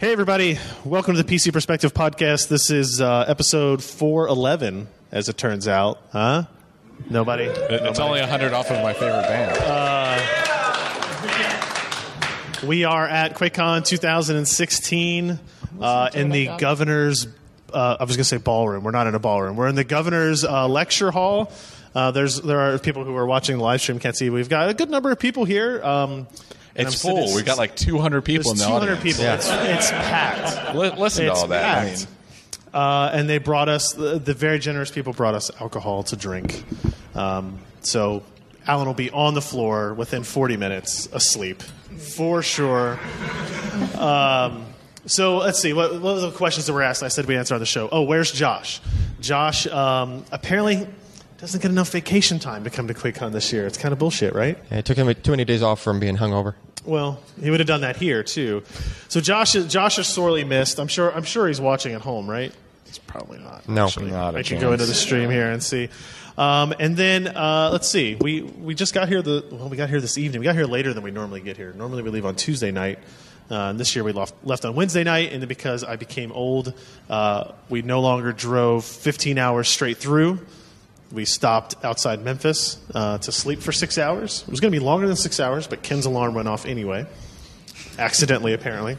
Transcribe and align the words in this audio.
Hey, 0.00 0.12
everybody. 0.12 0.58
Welcome 0.84 1.14
to 1.16 1.22
the 1.22 1.36
PC 1.36 1.52
Perspective 1.52 1.92
Podcast. 1.92 2.48
This 2.48 2.70
is 2.70 3.02
uh, 3.02 3.26
episode 3.28 3.84
411, 3.84 4.88
as 5.12 5.28
it 5.28 5.36
turns 5.36 5.68
out. 5.68 6.00
Huh? 6.10 6.44
Nobody? 7.10 7.44
It- 7.44 7.82
It's 7.82 7.98
only 8.00 8.20
100 8.20 8.54
off 8.54 8.70
of 8.70 8.82
my 8.82 8.94
favorite 8.94 9.22
band. 9.28 9.58
We 12.66 12.84
are 12.84 13.06
at 13.06 13.34
QuakeCon 13.36 13.84
2016 13.84 15.38
uh, 15.80 16.10
in 16.14 16.30
the 16.30 16.50
governor's. 16.58 17.26
Uh, 17.72 17.96
I 18.00 18.04
was 18.04 18.16
going 18.16 18.22
to 18.24 18.28
say 18.28 18.38
ballroom. 18.38 18.82
We're 18.84 18.90
not 18.92 19.06
in 19.06 19.14
a 19.14 19.18
ballroom. 19.20 19.56
We're 19.56 19.68
in 19.68 19.74
the 19.76 19.84
governor's 19.84 20.44
uh, 20.44 20.66
lecture 20.66 21.10
hall. 21.10 21.52
Uh, 21.94 22.10
there's 22.10 22.40
there 22.40 22.60
are 22.60 22.78
people 22.78 23.04
who 23.04 23.14
are 23.16 23.26
watching 23.26 23.58
the 23.58 23.62
live 23.64 23.80
stream 23.82 23.98
can't 23.98 24.16
see. 24.16 24.30
We've 24.30 24.48
got 24.48 24.68
a 24.70 24.74
good 24.74 24.88
number 24.90 25.10
of 25.10 25.18
people 25.18 25.44
here. 25.44 25.82
Um, 25.84 26.26
and 26.80 26.88
it's 26.88 27.04
I'm 27.04 27.10
full. 27.10 27.22
sitting- 27.28 27.36
We 27.36 27.42
got 27.42 27.58
like 27.58 27.76
200 27.76 28.22
people 28.22 28.50
in 28.52 28.56
the 28.58 28.64
200 28.64 28.98
audience. 28.98 29.02
people. 29.18 29.24
It's, 29.32 29.48
it's 29.48 29.90
packed. 29.90 30.74
Li- 30.76 30.92
listen 30.98 31.24
to 31.26 31.32
all 31.32 31.46
that. 31.48 31.78
I 31.78 31.84
mean, 31.90 31.96
uh, 32.72 33.10
and 33.12 33.28
they 33.28 33.38
brought 33.38 33.68
us 33.68 33.92
the, 33.94 34.18
the 34.18 34.34
very 34.34 34.58
generous 34.58 34.90
people 34.90 35.12
brought 35.12 35.34
us 35.34 35.50
alcohol 35.60 36.02
to 36.04 36.16
drink. 36.16 36.62
Um, 37.14 37.58
so 37.80 38.22
Alan 38.66 38.86
will 38.86 38.94
be 38.94 39.10
on 39.10 39.34
the 39.34 39.40
floor 39.42 39.94
within 39.94 40.22
40 40.22 40.56
minutes, 40.56 41.08
asleep 41.12 41.62
for 41.62 42.42
sure. 42.42 42.98
Um, 43.98 44.66
so 45.06 45.38
let's 45.38 45.58
see. 45.58 45.72
What, 45.72 45.92
what 45.94 46.14
were 46.14 46.20
the 46.20 46.30
questions 46.30 46.66
that 46.66 46.72
were 46.72 46.82
asked? 46.82 47.02
I 47.02 47.08
said 47.08 47.26
we 47.26 47.36
answer 47.36 47.54
on 47.54 47.60
the 47.60 47.66
show. 47.66 47.88
Oh, 47.90 48.02
where's 48.02 48.30
Josh? 48.30 48.80
Josh 49.20 49.66
um, 49.66 50.24
apparently 50.30 50.86
doesn't 51.38 51.62
get 51.62 51.70
enough 51.70 51.90
vacation 51.90 52.38
time 52.38 52.64
to 52.64 52.70
come 52.70 52.86
to 52.88 52.94
QuakeCon 52.94 53.32
this 53.32 53.52
year. 53.52 53.66
It's 53.66 53.78
kind 53.78 53.92
of 53.92 53.98
bullshit, 53.98 54.34
right? 54.34 54.58
Yeah, 54.70 54.78
it 54.78 54.84
took 54.84 54.96
him 54.96 55.12
too 55.22 55.30
many 55.32 55.44
days 55.44 55.62
off 55.62 55.80
from 55.80 55.98
being 55.98 56.16
hungover. 56.18 56.54
Well, 56.84 57.20
he 57.40 57.50
would 57.50 57.60
have 57.60 57.66
done 57.66 57.82
that 57.82 57.96
here 57.96 58.22
too. 58.22 58.62
So 59.08 59.20
Josh, 59.20 59.54
is, 59.54 59.66
Josh 59.66 59.98
is 59.98 60.06
sorely 60.06 60.44
missed. 60.44 60.78
I'm 60.78 60.88
sure. 60.88 61.12
I'm 61.14 61.24
sure 61.24 61.46
he's 61.48 61.60
watching 61.60 61.94
at 61.94 62.00
home, 62.00 62.28
right? 62.28 62.52
He's 62.86 62.98
probably 62.98 63.38
not. 63.38 63.68
No. 63.68 63.86
actually. 63.86 64.10
Not 64.10 64.34
I 64.34 64.42
can 64.42 64.60
go 64.60 64.72
into 64.72 64.86
the 64.86 64.94
stream 64.94 65.30
here 65.30 65.50
and 65.50 65.62
see. 65.62 65.88
Um, 66.38 66.72
and 66.78 66.96
then 66.96 67.28
uh, 67.28 67.68
let's 67.70 67.88
see. 67.88 68.14
We 68.14 68.42
we 68.42 68.74
just 68.74 68.94
got 68.94 69.08
here. 69.08 69.20
The 69.20 69.44
well, 69.50 69.68
we 69.68 69.76
got 69.76 69.90
here 69.90 70.00
this 70.00 70.16
evening. 70.16 70.40
We 70.40 70.44
got 70.44 70.54
here 70.54 70.64
later 70.64 70.94
than 70.94 71.02
we 71.02 71.10
normally 71.10 71.40
get 71.40 71.56
here. 71.56 71.72
Normally 71.74 72.02
we 72.02 72.10
leave 72.10 72.26
on 72.26 72.36
Tuesday 72.36 72.70
night. 72.70 72.98
Uh, 73.50 73.70
and 73.70 73.80
this 73.80 73.96
year 73.96 74.04
we 74.04 74.12
left, 74.12 74.32
left 74.44 74.64
on 74.64 74.76
Wednesday 74.76 75.02
night, 75.02 75.32
and 75.32 75.46
because 75.48 75.82
I 75.82 75.96
became 75.96 76.30
old, 76.30 76.72
uh, 77.08 77.50
we 77.68 77.82
no 77.82 78.00
longer 78.00 78.32
drove 78.32 78.84
15 78.84 79.38
hours 79.38 79.68
straight 79.68 79.96
through. 79.96 80.38
We 81.12 81.24
stopped 81.24 81.74
outside 81.84 82.22
Memphis 82.22 82.78
uh, 82.94 83.18
to 83.18 83.32
sleep 83.32 83.60
for 83.60 83.72
six 83.72 83.98
hours. 83.98 84.42
It 84.42 84.50
was 84.50 84.60
going 84.60 84.72
to 84.72 84.78
be 84.78 84.84
longer 84.84 85.08
than 85.08 85.16
six 85.16 85.40
hours, 85.40 85.66
but 85.66 85.82
Ken's 85.82 86.06
alarm 86.06 86.34
went 86.34 86.46
off 86.46 86.66
anyway, 86.66 87.04
accidentally 87.98 88.52
apparently. 88.52 88.96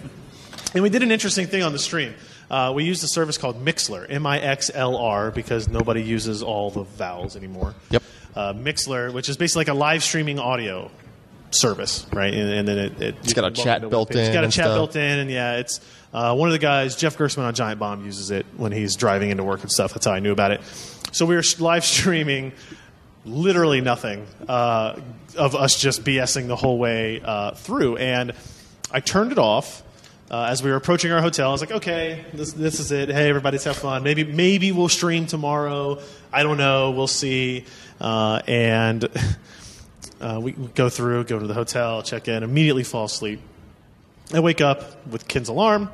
And 0.73 0.83
we 0.83 0.89
did 0.89 1.03
an 1.03 1.11
interesting 1.11 1.47
thing 1.47 1.63
on 1.63 1.71
the 1.71 1.79
stream. 1.79 2.13
Uh, 2.49 2.73
we 2.75 2.83
used 2.83 3.01
a 3.03 3.07
service 3.07 3.37
called 3.37 3.63
Mixlr, 3.63 4.05
M 4.09 4.25
I 4.25 4.39
X 4.39 4.69
L 4.73 4.97
R, 4.97 5.31
because 5.31 5.69
nobody 5.69 6.03
uses 6.03 6.43
all 6.43 6.69
the 6.69 6.83
vowels 6.83 7.37
anymore. 7.37 7.73
Yep. 7.91 8.03
Uh, 8.35 8.53
Mixlr, 8.53 9.13
which 9.13 9.29
is 9.29 9.37
basically 9.37 9.61
like 9.61 9.69
a 9.69 9.73
live 9.73 10.03
streaming 10.03 10.37
audio 10.37 10.91
service, 11.51 12.05
right? 12.11 12.33
And, 12.33 12.49
and 12.49 12.67
then 12.67 12.77
it, 12.77 13.01
it 13.01 13.15
It's 13.23 13.33
got 13.33 13.45
a 13.45 13.51
chat 13.51 13.89
built 13.89 14.11
in. 14.11 14.17
It's 14.17 14.33
got 14.33 14.43
a 14.43 14.47
chat 14.47 14.65
stuff. 14.65 14.75
built 14.75 14.95
in, 14.97 15.19
and 15.19 15.31
yeah, 15.31 15.57
it's 15.57 15.79
uh, 16.13 16.35
one 16.35 16.49
of 16.49 16.53
the 16.53 16.59
guys, 16.59 16.95
Jeff 16.95 17.17
Gerstmann 17.17 17.45
on 17.45 17.53
Giant 17.53 17.79
Bomb, 17.79 18.05
uses 18.05 18.31
it 18.31 18.45
when 18.57 18.71
he's 18.71 18.95
driving 18.95 19.29
into 19.29 19.43
work 19.43 19.61
and 19.61 19.71
stuff. 19.71 19.93
That's 19.93 20.05
how 20.05 20.13
I 20.13 20.19
knew 20.19 20.31
about 20.31 20.51
it. 20.51 20.61
So 21.11 21.25
we 21.25 21.35
were 21.35 21.43
live 21.59 21.85
streaming 21.85 22.53
literally 23.25 23.81
nothing 23.81 24.25
uh, 24.47 24.99
of 25.37 25.55
us 25.55 25.79
just 25.79 26.03
BSing 26.03 26.47
the 26.47 26.55
whole 26.55 26.77
way 26.77 27.21
uh, 27.23 27.51
through. 27.51 27.97
And 27.97 28.33
I 28.91 28.99
turned 28.99 29.31
it 29.31 29.37
off 29.37 29.83
uh, 30.29 30.47
as 30.49 30.63
we 30.63 30.69
were 30.69 30.77
approaching 30.77 31.11
our 31.11 31.21
hotel. 31.21 31.49
I 31.49 31.51
was 31.51 31.61
like, 31.61 31.71
okay, 31.71 32.25
this, 32.33 32.53
this 32.53 32.79
is 32.79 32.91
it. 32.91 33.09
Hey, 33.09 33.29
everybody's 33.29 33.63
have 33.65 33.77
fun. 33.77 34.03
Maybe 34.03 34.23
maybe 34.23 34.71
we'll 34.71 34.89
stream 34.89 35.25
tomorrow. 35.27 35.99
I 36.31 36.43
don't 36.43 36.57
know. 36.57 36.91
We'll 36.91 37.07
see. 37.07 37.65
Uh, 37.99 38.41
and 38.47 39.07
uh, 40.21 40.39
we 40.41 40.53
we 40.53 40.67
go 40.67 40.89
through, 40.89 41.25
go 41.25 41.37
to 41.37 41.47
the 41.47 41.53
hotel, 41.53 42.01
check 42.01 42.27
in, 42.27 42.43
immediately 42.43 42.83
fall 42.83 43.05
asleep. 43.05 43.41
I 44.33 44.39
wake 44.39 44.61
up 44.61 45.05
with 45.07 45.27
Ken's 45.27 45.49
alarm, 45.49 45.89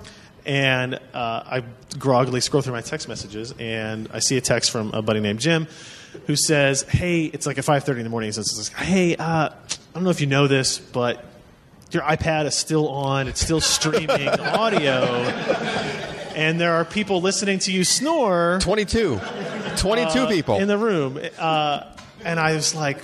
and 0.48 0.96
uh, 0.96 1.00
I 1.14 1.64
groggily 2.00 2.42
scroll 2.42 2.62
through 2.64 2.74
my 2.74 2.82
text 2.82 3.08
messages, 3.08 3.54
and 3.60 4.10
I 4.14 4.20
see 4.20 4.38
a 4.38 4.42
text 4.42 4.72
from 4.72 4.94
a 4.94 5.02
buddy 5.02 5.20
named 5.20 5.40
Jim, 5.40 5.68
who 6.26 6.36
says, 6.36 6.82
"Hey, 6.84 7.26
it's 7.26 7.46
like 7.46 7.58
at 7.58 7.66
5:30 7.66 7.98
in 7.98 8.04
the 8.06 8.10
morning." 8.10 8.30
He 8.30 8.32
says, 8.32 8.70
"Hey, 8.70 9.16
uh, 9.18 9.24
I 9.50 9.54
don't 9.94 10.04
know 10.04 10.10
if 10.10 10.22
you 10.22 10.28
know 10.28 10.48
this, 10.48 10.80
but 10.80 11.24
your 11.92 12.04
iPad 12.04 12.46
is 12.46 12.56
still 12.56 12.88
on. 12.90 13.28
It's 13.28 13.42
still 13.42 13.62
streaming 13.62 14.28
audio, 14.30 15.04
and 16.36 16.60
there 16.60 16.74
are 16.76 16.86
people 16.86 17.22
listening 17.22 17.60
to 17.60 17.72
you 17.72 17.84
snore 17.84 18.60
22. 18.62 19.20
22 19.78 20.28
people. 20.28 20.58
in 20.58 20.68
the 20.68 20.78
room." 20.78 21.20
Uh, 21.38 21.84
and 22.24 22.40
I 22.40 22.54
was 22.54 22.74
like, 22.74 22.98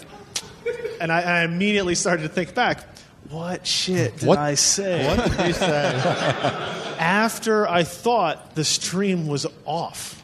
and 1.01 1.11
I, 1.11 1.21
I 1.21 1.43
immediately 1.43 1.95
started 1.95 2.23
to 2.23 2.29
think 2.29 2.55
back. 2.55 2.83
What 3.29 3.65
shit 3.65 4.17
did 4.17 4.27
What- 4.27 4.37
I 4.39 4.55
say? 4.55 5.07
what 5.07 5.37
did 5.37 5.47
you 5.47 5.53
say? 5.53 6.79
after 7.03 7.67
I 7.67 7.83
thought 7.83 8.55
the 8.55 8.63
stream 8.63 9.27
was 9.27 9.45
off. 9.65 10.21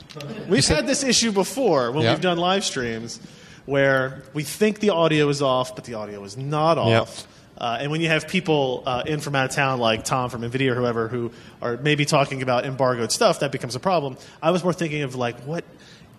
We've 0.47 0.66
had 0.66 0.88
this 0.88 1.03
issue 1.03 1.31
before 1.34 1.91
when 1.91 2.03
Yeah. 2.03 2.12
we've 2.13 2.22
done 2.22 2.38
live 2.38 2.63
streams 2.63 3.19
where 3.66 4.23
we 4.34 4.44
think 4.44 4.79
the 4.79 4.91
audio 4.91 5.28
is 5.29 5.41
off, 5.41 5.75
but 5.75 5.84
the 5.84 5.95
audio 5.95 6.23
is 6.23 6.38
not 6.38 6.78
Yeah. 6.78 7.01
off. 7.01 7.28
Uh, 7.57 7.78
and 7.81 7.91
when 7.91 8.00
you 8.00 8.07
have 8.07 8.29
people 8.29 8.84
uh, 8.85 9.03
in 9.06 9.19
from 9.19 9.35
out 9.35 9.50
of 9.50 9.51
town, 9.51 9.79
like 9.79 10.06
Tom 10.06 10.29
from 10.29 10.41
NVIDIA 10.44 10.72
or 10.72 10.75
whoever, 10.75 11.09
who 11.09 11.31
are 11.62 11.75
maybe 11.75 12.06
talking 12.06 12.41
about 12.41 12.66
embargoed 12.66 13.12
stuff, 13.12 13.41
that 13.41 13.51
becomes 13.51 13.75
a 13.75 13.79
problem. 13.81 14.16
I 14.41 14.51
was 14.51 14.63
more 14.63 14.72
thinking 14.72 15.01
of 15.01 15.16
like, 15.16 15.38
what 15.41 15.66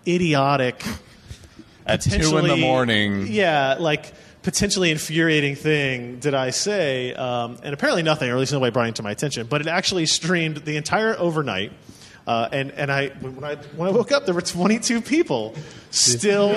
idiotic 0.07 0.83
at 1.87 2.01
2 2.01 2.37
in 2.37 2.47
the 2.47 2.55
morning. 2.57 3.25
Yeah, 3.27 3.77
like 3.79 4.13
potentially 4.43 4.91
infuriating 4.91 5.55
thing 5.55 6.19
did 6.19 6.33
I 6.33 6.49
say? 6.49 7.13
Um, 7.13 7.57
and 7.63 7.73
apparently 7.73 8.03
nothing, 8.03 8.29
or 8.29 8.33
at 8.33 8.39
least 8.39 8.53
nobody 8.53 8.71
brought 8.71 8.87
it 8.87 8.95
to 8.95 9.03
my 9.03 9.11
attention. 9.11 9.47
But 9.47 9.61
it 9.61 9.67
actually 9.67 10.05
streamed 10.05 10.57
the 10.57 10.77
entire 10.77 11.17
overnight. 11.17 11.71
Uh, 12.27 12.47
and 12.51 12.71
and 12.71 12.91
I 12.91 13.09
when 13.09 13.43
I 13.43 13.55
when 13.75 13.87
I 13.89 13.91
woke 13.91 14.11
up, 14.11 14.25
there 14.25 14.35
were 14.35 14.41
22 14.41 15.01
people 15.01 15.55
still. 15.89 16.49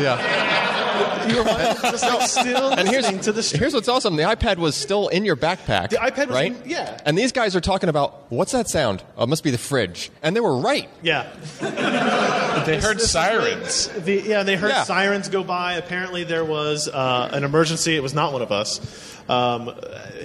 yeah. 0.00 1.28
you 1.28 1.36
were 1.38 1.44
just 1.90 2.02
like 2.02 2.28
still 2.28 2.70
And 2.70 2.88
here's, 2.88 3.02
listening 3.04 3.20
to 3.22 3.32
the 3.32 3.42
stream. 3.42 3.60
here's 3.60 3.74
what's 3.74 3.88
awesome. 3.88 4.16
The 4.16 4.22
iPad 4.24 4.56
was 4.56 4.74
still 4.74 5.08
in 5.08 5.24
your 5.24 5.36
backpack. 5.36 5.90
The 5.90 5.96
iPad 5.96 6.28
was 6.28 6.34
right? 6.36 6.52
in- 6.64 6.68
yeah. 6.70 6.98
And 7.04 7.16
these 7.16 7.30
guys 7.32 7.54
are 7.54 7.60
talking 7.60 7.88
about, 7.90 8.30
what's 8.32 8.52
that 8.52 8.68
sound? 8.68 9.02
Oh, 9.16 9.24
it 9.24 9.28
must 9.28 9.44
be 9.44 9.50
the 9.50 9.58
fridge. 9.58 10.10
And 10.22 10.34
they 10.34 10.40
were 10.40 10.56
right. 10.56 10.88
Yeah, 11.02 11.30
They 11.60 12.80
heard 12.80 12.98
This 12.98 13.10
sirens. 13.10 13.88
the- 13.88 14.00
the- 14.00 14.22
yeah, 14.22 14.42
they 14.42 14.56
heard 14.56 14.70
Yeah. 14.70 14.84
sirens 14.84 15.28
go 15.28 15.42
by. 15.44 15.74
Apparently, 15.74 16.24
there 16.24 16.44
was 16.44 16.88
uh, 16.88 17.28
an 17.32 17.44
emergency. 17.44 17.96
It 17.96 18.02
was 18.02 18.14
not 18.14 18.32
one 18.32 18.42
of 18.42 18.50
us, 18.50 18.80
um, 19.28 19.72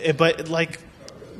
it- 0.01 0.17
but 0.17 0.47
like 0.49 0.79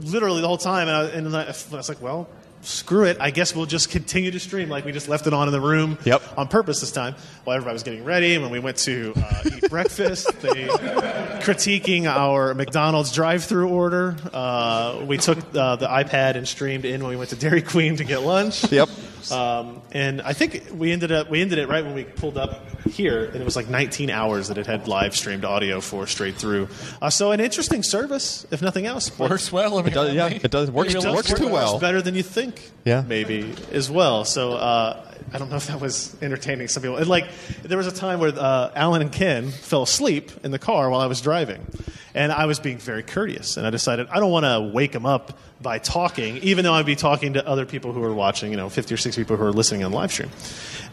literally 0.01 0.41
the 0.41 0.47
whole 0.47 0.57
time. 0.57 0.87
And 0.89 0.97
I, 0.97 1.03
and 1.05 1.35
I 1.37 1.47
was 1.75 1.89
like, 1.89 2.01
well. 2.01 2.27
Screw 2.65 3.03
it. 3.05 3.17
I 3.19 3.29
guess 3.31 3.55
we'll 3.55 3.67
just 3.67 3.91
continue 3.91 4.31
to 4.31 4.39
stream 4.39 4.69
like 4.69 4.85
we 4.85 4.91
just 4.91 5.07
left 5.07 5.27
it 5.27 5.33
on 5.33 5.47
in 5.47 5.51
the 5.51 5.61
room 5.61 5.97
Yep. 6.03 6.21
on 6.37 6.47
purpose 6.47 6.79
this 6.81 6.91
time 6.91 7.15
while 7.43 7.55
everybody 7.55 7.73
was 7.73 7.83
getting 7.83 8.03
ready. 8.03 8.33
And 8.33 8.41
when 8.43 8.51
we 8.51 8.59
went 8.59 8.77
to 8.79 9.13
uh, 9.15 9.41
eat 9.45 9.69
breakfast, 9.69 10.27
they 10.41 10.67
critiquing 11.41 12.05
our 12.05 12.53
McDonald's 12.55 13.11
drive-through 13.11 13.69
order. 13.69 14.15
Uh, 14.33 15.03
we 15.05 15.17
took 15.17 15.37
uh, 15.55 15.75
the 15.75 15.87
iPad 15.87 16.35
and 16.35 16.47
streamed 16.47 16.85
in 16.85 17.01
when 17.01 17.11
we 17.11 17.15
went 17.17 17.29
to 17.29 17.35
Dairy 17.35 17.61
Queen 17.61 17.97
to 17.97 18.03
get 18.03 18.21
lunch. 18.23 18.71
Yep. 18.71 18.89
Um, 19.31 19.81
and 19.91 20.22
I 20.22 20.34
think 20.34 20.63
we 20.74 20.91
ended 20.91 21.12
up 21.12 21.30
we 21.30 21.41
ended 21.41 21.59
it 21.59 21.68
right 21.68 21.84
when 21.84 21.96
we 21.96 22.03
pulled 22.03 22.38
up 22.38 22.81
here, 22.86 23.25
and 23.25 23.36
it 23.36 23.44
was 23.46 23.56
like 23.56 23.69
19 23.69 24.09
hours 24.09 24.47
that 24.50 24.58
it 24.58 24.66
had 24.68 24.88
live 24.88 25.16
streamed 25.16 25.45
audio 25.45 25.81
for 25.81 26.07
straight 26.07 26.36
through. 26.36 26.68
Uh, 27.01 27.10
so 27.10 27.31
an 27.31 27.39
interesting 27.39 27.83
service, 27.83 28.45
if 28.51 28.62
nothing 28.62 28.86
else. 28.86 29.10
but 29.10 29.30
Works 29.30 29.51
well. 29.51 29.80
It 29.80 29.94
does, 29.94 30.13
yeah, 30.13 30.27
it 30.27 30.51
does. 30.51 30.69
Works, 30.72 30.92
it 30.94 31.01
does 31.01 31.16
works 31.16 31.30
work- 31.30 31.38
too 31.39 31.45
works 31.45 31.54
well. 31.54 31.80
better 31.80 32.01
than 32.01 32.16
you 32.16 32.24
think. 32.24 32.72
Yeah. 32.83 33.04
maybe 33.07 33.54
as 33.72 33.89
well. 33.89 34.25
So 34.25 34.54
uh, 34.54 35.04
I 35.33 35.38
don't 35.39 35.50
know 35.50 35.56
if 35.56 35.68
that 35.68 35.81
was 35.81 36.16
entertaining 36.21 36.68
some 36.68 36.83
people. 36.83 36.98
And 36.98 37.07
like 37.07 37.25
there 37.63 37.78
was 37.80 37.88
a 37.88 37.92
time 37.92 38.19
where 38.19 38.31
uh, 38.36 38.71
Alan 38.75 39.01
and 39.01 39.12
Ken 39.12 39.50
fell 39.50 39.81
asleep 39.83 40.31
in 40.44 40.51
the 40.51 40.60
car 40.60 40.89
while 40.92 41.01
I 41.01 41.07
was 41.07 41.19
driving, 41.21 41.66
and 42.13 42.31
I 42.31 42.45
was 42.45 42.60
being 42.60 42.78
very 42.78 43.01
courteous, 43.01 43.57
and 43.57 43.66
I 43.66 43.71
decided 43.71 44.07
I 44.12 44.19
don't 44.19 44.31
want 44.31 44.45
to 44.45 44.71
wake 44.71 44.92
them 44.92 45.06
up 45.07 45.39
by 45.62 45.80
talking, 45.80 46.38
even 46.38 46.63
though 46.63 46.74
I'd 46.74 46.86
be 46.86 46.95
talking 46.95 47.33
to 47.33 47.48
other 47.48 47.66
people 47.66 47.92
who 47.92 48.04
are 48.04 48.13
watching, 48.13 48.51
you 48.51 48.57
know, 48.57 48.69
50 48.69 48.94
or 48.94 48.98
60 48.98 49.14
people 49.15 49.38
who 49.38 49.44
are 49.44 49.51
listening 49.53 49.83
on 49.83 49.91
live 49.91 50.12
stream. 50.12 50.29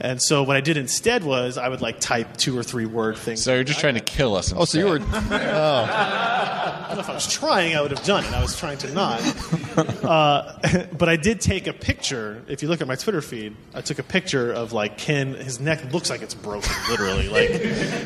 And 0.01 0.21
so 0.21 0.43
what 0.43 0.57
I 0.57 0.61
did 0.61 0.77
instead 0.77 1.23
was 1.23 1.57
I 1.57 1.69
would 1.69 1.81
like 1.81 2.01
type 2.01 2.37
two 2.37 2.59
or 2.59 2.63
three 2.65 2.87
word 2.87 3.17
things. 3.17 3.43
So 3.43 3.55
you're 3.55 3.63
just 3.63 3.79
trying 3.79 3.95
to 3.95 4.01
kill 4.01 4.35
us. 4.35 4.53
Oh, 4.53 4.65
so 4.65 4.79
you 4.79 4.87
were. 4.87 4.99
Oh. 5.01 5.05
I 6.83 6.85
don't 6.89 6.97
know 6.97 7.01
if 7.05 7.11
I 7.11 7.15
was 7.15 7.33
trying, 7.33 7.75
I 7.77 7.81
would 7.81 7.91
have 7.93 8.05
done 8.05 8.25
it. 8.25 8.33
I 8.33 8.43
was 8.43 8.59
trying 8.59 8.79
to 8.79 8.93
not. 8.93 9.21
Uh, 10.03 10.87
but 10.99 11.09
I 11.09 11.17
did 11.17 11.41
take 11.41 11.67
a 11.67 11.73
picture. 11.73 12.43
If 12.47 12.63
you 12.63 12.69
look 12.69 12.83
at 12.83 12.89
my 12.89 12.97
Twitter 12.97 13.23
feed, 13.23 13.57
I 13.73 13.81
took 13.81 13.99
a 13.99 14.03
picture 14.03 14.53
of 14.53 14.73
like 14.75 14.99
Ken. 14.99 15.33
His 15.33 15.61
neck 15.61 15.93
looks 15.93 16.11
like 16.11 16.21
it's 16.21 16.35
broken, 16.35 16.71
literally, 16.91 17.29
like 17.29 17.51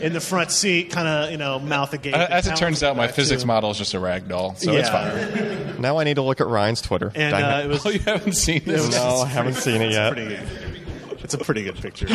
in 0.02 0.12
the 0.12 0.20
front 0.20 0.52
seat, 0.52 0.90
kind 0.90 1.08
of 1.08 1.30
you 1.32 1.38
know 1.38 1.58
mouth 1.58 1.92
agape. 1.92 2.14
As 2.14 2.46
it 2.46 2.54
turns 2.54 2.84
out, 2.84 2.96
my 2.96 3.08
physics 3.08 3.42
too. 3.42 3.48
model 3.48 3.70
is 3.70 3.78
just 3.78 3.94
a 3.94 3.98
rag 3.98 4.28
doll, 4.28 4.54
so 4.54 4.72
it's 4.74 4.88
fine. 4.88 5.80
Now 5.80 5.98
I 5.98 6.04
need 6.04 6.14
to 6.14 6.22
look 6.22 6.40
at 6.40 6.46
Ryan's 6.46 6.82
Twitter. 6.82 7.10
and 7.14 7.34
uh, 7.34 7.60
it. 7.62 7.64
it 7.64 7.68
was 7.68 7.84
Oh, 7.86 7.90
you 7.90 7.98
haven't 8.00 8.34
seen 8.34 8.62
this? 8.64 8.92
no, 8.92 9.22
I 9.22 9.26
haven't 9.26 9.54
seen 9.54 9.82
it 9.82 9.90
yet. 9.90 10.05
Pretty 10.12 10.28
good. 10.28 11.22
It's 11.22 11.34
a 11.34 11.38
pretty 11.38 11.64
good 11.64 11.76
picture. 11.76 12.06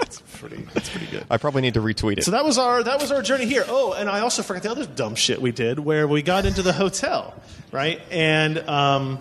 it's 0.00 0.20
pretty. 0.38 0.66
It's 0.74 0.88
pretty 0.88 1.06
good. 1.06 1.24
I 1.30 1.36
probably 1.36 1.62
need 1.62 1.74
to 1.74 1.80
retweet 1.80 2.18
it. 2.18 2.24
So 2.24 2.32
that 2.32 2.44
was 2.44 2.58
our 2.58 2.82
that 2.82 3.00
was 3.00 3.12
our 3.12 3.22
journey 3.22 3.46
here. 3.46 3.64
Oh, 3.68 3.92
and 3.92 4.08
I 4.08 4.20
also 4.20 4.42
forgot 4.42 4.62
the 4.62 4.70
other 4.70 4.86
dumb 4.86 5.14
shit 5.14 5.40
we 5.40 5.52
did 5.52 5.78
where 5.78 6.08
we 6.08 6.22
got 6.22 6.46
into 6.46 6.62
the 6.62 6.72
hotel, 6.72 7.34
right? 7.70 8.00
And 8.10 8.58
um, 8.58 9.20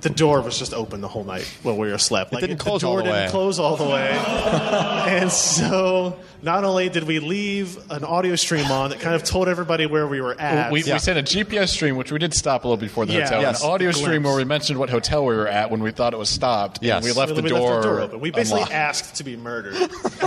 the 0.00 0.10
door 0.10 0.40
was 0.42 0.58
just 0.58 0.74
open 0.74 1.00
the 1.00 1.08
whole 1.08 1.24
night 1.24 1.50
while 1.62 1.76
we 1.76 1.88
were 1.88 1.94
asleep. 1.94 2.32
Like 2.32 2.40
didn't 2.42 2.58
close 2.58 2.80
the 2.82 2.86
door 2.86 2.98
all 2.98 3.04
the 3.04 3.10
didn't 3.10 3.24
way. 3.26 3.30
close 3.30 3.58
all 3.58 3.76
the 3.76 3.84
way. 3.84 4.10
and 5.08 5.32
so 5.32 6.18
not 6.42 6.64
only 6.64 6.88
did 6.88 7.04
we 7.04 7.18
leave 7.18 7.78
an 7.90 8.04
audio 8.04 8.36
stream 8.36 8.70
on 8.70 8.90
that 8.90 9.00
kind 9.00 9.14
of 9.14 9.24
told 9.24 9.48
everybody 9.48 9.86
where 9.86 10.06
we 10.06 10.20
were 10.20 10.38
at. 10.40 10.70
We, 10.70 10.82
Yeah. 10.82 10.94
we 10.94 10.98
sent 10.98 11.18
a 11.18 11.22
GPS 11.22 11.70
stream, 11.70 11.96
which 11.96 12.12
we 12.12 12.18
did 12.18 12.34
stop 12.34 12.64
a 12.64 12.68
little 12.68 12.76
before 12.80 13.06
the 13.06 13.14
Yeah. 13.14 13.24
hotel. 13.24 13.40
Yes. 13.40 13.62
An 13.64 13.70
audio 13.70 13.90
stream 13.90 14.22
where 14.22 14.36
we 14.36 14.44
mentioned 14.44 14.78
what 14.78 14.90
hotel 14.90 15.24
we 15.24 15.34
were 15.34 15.48
at 15.48 15.70
when 15.70 15.82
we 15.82 15.90
thought 15.92 16.12
it 16.12 16.18
was 16.18 16.28
stopped. 16.28 16.84
and 16.84 17.02
we 17.04 17.12
left 17.12 17.30
we 17.32 17.36
the 17.36 17.42
left 17.42 17.54
door, 17.54 17.76
the 17.76 17.82
door 17.88 18.00
open. 18.00 18.20
We 18.20 18.30
basically 18.30 18.60
unlocked. 18.62 18.74
asked 18.74 19.14
to 19.16 19.24
be 19.24 19.36
murdered 19.36 19.74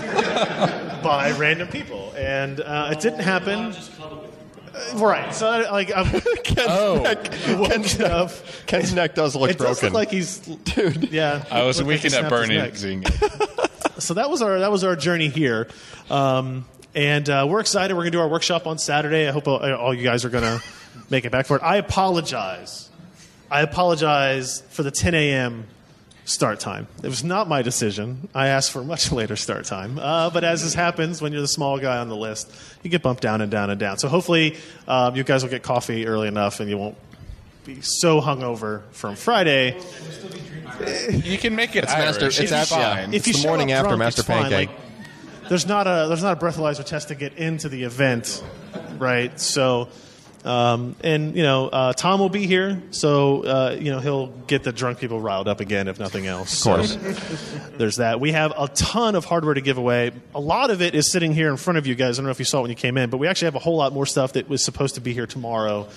by 1.04 1.34
random 1.38 1.68
people, 1.68 2.14
and 2.18 2.60
uh, 2.60 2.90
it 2.92 3.00
didn't 3.02 3.20
happen. 3.22 3.74
Right. 4.96 5.34
So, 5.34 5.50
like, 5.72 5.92
I'm 5.96 6.06
Ken's, 6.44 6.68
Oh. 6.70 7.02
neck, 7.04 7.32
Ken's, 7.32 7.60
woken 7.98 8.12
up. 8.12 8.32
Ken's 8.66 8.94
neck 8.94 9.16
does 9.16 9.36
look 9.36 9.50
It 9.52 9.58
does 9.58 9.80
broken. 9.80 9.88
look 9.88 9.94
like 9.94 10.12
he's, 10.12 10.38
Dude. 10.40 11.12
yeah. 11.12 11.44
I 11.52 11.64
was 11.64 11.78
looked 11.78 11.90
like 11.90 12.00
he 12.00 12.08
weekend 12.08 12.26
at 12.26 12.30
snapped 12.30 12.50
his 12.50 12.58
neck. 12.58 12.76
seeing 12.76 13.04
it. 13.06 13.70
So 14.00 14.14
that 14.14 14.30
was 14.30 14.42
our 14.42 14.60
that 14.60 14.72
was 14.72 14.86
our 14.86 14.96
journey 14.96 15.28
here, 15.28 15.68
um, 16.10 16.66
and 16.96 17.30
uh, 17.30 17.46
we're 17.50 17.60
excited. 17.60 17.96
We're 17.96 18.04
gonna 18.04 18.12
do 18.12 18.22
our 18.22 18.30
workshop 18.30 18.66
on 18.66 18.78
Saturday. 18.78 19.28
I 19.28 19.32
hope 19.32 19.46
all, 19.46 19.60
all 19.76 19.94
you 19.94 20.04
guys 20.04 20.24
are 20.24 20.30
gonna 20.30 20.62
make 21.10 21.26
it 21.26 21.34
back 21.34 21.46
for 21.48 21.58
it. 21.58 21.64
I 21.64 21.76
apologize. 21.76 22.90
I 23.52 23.60
apologize 23.62 24.62
for 24.70 24.84
the 24.84 24.92
10 24.92 25.16
a.m. 25.16 25.66
start 26.30 26.60
time. 26.60 26.88
It 27.04 27.08
was 27.08 27.24
not 27.24 27.48
my 27.50 27.62
decision. 27.64 28.30
I 28.36 28.48
asked 28.50 28.72
for 28.72 28.82
a 28.82 28.84
much 28.84 29.12
later 29.20 29.36
start 29.36 29.66
time. 29.66 29.98
Uh, 30.00 30.30
but 30.30 30.44
as 30.44 30.64
this 30.64 30.74
happens 30.74 31.22
when 31.22 31.32
you're 31.34 31.42
the 31.42 31.48
small 31.48 31.80
guy 31.80 31.98
on 31.98 32.08
the 32.10 32.16
list, 32.16 32.52
you 32.84 32.90
get 32.90 33.02
bumped 33.02 33.22
down 33.24 33.42
and 33.42 33.50
down 33.52 33.70
and 33.70 33.80
down. 33.80 33.98
So 33.98 34.08
hopefully 34.08 34.58
um, 34.88 35.16
you 35.16 35.24
guys 35.24 35.44
will 35.44 35.50
get 35.50 35.64
coffee 35.64 36.06
early 36.06 36.28
enough 36.28 36.60
and 36.60 36.70
you 36.70 36.78
won't 36.78 36.98
be 37.66 37.82
so 37.82 38.22
hungover 38.22 38.84
from 38.92 39.16
Friday. 39.16 39.76
You 41.10 41.38
can 41.38 41.56
make 41.56 41.76
it 41.76 41.84
It's 41.84 41.94
master- 41.94 42.24
Irish. 42.26 42.40
it's 42.40 42.52
after- 42.52 42.76
fine. 42.76 43.14
If 43.14 43.28
you 43.28 43.34
the 43.34 43.48
morning 43.48 43.72
after 43.72 43.88
drunk, 43.90 44.00
Master 44.00 44.22
it's 44.22 44.28
fine. 44.28 44.44
Pancake. 44.44 44.70
Like, 44.70 45.50
there's 45.50 45.66
not 45.68 45.88
a 45.88 46.06
there's 46.08 46.22
not 46.24 46.38
a 46.38 46.40
breathalyzer 46.40 46.86
test 46.86 47.08
to 47.08 47.16
get 47.16 47.34
into 47.34 47.70
the 47.70 47.84
event, 47.84 48.44
right? 49.00 49.38
So, 49.40 49.90
um, 50.46 50.96
and 51.04 51.36
you 51.36 51.44
know, 51.44 51.68
uh, 51.68 51.94
Tom 51.94 52.20
will 52.20 52.30
be 52.30 52.48
here, 52.48 52.82
so 52.92 53.44
uh, 53.44 53.78
you 53.80 53.92
know 53.92 54.00
he'll 54.00 54.28
get 54.28 54.64
the 54.64 54.72
drunk 54.72 55.00
people 55.00 55.20
riled 55.20 55.48
up 55.48 55.60
again, 55.60 55.88
if 55.88 56.00
nothing 56.00 56.28
else. 56.28 56.66
Of 56.66 56.76
course. 56.76 56.96
There's 57.78 57.98
that. 57.98 58.20
We 58.20 58.32
have 58.32 58.54
a 58.58 58.68
ton 58.70 59.16
of 59.16 59.26
hardware 59.26 59.54
to 59.54 59.62
give 59.62 59.78
away. 59.78 60.12
A 60.34 60.40
lot 60.40 60.70
of 60.72 60.82
it 60.82 60.96
is 60.96 61.12
sitting 61.12 61.34
here 61.34 61.50
in 61.50 61.58
front 61.58 61.78
of 61.78 61.88
you 61.88 61.96
guys. 61.96 62.18
I 62.18 62.22
don't 62.22 62.26
know 62.26 62.32
if 62.32 62.40
you 62.40 62.46
saw 62.46 62.60
it 62.60 62.62
when 62.62 62.70
you 62.72 62.76
came 62.76 62.98
in, 62.98 63.10
but 63.10 63.18
we 63.18 63.28
actually 63.28 63.48
have 63.48 63.56
a 63.56 63.60
whole 63.60 63.76
lot 63.78 63.94
more 63.94 64.06
stuff 64.06 64.34
that 64.34 64.48
was 64.48 64.64
supposed 64.64 64.96
to 64.96 65.02
be 65.02 65.14
here 65.14 65.28
tomorrow. 65.28 65.88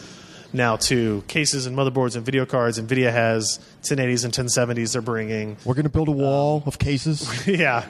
Now, 0.55 0.77
too, 0.77 1.25
cases 1.29 1.65
and 1.65 1.75
motherboards 1.75 2.15
and 2.15 2.27
video 2.27 2.45
cards. 2.45 2.79
Nvidia 2.79 3.11
has 3.11 3.59
1080s 3.85 4.25
and 4.27 4.35
1070s. 4.35 4.93
They're 4.93 5.01
bringing. 5.01 5.57
We're 5.65 5.73
going 5.73 5.85
to 5.85 5.89
build 5.91 6.09
a 6.09 6.13
wall 6.13 6.63
of 6.67 6.79
cases, 6.79 7.47
Yeah, 7.47 7.87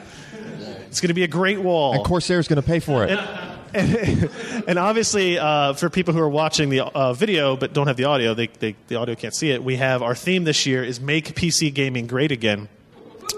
it's 0.87 1.01
going 1.01 1.09
to 1.09 1.13
be 1.13 1.23
a 1.23 1.27
great 1.27 1.59
wall. 1.59 1.93
and 1.95 2.05
Corsair's 2.05 2.47
going 2.47 2.61
to 2.61 2.65
pay 2.65 2.79
for 2.79 3.03
it. 3.03 3.09
and, 3.09 3.19
and 4.67 4.77
obviously, 4.77 5.39
uh, 5.39 5.73
for 5.73 5.89
people 5.89 6.13
who 6.13 6.19
are 6.19 6.29
watching 6.29 6.69
the 6.69 6.81
uh, 6.81 7.13
video 7.13 7.57
but 7.57 7.73
don't 7.73 7.87
have 7.87 7.97
the 7.97 8.05
audio, 8.05 8.35
they, 8.35 8.47
they, 8.47 8.75
the 8.87 8.95
audio 8.97 9.15
can't 9.15 9.35
see 9.35 9.49
it. 9.49 9.63
We 9.63 9.77
have 9.77 10.03
our 10.03 10.13
theme 10.13 10.43
this 10.43 10.67
year 10.67 10.83
is 10.83 10.99
"Make 10.99 11.33
PC 11.35 11.73
Gaming 11.73 12.05
Great 12.05 12.31
Again." 12.31 12.69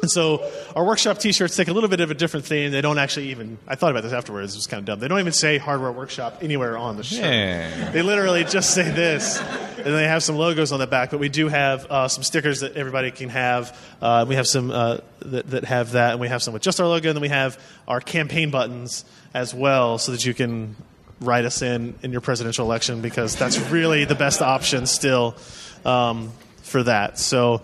And 0.02 0.12
so 0.12 0.52
our 0.76 0.84
workshop 0.84 1.20
T-shirts 1.20 1.56
take 1.56 1.68
a 1.68 1.74
little 1.74 1.90
bit 1.90 2.00
of 2.00 2.12
a 2.12 2.14
different 2.14 2.46
theme. 2.46 2.72
They 2.72 2.82
don't 2.82 2.98
actually 2.98 3.30
even. 3.30 3.58
I 3.68 3.76
thought 3.76 3.92
about 3.92 4.04
this 4.04 4.14
afterwards. 4.14 4.54
It 4.54 4.58
was 4.58 4.68
kind 4.68 4.80
of 4.80 4.86
dumb. 4.86 5.00
They 5.00 5.08
don't 5.08 5.20
even 5.20 5.32
say 5.32 5.58
Hardware 5.58 5.92
Workshop 5.92 6.40
anywhere 6.42 6.78
on 6.78 6.98
the 6.98 7.04
shirt. 7.04 7.24
Yeah. 7.24 7.92
They 7.92 8.02
literally 8.02 8.44
just 8.44 8.74
say 8.74 8.92
this, 8.92 9.40
and 9.40 9.86
they 9.86 10.08
have 10.08 10.22
some 10.22 10.36
logos 10.36 10.72
on 10.72 10.80
the 10.80 10.88
back. 10.88 11.12
But 11.12 11.20
we 11.20 11.30
do 11.30 11.48
have 11.48 11.86
uh, 11.86 12.08
some 12.08 12.24
stickers 12.24 12.60
that 12.60 12.76
everybody 12.76 13.12
can 13.12 13.30
have. 13.30 13.80
Uh, 14.02 14.26
we 14.28 14.36
have 14.36 14.48
some 14.48 14.70
uh, 14.70 14.98
that, 15.22 15.50
that 15.52 15.64
have 15.64 15.94
that, 15.94 16.12
and 16.12 16.20
we 16.20 16.28
have 16.28 16.44
some 16.44 16.54
with 16.54 16.62
just 16.62 16.80
our 16.80 16.88
logo, 16.88 17.10
and 17.10 17.16
then 17.16 17.22
we 17.22 17.30
have 17.30 17.58
our 17.88 18.02
campaign 18.02 18.52
buttons 18.52 19.06
as 19.36 19.54
well, 19.54 19.98
so 19.98 20.14
that 20.14 20.26
you 20.26 20.34
can 20.34 20.78
write 21.20 21.44
us 21.46 21.62
in 21.62 21.94
in 22.02 22.12
your 22.12 22.22
presidential 22.22 22.66
election 22.66 23.02
because 23.02 23.36
that's 23.36 23.60
really 23.70 24.06
the 24.06 24.16
best 24.16 24.42
option 24.42 24.86
still 24.86 25.36
um, 25.84 26.32
for 26.64 26.82
that. 26.82 27.20
So. 27.20 27.62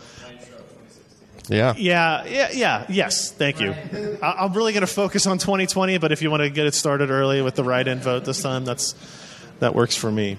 Yeah. 1.47 1.73
Yeah, 1.75 2.23
yeah, 2.25 2.49
yeah. 2.53 2.85
Yes, 2.87 3.31
thank 3.31 3.59
you. 3.59 3.73
I, 4.21 4.45
I'm 4.45 4.53
really 4.53 4.73
going 4.73 4.85
to 4.85 4.93
focus 4.93 5.25
on 5.27 5.37
2020, 5.37 5.97
but 5.97 6.11
if 6.11 6.21
you 6.21 6.29
want 6.29 6.43
to 6.43 6.49
get 6.49 6.65
it 6.65 6.73
started 6.73 7.09
early 7.09 7.41
with 7.41 7.55
the 7.55 7.63
write-in 7.63 7.99
vote 7.99 8.23
this 8.23 8.41
time, 8.41 8.63
that's 8.63 8.95
that 9.59 9.75
works 9.75 9.95
for 9.95 10.09
me. 10.11 10.37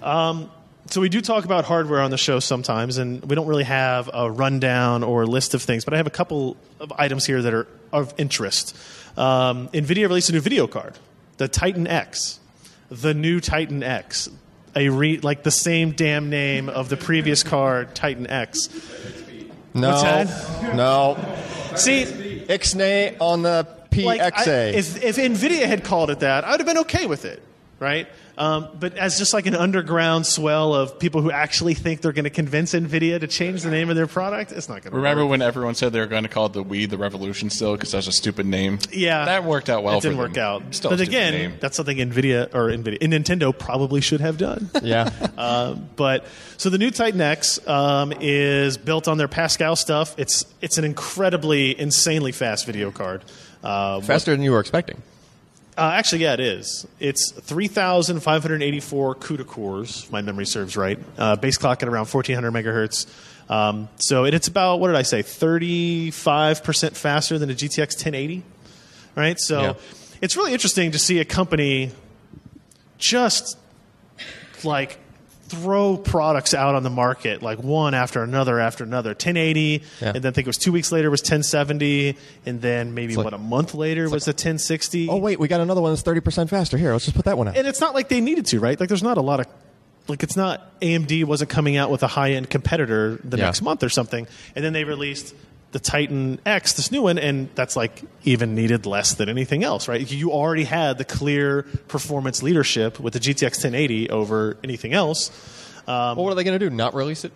Um, 0.00 0.50
so 0.86 1.00
we 1.00 1.08
do 1.08 1.20
talk 1.20 1.44
about 1.44 1.64
hardware 1.64 2.00
on 2.00 2.10
the 2.10 2.18
show 2.18 2.40
sometimes, 2.40 2.98
and 2.98 3.24
we 3.24 3.34
don't 3.34 3.46
really 3.46 3.64
have 3.64 4.10
a 4.12 4.30
rundown 4.30 5.02
or 5.02 5.26
list 5.26 5.54
of 5.54 5.62
things, 5.62 5.84
but 5.84 5.94
I 5.94 5.96
have 5.96 6.06
a 6.06 6.10
couple 6.10 6.56
of 6.80 6.92
items 6.96 7.24
here 7.24 7.40
that 7.42 7.54
are 7.54 7.66
of 7.92 8.12
interest. 8.18 8.76
Um, 9.16 9.68
NVIDIA 9.68 10.08
released 10.08 10.28
a 10.30 10.32
new 10.32 10.40
video 10.40 10.66
card, 10.66 10.94
the 11.38 11.48
Titan 11.48 11.86
X, 11.86 12.38
the 12.90 13.14
new 13.14 13.40
Titan 13.40 13.82
X, 13.82 14.28
a 14.76 14.88
re- 14.88 15.18
like 15.18 15.42
the 15.42 15.50
same 15.50 15.92
damn 15.92 16.30
name 16.30 16.68
of 16.68 16.88
the 16.88 16.96
previous 16.96 17.42
card, 17.42 17.94
Titan 17.94 18.26
X. 18.26 18.68
No. 19.72 19.90
What's 19.90 20.02
that? 20.02 20.74
No. 20.76 21.16
See, 21.76 22.04
Ixnay 22.48 23.16
on 23.20 23.42
the 23.42 23.66
like, 23.96 24.20
I- 24.20 24.30
PXA. 24.30 24.72
if, 24.74 25.02
if 25.02 25.16
Nvidia 25.16 25.66
had 25.66 25.84
called 25.84 26.10
it 26.10 26.20
that, 26.20 26.44
I'd 26.44 26.60
have 26.60 26.66
been 26.66 26.78
okay 26.78 27.06
with 27.06 27.24
it, 27.24 27.42
right? 27.78 28.06
Um, 28.36 28.68
but 28.78 28.96
as 28.96 29.18
just 29.18 29.32
like 29.32 29.46
an 29.46 29.54
underground 29.54 30.26
swell 30.26 30.74
of 30.74 30.98
people 30.98 31.22
who 31.22 31.30
actually 31.30 31.74
think 31.74 32.00
they're 32.00 32.12
going 32.12 32.24
to 32.24 32.30
convince 32.30 32.74
Nvidia 32.74 33.20
to 33.20 33.26
change 33.26 33.62
the 33.62 33.70
name 33.70 33.90
of 33.90 33.96
their 33.96 34.06
product, 34.06 34.50
it's 34.50 34.68
not 34.68 34.82
going 34.82 34.84
to 34.84 34.90
work. 34.90 34.96
Remember 34.96 35.24
work. 35.24 35.30
when 35.30 35.42
everyone 35.42 35.74
said 35.74 35.92
they 35.92 36.00
were 36.00 36.06
going 36.06 36.24
to 36.24 36.28
call 36.28 36.46
it 36.46 36.52
the 36.52 36.62
We 36.62 36.86
the 36.86 36.98
Revolution 36.98 37.50
still 37.50 37.74
because 37.74 37.92
that's 37.92 38.08
a 38.08 38.12
stupid 38.12 38.46
name? 38.46 38.78
Yeah, 38.92 39.24
that 39.24 39.44
worked 39.44 39.70
out 39.70 39.84
well. 39.84 39.98
It 39.98 40.02
didn't 40.02 40.16
for 40.16 40.24
work 40.24 40.34
them. 40.34 40.44
out. 40.44 40.74
Still 40.74 40.90
but 40.90 41.00
again, 41.00 41.32
name. 41.32 41.54
that's 41.60 41.76
something 41.76 41.96
Nvidia 41.96 42.52
or 42.54 42.70
Nvidia, 42.70 42.98
Nintendo 42.98 43.56
probably 43.56 44.00
should 44.00 44.20
have 44.20 44.36
done. 44.36 44.70
yeah. 44.82 45.10
Uh, 45.36 45.74
but 45.74 46.26
so 46.56 46.70
the 46.70 46.78
new 46.78 46.90
Titan 46.90 47.20
X 47.20 47.66
um, 47.68 48.12
is 48.20 48.76
built 48.76 49.06
on 49.06 49.18
their 49.18 49.28
Pascal 49.28 49.76
stuff. 49.76 50.14
It's 50.18 50.44
it's 50.60 50.78
an 50.78 50.84
incredibly, 50.84 51.78
insanely 51.78 52.32
fast 52.32 52.66
video 52.66 52.90
card. 52.90 53.22
Uh, 53.62 54.00
Faster 54.00 54.32
than 54.32 54.42
you 54.42 54.52
were 54.52 54.60
expecting. 54.60 55.02
Uh, 55.76 55.90
actually, 55.94 56.22
yeah, 56.22 56.34
it 56.34 56.40
is. 56.40 56.86
It's 57.00 57.32
3,584 57.32 59.14
CUDA 59.16 59.46
cores, 59.46 60.04
if 60.04 60.12
my 60.12 60.22
memory 60.22 60.46
serves 60.46 60.76
right. 60.76 60.98
Uh, 61.18 61.34
base 61.36 61.56
clock 61.58 61.82
at 61.82 61.88
around 61.88 62.06
1,400 62.06 62.52
megahertz. 62.52 63.06
Um, 63.50 63.88
so 63.96 64.24
it, 64.24 64.34
it's 64.34 64.46
about, 64.48 64.78
what 64.78 64.86
did 64.88 64.96
I 64.96 65.02
say, 65.02 65.22
35% 65.22 66.96
faster 66.96 67.38
than 67.38 67.50
a 67.50 67.54
GTX 67.54 67.96
1080. 67.96 68.42
Right? 69.16 69.38
So 69.40 69.60
Yeah. 69.60 69.74
it's 70.20 70.36
really 70.36 70.52
interesting 70.52 70.92
to 70.92 70.98
see 70.98 71.18
a 71.18 71.24
company 71.24 71.90
just 72.98 73.58
like 74.62 74.98
throw 75.54 75.96
products 75.96 76.54
out 76.54 76.74
on 76.74 76.82
the 76.82 76.90
market 76.90 77.42
like 77.42 77.58
one 77.62 77.94
after 77.94 78.22
another 78.22 78.58
after 78.60 78.84
another 78.84 79.10
1080 79.10 79.82
Yeah. 80.00 80.12
and 80.14 80.22
then 80.22 80.30
i 80.30 80.34
think 80.34 80.46
it 80.46 80.48
was 80.48 80.58
two 80.58 80.72
weeks 80.72 80.92
later 80.92 81.10
was 81.10 81.20
1070 81.22 82.16
and 82.46 82.60
then 82.60 82.94
maybe 82.94 83.16
like- 83.16 83.24
what 83.24 83.34
a 83.34 83.38
month 83.38 83.74
later 83.74 84.08
was 84.10 84.24
the 84.24 84.32
1060 84.32 85.08
Oh, 85.08 85.16
wait, 85.16 85.38
we 85.38 85.48
got 85.48 85.60
another 85.60 85.80
one 85.80 85.92
that's 85.92 86.02
30% 86.02 86.48
faster. 86.48 86.76
Here, 86.76 86.92
let's 86.92 87.04
just 87.04 87.16
put 87.16 87.24
that 87.26 87.38
one 87.38 87.48
out. 87.48 87.56
and 87.56 87.66
it's 87.66 87.80
not 87.80 87.94
like 87.94 88.08
they 88.08 88.20
needed 88.20 88.46
to, 88.46 88.60
right? 88.60 88.78
Like 88.78 88.88
there's 88.88 89.02
not 89.02 89.16
a 89.18 89.22
lot 89.22 89.40
of 89.40 89.46
like 90.08 90.22
it's 90.22 90.36
not 90.36 90.78
AMD 90.80 91.24
wasn't 91.24 91.48
coming 91.50 91.76
out 91.76 91.90
with 91.90 92.02
a 92.02 92.06
high 92.06 92.32
end 92.32 92.50
competitor 92.50 93.18
the 93.24 93.38
Yeah. 93.38 93.44
next 93.46 93.62
month 93.62 93.82
or 93.82 93.88
something, 93.88 94.26
and 94.54 94.64
then 94.64 94.72
they 94.74 94.84
released 94.84 95.34
the 95.74 95.80
Titan 95.80 96.38
X, 96.46 96.74
this 96.74 96.92
new 96.92 97.02
one, 97.02 97.18
and 97.18 97.48
that's 97.56 97.74
like 97.74 98.00
even 98.22 98.54
needed 98.54 98.86
less 98.86 99.14
than 99.14 99.28
anything 99.28 99.64
else, 99.64 99.88
right? 99.88 100.08
You 100.08 100.30
already 100.30 100.62
had 100.62 100.98
the 100.98 101.04
clear 101.04 101.64
performance 101.88 102.44
leadership 102.44 103.00
with 103.00 103.12
the 103.12 103.18
GTX 103.18 103.56
1080 103.56 104.08
over 104.10 104.56
anything 104.62 104.92
else. 104.92 105.30
Um, 105.88 106.16
well, 106.16 106.26
what 106.26 106.30
are 106.30 106.36
they 106.36 106.44
going 106.44 106.56
to 106.56 106.70
do? 106.70 106.74
Not 106.74 106.94
release 106.94 107.24
it? 107.24 107.32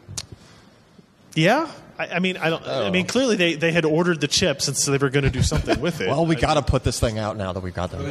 Yeah, 1.34 1.68
I, 1.98 2.06
I 2.14 2.18
mean, 2.20 2.36
I 2.36 2.48
don't. 2.50 2.64
I 2.66 2.90
mean, 2.90 3.06
clearly 3.06 3.34
they, 3.36 3.54
they 3.54 3.72
had 3.72 3.84
ordered 3.84 4.20
the 4.20 4.28
chips, 4.28 4.68
and 4.68 4.76
so 4.76 4.92
they 4.92 4.98
were 4.98 5.10
going 5.10 5.24
to 5.24 5.30
do 5.30 5.42
something 5.42 5.80
with 5.80 6.00
it. 6.00 6.08
Well, 6.08 6.24
we 6.26 6.36
got 6.36 6.54
to 6.54 6.62
put 6.62 6.84
this 6.84 7.00
thing 7.00 7.18
out 7.18 7.36
now 7.36 7.52
that 7.52 7.60
we've 7.60 7.74
got 7.74 7.90
them. 7.90 8.02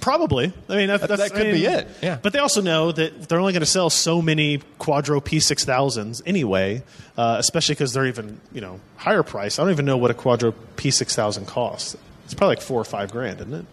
Probably. 0.00 0.52
I 0.68 0.76
mean, 0.76 0.88
that, 0.88 1.00
That- 1.00 1.08
that's, 1.08 1.22
that 1.22 1.30
could 1.32 1.40
I 1.46 1.52
mean, 1.52 1.54
be 1.54 1.64
it, 1.66 1.88
yeah. 2.02 2.18
But 2.20 2.32
they 2.34 2.38
also 2.38 2.60
know 2.60 2.92
that 2.92 3.28
they're 3.28 3.40
only 3.40 3.52
going 3.52 3.60
to 3.60 3.66
sell 3.66 3.88
so 3.88 4.20
many 4.20 4.58
Quadro 4.78 5.22
P6000s 5.24 6.22
anyway, 6.26 6.82
uh, 7.16 7.36
especially 7.38 7.74
because 7.76 7.92
they're 7.94 8.06
even 8.06 8.40
you 8.52 8.60
know 8.60 8.78
higher 8.96 9.22
price. 9.22 9.58
I 9.58 9.62
don't 9.62 9.72
even 9.72 9.86
know 9.86 9.96
what 9.96 10.10
a 10.10 10.14
Quadro 10.14 10.52
P6000 10.76 11.46
costs. 11.46 11.96
It's 12.26 12.34
probably 12.34 12.56
like 12.56 12.62
four 12.62 12.80
or 12.80 12.84
five 12.84 13.10
grand, 13.10 13.40
isn't 13.40 13.54
it? 13.54 13.66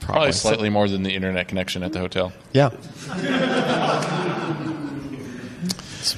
Probably 0.00 0.30
slightly 0.32 0.68
more 0.68 0.88
than 0.88 1.02
the 1.02 1.14
internet 1.14 1.48
connection 1.48 1.82
at 1.82 1.92
the 1.92 1.98
hotel. 2.00 2.32
Yeah. 2.52 2.70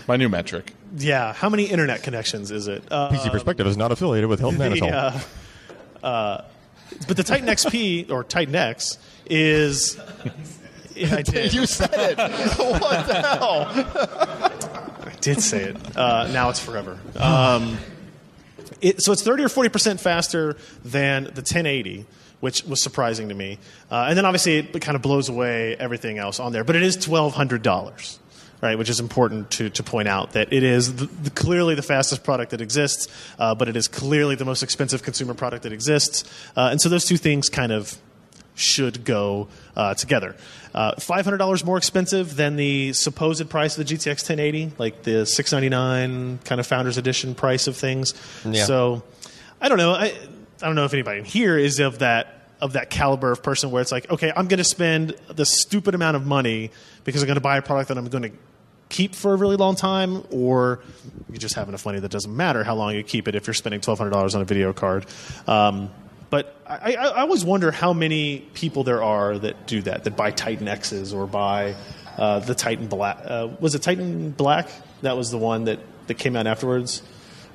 My 0.06 0.16
new 0.16 0.28
metric. 0.28 0.74
Yeah, 0.96 1.32
how 1.32 1.48
many 1.48 1.64
internet 1.64 2.02
connections 2.02 2.50
is 2.50 2.68
it? 2.68 2.82
Uh, 2.90 3.10
PC 3.10 3.30
Perspective 3.30 3.66
is 3.66 3.76
not 3.76 3.92
affiliated 3.92 4.28
with 4.30 4.40
Hilton 4.40 4.62
Anatole. 4.62 4.92
uh, 4.92 5.20
uh, 6.02 6.44
but 7.06 7.16
the 7.16 7.22
Titan 7.22 7.48
XP 7.48 8.10
or 8.10 8.24
Titan 8.24 8.54
X 8.54 8.98
is. 9.28 10.00
Yeah, 10.94 11.14
I 11.16 11.22
did. 11.22 11.52
you 11.52 11.66
said 11.66 11.90
it. 11.92 12.18
what 12.58 13.06
the 13.06 13.14
hell? 13.14 13.66
I 13.68 15.14
did 15.20 15.42
say 15.42 15.64
it. 15.64 15.96
Uh, 15.96 16.28
now 16.32 16.48
it's 16.48 16.60
forever. 16.60 16.98
Um, 17.16 17.76
it, 18.80 19.02
so 19.02 19.12
it's 19.12 19.22
30 19.22 19.44
or 19.44 19.48
40 19.48 19.68
percent 19.68 20.00
faster 20.00 20.56
than 20.84 21.24
the 21.24 21.42
1080, 21.42 22.06
which 22.40 22.64
was 22.64 22.82
surprising 22.82 23.28
to 23.28 23.34
me. 23.34 23.58
Uh, 23.90 24.06
and 24.08 24.16
then 24.16 24.24
obviously 24.24 24.56
it 24.58 24.80
kind 24.80 24.96
of 24.96 25.02
blows 25.02 25.28
away 25.28 25.76
everything 25.76 26.18
else 26.18 26.40
on 26.40 26.52
there. 26.52 26.64
But 26.64 26.76
it 26.76 26.82
is 26.82 26.96
$1,200. 26.96 28.18
Right, 28.60 28.76
which 28.76 28.90
is 28.90 28.98
important 28.98 29.52
to, 29.52 29.70
to 29.70 29.84
point 29.84 30.08
out 30.08 30.32
that 30.32 30.52
it 30.52 30.64
is 30.64 30.96
the, 30.96 31.06
the, 31.06 31.30
clearly 31.30 31.76
the 31.76 31.82
fastest 31.82 32.24
product 32.24 32.50
that 32.50 32.60
exists, 32.60 33.06
uh, 33.38 33.54
but 33.54 33.68
it 33.68 33.76
is 33.76 33.86
clearly 33.86 34.34
the 34.34 34.44
most 34.44 34.64
expensive 34.64 35.04
consumer 35.04 35.32
product 35.32 35.62
that 35.62 35.72
exists. 35.72 36.24
Uh, 36.56 36.68
and 36.72 36.80
so 36.80 36.88
those 36.88 37.04
two 37.04 37.16
things 37.16 37.48
kind 37.48 37.70
of 37.70 37.96
should 38.58 39.04
go 39.04 39.48
uh, 39.76 39.94
together. 39.94 40.34
Uh, 40.74 40.94
$500 40.96 41.64
more 41.64 41.78
expensive 41.78 42.36
than 42.36 42.56
the 42.56 42.92
supposed 42.92 43.48
price 43.48 43.78
of 43.78 43.86
the 43.86 43.94
GTX 43.94 44.28
1080, 44.28 44.72
like 44.78 45.02
the 45.04 45.24
699 45.24 46.40
kind 46.44 46.60
of 46.60 46.66
Founders 46.66 46.98
Edition 46.98 47.34
price 47.34 47.66
of 47.66 47.76
things. 47.76 48.14
Yeah. 48.44 48.64
So 48.64 49.02
I 49.60 49.68
don't 49.68 49.78
know. 49.78 49.92
I, 49.92 50.06
I 50.06 50.66
don't 50.66 50.74
know 50.74 50.84
if 50.84 50.92
anybody 50.92 51.20
in 51.20 51.24
here 51.24 51.56
is 51.56 51.78
of 51.78 52.00
that 52.00 52.37
of 52.60 52.72
that 52.72 52.90
caliber 52.90 53.30
of 53.30 53.42
person 53.42 53.70
where 53.70 53.80
it's 53.80 53.92
like, 53.92 54.10
okay, 54.10 54.32
I'm 54.34 54.48
going 54.48 54.58
to 54.58 54.64
spend 54.64 55.14
the 55.28 55.46
stupid 55.46 55.94
amount 55.94 56.16
of 56.16 56.26
money 56.26 56.70
because 57.04 57.22
I'm 57.22 57.26
going 57.26 57.36
to 57.36 57.40
buy 57.40 57.56
a 57.58 57.62
product 57.62 57.88
that 57.88 57.98
I'm 57.98 58.08
going 58.08 58.24
to 58.24 58.32
keep 58.88 59.14
for 59.14 59.34
a 59.34 59.36
really 59.36 59.56
long 59.56 59.76
time, 59.76 60.24
or 60.30 60.80
you 61.30 61.38
just 61.38 61.54
have 61.54 61.68
enough 61.68 61.84
money 61.84 62.00
that 62.00 62.10
doesn't 62.10 62.34
matter 62.34 62.64
how 62.64 62.74
long 62.74 62.94
you 62.94 63.02
keep 63.02 63.28
it 63.28 63.34
if 63.34 63.46
you're 63.46 63.54
spending 63.54 63.80
$1,200 63.80 64.34
on 64.34 64.40
a 64.40 64.44
video 64.44 64.72
card. 64.72 65.06
Um, 65.46 65.90
but 66.30 66.60
I, 66.66 66.94
I, 66.94 67.06
I, 67.06 67.20
always 67.20 67.44
wonder 67.44 67.70
how 67.70 67.92
many 67.92 68.40
people 68.52 68.84
there 68.84 69.02
are 69.02 69.38
that 69.38 69.66
do 69.66 69.80
that, 69.82 70.04
that 70.04 70.16
buy 70.16 70.30
Titan 70.30 70.68
X's 70.68 71.14
or 71.14 71.26
buy 71.26 71.74
uh, 72.18 72.40
the 72.40 72.54
Titan 72.54 72.86
Black. 72.88 73.18
Uh, 73.24 73.48
was 73.60 73.74
it 73.74 73.82
Titan 73.82 74.30
Black? 74.30 74.68
That 75.02 75.16
was 75.16 75.30
the 75.30 75.38
one 75.38 75.64
that, 75.64 75.78
that 76.06 76.14
came 76.14 76.36
out 76.36 76.46
afterwards. 76.46 77.02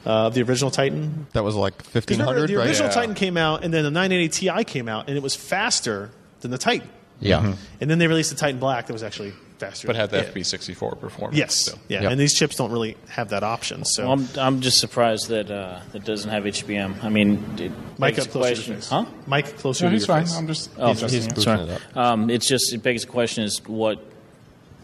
Uh, 0.06 0.30
the 0.30 0.42
original 0.42 0.70
Titan. 0.70 1.28
That 1.34 1.44
was 1.44 1.56
like 1.56 1.76
1500, 1.82 2.48
The 2.50 2.58
right? 2.58 2.68
original 2.68 2.90
Yeah. 2.90 2.94
Titan 2.94 3.16
came 3.16 3.38
out, 3.38 3.64
and 3.64 3.74
then 3.74 3.84
the 3.84 3.92
980 3.92 4.30
Ti 4.30 4.64
came 4.66 4.90
out, 4.90 5.08
and 5.08 5.16
it 5.16 5.24
was 5.24 5.36
faster 5.36 6.10
than 6.42 6.52
the 6.52 6.58
Titan. 6.58 6.90
Yeah. 7.22 7.56
And 7.80 7.90
then 7.90 8.00
they 8.00 8.08
released 8.08 8.32
the 8.32 8.36
Titan 8.36 8.60
Black 8.60 8.88
that 8.88 8.94
was 8.94 9.04
actually 9.04 9.32
faster. 9.60 9.88
But 9.88 9.96
had 9.96 10.10
the 10.10 10.18
Yeah. 10.18 10.24
FP64 10.24 11.00
performance. 11.00 11.38
Yes, 11.38 11.56
still. 11.56 11.80
yeah, 11.88 12.02
Yep. 12.02 12.12
and 12.12 12.20
these 12.20 12.34
chips 12.38 12.58
don't 12.58 12.72
really 12.72 12.98
have 13.08 13.30
that 13.30 13.44
option. 13.44 13.86
So, 13.86 14.04
Well, 14.04 14.12
I'm, 14.14 14.28
I'm 14.38 14.60
just 14.62 14.80
surprised 14.80 15.30
that 15.30 15.50
uh, 15.50 15.80
that 15.94 16.04
doesn't 16.04 16.30
have 16.30 16.44
HBM. 16.44 17.02
I 17.02 17.08
mean, 17.08 17.42
it 17.58 17.72
Mike 17.98 18.16
begs 18.16 18.28
up 18.28 18.32
closer 18.34 18.56
to 18.56 18.74
question- 18.74 18.82
Huh? 18.90 19.06
Mike 19.26 19.58
closer 19.58 19.86
No, 19.86 19.92
to 19.92 19.94
he's 19.94 20.02
your 20.06 20.16
fine. 20.18 20.26
face. 20.26 20.36
I'm 20.36 20.48
just. 20.48 20.70
Oh, 20.78 20.92
adjusting 20.92 21.10
he's 21.22 21.28
it. 21.28 21.42
sorry. 21.42 21.62
it 21.62 21.70
up. 21.70 21.98
Um, 21.98 22.30
it's 22.30 22.46
just 22.48 22.74
it 22.74 22.84
begs 22.84 23.04
the 23.06 23.12
question: 23.12 23.46
is 23.46 23.62
what 23.66 24.00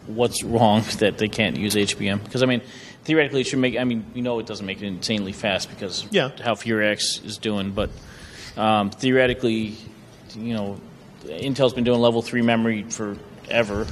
what's 0.07 0.43
wrong 0.43 0.83
that 0.99 1.17
they 1.17 1.27
can't 1.27 1.57
use 1.57 1.75
HBM? 1.75 2.23
Because 2.23 2.41
I 2.41 2.45
mean, 2.45 2.61
theoretically, 3.03 3.41
it 3.41 3.47
should 3.47 3.59
make. 3.59 3.77
I 3.77 3.83
mean, 3.83 4.05
you 4.13 4.21
know, 4.21 4.39
it 4.39 4.45
doesn't 4.45 4.65
make 4.65 4.81
it 4.81 4.87
insanely 4.87 5.31
fast 5.33 5.69
because 5.69 6.05
Yeah. 6.11 6.31
how 6.43 6.55
Fury 6.55 6.87
X 6.87 7.21
is 7.25 7.37
doing, 7.37 7.71
but 7.71 7.89
um, 8.57 8.89
theoretically, 8.91 9.75
you 10.35 10.53
know, 10.53 10.79
Intel's 11.25 11.73
been 11.73 11.83
doing 11.83 11.99
level 11.99 12.21
three 12.21 12.41
memory 12.41 12.83
forever. 12.83 13.87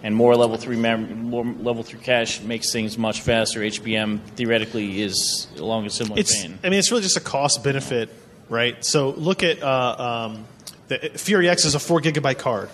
And 0.00 0.14
more 0.14 0.36
level 0.36 0.56
three 0.56 0.76
mem- 0.76 1.24
more 1.24 1.44
level 1.44 1.82
three 1.82 1.98
cache 1.98 2.40
makes 2.40 2.72
things 2.72 2.96
much 2.96 3.20
faster. 3.20 3.60
HBM 3.60 4.20
theoretically 4.36 5.02
is 5.02 5.48
along 5.58 5.86
a 5.86 5.90
similar 5.90 6.20
it's 6.20 6.40
vein. 6.40 6.56
I 6.62 6.68
mean 6.68 6.78
it's 6.78 6.92
really 6.92 7.02
just 7.02 7.16
a 7.16 7.20
cost 7.20 7.64
benefit, 7.64 8.08
right? 8.48 8.82
So 8.84 9.10
look 9.10 9.42
at 9.42 9.60
uh, 9.60 10.28
um, 10.30 10.44
the 10.86 10.98
Fury 11.16 11.48
X 11.48 11.64
is 11.64 11.74
a 11.74 11.80
four 11.80 12.00
gigabyte 12.00 12.38
card, 12.38 12.70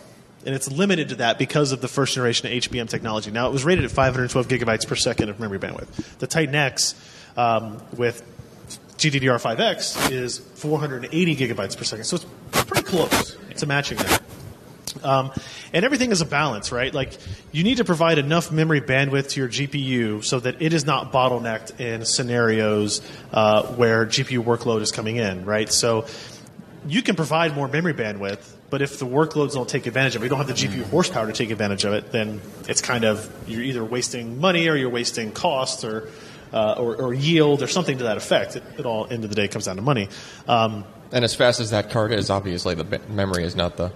and 0.46 0.54
it's 0.54 0.70
limited 0.70 1.10
to 1.10 1.14
that 1.16 1.38
because 1.38 1.72
of 1.72 1.80
the 1.80 1.88
first 1.88 2.14
generation 2.14 2.50
HBM 2.50 2.88
technology. 2.88 3.30
Now 3.30 3.48
it 3.48 3.52
was 3.52 3.64
rated 3.64 3.84
at 3.84 3.90
512 3.90 4.48
gigabytes 4.48 4.86
per 4.86 4.94
second 4.94 5.28
of 5.28 5.40
memory 5.40 5.58
bandwidth. 5.58 6.18
The 6.18 6.26
Titan 6.26 6.54
X 6.54 6.94
um, 7.36 7.82
with 7.96 8.22
GDDR5X 8.96 10.10
is 10.10 10.38
480 10.38 11.36
gigabytes 11.36 11.76
per 11.76 11.84
second, 11.84 12.04
so 12.04 12.16
it's 12.16 12.26
pretty 12.52 12.86
close 12.86 13.36
to 13.56 13.66
matching 13.66 13.98
that. 13.98 14.22
Um, 15.02 15.32
and 15.72 15.84
everything 15.84 16.12
is 16.12 16.20
a 16.20 16.26
balance, 16.26 16.70
right? 16.70 16.94
Like 16.94 17.18
you 17.52 17.64
need 17.64 17.78
to 17.78 17.84
provide 17.84 18.18
enough 18.18 18.52
memory 18.52 18.80
bandwidth 18.80 19.30
to 19.30 19.40
your 19.40 19.48
GPU 19.48 20.24
so 20.24 20.40
that 20.40 20.62
it 20.62 20.72
is 20.72 20.84
not 20.84 21.12
bottlenecked 21.12 21.80
in 21.80 22.04
scenarios 22.04 23.00
uh, 23.32 23.64
where 23.74 24.06
GPU 24.06 24.44
workload 24.44 24.82
is 24.82 24.92
coming 24.92 25.16
in, 25.16 25.44
right? 25.44 25.70
So 25.70 26.06
you 26.86 27.02
can 27.02 27.16
provide 27.16 27.54
more 27.54 27.66
memory 27.66 27.94
bandwidth, 27.94 28.53
but 28.74 28.82
if 28.82 28.98
the 28.98 29.06
workloads 29.06 29.52
don't 29.52 29.68
take 29.68 29.86
advantage 29.86 30.16
of 30.16 30.22
it, 30.22 30.24
you 30.24 30.30
don't 30.30 30.38
have 30.38 30.48
the 30.48 30.52
GPU 30.52 30.82
horsepower 30.90 31.28
to 31.28 31.32
take 31.32 31.52
advantage 31.52 31.84
of 31.84 31.92
it, 31.92 32.10
then 32.10 32.40
it's 32.66 32.80
kind 32.80 33.04
of 33.04 33.32
you're 33.46 33.62
either 33.62 33.84
wasting 33.84 34.40
money 34.40 34.66
or 34.66 34.74
you're 34.74 34.90
wasting 34.90 35.30
cost 35.30 35.84
or 35.84 36.08
uh, 36.52 36.72
or, 36.76 36.96
or 36.96 37.14
yield 37.14 37.62
or 37.62 37.68
something 37.68 37.98
to 37.98 38.02
that 38.02 38.16
effect. 38.16 38.56
It, 38.56 38.64
it 38.76 38.84
all 38.84 39.06
end 39.08 39.22
of 39.22 39.30
the 39.30 39.36
day 39.36 39.46
comes 39.46 39.66
down 39.66 39.76
to 39.76 39.82
money. 39.82 40.08
Um, 40.48 40.84
And 41.12 41.24
as 41.24 41.36
fast 41.36 41.60
as 41.60 41.70
that 41.70 41.90
card 41.90 42.10
is, 42.10 42.30
obviously 42.30 42.74
the 42.74 43.00
memory 43.08 43.44
is 43.44 43.54
not 43.54 43.76
the. 43.76 43.92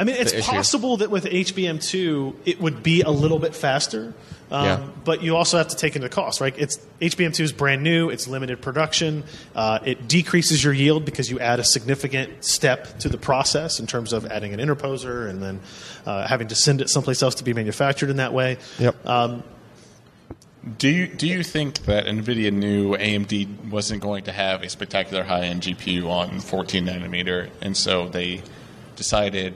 I 0.00 0.04
mean, 0.04 0.16
it's 0.18 0.46
possible 0.46 0.96
that 0.96 1.10
with 1.10 1.26
HBM2 1.26 2.34
it 2.46 2.58
would 2.60 2.82
be 2.82 3.02
a 3.02 3.10
little 3.10 3.38
bit 3.38 3.54
faster, 3.54 4.14
um, 4.50 4.64
Yeah. 4.64 4.80
but 5.04 5.22
you 5.22 5.36
also 5.36 5.58
have 5.58 5.68
to 5.68 5.76
take 5.76 5.94
into 5.94 6.08
cost, 6.08 6.40
right? 6.40 6.54
It's 6.56 6.78
HBM2 7.02 7.40
is 7.40 7.52
brand 7.52 7.82
new, 7.82 8.08
it's 8.08 8.26
limited 8.26 8.62
production, 8.62 9.24
uh, 9.54 9.80
it 9.84 10.08
decreases 10.08 10.64
your 10.64 10.72
yield 10.72 11.04
because 11.04 11.30
you 11.30 11.38
add 11.38 11.60
a 11.60 11.64
significant 11.64 12.42
step 12.42 12.98
to 13.00 13.10
the 13.10 13.18
process 13.18 13.78
in 13.78 13.86
terms 13.86 14.14
of 14.14 14.24
adding 14.24 14.54
an 14.54 14.58
interposer 14.60 15.28
and 15.28 15.42
then 15.42 15.60
uh, 16.06 16.26
having 16.26 16.48
to 16.48 16.54
send 16.54 16.80
it 16.80 16.88
someplace 16.88 17.22
else 17.22 17.34
to 17.34 17.44
be 17.44 17.52
manufactured 17.52 18.08
in 18.08 18.16
that 18.16 18.32
way. 18.32 18.56
Yep. 18.78 19.06
Um, 19.06 19.42
Do 20.78 20.88
you 20.88 21.08
do 21.08 21.26
you 21.26 21.42
think 21.42 21.84
that 21.84 22.06
Nvidia 22.06 22.52
knew 22.52 22.94
AMD 22.96 23.68
wasn't 23.70 24.00
going 24.02 24.24
to 24.24 24.32
have 24.32 24.62
a 24.62 24.68
spectacular 24.70 25.24
high 25.24 25.42
end 25.44 25.62
GPU 25.62 26.08
on 26.08 26.40
14 26.40 26.86
nanometer, 26.86 27.50
and 27.60 27.76
so 27.76 28.08
they 28.08 28.42
decided, 28.96 29.54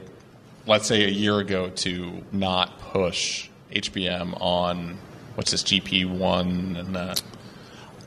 let's 0.67 0.87
say 0.87 1.05
a 1.05 1.09
year 1.11 1.39
ago, 1.39 1.71
to 1.71 2.23
not 2.33 2.79
push 2.79 3.49
HBM 3.73 4.41
on 4.41 4.99
what's 5.35 5.51
this 5.51 5.63
GP 5.63 6.07
one 6.07 6.77
and 6.77 6.97
uh, 6.97 7.15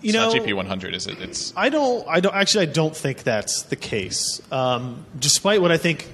you 0.02 0.10
it's 0.10 0.14
know, 0.14 0.32
not 0.32 0.48
GP 0.48 0.54
100, 0.54 0.94
is 0.94 1.08
it? 1.08 1.20
It's 1.22 1.54
I 1.56 1.70
don't. 1.70 2.08
I 2.08 2.20
don't. 2.20 2.34
Actually, 2.34 2.68
I 2.68 2.72
don't 2.72 2.96
think 2.96 3.24
that's 3.24 3.64
the 3.64 3.76
case. 3.76 4.42
Um, 4.52 5.06
despite 5.18 5.62
what 5.62 5.72
I 5.72 5.78
think 5.78 6.08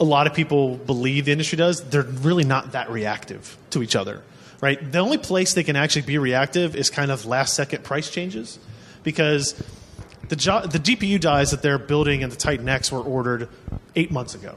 a 0.00 0.04
lot 0.04 0.26
of 0.26 0.34
people 0.34 0.76
believe 0.76 1.26
the 1.26 1.32
industry 1.32 1.56
does, 1.56 1.82
they're 1.88 2.02
really 2.02 2.44
not 2.44 2.72
that 2.72 2.90
reactive 2.90 3.56
to 3.70 3.82
each 3.82 3.94
other. 3.94 4.22
Right. 4.60 4.92
The 4.92 4.98
only 4.98 5.16
place 5.16 5.54
they 5.54 5.62
can 5.62 5.76
actually 5.76 6.02
be 6.02 6.18
reactive 6.18 6.76
is 6.76 6.90
kind 6.90 7.10
of 7.10 7.24
last 7.24 7.54
second 7.54 7.82
price 7.82 8.10
changes, 8.10 8.58
because 9.02 9.54
the 10.28 10.36
jo- 10.36 10.66
the 10.66 10.78
GPU 10.78 11.20
dies 11.20 11.52
that 11.52 11.62
they're 11.62 11.78
building 11.78 12.22
in 12.22 12.30
the 12.30 12.36
Titan 12.36 12.68
X 12.68 12.90
were 12.92 13.00
ordered 13.00 13.48
eight 13.94 14.10
months 14.10 14.34
ago. 14.34 14.56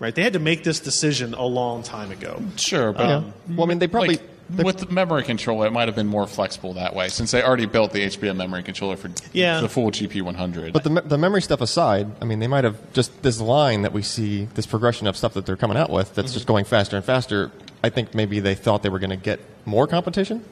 Right. 0.00 0.14
They 0.14 0.22
had 0.22 0.32
to 0.32 0.38
make 0.38 0.64
this 0.64 0.80
decision 0.80 1.34
a 1.34 1.44
long 1.44 1.82
time 1.82 2.10
ago. 2.10 2.42
sure, 2.56 2.92
but 2.92 3.02
um, 3.02 3.34
Yeah. 3.48 3.56
well, 3.56 3.66
I 3.66 3.68
mean, 3.68 3.78
they 3.78 3.86
probably. 3.86 4.16
like, 4.16 4.22
with 4.56 4.78
the 4.78 4.92
memory 4.92 5.22
controller, 5.22 5.66
it 5.66 5.70
might 5.70 5.86
have 5.86 5.94
been 5.94 6.08
more 6.08 6.26
flexible 6.26 6.72
that 6.72 6.94
way, 6.94 7.08
since 7.08 7.30
they 7.30 7.42
already 7.42 7.66
built 7.66 7.92
the 7.92 8.00
HBM 8.04 8.36
memory 8.36 8.62
controller 8.62 8.96
for 8.96 9.10
Yeah. 9.32 9.60
the 9.60 9.68
full 9.68 9.90
GP 9.92 10.22
100. 10.22 10.72
But 10.72 10.82
the, 10.84 10.90
me- 10.90 11.02
the 11.04 11.18
memory 11.18 11.42
stuff 11.42 11.60
aside, 11.60 12.08
I 12.20 12.24
mean, 12.24 12.40
they 12.40 12.48
might 12.48 12.64
have 12.64 12.92
just 12.92 13.22
this 13.22 13.40
line 13.40 13.82
that 13.82 13.92
we 13.92 14.02
see, 14.02 14.46
this 14.54 14.66
progression 14.66 15.06
of 15.06 15.16
stuff 15.16 15.34
that 15.34 15.46
they're 15.46 15.56
coming 15.56 15.76
out 15.76 15.90
with 15.90 16.14
that's 16.14 16.32
just 16.32 16.46
mm-hmm. 16.46 16.54
going 16.54 16.64
faster 16.64 16.96
and 16.96 17.04
faster. 17.04 17.52
I 17.84 17.90
think 17.90 18.14
maybe 18.14 18.40
they 18.40 18.54
thought 18.54 18.82
they 18.82 18.88
were 18.88 18.98
going 18.98 19.10
to 19.10 19.16
get 19.16 19.38
more 19.66 19.86
competition. 19.86 20.44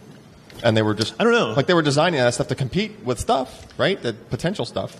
And 0.62 0.76
they 0.76 0.82
were 0.82 0.94
just. 0.94 1.14
I 1.18 1.24
don't 1.24 1.32
know. 1.32 1.52
Like 1.52 1.66
they 1.66 1.74
were 1.74 1.82
designing 1.82 2.20
that 2.20 2.34
stuff 2.34 2.48
to 2.48 2.54
compete 2.54 2.92
with 3.04 3.18
stuff, 3.20 3.66
right? 3.78 4.00
The 4.00 4.12
potential 4.12 4.64
stuff. 4.64 4.96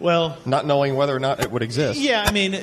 Well, 0.00 0.38
Not 0.46 0.64
knowing 0.64 0.94
whether 0.94 1.14
or 1.14 1.18
not 1.18 1.40
it 1.40 1.50
would 1.50 1.62
exist. 1.62 1.98
yeah. 1.98 2.24
I 2.26 2.30
mean, 2.30 2.54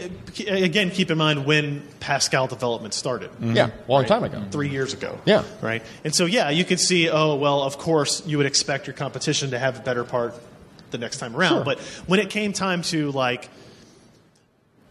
again, 0.47 0.89
keep 0.89 1.11
in 1.11 1.17
mind 1.17 1.45
when 1.45 1.81
Pascal 1.99 2.47
development 2.47 2.93
started. 2.93 3.29
Mm-hmm. 3.31 3.55
Yeah, 3.57 3.69
a 3.87 3.91
long 3.91 4.05
time 4.05 4.23
ago. 4.23 4.41
three 4.51 4.69
years 4.69 4.93
ago. 4.93 5.19
Yeah. 5.25 5.43
Right. 5.61 5.83
And 6.05 6.15
so, 6.15 6.25
yeah, 6.25 6.49
you 6.49 6.63
could 6.63 6.79
see, 6.79 7.09
oh, 7.09 7.35
well, 7.35 7.61
of 7.63 7.77
course, 7.77 8.25
you 8.25 8.37
would 8.37 8.45
expect 8.47 8.87
your 8.87 8.93
competition 8.93 9.51
to 9.51 9.59
have 9.59 9.79
a 9.79 9.81
better 9.81 10.03
part 10.05 10.33
the 10.91 10.97
next 10.97 11.17
time 11.17 11.35
around. 11.35 11.49
Sure. 11.57 11.63
But 11.65 11.79
when 12.07 12.19
it 12.21 12.29
came 12.29 12.53
time 12.53 12.81
to, 12.83 13.11
like, 13.11 13.49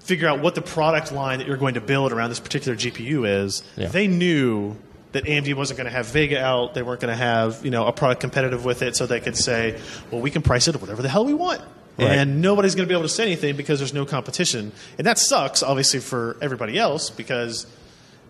figure 0.01 0.29
out 0.29 0.41
what 0.41 0.55
the 0.55 0.61
product 0.63 1.13
line 1.13 1.39
that 1.39 1.47
you're 1.49 1.57
going 1.57 1.75
to 1.75 1.81
build 1.81 2.13
around 2.13 2.29
this 2.29 2.41
particular 2.41 2.77
GPU 2.77 3.27
is, 3.45 3.63
Yeah. 3.77 3.89
they 3.89 4.07
knew 4.07 4.77
that 5.13 5.25
AMD 5.25 5.55
wasn't 5.55 5.79
going 5.79 5.87
to 5.87 5.97
have 5.97 6.07
Vega 6.09 6.43
out. 6.45 6.75
They 6.75 6.83
weren't 6.83 7.01
going 7.01 7.13
to 7.13 7.17
have, 7.17 7.65
you 7.65 7.71
know, 7.71 7.87
a 7.87 7.93
product 7.93 8.21
competitive 8.21 8.65
with 8.65 8.83
it 8.83 8.97
so 8.97 9.07
they 9.07 9.21
could 9.21 9.37
say, 9.37 9.81
well, 10.11 10.21
we 10.21 10.31
can 10.31 10.43
price 10.43 10.69
it 10.69 10.75
at 10.75 10.81
whatever 10.81 11.01
the 11.03 11.09
hell 11.09 11.25
we 11.25 11.33
want. 11.33 11.63
Right. 11.99 12.09
And 12.19 12.43
nobody's 12.43 12.75
going 12.75 12.89
to 12.89 12.93
be 12.93 12.95
able 12.95 13.05
to 13.09 13.15
say 13.15 13.25
anything 13.25 13.57
because 13.57 13.79
there's 13.79 13.95
no 13.95 14.05
competition. 14.05 14.73
And 14.99 15.07
that 15.07 15.19
sucks, 15.19 15.63
obviously, 15.63 16.01
for 16.01 16.37
everybody 16.43 16.79
else 16.79 17.11
because 17.11 17.67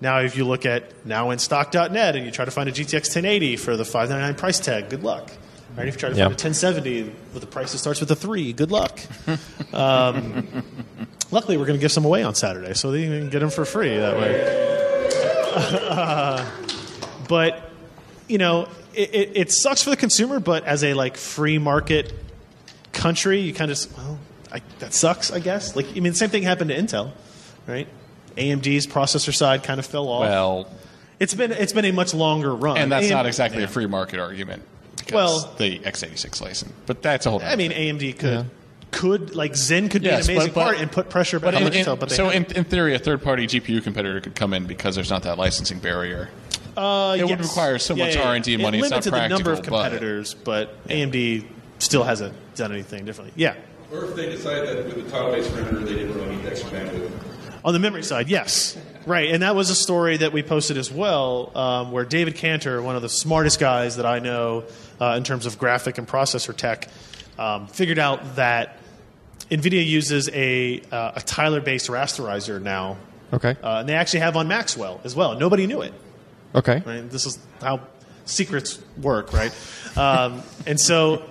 Now, 0.00 0.18
if 0.18 0.37
you 0.37 0.44
look 0.44 0.66
at 0.66 1.04
nowinstock.net 1.06 2.16
and 2.16 2.26
you 2.26 2.30
try 2.33 2.44
to 2.44 2.50
find 2.50 2.68
a 2.68 2.73
GTX 2.73 3.09
1080 3.14 3.56
for 3.56 3.76
the 3.76 3.85
599 3.87 4.35
price 4.38 4.59
tag, 4.61 4.90
good 4.90 5.02
luck. 5.02 5.30
Right? 5.76 5.88
If 5.88 5.94
you 5.94 6.00
try 6.00 6.11
to 6.11 6.16
Yeah. 6.16 6.25
find 6.25 6.33
a 6.33 6.37
1070 6.37 7.11
with 7.33 7.42
a 7.42 7.47
price 7.47 7.73
that 7.73 7.78
starts 7.78 8.00
with 8.00 8.11
a 8.11 8.16
three, 8.16 8.52
good 8.52 8.71
luck. 8.71 9.00
um, 9.73 10.47
luckily, 11.30 11.56
we're 11.56 11.64
going 11.66 11.78
to 11.78 11.80
give 11.80 11.92
some 11.92 12.04
away 12.04 12.23
on 12.23 12.35
Saturday, 12.35 12.75
so 12.75 12.92
you 12.92 13.06
can 13.09 13.30
get 13.30 13.38
them 13.40 13.50
for 13.50 13.64
free 13.64 13.97
that 13.97 14.16
way. 14.18 14.35
but 17.28 17.71
you 18.28 18.38
know, 18.38 18.68
it, 18.94 19.14
it, 19.14 19.30
it 19.35 19.52
sucks 19.52 19.83
for 19.83 19.90
the 19.90 19.97
consumer, 19.97 20.40
but 20.40 20.64
as 20.64 20.83
a 20.85 20.94
like 20.94 21.16
free 21.16 21.59
market 21.59 22.12
country, 22.94 23.40
you 23.40 23.52
kind 23.52 23.70
of 23.70 23.76
just 23.76 23.96
well, 23.96 24.18
I, 24.52 24.62
that 24.78 24.94
sucks, 24.94 25.30
I 25.30 25.40
guess. 25.40 25.76
Like, 25.76 25.86
I 25.88 25.94
mean, 25.94 26.12
the 26.12 26.14
same 26.14 26.30
thing 26.30 26.42
happened 26.44 26.70
to 26.70 26.76
Intel, 26.76 27.12
right? 27.66 27.88
AMD's 28.36 28.86
processor 28.86 29.34
side 29.34 29.62
kind 29.62 29.78
of 29.78 29.86
fell 29.86 30.08
off. 30.08 30.20
Well, 30.20 30.68
it's 31.20 31.34
been 31.34 31.52
it's 31.52 31.72
been 31.72 31.84
a 31.84 31.92
much 31.92 32.14
longer 32.14 32.54
run, 32.54 32.78
and 32.78 32.90
that's 32.90 33.06
AM 33.06 33.12
not 33.12 33.26
exactly 33.26 33.60
yeah. 33.60 33.66
a 33.66 33.68
free 33.68 33.86
market 33.86 34.18
argument. 34.20 34.62
Because 34.96 35.12
Well- 35.44 35.54
the 35.58 35.80
x86 35.80 36.40
license, 36.40 36.72
but 36.86 37.02
that's 37.02 37.26
a 37.26 37.30
whole. 37.30 37.42
I 37.42 37.56
mean, 37.56 37.72
AMD 37.72 38.18
could 38.18 38.50
could 38.90 39.34
like 39.34 39.56
Zen 39.56 39.88
could 39.88 40.02
Yes, 40.04 40.26
be 40.26 40.32
an 40.32 40.38
amazing 40.38 40.54
but- 40.54 40.60
but- 40.60 40.64
part 40.64 40.80
and 40.80 40.90
put 40.90 41.10
pressure 41.10 41.38
back 41.40 41.52
But 41.52 41.54
on 41.56 41.62
in, 41.62 41.72
in- 41.72 41.84
Intel. 41.84 41.98
But 41.98 42.10
so, 42.12 42.30
in, 42.30 42.44
in 42.56 42.62
theory, 42.64 42.94
a 42.94 42.98
third-party 42.98 43.48
GPU 43.48 43.82
competitor 43.82 44.20
could 44.20 44.36
come 44.36 44.54
in 44.54 44.66
because 44.66 44.94
there's 44.94 45.10
not 45.10 45.24
that 45.24 45.36
licensing 45.36 45.80
barrier. 45.80 46.30
Uh, 46.76 47.16
It 47.18 47.24
would 47.28 47.40
require 47.40 47.78
so 47.78 47.94
Yeah, 47.94 48.04
much 48.06 48.14
yeah, 48.14 48.22
yeah. 48.22 48.28
R&D 48.28 48.54
It 48.54 48.60
money, 48.60 48.78
it's 48.78 48.90
not 48.90 49.04
limited 49.04 49.12
the 49.12 49.28
number 49.28 49.50
of 49.50 49.56
practical, 49.58 49.78
but- 49.78 49.82
competitors, 49.84 50.34
but, 50.34 50.88
AMD 50.88 51.44
still 51.80 52.04
hasn't 52.04 52.34
done 52.54 52.73
anything 52.73 53.04
differently. 53.04 53.32
Yeah, 53.37 53.54
Or 53.92 54.04
if 54.04 54.14
they 54.16 54.26
decide 54.26 54.66
that 54.66 54.84
with 54.87 55.04
the 55.04 55.11
tile-based 55.11 55.50
renderer, 55.50 55.84
they 55.84 55.94
didn't 55.94 56.14
really 56.14 56.37
need 56.37 56.46
extra 56.46 56.70
bandwidth. 56.70 57.11
on 57.64 57.73
the 57.73 57.78
memory 57.78 58.02
side, 58.02 58.28
yes, 58.28 58.76
right, 59.06 59.30
and 59.30 59.42
that 59.42 59.54
was 59.56 59.70
a 59.70 59.75
story 59.75 60.16
that 60.18 60.32
we 60.32 60.42
posted 60.42 60.76
as 60.76 60.90
well, 60.90 61.50
um, 61.56 61.92
where 61.92 62.04
David 62.04 62.37
Kanter, 62.37 62.82
one 62.82 62.96
of 62.96 63.02
the 63.02 63.08
smartest 63.08 63.58
guys 63.61 63.96
that 63.96 64.06
I 64.06 64.18
know 64.18 64.64
uh, 65.00 65.14
in 65.16 65.25
terms 65.25 65.46
of 65.46 65.58
graphic 65.58 65.99
and 65.99 66.06
processor 66.06 66.54
tech, 66.56 66.88
um, 67.38 67.66
figured 67.66 67.99
out 67.99 68.37
that 68.37 68.78
NVIDIA 69.50 69.84
uses 69.87 70.28
a, 70.32 70.80
uh, 70.92 71.12
a 71.16 71.20
Tyler-based 71.20 71.88
rasterizer 71.88 72.61
now, 72.62 72.96
Okay. 73.32 73.56
uh, 73.62 73.78
and 73.80 73.88
they 73.88 73.94
actually 73.94 74.20
have 74.20 74.37
on 74.37 74.46
Maxwell 74.49 75.00
as 75.04 75.14
well. 75.16 75.38
Nobody 75.38 75.66
knew 75.66 75.82
it. 75.82 75.92
Okay. 76.54 76.82
right? 76.87 77.11
This 77.11 77.26
is 77.26 77.38
how 77.61 77.80
secrets 78.26 78.80
work, 79.02 79.32
right? 79.32 79.52
Um, 79.96 80.42
and 80.66 80.80
so, 80.80 81.23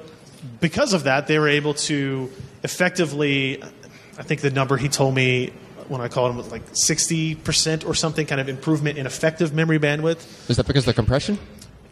because 0.60 0.94
of 0.94 1.04
that, 1.04 1.28
they 1.28 1.40
were 1.40 1.50
able 1.50 1.74
to 1.74 2.32
effectively, 2.64 3.62
I 4.18 4.24
think 4.24 4.42
the 4.42 4.52
number 4.52 4.78
he 4.78 4.90
told 4.90 5.16
me 5.16 5.52
when 5.88 6.02
I 6.02 6.08
called 6.08 6.32
him 6.32 6.38
was 6.38 6.52
like 6.52 6.66
60% 6.72 7.86
or 7.88 7.94
something 7.94 8.26
kind 8.26 8.40
of 8.40 8.50
improvement 8.50 8.98
in 8.98 9.06
effective 9.06 9.54
memory 9.54 9.80
bandwidth. 9.80 10.50
Is 10.50 10.58
that 10.58 10.68
because 10.68 10.84
of 10.84 10.88
the 10.88 10.94
compression? 10.94 11.38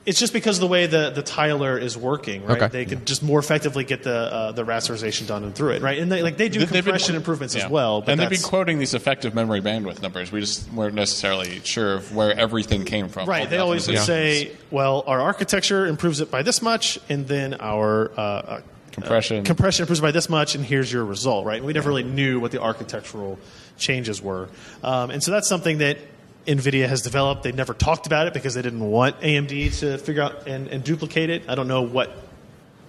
It's 0.04 0.20
just 0.20 0.34
because 0.34 0.58
of 0.58 0.62
the 0.62 0.68
way 0.68 0.88
the, 0.88 1.12
the 1.12 1.22
tiler 1.22 1.78
is 1.78 1.96
working, 1.96 2.44
right? 2.44 2.58
Okay. 2.58 2.68
They 2.70 2.86
could 2.86 3.06
just 3.06 3.22
more 3.22 3.38
effectively 3.38 3.84
get 3.84 4.02
the 4.02 4.16
uh, 4.16 4.52
the 4.52 4.64
rasterization 4.66 5.28
done 5.28 5.44
and 5.44 5.54
through 5.54 5.74
it, 5.74 5.84
right? 5.84 6.00
And 6.00 6.12
they, 6.12 6.24
like 6.24 6.38
they 6.38 6.50
do 6.50 6.58
They've 6.60 6.70
been- 6.72 6.84
compression 6.84 7.16
improvements 7.16 7.54
yeah. 7.54 7.66
as 7.66 7.70
well. 7.70 8.02
But 8.02 8.14
and 8.14 8.20
they've 8.20 8.30
been 8.30 8.42
quoting 8.42 8.80
these 8.80 8.96
effective 8.96 9.36
memory 9.36 9.62
bandwidth 9.62 10.02
numbers. 10.02 10.32
We 10.32 10.40
just 10.40 10.72
weren't 10.74 10.96
necessarily 10.96 11.60
sure 11.64 11.94
of 11.94 12.16
where 12.16 12.36
everything 12.36 12.84
came 12.84 13.10
from. 13.10 13.30
Right. 13.30 13.48
They 13.48 13.58
the 13.58 13.62
always 13.62 13.86
would 13.88 13.98
optimizations. 13.98 14.06
say, 14.06 14.52
well, 14.72 15.04
our 15.06 15.22
architecture 15.22 15.86
improves 15.86 16.20
it 16.20 16.32
by 16.32 16.42
this 16.42 16.64
much, 16.64 16.98
and 17.08 17.28
then 17.28 17.58
our 17.60 18.12
uh, 18.18 18.22
uh, 18.22 18.62
Compression. 18.94 19.42
uh, 19.42 19.44
compression 19.44 19.84
improves 19.84 20.02
by 20.02 20.12
this 20.12 20.30
much, 20.30 20.56
and 20.56 20.66
here's 20.66 20.92
your 20.92 21.06
result. 21.06 21.46
Right. 21.46 21.58
And 21.58 21.66
we 21.66 21.74
never 21.74 21.90
really 21.90 22.04
knew 22.04 22.40
what 22.40 22.52
the 22.52 22.60
architectural 22.62 23.38
changes 23.78 24.20
were, 24.20 24.50
um, 24.84 25.12
and 25.12 25.22
so 25.24 25.30
that's 25.32 25.48
something 25.48 25.78
that 25.78 26.00
NVIDIA 26.48 26.88
has 26.88 27.02
developed. 27.02 27.44
They 27.44 27.52
never 27.52 27.74
talked 27.74 28.08
about 28.08 28.28
it 28.28 28.34
because 28.34 28.54
they 28.54 28.62
didn't 28.62 28.80
want 28.82 29.20
AMD 29.22 29.80
to 29.80 29.98
figure 29.98 30.24
out 30.24 30.48
and, 30.48 30.68
and 30.68 30.84
duplicate 30.84 31.30
it. 31.30 31.44
I 31.48 31.56
don't 31.56 31.68
know 31.68 31.82
what 31.84 32.12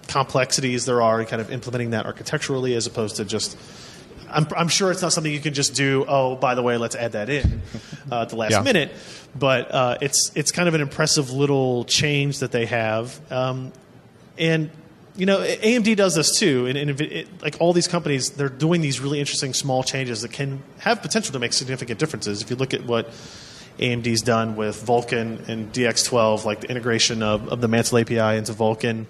complexities 0.07 0.85
there 0.85 1.01
are 1.01 1.19
in 1.21 1.27
kind 1.27 1.41
of 1.41 1.51
implementing 1.51 1.91
that 1.91 2.05
architecturally 2.05 2.75
as 2.75 2.87
opposed 2.87 3.17
to 3.17 3.25
just. 3.25 3.57
I'm, 4.29 4.47
I'm 4.57 4.67
sure 4.67 4.89
it's 4.91 5.01
not 5.03 5.13
something 5.13 5.31
you 5.31 5.39
can 5.39 5.53
just 5.53 5.75
do. 5.75 6.05
Oh, 6.07 6.35
by 6.35 6.55
the 6.55 6.63
way, 6.63 6.77
let's 6.77 6.95
add 6.95 7.11
that 7.11 7.29
in 7.29 7.61
uh, 8.11 8.21
at 8.23 8.29
the 8.29 8.35
last 8.35 8.51
Yeah. 8.51 8.61
minute. 8.61 8.91
But 9.35 9.71
uh, 9.71 9.97
it's 10.01 10.31
it's 10.35 10.51
kind 10.51 10.67
of 10.67 10.73
an 10.73 10.81
impressive 10.81 11.31
little 11.31 11.85
change 11.85 12.39
that 12.39 12.51
they 12.51 12.65
have, 12.65 13.19
um, 13.31 13.71
and 14.37 14.69
you 15.15 15.25
know 15.25 15.39
AMD 15.39 15.95
does 15.95 16.15
this 16.15 16.37
too. 16.37 16.65
And, 16.67 16.77
and 16.77 17.01
it, 17.01 17.41
like 17.41 17.57
all 17.59 17.73
these 17.73 17.87
companies, 17.87 18.31
they're 18.31 18.49
doing 18.49 18.81
these 18.81 18.99
really 18.99 19.19
interesting 19.19 19.53
small 19.53 19.83
changes 19.83 20.21
that 20.21 20.31
can 20.31 20.63
have 20.79 21.01
potential 21.01 21.33
to 21.33 21.39
make 21.39 21.53
significant 21.53 21.99
differences. 21.99 22.41
If 22.41 22.49
you 22.49 22.55
look 22.55 22.73
at 22.73 22.85
what 22.85 23.09
AMD's 23.79 24.21
done 24.21 24.55
with 24.55 24.85
Vulkan 24.85 25.47
and 25.47 25.71
DX12, 25.71 26.45
like 26.45 26.61
the 26.61 26.69
integration 26.69 27.23
of, 27.23 27.47
of 27.49 27.61
the 27.61 27.67
Mantle 27.67 27.99
API 27.99 28.37
into 28.37 28.53
Vulkan, 28.53 29.05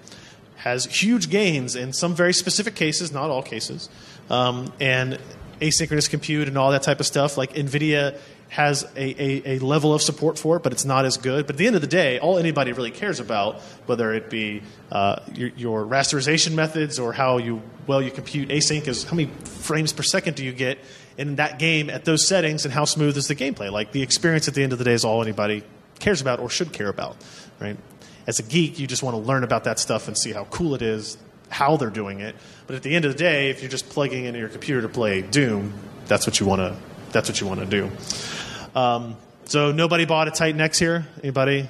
has 0.58 0.86
huge 0.86 1.30
gains 1.30 1.76
in 1.76 1.92
some 1.92 2.16
very 2.16 2.34
specific 2.34 2.76
cases, 2.76 3.12
not 3.12 3.30
all 3.30 3.44
cases, 3.44 3.90
um, 4.30 4.72
and 4.80 5.20
asynchronous 5.60 6.10
compute 6.10 6.48
and 6.48 6.58
all 6.58 6.72
that 6.72 6.84
type 6.84 7.00
of 7.00 7.06
stuff. 7.06 7.38
Like 7.38 7.54
NVIDIA 7.54 8.18
has 8.54 8.84
a, 8.96 9.00
a, 9.00 9.56
a 9.56 9.60
level 9.66 9.96
of 9.96 10.02
support 10.04 10.38
for 10.38 10.58
it, 10.58 10.62
but 10.62 10.72
it's 10.72 10.86
not 10.86 11.06
as 11.06 11.18
good. 11.18 11.48
But 11.48 11.56
at 11.56 11.58
the 11.58 11.66
end 11.66 11.76
of 11.76 11.82
the 11.82 11.88
day, 11.88 12.20
all 12.20 12.38
anybody 12.38 12.72
really 12.72 12.92
cares 12.92 13.20
about, 13.20 13.60
whether 13.88 14.14
it 14.14 14.30
be 14.30 14.62
uh, 14.92 15.22
your, 15.34 15.50
your 15.58 15.84
rasterization 15.84 16.54
methods 16.54 17.00
or 17.00 17.14
how 17.14 17.40
you 17.40 17.64
well 17.88 18.00
you 18.00 18.12
compute 18.12 18.50
async, 18.50 18.88
is 18.88 19.06
how 19.06 19.16
many 19.16 19.32
frames 19.44 19.92
per 19.92 20.04
second 20.04 20.36
do 20.36 20.46
you 20.46 20.52
get 20.52 20.78
in 21.18 21.38
that 21.38 21.58
game 21.58 21.90
at 21.90 22.06
those 22.06 22.28
settings, 22.28 22.64
and 22.64 22.72
how 22.72 22.86
smooth 22.86 23.18
is 23.18 23.28
the 23.28 23.36
gameplay? 23.36 23.72
Like 23.72 23.92
the 23.92 24.04
experience 24.04 24.48
at 24.48 24.54
the 24.54 24.62
end 24.62 24.72
of 24.72 24.78
the 24.78 24.86
day 24.86 24.94
is 24.94 25.04
all 25.04 25.24
anybody 25.24 25.64
cares 25.98 26.22
about 26.22 26.40
or 26.40 26.48
should 26.48 26.72
care 26.72 26.90
about, 26.90 27.18
right? 27.60 27.78
As 28.28 28.38
a 28.38 28.44
geek, 28.44 28.78
you 28.78 28.86
just 28.86 29.02
want 29.02 29.16
to 29.16 29.22
learn 29.22 29.44
about 29.44 29.64
that 29.64 29.80
stuff 29.80 30.08
and 30.08 30.16
see 30.16 30.32
how 30.32 30.44
cool 30.46 30.76
it 30.76 30.84
is, 30.84 31.18
how 31.50 31.76
they're 31.78 31.90
doing 31.90 32.20
it. 32.20 32.36
But 32.68 32.76
at 32.76 32.84
the 32.84 32.96
end 32.96 33.06
of 33.06 33.14
the 33.14 33.18
day, 33.18 33.50
if 33.50 33.64
you're 33.64 33.72
just 33.72 33.90
plugging 33.90 34.26
into 34.26 34.38
your 34.38 34.50
computer 34.50 34.84
to 34.84 34.90
play 34.90 35.24
Doom, 35.24 35.74
that's 36.06 36.28
what 36.28 36.40
you 36.40 36.46
want 36.46 36.62
to. 36.62 36.76
That's 37.12 37.30
what 37.30 37.42
you 37.42 37.48
want 37.48 37.60
to 37.60 37.66
do. 37.66 37.92
Um, 38.76 39.16
so 39.46 39.72
nobody 39.72 40.06
bought 40.06 40.28
a 40.28 40.32
Titan 40.32 40.62
X 40.62 40.80
here. 40.80 41.08
Anybody? 41.22 41.70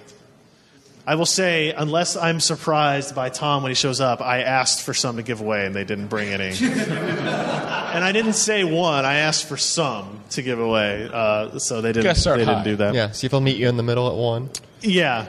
I 1.05 1.15
will 1.15 1.25
say, 1.25 1.73
unless 1.73 2.15
I'm 2.15 2.39
surprised 2.39 3.13
by 3.13 3.27
Tom 3.27 3.61
when 3.61 3.71
he 3.71 3.75
shows 3.75 3.99
up, 3.99 4.21
I 4.21 4.43
asked 4.43 4.83
for 4.83 4.93
some 4.93 5.17
to 5.17 5.23
give 5.23 5.41
away 5.41 5.65
and 5.65 5.75
they 5.75 5.83
didn't 5.83 6.07
bring 6.07 6.29
any. 6.29 6.47
and 6.61 8.03
I 8.03 8.11
didn't 8.13 8.33
say 8.33 8.63
one. 8.63 9.03
I 9.03 9.15
asked 9.15 9.45
for 9.45 9.57
some 9.57 10.21
to 10.31 10.41
give 10.41 10.59
away, 10.59 11.09
uh, 11.11 11.59
so 11.59 11.81
they 11.81 11.89
didn't. 11.89 12.05
Gotta 12.05 12.19
start 12.19 12.39
they 12.39 12.45
didn't 12.45 12.63
do 12.63 12.77
that. 12.77 12.93
Yeah. 12.93 13.11
See 13.11 13.27
if 13.27 13.33
I'll 13.33 13.41
meet 13.41 13.57
you 13.57 13.67
in 13.67 13.75
the 13.75 13.83
middle 13.83 14.07
at 14.07 14.15
one. 14.15 14.49
Yeah, 14.81 15.25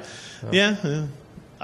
yeah. 0.53 0.77
yeah. 0.85 1.07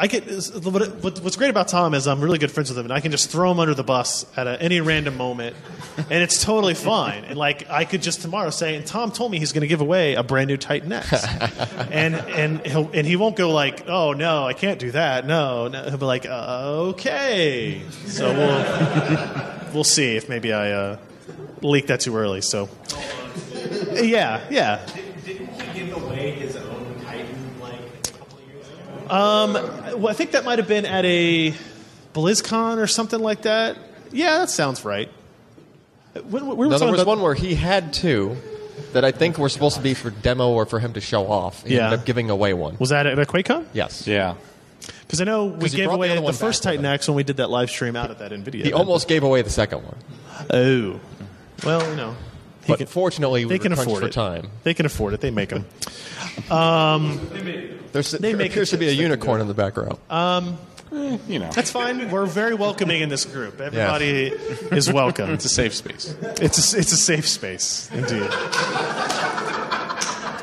I 0.02 0.06
get 0.06 0.24
what- 0.64 1.02
what- 1.02 1.20
what's 1.20 1.36
great 1.36 1.50
about 1.50 1.68
Tom 1.68 1.92
is 1.92 2.06
I'm 2.08 2.22
really 2.22 2.38
good 2.38 2.50
friends 2.50 2.70
with 2.70 2.78
him, 2.78 2.86
and 2.86 2.92
I 2.92 3.00
can 3.00 3.10
just 3.10 3.28
throw 3.30 3.50
him 3.50 3.60
under 3.60 3.74
the 3.74 3.82
bus 3.84 4.24
at 4.34 4.46
a, 4.46 4.60
any 4.62 4.80
random 4.80 5.16
moment, 5.18 5.54
and 5.98 6.22
it's 6.22 6.42
totally 6.42 6.72
fine. 6.72 7.24
And 7.24 7.36
like 7.36 7.68
I 7.68 7.84
could 7.84 8.00
just 8.00 8.22
tomorrow 8.22 8.48
say, 8.48 8.76
and 8.76 8.86
Tom 8.86 9.12
told 9.12 9.30
me 9.30 9.38
he's 9.38 9.52
going 9.52 9.60
to 9.60 9.66
give 9.68 9.82
away 9.82 10.14
a 10.14 10.22
brand 10.22 10.48
new 10.48 10.56
Titan 10.56 10.90
X, 10.92 11.12
and 11.90 12.14
and 12.14 12.66
he'll 12.66 12.88
and 12.94 13.06
he 13.06 13.16
won't 13.16 13.36
go 13.36 13.50
like, 13.50 13.88
oh 13.88 14.14
no, 14.14 14.46
I 14.46 14.54
can't 14.54 14.78
do 14.78 14.90
that. 14.92 15.26
No, 15.26 15.68
no. 15.68 15.84
he'll 15.84 15.98
be 15.98 16.06
like, 16.06 16.24
okay. 16.24 17.82
So 18.06 18.32
we'll 18.32 19.72
we'll 19.74 19.84
see 19.84 20.16
if 20.16 20.28
maybe 20.30 20.52
I 20.54 20.70
uh, 20.72 20.96
leaked 21.60 21.88
that 21.88 22.00
too 22.00 22.16
early. 22.16 22.40
So 22.40 22.68
yeah, 23.92 24.40
yeah. 24.50 24.80
Didn't 25.24 25.48
he 25.60 25.78
give 25.84 26.02
away 26.02 26.30
his 26.32 26.56
own 26.56 26.94
Titan 27.04 27.60
like 27.60 27.74
a 27.74 28.12
couple 28.18 28.38
of 28.38 28.48
years 28.48 28.66
ago? 28.66 28.99
Um, 29.10 29.52
well, 30.00 30.08
I 30.08 30.12
think 30.12 30.32
that 30.32 30.44
might 30.44 30.58
have 30.58 30.68
been 30.68 30.86
at 30.86 31.04
a 31.04 31.52
BlizzCon 32.14 32.78
or 32.78 32.86
something 32.86 33.20
like 33.20 33.42
that. 33.42 33.76
Yeah, 34.12 34.38
that 34.38 34.50
sounds 34.50 34.84
right. 34.84 35.08
When, 36.28 36.46
we 36.46 36.54
were 36.54 36.66
No, 36.68 36.78
there 36.78 36.90
was 36.90 37.00
about- 37.02 37.06
one 37.06 37.20
where 37.22 37.34
he 37.34 37.54
had 37.54 37.92
two 37.92 38.36
that 38.92 39.04
I 39.04 39.12
think 39.12 39.38
were 39.38 39.48
supposed 39.48 39.76
to 39.76 39.82
be 39.82 39.94
for 39.94 40.10
demo 40.10 40.50
or 40.50 40.66
for 40.66 40.78
him 40.80 40.92
to 40.94 41.00
show 41.00 41.30
off. 41.30 41.64
He 41.64 41.76
Yeah. 41.76 41.84
ended 41.86 42.00
up 42.00 42.06
giving 42.06 42.30
away 42.30 42.54
one. 42.54 42.76
Was 42.78 42.90
that 42.90 43.06
at 43.06 43.18
a 43.18 43.24
QuakeCon? 43.26 43.66
Yes. 43.72 44.06
Yeah. 44.06 44.34
Because 45.06 45.20
I 45.20 45.24
know 45.24 45.44
we 45.46 45.68
gave 45.68 45.84
brought 45.86 46.00
the 46.00 46.14
away 46.16 46.26
the, 46.26 46.32
first 46.32 46.62
Titan. 46.62 46.84
X 46.86 47.06
when 47.08 47.14
we 47.16 47.22
did 47.22 47.36
that 47.38 47.50
live 47.50 47.68
stream 47.70 47.94
out 47.96 48.10
at 48.10 48.18
that 48.20 48.32
NVIDIA. 48.32 48.54
He 48.54 48.60
event. 48.60 48.74
almost 48.74 49.06
gave 49.08 49.22
away 49.22 49.42
the 49.42 49.50
second 49.50 49.82
one. 49.84 49.96
Oh. 50.50 51.00
Well, 51.64 51.88
you 51.90 51.96
know. 51.96 52.16
He 52.64 52.72
But 52.72 52.78
can, 52.78 52.86
fortunately, 52.86 53.44
they 53.44 53.54
were 53.56 53.62
can 53.62 53.72
afford 53.72 54.00
for 54.02 54.06
it. 54.08 54.12
time. 54.12 54.50
They 54.64 54.74
can 54.74 54.84
afford 54.86 55.14
it. 55.14 55.20
They 55.20 55.30
make 55.30 55.48
them. 55.50 55.64
Um, 56.50 57.18
There's, 57.92 58.12
They 58.12 58.18
there 58.30 58.36
make 58.36 58.52
appears 58.52 58.70
to 58.70 58.76
be 58.78 58.88
a 58.88 58.92
unicorn 58.92 59.40
in 59.40 59.48
the 59.48 59.54
back 59.54 59.76
row. 59.76 59.98
Um, 60.08 60.58
eh, 60.92 61.18
you 61.28 61.38
know, 61.38 61.50
That's 61.50 61.70
fine. 61.70 62.08
We're 62.10 62.24
very 62.26 62.54
welcoming 62.54 63.02
in 63.02 63.08
this 63.08 63.24
group. 63.24 63.60
Everybody 63.60 64.28
is 64.28 64.90
welcome. 64.92 65.30
it's 65.30 65.44
a 65.44 65.48
safe 65.48 65.74
space. 65.74 66.14
It's 66.40 66.72
a, 66.74 66.78
it's 66.78 66.92
a 66.92 66.96
safe 66.96 67.26
space, 67.28 67.90
indeed. 67.92 68.28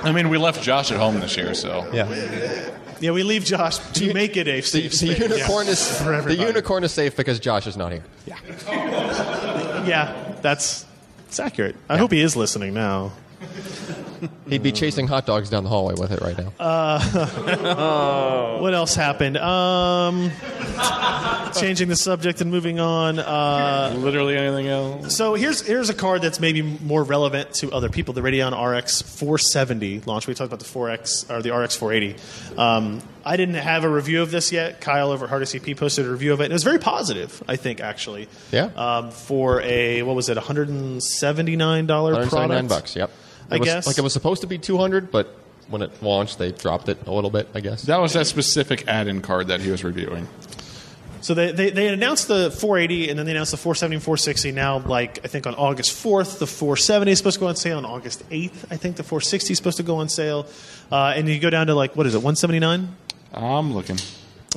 I 0.04 0.12
mean, 0.14 0.30
we 0.30 0.38
left 0.38 0.62
Josh 0.62 0.92
at 0.92 0.98
home 1.00 1.20
this 1.20 1.36
year, 1.38 1.54
so 1.54 1.90
yeah. 1.94 2.70
Yeah, 3.00 3.12
we 3.12 3.24
leave 3.24 3.44
Josh 3.46 3.78
to 3.94 4.14
make 4.14 4.38
it 4.38 4.48
a 4.48 4.58
The, 4.58 4.62
safe 4.62 4.92
the 4.92 4.98
space. 4.98 5.20
unicorn 5.20 5.66
Yeah. 5.68 5.72
is 5.72 6.02
For 6.02 6.22
the 6.22 6.36
unicorn 6.36 6.84
is 6.84 6.92
safe 6.92 7.16
because 7.16 7.40
Josh 7.40 7.68
is 7.68 7.78
not 7.78 7.92
here. 7.92 8.04
Yeah. 8.26 8.38
Yeah, 9.86 10.36
that's 10.42 10.86
it's 11.28 11.40
accurate. 11.40 11.76
I 11.90 11.98
hope 11.98 12.12
he 12.12 12.22
is 12.22 12.36
listening 12.36 12.74
now. 12.74 13.12
He'd 14.50 14.64
be 14.64 14.72
chasing 14.72 15.08
hot 15.08 15.28
dogs 15.28 15.50
down 15.50 15.64
the 15.64 15.70
hallway 15.70 15.94
with 15.94 16.12
it 16.12 16.22
right 16.22 16.36
now. 16.38 16.52
What 18.62 18.74
else 18.74 18.96
happened? 18.96 19.38
Um, 19.38 20.32
changing 21.54 21.90
the 21.90 21.96
subject 21.96 22.42
and 22.42 22.50
moving 22.50 22.80
on. 22.80 23.20
Uh, 23.20 23.94
Literally 23.98 24.36
anything 24.36 24.68
else? 24.68 25.16
so 25.16 25.36
here's 25.36 25.62
here's 25.62 25.90
a 25.90 25.94
card 25.94 26.24
that's 26.24 26.40
maybe 26.40 26.64
more 26.64 27.04
relevant 27.04 27.54
to 27.56 27.72
other 27.72 27.90
people. 27.90 28.16
The 28.16 28.22
Radeon 28.22 28.52
RX 28.52 29.04
470 29.04 30.02
launch. 30.08 30.26
We 30.26 30.34
talked 30.34 30.52
about 30.52 30.60
the 30.60 30.66
4X 30.66 31.30
or 31.30 31.44
the 31.44 31.56
RX 31.56 31.76
480. 31.76 32.20
Um, 32.58 33.04
I 33.28 33.36
didn't 33.36 33.56
have 33.56 33.84
a 33.84 33.90
review 33.90 34.22
of 34.22 34.32
this 34.32 34.54
yet. 34.54 34.80
Kyle 34.80 35.12
over 35.12 35.26
at 35.26 35.30
Hard 35.30 35.44
CP 35.44 35.76
posted 35.76 36.06
a 36.06 36.10
review 36.10 36.32
of 36.32 36.40
it, 36.40 36.46
and 36.46 36.54
it 36.54 36.56
was 36.56 36.64
very 36.64 36.80
positive. 36.80 37.44
I 37.46 37.58
think 37.58 37.82
actually. 37.82 38.30
Yeah. 38.52 38.70
Um, 38.76 39.12
for 39.12 39.62
a 39.62 40.02
what 40.04 40.16
was 40.16 40.30
it, 40.30 40.38
179 40.38 41.88
dollar 41.88 42.14
product? 42.14 42.32
179 42.32 42.68
bucks. 42.68 42.96
Yep. 42.96 43.10
It 43.10 43.54
I 43.54 43.58
was, 43.58 43.66
guess. 43.66 43.88
like 43.88 43.98
it 43.98 44.02
was 44.02 44.14
supposed 44.14 44.42
to 44.42 44.48
be 44.48 44.58
200, 44.58 45.12
but 45.12 45.36
when 45.68 45.82
it 45.82 46.02
launched, 46.02 46.38
they 46.40 46.54
dropped 46.54 46.88
it 46.88 47.06
a 47.06 47.12
little 47.12 47.30
bit. 47.30 47.50
I 47.54 47.60
guess. 47.60 47.84
That 47.84 47.98
was 47.98 48.14
that 48.14 48.28
specific 48.28 48.88
add-in 48.88 49.22
card 49.22 49.48
that 49.48 49.60
he 49.60 49.72
was 49.72 49.84
reviewing. 49.84 50.28
So 51.20 51.34
they, 51.34 51.52
they, 51.52 51.72
they 51.72 51.88
announced 51.90 52.30
the 52.30 52.50
480 52.52 53.10
and 53.10 53.20
then 53.20 53.26
they 53.26 53.34
announced 53.34 53.52
the 53.52 53.58
470 53.58 53.96
and 53.98 54.04
460. 54.04 54.52
Now, 54.54 54.78
like, 54.80 55.20
I 55.26 55.28
think 55.28 55.46
on 55.46 55.56
August 55.56 55.92
4th, 56.02 56.40
the 56.40 56.48
470 56.48 57.12
is 57.12 57.18
supposed 57.18 57.34
to 57.34 57.40
go 57.42 57.48
on 57.48 57.58
sale. 57.58 57.80
On 57.80 57.86
August 57.86 58.30
8th, 58.30 58.72
I 58.72 58.78
think 58.78 58.96
the 58.96 59.04
460 59.04 59.52
is 59.52 59.58
supposed 59.58 59.78
to 59.78 59.84
go 59.84 59.98
on 59.98 60.08
sale. 60.08 60.46
Uh, 60.90 61.14
and 61.16 61.28
you 61.28 61.40
go 61.40 61.50
down 61.50 61.68
to, 61.68 61.76
like, 61.76 61.98
what 61.98 62.06
is 62.06 62.14
it, 62.14 62.20
179 62.20 62.96
I'm 63.38 63.74
looking. 63.74 63.98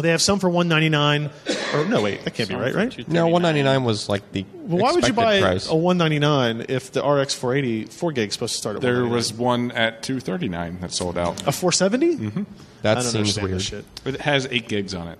They 0.00 0.10
have 0.10 0.22
some 0.22 0.38
for 0.38 0.48
199 0.48 1.30
Or, 1.74 1.84
no, 1.84 2.00
wait, 2.00 2.24
that 2.24 2.32
can't 2.32 2.48
be 2.48 2.54
right, 2.54 2.74
right? 2.74 3.08
No, 3.08 3.26
199 3.26 3.84
was 3.84 4.08
like 4.08 4.32
the. 4.32 4.46
Well, 4.54 4.82
why 4.82 4.92
would 4.92 5.06
you 5.06 5.12
buy 5.12 5.40
price. 5.40 5.68
a 5.68 5.74
199 5.74 6.66
if 6.68 6.92
the 6.92 7.00
RX 7.04 7.34
480 7.34 7.86
4 7.86 8.12
gig 8.12 8.28
is 8.28 8.34
supposed 8.34 8.54
to 8.54 8.58
start 8.58 8.76
at 8.76 8.82
There 8.82 9.04
was 9.04 9.32
one 9.32 9.72
at 9.72 10.02
239 10.02 10.80
that 10.80 10.92
sold 10.92 11.18
out. 11.18 11.46
a 11.46 11.52
470? 11.52 12.16
Mm-hmm. 12.16 12.42
That 12.82 12.98
I 12.98 13.02
don't 13.02 13.10
seems 13.10 13.38
weird. 13.38 13.50
this 13.56 13.64
shit. 13.64 13.84
It 14.06 14.20
has 14.22 14.46
eight 14.50 14.68
gigs 14.68 14.94
on 14.94 15.08
it. 15.08 15.18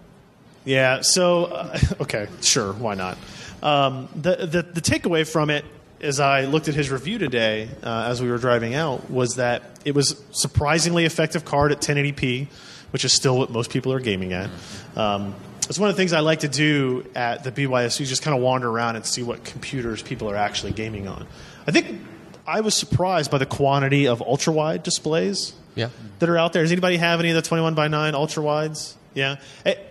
Yeah. 0.64 1.00
So, 1.02 1.46
uh, 1.46 1.78
okay, 2.02 2.28
sure, 2.40 2.72
why 2.72 2.94
not? 2.94 3.18
Um, 3.62 4.08
the, 4.14 4.36
the 4.46 4.62
the 4.62 4.80
takeaway 4.80 5.30
from 5.30 5.50
it, 5.50 5.64
as 6.00 6.20
I 6.20 6.44
looked 6.46 6.68
at 6.68 6.74
his 6.74 6.90
review 6.90 7.18
today, 7.18 7.68
uh, 7.82 8.06
as 8.08 8.22
we 8.22 8.30
were 8.30 8.38
driving 8.38 8.74
out, 8.74 9.10
was 9.10 9.34
that 9.34 9.62
it 9.84 9.94
was 9.94 10.22
surprisingly 10.30 11.04
effective 11.04 11.44
card 11.44 11.72
at 11.72 11.80
1080p, 11.80 12.46
which 12.90 13.04
is 13.04 13.12
still 13.12 13.38
what 13.38 13.50
most 13.50 13.70
people 13.70 13.92
are 13.92 14.00
gaming 14.00 14.32
at. 14.32 14.50
Um, 14.96 15.34
it's 15.68 15.78
one 15.78 15.88
of 15.88 15.94
the 15.96 16.00
things 16.00 16.12
I 16.12 16.20
like 16.20 16.40
to 16.40 16.48
do 16.48 17.06
at 17.14 17.44
the 17.44 17.52
BYOC, 17.52 18.04
just 18.06 18.22
kind 18.22 18.36
of 18.36 18.42
wander 18.42 18.68
around 18.68 18.96
and 18.96 19.06
see 19.06 19.22
what 19.22 19.44
computers 19.44 20.02
people 20.02 20.28
are 20.30 20.36
actually 20.36 20.72
gaming 20.72 21.06
on. 21.06 21.26
I 21.66 21.70
think 21.70 22.00
I 22.46 22.60
was 22.62 22.74
surprised 22.74 23.30
by 23.30 23.38
the 23.38 23.46
quantity 23.46 24.08
of 24.08 24.20
ultra 24.22 24.52
wide 24.52 24.82
displays 24.82 25.52
Yeah. 25.76 25.90
that 26.18 26.28
are 26.28 26.36
out 26.36 26.52
there. 26.52 26.62
Does 26.62 26.72
anybody 26.72 26.96
have 26.96 27.20
any 27.20 27.28
of 27.30 27.36
the 27.36 27.42
21 27.42 27.74
by 27.74 27.86
9 27.86 28.14
ultra 28.16 28.42
wides? 28.42 28.96
Yeah. 29.14 29.36
It- 29.64 29.86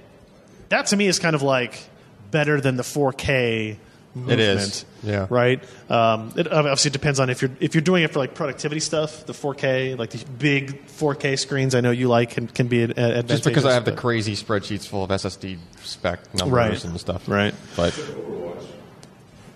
that 0.68 0.88
to 0.88 0.98
me 0.98 1.08
is 1.08 1.18
kind 1.18 1.36
of 1.36 1.42
like 1.42 1.90
better 2.32 2.60
than 2.62 2.76
the 2.76 2.84
4K 2.84 3.78
movement. 4.20 4.40
is, 4.42 4.86
yeah. 5.04 5.28
Right. 5.30 5.62
Um, 5.90 6.34
it 6.36 6.52
obviously 6.52 6.92
depends 6.92 7.20
on 7.20 7.30
if 7.30 7.42
you're 7.42 7.52
if 7.60 7.74
you're 7.76 7.82
doing 7.82 8.04
it 8.04 8.12
for 8.12 8.20
like 8.20 8.34
productivity 8.34 8.80
stuff. 8.80 9.26
The 9.26 9.34
4K, 9.34 9.98
like 9.98 10.12
the 10.12 10.24
big 10.38 10.86
4K 10.88 11.38
screens, 11.40 11.76
I 11.76 11.82
know 11.82 11.92
you 11.92 12.08
like 12.08 12.32
can, 12.32 12.48
can 12.48 12.68
be 12.68 12.84
ad- 12.84 12.92
advantageous. 12.92 13.30
Just 13.32 13.44
because 13.46 13.66
I 13.66 13.74
have 13.74 13.86
the 13.86 13.92
crazy 13.94 14.34
spreadsheets 14.36 14.88
full 14.88 15.04
of 15.04 15.10
SSD 15.10 15.58
spec 15.84 16.34
numbers 16.36 16.52
Right. 16.54 16.84
and 16.86 17.00
stuff. 17.00 17.28
Right. 17.28 17.54
But 17.76 17.94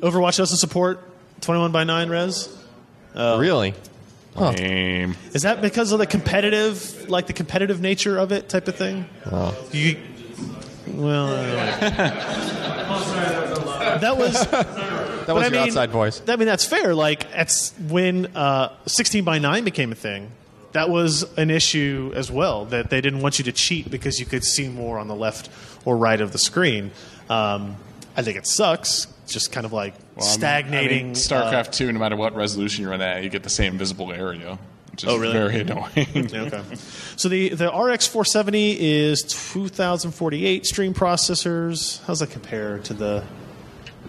Overwatch 0.01 0.37
doesn't 0.37 0.57
support 0.57 0.99
21 1.41 1.71
by 1.71 1.83
9 1.83 2.09
res. 2.09 2.49
really, 3.15 3.73
Lame. 4.35 5.15
Is 5.33 5.43
that 5.43 5.61
because 5.61 5.91
of 5.91 5.99
the 5.99 6.07
competitive, 6.07 7.09
like 7.09 7.27
the 7.27 7.33
competitive 7.33 7.79
nature 7.81 8.17
of 8.17 8.31
it, 8.31 8.49
type 8.49 8.67
of 8.67 8.75
thing? 8.75 9.05
You, 9.71 9.97
well, 10.87 11.27
uh, 11.27 12.73
that 13.99 14.17
was 14.17 14.33
that 14.51 15.25
But 15.27 15.35
was 15.35 15.43
I 15.43 15.47
your 15.47 15.51
mean- 15.51 15.61
outside 15.69 15.89
voice. 15.91 16.21
I 16.27 16.35
mean, 16.35 16.47
that's 16.47 16.65
fair. 16.65 16.93
Like, 16.95 17.25
it's 17.33 17.73
when 17.89 18.27
uh, 18.35 18.69
16 18.85 19.23
by 19.23 19.39
9 19.39 19.63
became 19.63 19.91
a 19.91 19.95
thing, 19.95 20.29
that 20.73 20.89
was 20.89 21.23
an 21.37 21.49
issue 21.49 22.11
as 22.15 22.31
well, 22.31 22.65
that 22.65 22.89
they 22.89 23.01
didn't 23.01 23.21
want 23.21 23.37
you 23.39 23.45
to 23.45 23.51
cheat 23.51 23.89
because 23.91 24.19
you 24.19 24.25
could 24.25 24.43
see 24.43 24.67
more 24.69 24.97
on 24.97 25.07
the 25.07 25.15
left 25.15 25.49
or 25.85 25.97
right 25.97 26.19
of 26.19 26.31
the 26.31 26.39
screen. 26.39 26.91
Um, 27.29 27.77
I 28.17 28.21
think 28.23 28.37
it 28.37 28.47
sucks. 28.47 29.07
Just 29.27 29.51
kind 29.53 29.65
of 29.65 29.71
like 29.73 29.93
Well, 30.15 30.25
I 30.25 30.29
mean- 30.29 30.37
stagnating. 30.39 30.99
I 30.99 31.03
mean, 31.05 31.13
StarCraft 31.13 31.69
uh, 31.69 31.71
2, 31.71 31.91
no 31.93 31.99
matter 31.99 32.15
what 32.15 32.35
resolution 32.35 32.83
you're 32.83 32.93
in 32.93 33.01
at, 33.01 33.23
you 33.23 33.29
get 33.29 33.43
the 33.43 33.49
same 33.49 33.77
visible 33.77 34.11
area, 34.11 34.57
which 34.93 35.03
is 35.03 35.09
Oh, 35.09 35.17
really? 35.17 35.33
very 35.33 35.59
annoying. 35.59 36.29
Okay. 36.33 36.63
So 37.17 37.27
the, 37.29 37.49
the 37.49 37.67
RX 37.67 38.07
470 38.07 38.79
is 38.79 39.21
2048 39.23 40.65
stream 40.65 40.93
processors. 40.93 42.03
How's 42.05 42.19
that 42.21 42.31
compare 42.31 42.79
to 42.79 42.93
the 42.93 43.23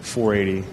480? 0.01 0.65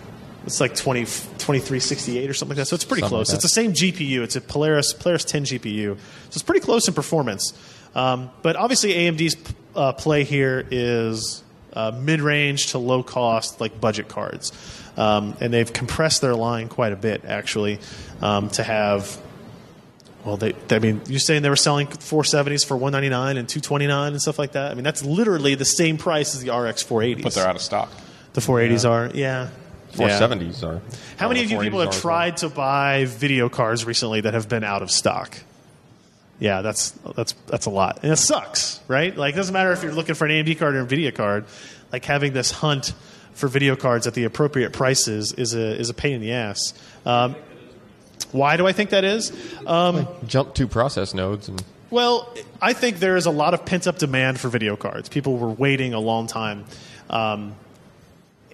It's 0.46 0.60
like 0.60 0.74
20, 0.74 1.00
2368 1.02 2.28
or 2.30 2.34
something 2.34 2.56
like 2.56 2.62
that. 2.62 2.68
So 2.68 2.74
it's 2.74 2.84
pretty 2.84 3.02
Something 3.02 3.16
close. 3.16 3.28
that. 3.28 3.34
it's 3.34 3.42
the 3.44 3.48
same 3.48 3.72
GPU. 3.72 4.22
It's 4.22 4.34
a 4.36 4.40
Polaris 4.40 4.92
Polaris 4.92 5.24
10 5.24 5.44
GPU. 5.44 5.96
So 5.96 6.02
it's 6.28 6.42
pretty 6.42 6.60
close 6.60 6.88
in 6.88 6.94
performance. 6.94 7.52
Um, 7.94 8.30
but 8.42 8.56
obviously 8.56 8.92
AMD's 8.94 9.36
uh, 9.76 9.92
play 9.92 10.24
here 10.24 10.66
is 10.70 11.42
uh, 11.74 11.92
mid-range 11.98 12.68
to 12.72 12.78
low-cost, 12.78 13.60
like 13.60 13.80
budget 13.80 14.08
cards, 14.08 14.52
um, 14.96 15.36
and 15.40 15.52
they've 15.52 15.72
compressed 15.72 16.20
their 16.22 16.34
line 16.34 16.68
quite 16.68 16.92
a 16.92 16.96
bit 16.96 17.24
actually 17.24 17.78
um, 18.20 18.48
to 18.50 18.62
have 18.62 19.18
well, 20.24 20.36
they, 20.36 20.54
I 20.70 20.78
mean, 20.78 21.00
you're 21.08 21.18
saying 21.20 21.42
they 21.42 21.48
were 21.48 21.56
selling 21.56 21.86
470s 21.88 22.64
for 22.66 22.76
199 22.76 23.36
and 23.36 23.48
229 23.48 24.12
and 24.12 24.22
stuff 24.22 24.38
like 24.38 24.52
that. 24.52 24.70
I 24.70 24.74
mean, 24.74 24.84
that's 24.84 25.04
literally 25.04 25.54
the 25.54 25.64
same 25.64 25.98
price 25.98 26.34
as 26.34 26.42
the 26.42 26.54
RX 26.56 26.84
480s. 26.84 27.22
but 27.22 27.34
they're 27.34 27.46
out 27.46 27.56
of 27.56 27.62
stock. 27.62 27.90
The 28.34 28.40
480s 28.40 28.88
are, 28.88 29.10
yeah. 29.14 29.48
470s 29.92 30.62
Yeah. 30.62 30.68
are. 30.68 30.80
How 31.18 31.28
many 31.28 31.42
of 31.42 31.50
you 31.50 31.58
people 31.58 31.80
have 31.80 31.88
are 31.88 31.90
well. 31.92 32.00
tried 32.00 32.36
to 32.38 32.48
buy 32.48 33.04
video 33.06 33.48
cards 33.48 33.84
recently 33.84 34.22
that 34.22 34.32
have 34.34 34.48
been 34.48 34.64
out 34.64 34.82
of 34.82 34.90
stock? 34.90 35.36
Yeah, 36.38 36.62
that's 36.62 36.90
that's 37.14 37.34
that's 37.46 37.66
a 37.66 37.70
lot, 37.70 38.00
and 38.02 38.10
it 38.10 38.16
sucks, 38.16 38.80
right? 38.88 39.16
Like, 39.16 39.34
it 39.34 39.36
doesn't 39.36 39.52
matter 39.52 39.70
if 39.72 39.82
you're 39.84 39.92
looking 39.92 40.14
for 40.16 40.24
an 40.26 40.30
AMD 40.32 40.58
card 40.58 40.74
or 40.74 40.80
a 40.80 40.86
Nvidia 40.86 41.14
card. 41.14 41.44
Like 41.92 42.04
having 42.04 42.32
this 42.32 42.50
hunt 42.50 42.94
for 43.34 43.48
video 43.48 43.76
cards 43.76 44.06
at 44.06 44.14
the 44.14 44.24
appropriate 44.24 44.72
prices 44.72 45.32
is 45.34 45.54
a 45.54 45.78
is 45.78 45.88
a 45.90 45.94
pain 45.94 46.14
in 46.14 46.20
the 46.20 46.32
ass. 46.32 46.72
Um, 47.06 47.36
why 48.32 48.56
do 48.56 48.66
I 48.66 48.72
think 48.72 48.90
that 48.90 49.04
is? 49.04 49.32
Um, 49.66 50.08
Jump 50.26 50.54
to 50.54 50.66
process 50.66 51.14
nodes 51.14 51.48
and 51.48 51.62
well, 51.92 52.34
I 52.62 52.72
think 52.72 53.00
there 53.00 53.16
is 53.16 53.26
a 53.26 53.30
lot 53.30 53.52
of 53.52 53.66
pent 53.66 53.86
up 53.86 53.98
demand 53.98 54.40
for 54.40 54.48
video 54.48 54.76
cards. 54.76 55.10
People 55.10 55.36
were 55.36 55.50
waiting 55.50 55.92
a 55.92 56.00
long 56.00 56.26
time, 56.26 56.64
um, 57.10 57.54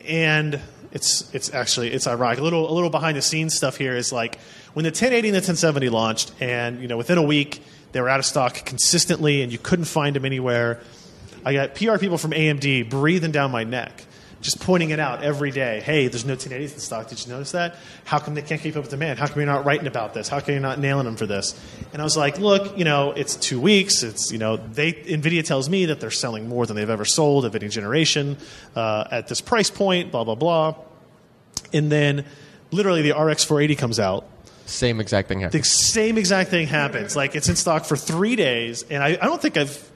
and 0.05 0.61
it's 0.91 1.33
it's 1.33 1.55
actually 1.55 1.93
it's 1.93 2.09
ironic. 2.09 2.41
A 2.41 2.43
little 2.43 2.69
a 2.69 2.75
little 2.75 2.91
behind 2.91 3.17
the 3.17 3.23
scenes 3.23 3.55
stuff 3.55 3.77
here 3.77 3.95
is 3.95 4.13
like 4.13 4.41
when 4.75 4.83
the 4.83 4.89
1080 4.89 5.29
and 5.29 5.35
the 5.37 5.39
1070 5.39 5.89
launched, 5.89 6.33
and 6.41 6.83
you 6.83 6.89
know 6.89 6.97
within 6.97 7.17
a 7.17 7.23
week 7.23 7.63
they 7.93 8.01
were 8.01 8.09
out 8.09 8.19
of 8.19 8.27
stock 8.27 8.65
consistently, 8.65 9.43
and 9.43 9.53
you 9.53 9.59
couldn't 9.59 9.85
find 9.85 10.17
them 10.17 10.25
anywhere. 10.25 10.81
I 11.45 11.53
got 11.53 11.77
PR 11.77 11.99
people 11.99 12.19
from 12.19 12.33
AMD 12.33 12.91
breathing 12.91 13.31
down 13.31 13.53
my 13.53 13.63
neck, 13.63 14.05
just 14.41 14.61
pointing 14.61 14.91
it 14.91 15.01
out 15.01 15.23
every 15.23 15.51
day. 15.51 15.81
Hey, 15.81 16.07
there's 16.07 16.25
no 16.25 16.37
1080s 16.37 16.75
in 16.75 16.79
stock. 16.79 17.09
Did 17.09 17.25
you 17.25 17.33
notice 17.33 17.53
that? 17.53 17.77
How 18.05 18.19
come 18.19 18.35
they 18.35 18.43
can't 18.43 18.61
keep 18.61 18.77
up 18.77 18.83
with 18.83 18.91
demand? 18.91 19.19
How 19.19 19.27
come 19.27 19.37
you're 19.37 19.47
not 19.47 19.65
writing 19.65 19.87
about 19.87 20.15
this? 20.15 20.29
How 20.29 20.41
come 20.41 20.53
you're 20.53 20.61
not 20.61 20.79
nailing 20.79 21.07
them 21.07 21.17
for 21.17 21.27
this? 21.27 21.59
And 21.93 22.01
I 22.01 22.05
was 22.05 22.17
like, 22.17 22.39
look, 22.39 22.79
you 22.79 22.85
know, 22.85 23.13
it's 23.13 23.35
two 23.35 23.61
weeks. 23.61 24.03
It's 24.03 24.31
you 24.31 24.39
know, 24.39 24.57
they 24.57 24.93
Nvidia 24.93 25.45
tells 25.45 25.69
me 25.69 25.87
that 25.87 26.01
they're 26.01 26.11
selling 26.11 26.49
more 26.49 26.67
than 26.67 26.77
they've 26.77 26.89
ever 26.89 27.05
sold 27.05 27.45
of 27.45 27.57
any 27.57 27.69
generation 27.69 28.37
uh, 28.77 29.09
at 29.11 29.29
this 29.29 29.41
price 29.41 29.71
point. 29.71 30.13
Blah 30.13 30.25
blah 30.25 30.37
blah. 30.37 30.75
And 31.73 31.91
then, 31.91 32.25
literally, 32.71 33.03
the 33.03 33.19
RX 33.19 33.45
480 33.45 33.75
comes 33.77 34.01
out. 34.01 34.25
same 34.67 35.01
exact 35.01 35.29
thing 35.29 35.41
happens. 35.41 35.63
The 35.63 35.69
same 35.69 36.17
exact 36.19 36.51
thing 36.51 36.67
happens. 36.67 37.17
Like 37.17 37.35
it's 37.35 37.49
in 37.49 37.57
stock 37.57 37.85
for 37.85 37.97
three 37.97 38.37
days, 38.37 38.85
and 38.91 39.03
I, 39.03 39.09
I 39.09 39.27
don't 39.27 39.41
think 39.41 39.57
I've, 39.57 39.91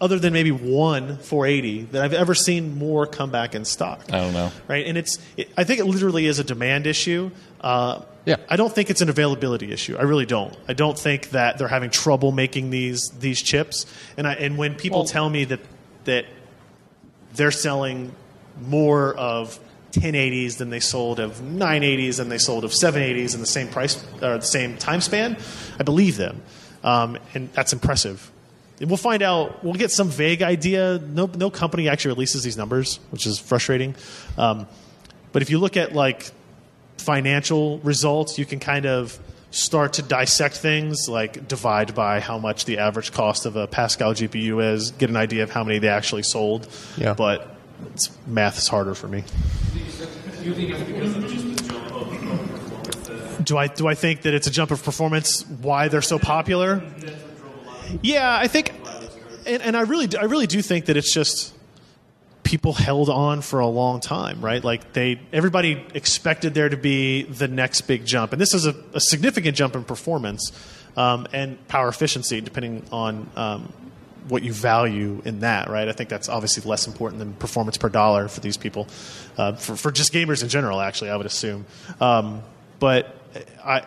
other 0.00 0.18
than 0.18 0.32
maybe 0.32 0.50
one 0.50 1.18
480, 1.18 1.82
that 1.92 2.02
I've 2.02 2.12
ever 2.12 2.34
seen 2.34 2.76
more 2.78 3.06
come 3.06 3.30
back 3.30 3.54
in 3.54 3.64
stock. 3.64 4.04
I 4.12 4.20
don't 4.20 4.32
know. 4.34 4.50
Right, 4.68 4.86
and 4.86 4.96
it's. 4.98 5.18
It, 5.36 5.48
I 5.56 5.64
think 5.64 5.80
it 5.80 5.84
literally 5.86 6.26
is 6.26 6.38
a 6.38 6.44
demand 6.44 6.86
issue. 6.86 7.30
Uh, 7.60 8.02
Yeah. 8.26 8.36
I 8.50 8.56
don't 8.56 8.72
think 8.74 8.90
it's 8.90 9.00
an 9.00 9.08
availability 9.08 9.70
issue. 9.72 9.96
I 9.96 10.02
really 10.02 10.26
don't. 10.26 10.54
I 10.68 10.72
don't 10.74 10.98
think 10.98 11.30
that 11.30 11.58
they're 11.58 11.68
having 11.68 11.90
trouble 11.90 12.32
making 12.32 12.70
these 12.70 13.08
these 13.20 13.40
chips. 13.40 13.86
And 14.16 14.26
I 14.26 14.34
and 14.34 14.58
when 14.58 14.74
people 14.74 15.00
Well- 15.00 15.06
tell 15.08 15.30
me 15.30 15.44
that 15.46 15.60
that 16.04 16.24
they're 17.34 17.50
selling 17.52 18.12
more 18.60 19.14
of 19.14 19.58
1080s 19.92 20.56
than 20.58 20.70
they 20.70 20.80
sold 20.80 21.20
of 21.20 21.40
980s 21.40 22.16
than 22.18 22.28
they 22.28 22.38
sold 22.38 22.64
of 22.64 22.72
780s 22.72 23.34
in 23.34 23.40
the 23.40 23.46
same 23.46 23.68
price 23.68 24.02
or 24.22 24.36
the 24.38 24.42
same 24.42 24.76
time 24.76 25.00
span. 25.00 25.36
I 25.78 25.82
believe 25.84 26.16
them, 26.16 26.42
um, 26.84 27.16
and 27.34 27.48
that's 27.54 27.72
impressive. 27.72 28.30
And 28.80 28.90
we'll 28.90 28.98
find 28.98 29.22
out. 29.22 29.64
We'll 29.64 29.74
get 29.74 29.90
some 29.90 30.08
vague 30.08 30.42
idea. 30.42 30.98
No, 30.98 31.26
no 31.26 31.50
company 31.50 31.88
actually 31.88 32.14
releases 32.14 32.42
these 32.42 32.56
numbers, 32.56 33.00
which 33.10 33.26
is 33.26 33.38
frustrating. 33.38 33.94
Um, 34.36 34.66
but 35.32 35.42
if 35.42 35.50
you 35.50 35.58
look 35.58 35.76
at 35.76 35.94
like 35.94 36.30
financial 36.98 37.78
results, 37.78 38.38
you 38.38 38.44
can 38.44 38.60
kind 38.60 38.86
of 38.86 39.18
start 39.50 39.94
to 39.94 40.02
dissect 40.02 40.56
things, 40.56 41.08
like 41.08 41.48
divide 41.48 41.94
by 41.94 42.20
how 42.20 42.38
much 42.38 42.66
the 42.66 42.78
average 42.78 43.12
cost 43.12 43.46
of 43.46 43.56
a 43.56 43.66
Pascal 43.66 44.12
GPU 44.12 44.72
is, 44.72 44.90
get 44.92 45.08
an 45.08 45.16
idea 45.16 45.42
of 45.42 45.50
how 45.50 45.64
many 45.64 45.78
they 45.78 45.88
actually 45.88 46.22
sold. 46.22 46.68
Yeah. 46.96 47.14
But 47.14 47.56
it's, 47.92 48.10
math 48.26 48.58
is 48.58 48.68
harder 48.68 48.94
for 48.94 49.08
me. 49.08 49.24
Do 49.72 50.44
you 50.44 50.54
think 50.54 50.70
it's 50.70 50.82
because 50.82 51.16
of 51.16 51.26
just 51.28 51.56
the 51.56 51.72
jump 51.72 51.90
of, 51.90 52.02
of 52.02 52.50
performance 52.50 53.08
that 53.08 53.44
Do 53.44 53.56
I 53.56 53.66
do 53.68 53.86
I 53.86 53.94
think 53.94 54.22
that 54.22 54.34
it's 54.34 54.46
a 54.46 54.50
jump 54.50 54.70
of 54.70 54.82
performance? 54.82 55.46
Why 55.46 55.88
they're 55.88 56.02
so 56.02 56.18
popular? 56.18 56.82
Yeah, 58.02 58.36
I 58.36 58.48
think, 58.48 58.72
and, 59.46 59.62
and 59.62 59.76
I 59.76 59.82
really 59.82 60.08
I 60.16 60.24
really 60.24 60.46
do 60.46 60.62
think 60.62 60.86
that 60.86 60.96
it's 60.96 61.12
just 61.12 61.54
people 62.42 62.72
held 62.72 63.08
on 63.08 63.42
for 63.42 63.60
a 63.60 63.66
long 63.66 64.00
time, 64.00 64.40
right? 64.40 64.62
Like 64.62 64.92
they 64.92 65.20
everybody 65.32 65.84
expected 65.94 66.54
there 66.54 66.68
to 66.68 66.76
be 66.76 67.24
the 67.24 67.48
next 67.48 67.82
big 67.82 68.04
jump, 68.06 68.32
and 68.32 68.40
this 68.40 68.54
is 68.54 68.66
a, 68.66 68.74
a 68.94 69.00
significant 69.00 69.56
jump 69.56 69.74
in 69.74 69.84
performance 69.84 70.52
um, 70.96 71.26
and 71.32 71.66
power 71.68 71.88
efficiency, 71.88 72.40
depending 72.40 72.84
on. 72.92 73.28
Um, 73.36 73.72
what 74.28 74.42
you 74.42 74.52
value 74.52 75.22
in 75.24 75.38
that, 75.38 75.70
right? 75.70 75.86
I 75.86 75.92
think 75.92 76.10
that's 76.10 76.28
obviously 76.28 76.68
less 76.68 76.88
important 76.88 77.20
than 77.20 77.32
performance 77.34 77.76
per 77.76 77.88
dollar 77.88 78.26
for 78.26 78.40
these 78.40 78.56
people, 78.56 78.88
uh, 79.38 79.52
for, 79.52 79.76
for 79.76 79.92
just 79.92 80.12
gamers 80.12 80.42
in 80.42 80.48
general. 80.48 80.80
Actually, 80.80 81.10
I 81.10 81.16
would 81.16 81.26
assume, 81.26 81.64
um, 82.00 82.42
but 82.80 83.14
I, 83.64 83.84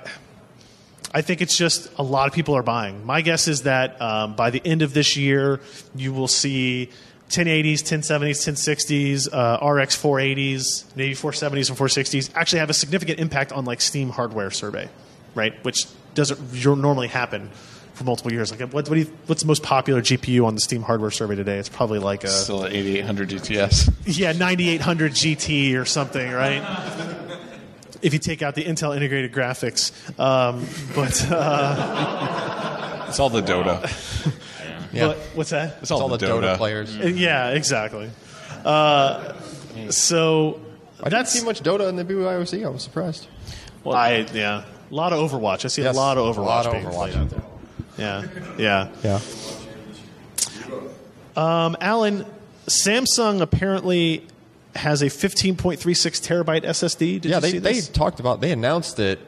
I 1.12 1.22
think 1.22 1.42
it's 1.42 1.58
just 1.58 1.90
a 1.98 2.04
lot 2.04 2.28
of 2.28 2.34
people 2.34 2.56
are 2.56 2.64
buying. 2.64 3.06
My 3.06 3.22
guess 3.22 3.48
is 3.48 3.64
that 3.64 4.00
um, 4.02 4.36
by 4.36 4.50
the 4.52 4.62
end 4.64 4.82
of 4.82 4.94
this 4.94 5.18
year, 5.18 5.60
you 5.96 6.14
will 6.14 6.28
see 6.28 6.90
1080s, 7.30 7.80
1070s, 7.82 9.28
1060s, 9.28 9.28
uh, 9.32 9.66
RX 9.66 9.98
480s, 10.02 10.84
maybe 10.96 11.14
470s 11.16 11.70
and 11.70 11.78
460s 11.78 12.32
actually 12.36 12.60
have 12.60 12.70
a 12.70 12.74
significant 12.74 13.20
impact 13.20 13.52
on 13.52 13.66
like 13.66 13.82
Steam 13.82 14.10
hardware 14.10 14.52
survey, 14.52 14.90
right? 15.36 15.54
Which 15.64 15.86
doesn't 16.16 16.40
normally 16.64 17.08
happen 17.08 17.50
for 17.94 18.04
multiple 18.04 18.32
years. 18.32 18.50
Like, 18.52 18.62
what, 18.62 18.74
what 18.74 18.90
do 18.90 19.00
you, 19.00 19.14
what's 19.28 19.42
the 19.42 19.48
most 19.48 19.62
popular 19.62 20.02
GPU 20.02 20.46
on 20.46 20.56
the 20.56 20.62
Steam 20.62 20.82
hardware 20.82 21.12
survey 21.12 21.36
today? 21.36 21.58
It's 21.58 21.70
probably 21.70 22.00
like 22.00 22.24
a 22.24 22.30
Still 22.30 22.66
at 22.66 22.74
8800 22.74 23.30
GTS. 23.30 23.94
yeah 24.06 24.32
9800 24.32 25.12
GT 25.12 25.76
or 25.80 25.86
something, 25.86 26.32
right? 26.32 26.62
If 28.02 28.14
you 28.14 28.20
take 28.20 28.42
out 28.42 28.56
the 28.56 28.64
Intel 28.64 28.96
integrated 28.96 29.32
graphics, 29.34 29.92
um, 30.20 30.66
but. 30.96 31.30
Uh, 31.32 33.06
It's 33.10 33.20
all 33.20 33.30
the 33.32 33.42
Dota. 33.42 33.82
Yeah. 34.94 35.08
What, 35.08 35.18
what's 35.36 35.50
that? 35.52 35.74
It's 35.74 35.82
It's 35.84 35.92
all 35.92 36.02
all, 36.04 36.10
the 36.10 36.18
Dota, 36.18 36.58
players. 36.58 36.96
Uh, 36.98 37.04
Yeah, 37.08 37.50
exactly. 37.52 38.10
Uh, 38.64 39.34
so 39.90 40.60
I 41.04 41.10
didn't 41.10 41.28
see 41.28 41.44
much 41.44 41.62
Dota 41.62 41.90
in 41.90 41.96
the 41.96 42.04
BYOC. 42.06 42.66
I 42.66 42.70
was 42.70 42.84
surprised. 42.84 43.28
Well, 43.84 43.96
I 43.96 44.26
yeah, 44.34 44.64
a 44.92 44.94
lot 44.94 45.14
of 45.14 45.32
Overwatch. 45.32 45.66
I 45.66 45.70
see 45.70 45.82
Yes, 45.84 45.96
a 45.96 45.98
lot 45.98 46.18
of 46.18 46.36
Overwatch. 46.36 46.66
a 46.66 46.70
Overwatch. 46.70 46.94
lot 46.94 47.10
of 47.10 47.16
Overwatch. 47.16 47.16
out 47.16 47.30
there. 47.30 47.42
Yeah, 48.58 48.90
yeah. 49.04 49.20
Yeah. 51.36 51.62
Um, 51.66 51.78
Alan, 51.80 52.26
Samsung 52.68 53.42
apparently 53.42 54.26
has 54.76 55.02
a 55.02 55.08
15.36 55.08 55.78
terabyte 56.22 56.64
SSD. 56.64 57.22
Did 57.22 57.26
yeah, 57.26 57.36
you 57.38 57.42
they, 57.42 57.52
see 57.52 57.60
they 57.60 57.82
talked 57.82 58.20
about 58.20 58.40
they 58.42 58.52
announced 58.52 59.00
it 59.00 59.20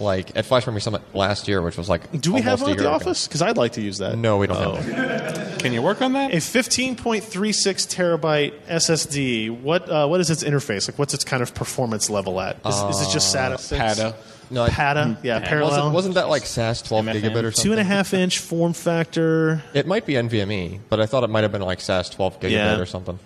like 0.00 0.36
at 0.36 0.46
Flash 0.46 0.66
Memory 0.66 0.80
Summit 0.80 1.02
last 1.14 1.48
year, 1.48 1.60
which 1.62 1.76
was 1.76 1.88
like 1.88 2.10
Do 2.20 2.32
we 2.32 2.40
have 2.42 2.60
one 2.62 2.70
at 2.72 2.78
the 2.78 2.88
office? 2.88 3.26
Because 3.26 3.42
I'd 3.42 3.56
like 3.56 3.72
to 3.72 3.80
use 3.80 3.98
that. 3.98 4.16
No, 4.16 4.38
we 4.38 4.46
don't 4.46 4.56
Oh. 4.56 4.74
have 4.76 5.48
one. 5.50 5.58
Can 5.58 5.72
you 5.72 5.82
work 5.82 6.00
on 6.02 6.12
that? 6.12 6.32
A 6.32 6.36
15.36 6.36 7.86
terabyte 7.88 8.52
SSD. 8.68 9.50
What 9.60 9.88
uh, 9.88 10.06
what 10.06 10.20
is 10.20 10.30
its 10.30 10.44
interface? 10.44 10.88
Like, 10.88 10.98
what's 10.98 11.14
its 11.14 11.24
kind 11.24 11.42
of 11.42 11.54
performance 11.54 12.08
level 12.10 12.40
at? 12.40 12.56
Is, 12.66 12.74
is 12.76 13.08
it 13.08 13.12
just 13.12 13.34
SATA? 13.34 13.58
6? 13.58 13.78
PATA. 13.78 14.14
No, 14.50 14.62
I- 14.64 14.68
PATA. 14.70 15.18
Yeah, 15.22 15.40
parallel. 15.40 15.70
Wasn't, 15.76 15.94
wasn't 15.94 16.14
that 16.14 16.28
like 16.28 16.46
SAS 16.46 16.80
12 16.82 17.04
MFN. 17.04 17.20
gigabit 17.20 17.42
or 17.44 17.50
something? 17.50 17.64
Two 17.64 17.72
and 17.72 17.80
a 17.80 17.84
half 17.84 18.14
inch 18.14 18.38
form 18.38 18.72
factor. 18.72 19.62
It 19.74 19.86
might 19.86 20.06
be 20.06 20.14
NVMe, 20.14 20.80
but 20.88 21.00
I 21.00 21.06
thought 21.06 21.24
it 21.24 21.30
might 21.30 21.42
have 21.42 21.52
been 21.52 21.62
like 21.62 21.80
SAS 21.80 22.08
12 22.10 22.40
gigabit 22.40 22.50
Yeah. 22.50 22.78
or 22.78 22.86
something. 22.86 23.18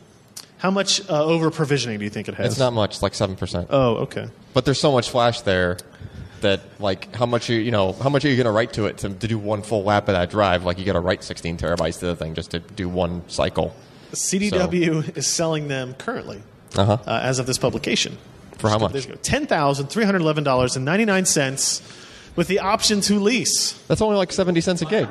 How 0.62 0.70
much 0.70 1.00
uh, 1.10 1.24
over 1.24 1.50
provisioning 1.50 1.98
do 1.98 2.04
you 2.04 2.10
think 2.10 2.28
it 2.28 2.34
has? 2.36 2.52
It's 2.52 2.58
not 2.60 2.72
much, 2.72 2.90
it's 2.92 3.02
like 3.02 3.14
seven 3.14 3.34
percent. 3.34 3.66
Oh, 3.70 3.96
okay. 4.06 4.28
But 4.54 4.64
there's 4.64 4.78
so 4.78 4.92
much 4.92 5.10
flash 5.10 5.40
there 5.40 5.76
that 6.40 6.60
like 6.78 7.12
how 7.14 7.26
much 7.26 7.50
are 7.50 7.54
you 7.54 7.72
know 7.72 7.92
how 7.94 8.08
much 8.08 8.24
are 8.24 8.28
you 8.28 8.36
going 8.36 8.46
to 8.46 8.52
write 8.52 8.72
to 8.74 8.86
it 8.86 8.98
to, 8.98 9.08
to 9.08 9.26
do 9.26 9.38
one 9.38 9.62
full 9.62 9.82
lap 9.82 10.06
of 10.08 10.14
that 10.14 10.30
drive? 10.30 10.64
Like 10.64 10.78
you 10.78 10.84
got 10.84 10.92
to 10.92 11.00
write 11.00 11.24
16 11.24 11.56
terabytes 11.58 11.98
to 11.98 12.06
the 12.06 12.14
thing 12.16 12.34
just 12.34 12.52
to 12.52 12.60
do 12.60 12.88
one 12.88 13.28
cycle. 13.28 13.74
CDW 14.12 15.16
is 15.16 15.26
selling 15.26 15.66
them 15.68 15.94
currently 15.94 16.42
Uh-huh. 16.76 16.98
uh, 17.06 17.20
as 17.22 17.38
of 17.40 17.46
this 17.46 17.58
publication. 17.58 18.16
For 18.58 18.68
how 18.70 18.78
much? 18.78 19.08
Ten 19.22 19.46
thousand 19.48 19.88
three 19.88 20.04
hundred 20.04 20.22
eleven 20.22 20.44
dollars 20.44 20.76
and 20.76 20.84
ninety 20.84 21.04
nine 21.04 21.24
cents, 21.26 21.82
with 22.36 22.48
the 22.48 22.60
option 22.60 23.00
to 23.02 23.18
lease. 23.20 23.72
That's 23.88 24.00
only 24.00 24.16
like 24.16 24.32
70 24.32 24.60
cents 24.60 24.82
a 24.82 24.86
gig. 24.86 25.08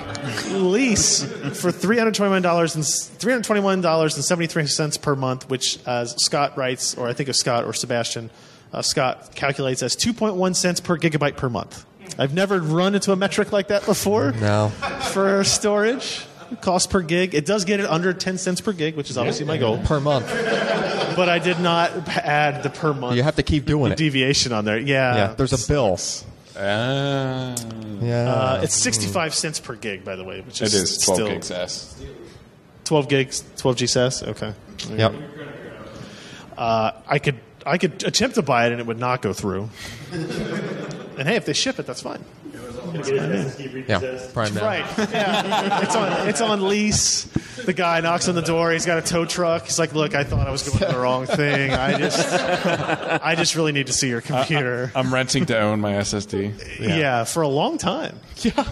lease 0.50 1.24
for 1.60 1.72
three 1.72 1.98
hundred 1.98 2.16
twenty 2.16 2.32
one 2.32 2.42
dollars 2.42 2.76
and 2.76 2.86
three 2.86 3.32
hundred 3.32 3.46
twenty 3.46 3.62
one 3.62 3.82
dollars 3.82 4.16
and 4.16 4.24
seventy 4.26 4.48
three 4.48 4.66
cents 4.68 4.98
per 4.98 5.16
month, 5.16 5.50
which 5.50 5.80
as 5.86 6.12
Scott 6.24 6.58
writes, 6.58 6.96
or 6.96 7.08
I 7.08 7.14
think 7.14 7.30
of 7.30 7.36
Scott 7.36 7.66
or 7.66 7.74
Sebastian, 7.74 8.30
uh, 8.74 8.82
Scott 8.82 9.36
calculates 9.36 9.84
as 9.84 9.96
two 9.96 10.14
point 10.14 10.36
one 10.36 10.54
cents 10.54 10.80
per 10.80 10.98
gigabyte 10.98 11.38
per 11.38 11.50
month. 11.50 11.86
I've 12.18 12.34
never 12.34 12.60
run 12.60 12.96
into 12.96 13.12
a 13.12 13.16
metric 13.16 13.52
like 13.52 13.70
that 13.70 13.86
before 13.86 14.32
No. 14.34 14.70
for 15.12 15.44
storage. 15.44 16.26
Cost 16.60 16.90
per 16.90 17.02
gig. 17.02 17.34
It 17.34 17.46
does 17.46 17.64
get 17.64 17.80
it 17.80 17.86
under 17.86 18.12
10 18.12 18.38
cents 18.38 18.60
per 18.60 18.74
gig, 18.74 18.98
which 18.98 19.10
is 19.10 19.18
obviously 19.18 19.46
my 19.46 19.56
goal. 19.56 19.78
Per 19.86 20.02
month. 20.02 20.28
But 21.16 21.30
I 21.30 21.40
did 21.40 21.62
not 21.62 21.92
add 22.10 22.64
the 22.64 22.70
per 22.70 22.94
month 22.94 23.16
You 23.16 23.24
have 23.24 23.38
to 23.38 23.44
keep 23.44 23.64
doing 23.66 23.94
it. 23.94 23.98
deviation 23.98 24.52
on 24.52 24.66
there. 24.66 24.78
Yeah. 24.78 25.16
Yeah, 25.16 25.34
there's 25.38 25.54
a 25.54 25.68
bill. 25.72 25.98
Ah, 26.58 27.56
Yeah. 28.02 28.34
Uh, 28.34 28.62
it's 28.64 28.76
65 28.76 29.34
cents 29.34 29.60
per 29.60 29.76
gig, 29.76 30.04
by 30.04 30.16
the 30.16 30.24
way, 30.24 30.42
which 30.42 30.62
it 30.62 30.66
is, 30.66 30.74
is 30.74 30.98
12 31.00 31.16
still 31.18 31.28
gigs 31.28 31.52
S. 31.52 32.04
12 32.86 33.08
gigs, 33.10 33.44
12 33.58 33.78
G 33.78 33.88
SAS. 33.88 34.24
Okay. 34.24 34.54
yep. 34.90 35.14
Uh, 36.58 36.92
I 37.08 37.20
could 37.20 37.40
I 37.66 37.78
could 37.78 38.04
attempt 38.04 38.36
to 38.36 38.42
buy 38.42 38.66
it 38.66 38.72
and 38.72 38.82
it 38.82 38.88
would 38.88 39.00
not 39.00 39.22
go 39.22 39.34
through. 39.34 39.70
and 40.12 41.28
hey, 41.28 41.36
if 41.36 41.46
they 41.46 41.54
ship 41.54 41.80
it, 41.80 41.86
that's 41.86 42.02
fine. 42.02 42.24
Yeah. 43.88 44.28
Prime 44.34 44.54
now. 44.54 44.66
Right. 44.66 44.86
Yeah. 45.12 45.82
it's 45.84 45.96
on 45.96 46.28
it's 46.28 46.42
on 46.42 46.68
lease. 46.68 47.26
The 47.66 47.74
guy 47.74 48.02
knocks 48.02 48.28
on 48.28 48.36
the 48.36 48.42
door. 48.42 48.72
He's 48.72 48.86
got 48.86 48.98
a 48.98 49.02
tow 49.02 49.26
truck. 49.26 49.66
He's 49.66 49.78
like, 49.80 49.94
"Look, 49.94 50.16
I 50.16 50.24
thought 50.24 50.48
I 50.48 50.52
was 50.52 50.68
going 50.68 50.80
to 50.80 50.86
the 50.86 51.00
wrong 51.00 51.26
thing. 51.26 51.72
I 51.72 51.98
just 51.98 52.34
I 53.24 53.36
just 53.36 53.56
really 53.56 53.72
need 53.72 53.88
to 53.88 53.94
see 53.94 54.10
your 54.10 54.22
computer." 54.22 54.92
I'm 54.96 55.14
renting 55.14 55.46
to 55.48 55.60
own 55.60 55.80
my 55.82 55.94
SSD. 55.94 56.80
yeah. 56.80 57.24
for 57.24 57.44
a 57.44 57.48
long 57.48 57.78
time. 57.78 58.20
Yeah. 58.38 58.66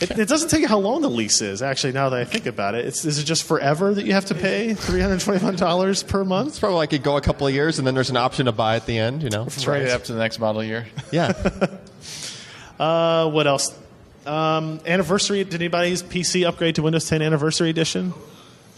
It, 0.00 0.10
it 0.18 0.28
doesn't 0.28 0.48
tell 0.48 0.58
you 0.58 0.66
how 0.66 0.78
long 0.78 1.02
the 1.02 1.10
lease 1.10 1.40
is. 1.40 1.62
Actually, 1.62 1.92
now 1.92 2.08
that 2.08 2.18
I 2.18 2.24
think 2.24 2.46
about 2.46 2.74
it, 2.74 2.84
it's, 2.84 3.04
is 3.04 3.20
it 3.20 3.24
just 3.24 3.44
forever 3.44 3.94
that 3.94 4.04
you 4.04 4.12
have 4.12 4.24
to 4.26 4.34
pay 4.34 4.74
three 4.74 5.00
hundred 5.00 5.20
twenty-one 5.20 5.54
dollars 5.54 6.02
per 6.02 6.24
month? 6.24 6.48
It's 6.48 6.58
probably 6.58 6.78
like 6.78 6.92
it 6.92 7.04
go 7.04 7.16
a 7.16 7.20
couple 7.20 7.46
of 7.46 7.54
years 7.54 7.78
and 7.78 7.86
then 7.86 7.94
there's 7.94 8.10
an 8.10 8.16
option 8.16 8.46
to 8.46 8.52
buy 8.52 8.74
at 8.74 8.86
the 8.86 8.98
end, 8.98 9.22
you 9.22 9.30
know? 9.30 9.44
It's 9.44 9.66
right 9.68 9.86
up 9.88 10.02
to 10.04 10.12
the 10.12 10.18
next 10.18 10.40
model 10.40 10.64
year. 10.64 10.86
Yeah. 11.12 11.32
Uh, 12.78 13.30
what 13.30 13.46
else? 13.46 13.76
Um, 14.26 14.80
anniversary. 14.86 15.44
Did 15.44 15.54
anybody's 15.54 16.02
PC 16.02 16.46
upgrade 16.46 16.76
to 16.76 16.82
Windows 16.82 17.08
10 17.08 17.22
Anniversary 17.22 17.70
Edition? 17.70 18.14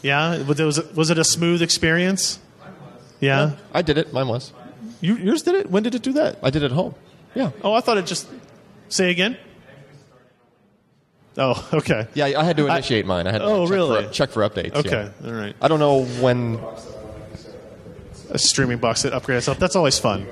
Yeah. 0.03 0.43
Was 0.43 0.79
it, 0.79 0.95
was 0.95 1.11
it, 1.11 1.19
a 1.19 1.25
smooth 1.25 1.63
experience? 1.63 2.39
Yeah. 3.21 3.53
I 3.73 3.83
did 3.83 3.99
it. 3.99 4.13
Mine 4.13 4.29
was. 4.29 4.53
You, 5.01 5.17
yours 5.17 5.43
did 5.43 5.55
it. 5.55 5.71
When 5.71 5.83
did 5.83 5.95
it 5.95 6.03
do 6.03 6.13
that? 6.15 6.39
I 6.43 6.51
did 6.51 6.63
it 6.63 6.67
at 6.67 6.73
home. 6.73 6.95
Yeah. 7.35 7.51
Oh, 7.63 7.73
I 7.73 7.81
thought 7.81 7.99
it 7.99 8.07
just. 8.07 8.29
Say 8.89 9.11
again. 9.11 9.37
Oh, 11.39 11.69
okay. 11.75 12.07
Yeah, 12.15 12.27
I 12.39 12.45
had 12.45 12.57
to 12.57 12.67
initiate 12.67 13.05
mine. 13.07 13.27
I 13.27 13.33
had 13.33 13.39
to 13.39 13.45
Oh, 13.45 13.65
check, 13.67 13.73
really? 13.75 14.05
for, 14.05 14.11
check 14.11 14.31
for 14.31 14.49
updates. 14.49 14.75
Okay. 14.75 15.11
yeah. 15.23 15.29
All 15.29 15.35
right. 15.35 15.55
I 15.61 15.69
don't 15.69 15.81
know 15.81 16.05
when. 16.05 16.59
A 18.31 18.39
streaming 18.39 18.79
box 18.79 19.03
that 19.03 19.13
upgrade 19.13 19.39
itself. 19.39 19.59
That's 19.59 19.77
always 19.77 19.99
fun. 19.99 20.27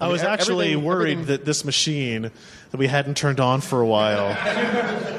I 0.00 0.08
was 0.08 0.22
e- 0.22 0.26
actually 0.26 0.66
everything- 0.72 0.84
worried 0.84 1.12
everything- 1.12 1.26
that 1.26 1.44
this 1.44 1.64
machine 1.64 2.30
that 2.70 2.76
we 2.76 2.86
hadn't 2.86 3.16
turned 3.16 3.40
on 3.40 3.60
for 3.60 3.80
a 3.80 3.86
while 3.86 4.36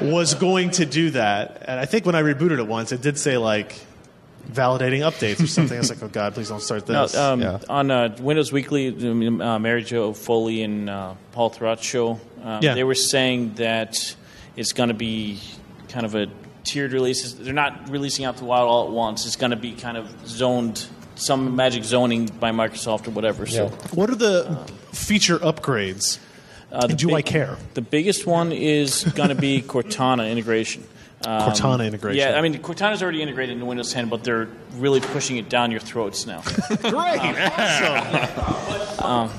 was 0.02 0.34
going 0.34 0.70
to 0.72 0.86
do 0.86 1.10
that. 1.10 1.64
And 1.66 1.78
I 1.80 1.84
think 1.84 2.06
when 2.06 2.14
I 2.14 2.22
rebooted 2.22 2.58
it 2.58 2.66
once, 2.66 2.92
it 2.92 3.00
did 3.02 3.18
say 3.18 3.36
like 3.36 3.74
validating 4.50 5.00
updates 5.00 5.42
or 5.42 5.46
something. 5.58 5.76
I 5.76 5.80
was 5.80 5.90
like, 5.90 6.02
oh 6.02 6.08
god, 6.08 6.34
please 6.34 6.48
don't 6.48 6.62
start 6.62 6.88
No, 6.88 7.02
this. 7.02 7.16
um, 7.16 7.40
Yeah. 7.40 7.58
On 7.68 7.90
uh, 7.90 8.16
Windows 8.20 8.52
Weekly, 8.52 8.88
uh, 8.88 9.58
Mary 9.58 9.82
Jo 9.82 10.12
Foley 10.12 10.62
and 10.62 10.88
uh, 10.88 11.14
Paul 11.32 11.50
Thurrott 11.50 11.82
show, 11.82 12.20
um, 12.42 12.62
Yeah. 12.62 12.74
they 12.74 12.84
were 12.84 12.94
saying 12.94 13.54
that 13.54 14.14
it's 14.56 14.72
going 14.72 14.88
to 14.88 14.94
be 14.94 15.40
kind 15.88 16.06
of 16.06 16.14
a 16.14 16.26
tiered 16.64 16.92
release. 16.92 17.32
They're 17.32 17.52
not 17.52 17.90
releasing 17.90 18.24
out 18.24 18.36
the 18.36 18.44
wild 18.44 18.68
all 18.68 18.86
at 18.86 18.90
once. 18.92 19.26
It's 19.26 19.36
going 19.36 19.50
to 19.50 19.56
be 19.56 19.72
kind 19.72 19.96
of 19.96 20.08
zoned, 20.26 20.86
some 21.20 21.54
magic 21.56 21.84
zoning 21.84 22.26
by 22.26 22.50
Microsoft 22.50 23.06
or 23.06 23.12
whatever. 23.12 23.46
So, 23.46 23.64
Yeah. 23.64 23.70
what 23.94 24.10
are 24.10 24.16
the 24.16 24.58
feature 24.92 25.38
upgrades? 25.38 26.18
uh, 26.72 26.82
the 26.82 26.88
And 26.90 26.98
do 26.98 27.06
big- 27.08 27.16
I 27.16 27.22
care? 27.22 27.56
The 27.74 27.82
biggest 27.82 28.26
one 28.26 28.52
is 28.52 29.02
going 29.16 29.30
to 29.30 29.34
be 29.34 29.60
Cortana 29.62 30.30
integration. 30.30 30.84
Um, 31.26 31.50
Cortana 31.50 31.84
integration. 31.86 32.18
Yeah, 32.18 32.38
I 32.38 32.42
mean 32.42 32.56
Cortana's 32.62 33.02
already 33.02 33.20
integrated 33.22 33.54
into 33.54 33.66
Windows 33.66 33.92
10, 33.92 34.08
but 34.08 34.22
they're 34.24 34.46
really 34.76 35.00
pushing 35.00 35.36
it 35.36 35.48
down 35.50 35.70
your 35.72 35.80
throats 35.80 36.26
now. 36.26 36.40
Great, 36.80 37.20
awesome. 37.20 39.30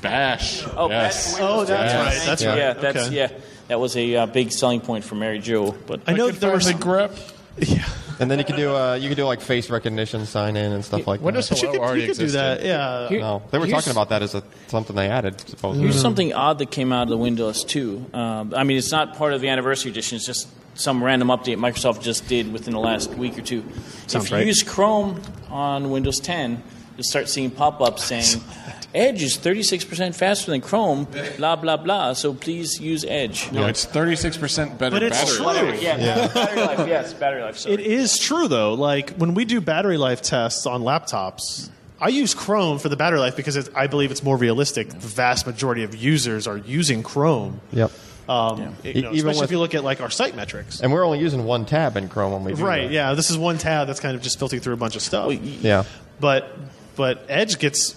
Bash. 0.00 0.62
Oh, 0.76 0.88
yes. 0.88 1.32
Bash 1.34 1.42
Oh, 1.42 1.64
that's 1.64 1.92
Yeah. 1.92 2.04
right. 2.04 2.22
That's 2.26 2.42
Yeah, 2.42 2.48
right. 2.50 2.58
Yeah, 2.58 2.72
that's 2.74 3.06
Okay. 3.08 3.16
yeah. 3.16 3.28
That 3.66 3.80
was 3.80 3.96
a 3.96 4.14
uh, 4.16 4.26
big 4.26 4.52
selling 4.52 4.80
point 4.80 5.04
for 5.04 5.16
Mary 5.16 5.40
Jo. 5.40 5.72
But 5.86 6.00
I 6.06 6.12
know 6.12 6.26
Could 6.30 6.36
there 6.36 6.52
was 6.52 6.68
a 6.68 6.74
grip. 6.74 7.12
Yeah, 7.60 7.84
And 8.20 8.30
then 8.30 8.38
you 8.38 8.44
can 8.44 8.56
do 8.56 8.74
uh, 8.74 8.94
you 8.94 9.08
can 9.08 9.16
do 9.16 9.24
like 9.24 9.40
face 9.40 9.70
recognition, 9.70 10.26
sign 10.26 10.56
in, 10.56 10.72
and 10.72 10.84
stuff 10.84 11.06
like 11.06 11.20
Windows 11.20 11.48
that. 11.48 11.54
But 11.56 11.62
you 11.62 11.68
Hello 11.68 11.78
could, 11.80 11.86
already 11.86 12.00
you 12.02 12.06
could 12.08 12.16
do 12.18 12.24
existed. 12.24 12.60
that. 12.60 12.64
Yeah. 12.64 13.08
Here- 13.08 13.20
No, 13.20 13.42
they 13.50 13.58
were 13.58 13.66
talking 13.68 13.92
about 13.92 14.08
that 14.08 14.22
as 14.22 14.34
a, 14.34 14.42
something 14.66 14.96
they 14.96 15.08
added. 15.08 15.40
Supposedly. 15.40 15.84
Here's 15.88 16.00
something 16.00 16.32
odd 16.32 16.58
that 16.58 16.70
came 16.70 16.92
out 16.92 17.04
of 17.04 17.08
the 17.10 17.16
Windows 17.16 17.64
2. 17.64 18.06
Um, 18.12 18.54
I 18.56 18.64
mean, 18.64 18.76
it's 18.76 18.90
not 18.92 19.16
part 19.16 19.32
of 19.34 19.40
the 19.40 19.48
anniversary 19.48 19.90
edition. 19.90 20.16
It's 20.16 20.26
just 20.26 20.48
some 20.74 21.02
random 21.02 21.28
update 21.28 21.56
Microsoft 21.58 22.02
just 22.02 22.28
did 22.28 22.52
within 22.52 22.72
the 22.74 22.80
last 22.80 23.10
week 23.10 23.36
or 23.38 23.42
two. 23.42 23.62
Sounds 24.06 24.24
if 24.26 24.30
you 24.30 24.36
right. 24.36 24.46
use 24.46 24.62
Chrome 24.62 25.20
on 25.50 25.90
Windows 25.90 26.20
10, 26.20 26.62
you'll 26.96 27.04
start 27.04 27.28
seeing 27.28 27.50
pop-ups 27.50 28.04
saying, 28.04 28.42
"Edge 28.94 29.22
is 29.22 29.36
36% 29.38 30.14
faster 30.14 30.50
than 30.50 30.60
Chrome." 30.60 31.06
Blah 31.36 31.56
blah 31.56 31.76
blah. 31.76 32.12
So 32.14 32.34
please 32.34 32.80
use 32.80 33.04
Edge. 33.06 33.50
No, 33.52 33.66
it's 33.66 33.84
36% 33.86 34.78
better 34.78 34.96
But 34.96 35.02
it's 35.02 35.18
battery. 35.18 35.36
true. 35.36 35.46
life. 35.46 35.82
Yeah, 35.82 36.26
battery 36.28 36.60
life. 36.62 36.88
Yes, 36.88 37.12
battery 37.14 37.42
life. 37.42 37.58
Sorry. 37.58 37.74
It 37.74 37.80
is 37.80 38.18
true 38.18 38.48
though. 38.48 38.74
Like 38.74 39.10
when 39.16 39.34
we 39.34 39.44
do 39.44 39.60
battery 39.60 39.96
life 39.98 40.22
tests 40.22 40.66
on 40.66 40.82
laptops, 40.82 41.70
I 42.00 42.08
use 42.08 42.34
Chrome 42.34 42.78
for 42.78 42.88
the 42.88 42.96
battery 42.96 43.18
life 43.18 43.34
because 43.36 43.56
it's, 43.56 43.68
I 43.74 43.88
believe 43.88 44.10
it's 44.10 44.22
more 44.22 44.36
realistic. 44.36 44.88
The 44.88 44.96
vast 44.98 45.46
majority 45.46 45.82
of 45.82 45.94
users 45.96 46.46
are 46.46 46.56
using 46.56 47.02
Chrome. 47.02 47.60
Yep. 47.72 47.90
Um, 48.28 48.60
Yeah. 48.84 48.92
you 48.92 49.02
know, 49.02 49.08
even 49.12 49.30
especially 49.30 49.40
with- 49.40 49.42
if 49.44 49.50
you 49.52 49.58
look 49.58 49.74
at 49.74 49.82
like 49.84 50.00
our 50.00 50.10
site 50.10 50.36
metrics. 50.36 50.80
And 50.80 50.92
we're 50.92 51.04
only 51.04 51.18
using 51.18 51.44
one 51.44 51.64
tab 51.64 51.96
in 51.96 52.08
Chrome 52.08 52.32
when 52.34 52.44
we 52.44 52.52
do 52.54 52.62
Right. 52.64 52.82
that. 52.88 52.92
Yeah. 52.92 53.14
This 53.14 53.30
is 53.30 53.38
one 53.38 53.58
tab 53.58 53.86
that's 53.88 54.00
kind 54.00 54.14
of 54.14 54.22
just 54.22 54.38
filtering 54.38 54.60
through 54.62 54.74
a 54.74 54.76
bunch 54.76 54.96
of 54.96 55.02
stuff. 55.02 55.32
Yeah. 55.32 55.84
But 56.20 56.56
but 56.94 57.24
Edge 57.28 57.58
gets 57.58 57.94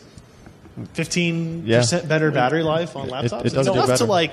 fifteen 0.93 1.65
percent 1.65 2.07
better 2.07 2.31
battery 2.31 2.63
life 2.63 2.95
on 2.95 3.09
laptops. 3.09 3.45
it 3.45 3.53
does 3.53 3.67
it's 3.67 3.67
do 3.67 3.73
enough 3.83 3.97
to 3.99 4.05
like 4.05 4.31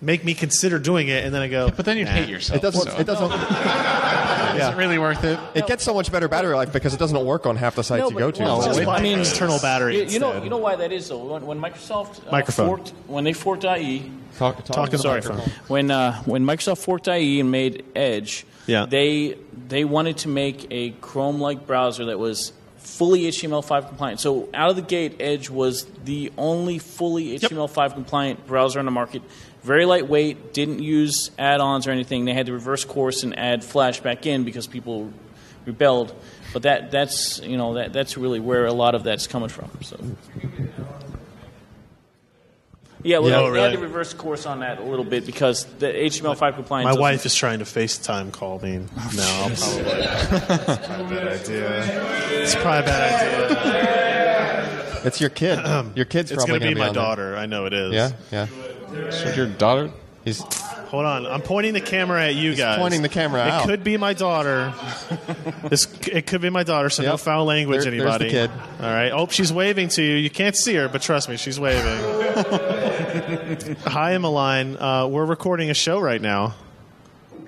make 0.00 0.24
me 0.24 0.32
consider 0.34 0.78
doing 0.78 1.08
it, 1.08 1.24
and 1.24 1.34
then 1.34 1.42
I 1.42 1.48
go. 1.48 1.70
But 1.70 1.84
then 1.84 1.96
you'd 1.98 2.04
nah. 2.04 2.12
hate 2.12 2.28
yourself. 2.28 2.58
It 2.58 2.62
doesn't. 2.62 2.90
so. 2.92 2.98
It 2.98 3.06
doesn't. 3.06 3.32
Is 4.58 4.66
it 4.66 4.76
really 4.76 4.98
worth 4.98 5.22
it? 5.24 5.38
It 5.54 5.66
gets 5.68 5.84
so 5.84 5.94
much 5.94 6.10
better 6.10 6.26
battery 6.26 6.54
life 6.54 6.72
because 6.72 6.92
it 6.92 6.98
doesn't 6.98 7.24
work 7.24 7.46
on 7.46 7.54
half 7.56 7.76
the 7.76 7.84
sites 7.84 8.00
No, 8.02 8.10
you 8.10 8.18
go 8.18 8.30
to. 8.32 8.42
well, 8.42 8.56
It's 8.56 8.64
So 8.64 8.70
just 8.70 8.80
it- 8.80 8.86
buy 8.86 8.96
I 8.98 9.02
mean- 9.02 9.20
external 9.20 9.58
battery. 9.60 9.98
You, 9.98 10.04
you 10.04 10.18
know, 10.18 10.42
you 10.42 10.50
know 10.50 10.56
why 10.58 10.74
that 10.76 10.90
is 10.90 11.08
though. 11.08 11.24
When, 11.34 11.46
when 11.46 11.60
Microsoft 11.60 12.26
uh, 12.26 12.32
Microphone. 12.32 12.66
forked, 12.66 12.88
when 13.06 13.22
they 13.24 13.32
forked 13.32 13.64
IE, 13.64 14.10
talk, 14.36 14.56
talk, 14.64 14.66
Talk 14.76 14.90
the 14.90 14.98
sorry. 14.98 15.20
microphone. 15.20 15.50
when 15.68 15.90
uh, 15.92 16.20
when 16.24 16.44
Microsoft 16.44 16.78
forked 16.78 17.06
IE 17.08 17.38
and 17.40 17.50
made 17.52 17.84
Edge, 17.94 18.46
Yeah. 18.66 18.86
they 18.86 19.36
they 19.68 19.84
wanted 19.84 20.18
to 20.18 20.28
make 20.28 20.66
a 20.70 20.90
Chrome-like 20.90 21.66
browser 21.66 22.06
that 22.06 22.18
was 22.18 22.52
fully 22.88 23.22
HTML5 23.22 23.88
compliant. 23.88 24.20
So 24.20 24.48
out 24.54 24.70
of 24.70 24.76
the 24.76 24.82
gate, 24.82 25.16
Edge 25.20 25.50
was 25.50 25.84
the 26.04 26.32
only 26.36 26.78
fully 26.78 27.38
HTML5 27.38 27.94
compliant 27.94 28.46
browser 28.46 28.78
on 28.78 28.84
the 28.84 28.90
market. 28.90 29.22
Very 29.62 29.84
lightweight, 29.84 30.52
didn't 30.52 30.80
use 30.80 31.30
add-ons 31.38 31.86
or 31.86 31.90
anything. 31.90 32.24
They 32.24 32.34
had 32.34 32.46
to 32.46 32.52
reverse 32.52 32.84
course 32.84 33.22
and 33.22 33.38
add 33.38 33.64
Flash 33.64 34.00
back 34.00 34.26
in 34.26 34.44
because 34.44 34.66
people 34.66 35.12
rebelled. 35.66 36.14
But 36.52 36.62
that 36.62 36.90
that's 36.90 37.40
you 37.40 37.58
know 37.58 37.74
that 37.74 37.92
that's 37.92 38.16
really 38.16 38.40
where 38.40 38.64
a 38.66 38.72
lot 38.72 38.94
of 38.94 39.04
that's 39.04 39.26
coming 39.26 39.50
from. 39.50 39.70
So. 39.82 39.98
Yeah, 43.08 43.18
well, 43.20 43.30
Yeah. 43.30 43.36
they 43.36 43.42
Oh, 43.42 43.46
had 43.46 43.52
really? 43.54 43.72
to 43.76 43.78
reverse 43.78 44.12
course 44.12 44.44
on 44.44 44.60
that 44.60 44.78
a 44.80 44.82
little 44.82 45.04
bit 45.04 45.24
because 45.24 45.64
the 45.78 45.86
HTML5 45.86 46.56
compliance. 46.56 46.84
My 46.84 46.90
doesn't- 46.90 47.00
wife 47.00 47.24
is 47.24 47.34
trying 47.34 47.60
to 47.60 47.64
FaceTime 47.64 48.32
call 48.32 48.60
me. 48.62 48.80
No, 49.16 49.22
I'll 49.22 49.50
probably. 49.50 49.56
it's 49.56 50.86
probably 50.86 51.16
a 51.16 51.20
bad 51.20 51.28
idea. 51.28 52.42
It's 52.42 52.54
probably 52.54 52.80
a 52.80 52.82
bad 52.82 53.50
idea. 53.50 55.00
It's 55.06 55.20
your 55.22 55.30
kid. 55.30 55.58
Your 55.96 56.04
kid's 56.04 56.30
It's 56.32 56.44
probably 56.44 56.58
going 56.60 56.74
to 56.74 56.74
be 56.74 56.80
gonna 56.80 56.80
my 56.80 56.88
on 56.88 56.94
there. 56.94 57.02
daughter. 57.02 57.36
I 57.36 57.46
know 57.46 57.64
it 57.66 57.72
is. 57.72 57.94
Yeah, 57.94 58.10
yeah. 58.30 58.46
So 59.10 59.32
your 59.34 59.46
daughter? 59.46 59.90
He's 60.24 60.40
Hold 60.90 61.04
on. 61.04 61.26
I'm 61.26 61.42
pointing 61.42 61.74
the 61.74 61.80
camera 61.82 62.22
at 62.26 62.34
you 62.34 62.54
guys. 62.54 62.78
pointing 62.78 63.02
the 63.02 63.08
camera 63.10 63.44
it 63.46 63.50
out. 63.50 63.66
could 63.66 63.84
be 63.84 63.96
my 63.98 64.14
daughter. 64.14 64.72
this 65.68 65.86
it 66.08 66.26
could 66.26 66.40
be 66.40 66.48
my 66.50 66.62
daughter. 66.64 66.88
So 66.90 67.02
no 67.02 67.10
Yep. 67.12 67.20
foul 67.20 67.44
language, 67.44 67.82
There- 67.84 67.90
there's 67.90 68.02
the 68.18 68.24
anybody. 68.26 68.30
kid. 68.30 68.50
All 68.80 68.90
right. 68.90 69.10
Oh, 69.12 69.28
she's 69.30 69.52
waving 69.52 69.88
to 69.90 70.02
you. 70.02 70.16
You 70.16 70.30
can't 70.30 70.56
see 70.56 70.74
her, 70.74 70.88
but 70.88 71.00
trust 71.02 71.28
me, 71.28 71.36
she's 71.36 71.60
waving. 71.60 71.84
Hi, 73.84 74.14
Emmeline. 74.14 74.78
Uh, 74.78 75.06
we're 75.06 75.26
recording 75.26 75.68
a 75.68 75.74
show 75.74 76.00
right 76.00 76.22
now. 76.22 76.54
Oh, 77.30 77.36
man. 77.36 77.44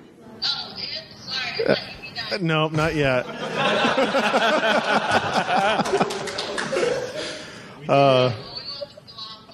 Sorry. 1.17 1.57
I 1.57 1.73
thought 1.73 2.05
you'd 2.05 2.13
be 2.13 2.19
done. 2.29 2.45
No, 2.45 2.67
not 2.67 2.93
yet. 2.93 3.25
uh, 7.89 8.31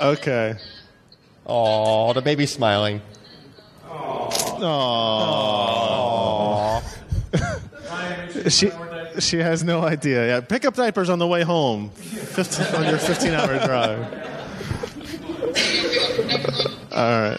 okay. 0.01 0.55
oh, 1.45 2.11
the 2.11 2.21
baby's 2.21 2.51
smiling. 2.51 3.01
Aww. 3.85 4.53
she 8.49 8.69
she 9.21 9.37
has 9.37 9.63
no 9.63 9.81
idea. 9.81 10.27
Yeah, 10.27 10.41
pick 10.41 10.65
up 10.65 10.73
diapers 10.73 11.09
on 11.09 11.19
the 11.19 11.27
way 11.27 11.43
home. 11.43 11.91
15, 11.91 12.75
on 12.75 12.83
your 12.89 12.97
15 12.97 13.31
hour 13.31 13.65
drive. 13.65 14.36
All 16.97 17.03
right. 17.03 17.37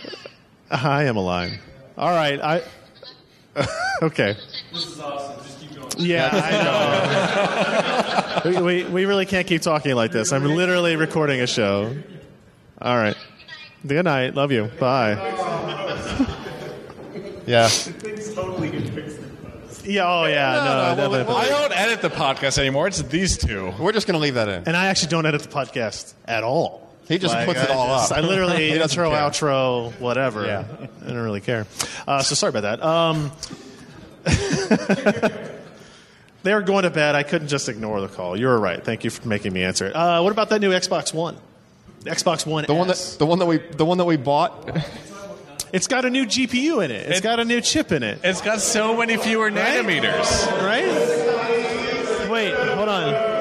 Hi, 0.71 1.07
Emmeline. 1.07 1.59
All 1.97 2.11
right. 2.11 2.41
I. 2.41 2.63
okay. 4.03 4.37
This 4.73 4.87
is 4.87 5.01
awesome. 5.01 5.43
Just 5.45 5.59
keep 5.59 5.75
going. 5.75 5.89
Yeah, 5.99 6.31
I 6.33 6.53
know. 8.45 8.61
we, 8.63 8.85
we, 8.85 8.89
we 8.89 9.05
really 9.05 9.27
can't 9.27 9.49
keep 9.49 9.63
talking 9.63 9.97
like 9.97 10.13
this. 10.13 10.33
I'm 10.33 10.45
literally 10.45 10.95
recording 10.95 11.41
a 11.41 11.47
show. 11.49 11.93
All 12.81 12.97
right. 12.97 13.17
Good 13.85 14.05
night. 14.05 14.37
Love 14.37 14.53
you. 14.53 14.71
Bye. 14.79 15.17
Yeah. 17.47 17.67
Things 17.69 18.35
totally 18.35 18.71
get 18.71 18.91
fixed. 18.91 19.19
Yeah. 19.87 20.05
Oh, 20.07 20.27
yeah. 20.27 20.53
No, 20.53 20.65
no, 20.65 20.69
well, 20.69 20.97
definitely. 20.97 21.25
well, 21.25 21.37
I 21.39 21.49
don't 21.49 21.73
edit 21.73 22.03
the 22.03 22.11
podcast 22.11 22.59
anymore. 22.59 22.87
It's 22.89 23.01
these 23.05 23.39
two. 23.39 23.73
We're 23.81 23.93
just 23.93 24.07
gonna 24.07 24.19
leave 24.19 24.35
that 24.35 24.49
in. 24.51 24.65
and 24.67 24.77
I 24.77 24.89
actually 24.89 25.09
don't 25.09 25.25
edit 25.25 25.41
the 25.41 25.49
podcast 25.49 26.13
at 26.27 26.45
all. 26.45 26.88
He 27.09 27.19
just 27.19 27.35
Like, 27.35 27.47
puts 27.47 27.63
it 27.63 27.71
I 27.71 27.75
all 27.75 27.99
just- 27.99 28.13
up. 28.13 28.19
I 28.19 28.21
literally 28.21 28.57
He 28.71 28.79
intro, 28.79 29.11
care. 29.11 29.19
outro, 29.19 29.93
whatever. 29.99 30.45
Yeah. 30.45 30.65
I 31.05 31.07
don't 31.07 31.17
really 31.17 31.41
care. 31.41 31.67
Uh, 32.07 32.23
so 32.23 32.35
sorry 32.35 32.51
about 32.57 32.63
that. 32.63 32.83
Um, 32.85 33.33
they 36.43 36.53
were 36.55 36.63
going 36.63 36.83
to 36.85 36.91
bed. 36.91 37.15
I 37.15 37.23
couldn't 37.23 37.49
just 37.49 37.69
ignore 37.69 38.01
the 38.03 38.09
call. 38.09 38.37
You 38.39 38.47
were 38.47 38.61
right. 38.61 38.85
Thank 38.85 39.05
you 39.05 39.11
for 39.11 39.27
making 39.27 39.53
me 39.55 39.63
answer 39.65 39.87
it. 39.87 39.97
Uh, 39.97 40.21
what 40.21 40.33
about 40.33 40.51
that 40.51 40.61
new 40.61 40.71
Xbox 40.71 41.15
One? 41.15 41.37
The 42.03 42.11
Xbox 42.11 42.47
One. 42.47 42.65
The 42.67 42.75
one 42.75 42.89
that 42.89 43.17
the 43.19 43.27
one 43.27 43.39
that 43.41 43.47
we 43.47 43.59
the 43.59 43.85
one 43.87 43.99
that 43.99 44.05
we 44.05 44.17
bought. 44.17 44.71
It's 45.73 45.87
got 45.87 46.05
a 46.05 46.11
new 46.11 46.25
GPU 46.27 46.85
in 46.85 46.91
it. 46.91 47.07
It's 47.09 47.19
It- 47.21 47.23
got 47.23 47.41
a 47.41 47.45
new 47.45 47.61
chip 47.61 47.91
in 47.93 48.03
it. 48.03 48.21
It's 48.23 48.41
got 48.41 48.61
so 48.61 48.97
many 48.97 49.17
fewer 49.17 49.51
nanometers. 49.51 50.47
Right? 50.63 52.31
Wait, 52.31 52.55
hold 52.55 52.89
on. 52.89 53.15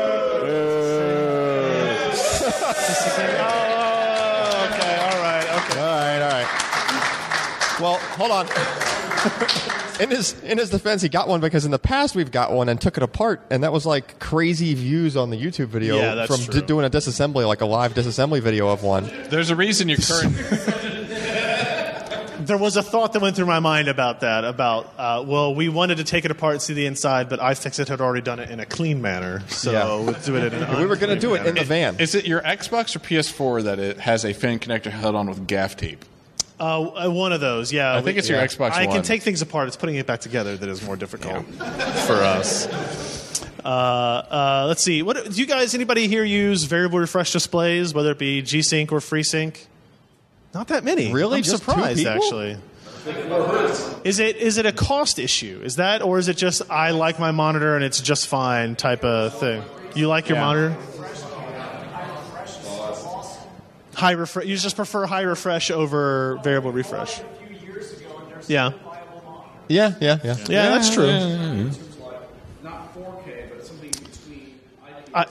oh, 3.40 4.70
okay, 4.72 4.96
all 4.98 5.22
right, 5.22 5.44
okay. 5.44 5.80
All 5.80 5.86
right, 5.86 6.22
all 6.22 6.32
right. 6.32 6.48
Well, 7.80 7.98
hold 8.18 8.32
on. 8.32 8.48
in 10.00 10.10
his 10.10 10.34
in 10.44 10.58
his 10.58 10.70
defense, 10.70 11.02
he 11.02 11.10
got 11.10 11.28
one 11.28 11.42
because 11.42 11.66
in 11.66 11.72
the 11.72 11.80
past 11.80 12.16
we've 12.16 12.32
got 12.32 12.52
one 12.52 12.70
and 12.70 12.80
took 12.82 12.98
it 12.98 13.04
apart, 13.04 13.42
and 13.52 13.64
that 13.64 13.72
was 13.72 13.86
like 13.86 14.20
crazy 14.20 14.74
views 14.74 15.16
on 15.18 15.30
the 15.30 15.38
YouTube 15.44 15.68
video 15.68 15.96
Yeah, 15.98 16.16
that's 16.16 16.36
from 16.36 16.44
true. 16.52 16.62
d- 16.62 16.66
doing 16.68 16.86
a 16.86 16.90
disassembly, 16.90 17.46
like 17.48 17.62
a 17.62 17.66
live 17.66 17.94
disassembly 17.94 18.42
video 18.42 18.68
of 18.70 18.84
one. 18.84 19.10
There's 19.30 19.50
a 19.52 19.56
reason 19.56 19.90
your 19.90 20.00
current 20.00 20.36
There 22.40 22.58
was 22.58 22.78
a 22.78 22.84
thought 22.84 23.12
that 23.14 23.22
went 23.22 23.36
through 23.36 23.48
my 23.48 23.60
mind 23.60 23.90
about 23.90 24.22
that. 24.22 24.46
About 24.46 24.94
uh, 24.98 25.24
well, 25.28 25.54
we 25.54 25.68
wanted 25.70 25.98
to 25.98 26.04
take 26.06 26.24
it 26.24 26.32
apart 26.32 26.54
and 26.54 26.62
see 26.62 26.74
the 26.74 26.86
inside, 26.86 27.28
but 27.30 27.40
iFixit 27.42 27.90
had 27.90 28.00
already 28.00 28.22
done 28.22 28.40
it 28.40 28.50
in 28.50 28.60
a 28.62 28.66
clean 28.66 29.02
manner, 29.02 29.42
so 29.50 29.72
Yeah. 29.72 29.86
we'll 29.86 30.14
do 30.14 30.36
it 30.38 30.54
in 30.54 30.64
an 30.64 30.78
We 30.78 30.86
were 30.86 30.96
going 30.96 31.10
to 31.10 31.14
unclean 31.16 31.20
do 31.20 31.34
it 31.36 31.40
in 31.40 31.44
manner. 31.56 31.60
the 31.60 31.66
van. 31.66 32.00
is 32.00 32.16
it 32.16 32.26
your 32.26 32.42
Xbox 32.42 32.96
or 32.96 33.00
PS4 33.00 33.64
that 33.64 33.80
it 33.80 34.00
has 34.00 34.24
a 34.24 34.34
fan 34.34 34.60
connector 34.60 34.92
held 34.92 35.16
on 35.16 35.28
with 35.28 35.46
gaff 35.48 35.76
tape? 35.76 36.06
Uh, 36.60 37.10
one 37.10 37.34
of 37.34 37.40
those, 37.42 37.72
yeah. 37.72 37.96
I 37.96 38.02
think 38.02 38.18
it's 38.18 38.28
your 38.28 38.40
Xbox 38.40 38.72
I 38.72 38.86
One. 38.88 38.96
can 38.96 39.04
take 39.04 39.22
things 39.22 39.42
apart. 39.44 39.68
It's 39.68 39.78
putting 39.78 39.96
it 39.96 40.08
back 40.08 40.22
together 40.22 40.58
that 40.58 40.68
is 40.70 40.84
more 40.84 40.96
difficult 40.96 41.46
for 41.46 42.16
us. 42.16 42.68
Uh, 43.64 43.68
uh, 43.68 44.66
let's 44.68 44.82
see. 44.82 45.02
What 45.04 45.24
do 45.26 45.32
you 45.40 45.46
guys? 45.46 45.76
Anybody 45.76 46.08
here 46.08 46.24
use 46.24 46.64
variable 46.64 47.00
refresh 47.00 47.32
displays, 47.34 47.94
whether 47.94 48.12
it 48.12 48.18
be 48.18 48.42
G-Sync 48.42 48.92
or 48.92 49.00
FreeSync? 49.00 49.58
Not 50.54 50.70
that 50.70 50.84
many. 50.84 51.12
Really? 51.12 51.38
I'm 51.38 51.44
Just 51.44 51.64
two 51.64 51.72
surprised 51.72 52.00
people? 52.00 52.14
actually. 52.14 52.58
Is 54.04 54.20
it 54.20 54.36
is 54.38 54.58
it 54.58 54.66
a 54.66 54.72
cost 54.72 55.20
issue? 55.20 55.62
Is 55.64 55.76
that 55.78 56.02
or 56.02 56.18
is 56.18 56.28
it 56.28 56.36
just 56.38 56.62
I 56.70 56.92
like 56.92 57.20
my 57.20 57.32
monitor 57.32 57.76
and 57.76 57.84
it's 57.84 58.02
just 58.02 58.28
fine 58.28 58.76
type 58.76 59.04
of 59.04 59.38
thing? 59.40 59.64
You 59.96 60.08
like 60.08 60.28
your 60.28 60.38
Yeah. 60.38 60.46
monitor? 60.46 60.78
High 63.98 64.12
refresh. 64.12 64.46
You 64.46 64.56
just 64.58 64.76
prefer 64.76 65.08
high 65.08 65.24
refresh 65.24 65.72
over 65.72 66.40
variable 66.44 66.72
refresh. 66.72 67.20
Yeah, 68.48 68.72
Yeah, 69.68 69.96
yeah, 70.00 70.20
yeah. 70.24 70.36
yeah, 70.48 70.70
that's 70.70 70.94
true. 70.94 71.06
Mm-hmm. 71.08 72.64
Not 72.64 72.94
4K, 72.96 73.50
but 73.50 73.66
something 73.66 73.90
between. 73.90 74.60
I- 75.14 75.26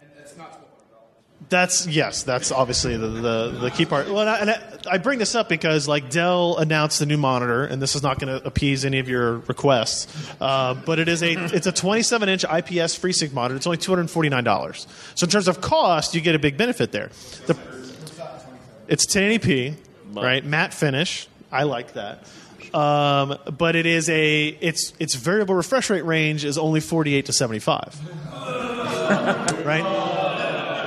And 0.00 1.39
that's 1.50 1.86
not 1.86 1.86
$1,200. 1.86 1.86
That's 1.86 1.86
yes. 1.86 2.22
That's 2.22 2.52
obviously 2.52 2.96
the 2.96 3.08
the, 3.08 3.58
the 3.60 3.70
key 3.70 3.84
part. 3.84 4.08
Well, 4.08 4.20
and 4.20 4.30
I, 4.30 4.38
and 4.38 4.50
I, 4.50 4.94
I 4.94 4.98
bring 4.98 5.18
this 5.18 5.34
up 5.34 5.48
because 5.48 5.86
like 5.86 6.08
Dell 6.10 6.56
announced 6.56 6.98
the 6.98 7.06
new 7.06 7.16
monitor, 7.16 7.64
and 7.64 7.82
this 7.82 7.94
is 7.94 8.02
not 8.02 8.18
going 8.18 8.40
to 8.40 8.46
appease 8.46 8.84
any 8.84 8.98
of 8.98 9.08
your 9.08 9.38
requests, 9.38 10.06
uh, 10.40 10.74
but 10.74 10.98
it 10.98 11.08
is 11.08 11.22
a 11.22 11.32
it's 11.32 11.66
a 11.66 11.72
27 11.72 12.28
inch 12.28 12.44
IPS 12.44 12.98
FreeSync 12.98 13.32
monitor. 13.32 13.56
It's 13.56 13.66
only 13.66 13.78
249 13.78 14.44
dollars. 14.44 14.86
So 15.14 15.24
in 15.24 15.30
terms 15.30 15.48
of 15.48 15.60
cost, 15.60 16.14
you 16.14 16.20
get 16.20 16.34
a 16.34 16.38
big 16.38 16.56
benefit 16.56 16.92
there. 16.92 17.10
The, 17.46 17.58
it's 18.88 19.06
1080p, 19.06 19.76
right? 20.14 20.44
Matte 20.44 20.72
finish. 20.72 21.28
I 21.52 21.64
like 21.64 21.94
that. 21.94 22.24
Um, 22.74 23.36
but 23.58 23.74
it 23.74 23.86
is 23.86 24.08
a 24.08 24.46
its 24.46 24.92
its 25.00 25.14
variable 25.14 25.54
refresh 25.56 25.90
rate 25.90 26.04
range 26.04 26.44
is 26.44 26.56
only 26.58 26.80
48 26.80 27.26
to 27.26 27.32
75. 27.32 27.98
right? 29.66 30.29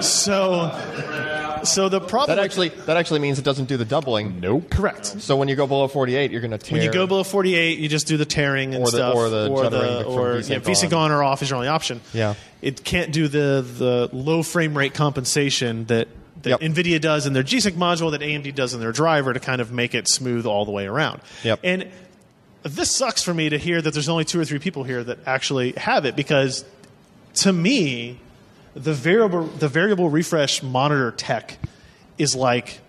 So 0.04 1.60
so 1.64 1.88
the 1.90 2.02
problem 2.02 2.36
That 2.36 2.44
actually 2.44 2.70
that 2.70 2.98
actually 2.98 3.20
means 3.22 3.40
it 3.40 3.46
doesn't 3.46 3.66
do 3.66 3.78
the 3.78 3.86
doubling. 3.86 4.40
Nope. 4.42 4.70
correct. 4.70 5.06
So 5.22 5.38
when 5.38 5.48
you 5.48 5.56
go 5.56 5.66
below 5.68 5.88
48, 5.88 6.32
you're 6.32 6.42
going 6.42 6.52
to 6.52 6.58
tear. 6.58 6.78
When 6.78 6.86
you 6.86 6.92
go 6.92 7.08
below 7.08 7.24
48, 7.24 7.80
you 7.80 7.88
just 7.88 8.06
do 8.08 8.18
the 8.18 8.26
tearing 8.26 8.76
and 8.76 8.84
Or 8.84 8.92
the- 8.92 8.98
stuff, 8.98 9.16
or 9.16 9.30
the 9.30 9.50
juddering 9.50 10.04
from 10.04 10.12
or 10.14 10.36
VSync 10.40 10.50
yeah, 10.50 10.60
VSync 10.60 10.88
on. 10.98 11.04
on 11.06 11.12
or 11.12 11.24
off 11.24 11.42
is 11.42 11.50
your 11.50 11.56
only 11.58 11.70
option. 11.70 12.02
Yeah. 12.14 12.36
it 12.62 12.84
can't 12.84 13.12
do 13.12 13.28
the 13.28 13.66
the 13.78 14.10
low 14.12 14.44
frame 14.44 14.78
rate 14.78 14.94
compensation 14.94 15.86
that. 15.86 16.08
That 16.42 16.60
Yep. 16.62 16.74
NVIDIA 16.76 17.00
does 17.00 17.26
in 17.26 17.32
their 17.32 17.44
G-Sync 17.44 17.78
module, 17.78 18.12
that 18.12 18.20
AMD 18.22 18.54
does 18.54 18.74
in 18.74 18.82
their 18.82 18.92
driver 18.92 19.32
to 19.32 19.40
kind 19.40 19.62
of 19.62 19.72
make 19.72 19.96
it 19.96 20.10
smooth 20.10 20.46
all 20.46 20.66
the 20.66 20.72
way 20.74 20.86
around. 20.86 21.22
Yep. 21.46 21.62
And 21.64 21.88
this 22.64 22.92
sucks 22.94 23.24
for 23.24 23.34
me 23.34 23.48
to 23.48 23.58
hear 23.58 23.82
that 23.82 23.94
there's 23.94 24.10
only 24.10 24.26
two 24.26 24.42
or 24.42 24.44
three 24.44 24.60
people 24.60 24.84
here 24.84 25.02
that 25.06 25.20
actually 25.26 25.72
have 25.78 26.04
it 26.04 26.18
because 26.18 26.66
to 27.36 27.54
me, 27.54 28.20
the 28.76 28.94
variable 28.94 29.44
the 29.44 29.68
variable 29.68 30.10
refresh 30.10 30.64
monitor 30.64 31.12
tech 31.12 31.58
is 32.18 32.36
like 32.36 32.80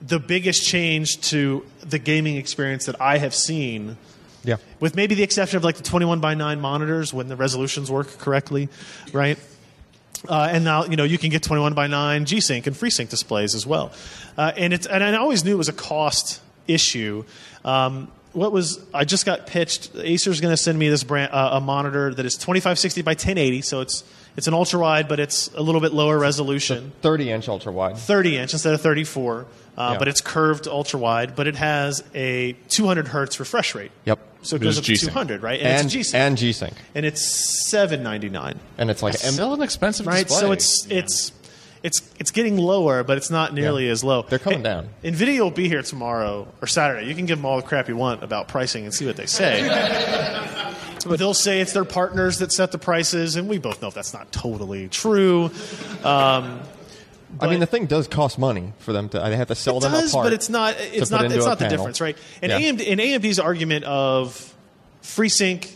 the 0.00 0.18
biggest 0.18 0.66
change 0.66 1.20
to 1.20 1.64
the 1.80 1.98
gaming 1.98 2.36
experience 2.36 2.86
that 2.86 3.00
I 3.00 3.18
have 3.18 3.34
seen, 3.34 3.96
yeah. 4.44 4.56
with 4.80 4.96
maybe 4.96 5.14
the 5.14 5.22
exception 5.22 5.56
of 5.56 5.64
like 5.64 5.76
the 5.76 5.82
21 5.84 6.20
by 6.20 6.34
9 6.34 6.60
monitors 6.60 7.14
when 7.14 7.28
the 7.28 7.36
resolutions 7.36 7.90
work 7.90 8.18
correctly, 8.18 8.68
right? 9.12 9.38
Uh, 10.28 10.48
and 10.50 10.64
now 10.64 10.84
you 10.84 10.96
know 10.96 11.04
you 11.04 11.18
can 11.18 11.30
get 11.30 11.42
21 11.42 11.74
by 11.74 11.86
9 11.86 12.24
G-Sync 12.24 12.66
and 12.66 12.76
FreeSync 12.76 13.08
displays 13.08 13.54
as 13.54 13.66
well. 13.66 13.92
Uh, 14.36 14.52
and 14.56 14.72
it's 14.72 14.86
and 14.86 15.02
I 15.02 15.16
always 15.16 15.44
knew 15.44 15.52
it 15.52 15.58
was 15.58 15.68
a 15.68 15.72
cost 15.72 16.40
issue. 16.68 17.24
Um, 17.64 18.10
what 18.32 18.52
was 18.52 18.84
I 18.94 19.04
just 19.04 19.26
got 19.26 19.46
pitched? 19.46 19.90
Acer's 19.96 20.40
going 20.40 20.52
to 20.52 20.56
send 20.56 20.78
me 20.78 20.88
this 20.88 21.04
brand 21.04 21.32
uh, 21.32 21.50
a 21.52 21.60
monitor 21.60 22.14
that 22.14 22.24
is 22.24 22.34
2560 22.34 23.02
by 23.02 23.10
1080, 23.10 23.62
so 23.62 23.80
it's 23.80 24.04
it's 24.36 24.46
an 24.46 24.54
ultra 24.54 24.80
wide, 24.80 25.08
but 25.08 25.20
it's 25.20 25.48
a 25.54 25.62
little 25.62 25.80
bit 25.80 25.92
lower 25.92 26.18
resolution. 26.18 26.92
30 27.02 27.30
inch 27.30 27.48
ultra 27.48 27.72
wide. 27.72 27.96
30 27.98 28.38
inch 28.38 28.52
instead 28.52 28.74
of 28.74 28.80
34, 28.80 29.46
uh, 29.76 29.90
Yeah. 29.92 29.98
but 29.98 30.08
it's 30.08 30.20
curved 30.20 30.66
ultra 30.68 30.98
wide, 30.98 31.34
but 31.36 31.46
it 31.46 31.56
has 31.56 32.02
a 32.14 32.54
200 32.68 33.08
hertz 33.08 33.38
refresh 33.40 33.74
rate. 33.74 33.90
Yep. 34.04 34.18
So 34.42 34.56
it 34.56 34.58
But 34.58 34.64
goes 34.64 34.78
up 34.78 34.84
to 34.84 34.88
G-Sync. 34.90 35.12
200, 35.12 35.42
right? 35.42 35.60
And, 35.60 35.68
And 35.68 35.84
it's 35.86 35.92
G-Sync. 35.92 36.20
and 36.20 36.36
G 36.38 36.52
Sync. 36.52 36.72
and 36.94 37.06
it's 37.06 37.22
799, 37.70 38.58
And 38.78 38.90
it's 38.90 39.02
like 39.02 39.14
M- 39.24 39.32
Still 39.32 39.54
an 39.54 39.62
expensive 39.62 40.06
right? 40.06 40.26
display. 40.26 40.40
So 40.40 40.52
it's 40.52 40.86
it's 40.90 41.32
it's 41.82 42.00
it's 42.18 42.30
getting 42.30 42.56
lower, 42.58 43.02
but 43.04 43.16
it's 43.16 43.30
not 43.30 43.52
nearly 43.54 43.86
Yeah. 43.86 43.92
as 43.92 44.04
low. 44.04 44.22
They're 44.22 44.38
coming 44.38 44.62
down. 44.62 44.88
Nvidia 45.02 45.40
will 45.40 45.50
be 45.50 45.68
here 45.68 45.82
tomorrow 45.82 46.46
or 46.60 46.66
Saturday. 46.68 47.06
You 47.08 47.14
can 47.14 47.26
give 47.26 47.38
them 47.38 47.44
all 47.46 47.56
the 47.56 47.62
crap 47.66 47.88
you 47.88 47.96
want 47.96 48.22
about 48.22 48.48
pricing 48.48 48.84
and 48.84 48.94
see 48.94 49.06
what 49.06 49.16
they 49.16 49.26
say. 49.26 49.68
But 51.04 51.18
they'll 51.18 51.34
say 51.34 51.60
it's 51.60 51.72
their 51.72 51.84
partners 51.84 52.38
that 52.38 52.52
set 52.52 52.70
the 52.70 52.78
prices, 52.78 53.34
and 53.34 53.48
we 53.48 53.58
both 53.58 53.82
know 53.82 53.90
that's 53.90 54.14
not 54.14 54.30
totally 54.30 54.86
true. 54.86 55.46
Um, 56.04 56.60
I 57.40 57.48
mean, 57.48 57.58
the 57.58 57.66
thing 57.66 57.86
does 57.86 58.06
cost 58.06 58.38
money 58.38 58.72
for 58.78 58.92
them 58.92 59.08
to. 59.08 59.18
They 59.18 59.34
have 59.36 59.48
to 59.48 59.56
sell 59.56 59.78
it 59.78 59.80
them 59.80 59.90
does, 59.90 60.12
apart. 60.12 60.26
but 60.26 60.32
it's 60.32 60.48
not. 60.48 60.76
It's 60.78 61.10
not. 61.10 61.24
It's 61.24 61.44
not 61.44 61.58
the 61.58 61.66
difference, 61.68 62.00
right? 62.00 62.16
And 62.40 62.52
Yeah. 62.52 62.60
AMD, 62.60 62.88
and 62.92 63.00
AMD's 63.00 63.40
argument 63.40 63.84
of 63.84 64.54
FreeSync 65.02 65.68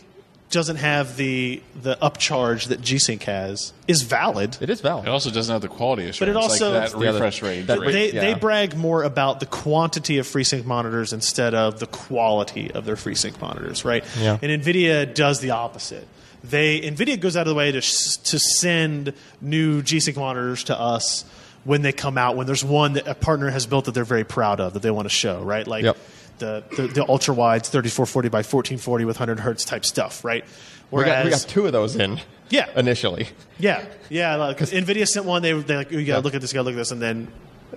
doesn't 0.49 0.77
have 0.77 1.17
the 1.17 1.61
the 1.81 1.95
upcharge 2.01 2.67
that 2.69 2.79
G-Sync 2.81 3.23
has 3.23 3.73
is 3.87 4.03
valid. 4.03 4.57
It 4.61 4.69
is 4.69 4.79
valid. 4.81 5.05
It 5.05 5.09
also 5.09 5.29
doesn't 5.29 5.51
have 5.51 5.61
the 5.61 5.67
quality 5.67 6.03
assurance. 6.03 6.19
But 6.19 6.29
it 6.29 6.35
also- 6.37 6.71
like 6.71 6.91
that 6.91 6.97
the 6.99 7.07
other- 7.09 7.17
refresh 7.19 7.41
rate. 7.41 7.67
that- 7.67 7.79
rate. 7.79 7.91
They, 7.91 8.11
Yeah. 8.13 8.21
they 8.21 8.33
brag 8.33 8.75
more 8.75 9.03
about 9.03 9.39
the 9.41 9.45
quantity 9.45 10.17
of 10.19 10.25
FreeSync 10.27 10.63
monitors 10.65 11.11
instead 11.11 11.53
of 11.53 11.79
the 11.79 11.87
quality 11.87 12.71
of 12.71 12.85
their 12.85 12.95
FreeSync 12.95 13.39
monitors, 13.41 13.83
right? 13.83 14.03
Yeah. 14.19 14.37
And 14.41 14.63
NVIDIA 14.63 15.13
does 15.13 15.39
the 15.41 15.51
opposite. 15.51 16.07
They 16.43 16.79
NVIDIA 16.79 17.19
goes 17.19 17.35
out 17.35 17.41
of 17.41 17.47
the 17.49 17.55
way 17.55 17.71
to 17.71 17.79
s- 17.79 18.17
to 18.25 18.39
send 18.39 19.13
new 19.41 19.81
G-Sync 19.81 20.15
monitors 20.17 20.63
to 20.65 20.79
us 20.79 21.25
when 21.65 21.81
they 21.81 21.91
come 21.91 22.17
out. 22.17 22.37
When 22.37 22.47
there's 22.47 22.63
one 22.63 22.93
that 22.93 23.05
a 23.07 23.15
partner 23.15 23.49
has 23.49 23.65
built 23.65 23.85
that 23.85 23.93
they're 23.93 24.05
very 24.05 24.23
proud 24.23 24.61
of 24.61 24.73
that 24.73 24.81
they 24.81 24.91
want 24.91 25.05
to 25.07 25.13
show, 25.13 25.41
right? 25.41 25.67
Like 25.67 25.83
Yep. 25.83 25.97
The, 26.39 26.63
the 26.75 26.87
the 26.87 27.05
ultra 27.09 27.33
wides, 27.33 27.69
3440 27.69 28.29
by 28.29 28.37
1440 28.39 29.05
with 29.05 29.19
100 29.19 29.39
hertz 29.41 29.65
type 29.65 29.85
stuff, 29.85 30.23
right? 30.23 30.43
we, 30.91 31.03
got, 31.03 31.25
we 31.25 31.31
got 31.31 31.41
two 31.41 31.65
of 31.65 31.71
those 31.73 31.95
in. 31.95 32.19
Yeah. 32.49 32.67
Initially, 32.77 33.27
yeah, 33.59 33.83
yeah. 34.09 34.47
Because 34.49 34.71
Nvidia 34.71 35.05
sent 35.07 35.25
one. 35.25 35.41
They 35.41 35.51
they 35.53 35.75
like, 35.75 35.91
you 35.91 35.97
got 35.99 36.03
to 36.05 36.07
Yeah. 36.11 36.17
look 36.19 36.33
at 36.35 36.41
this, 36.41 36.53
you 36.53 36.57
got 36.57 36.61
to 36.61 36.65
look 36.65 36.75
at 36.75 36.77
this, 36.77 36.91
and 36.91 37.01
then 37.01 37.27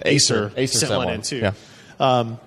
Acer, 0.03 0.53
Acer 0.57 0.79
sent, 0.79 0.89
sent 0.91 0.97
one, 0.99 1.07
one. 1.07 1.15
in 1.17 1.23
too. 1.23 1.39
Yeah. 1.39 1.53
Um, 1.99 2.39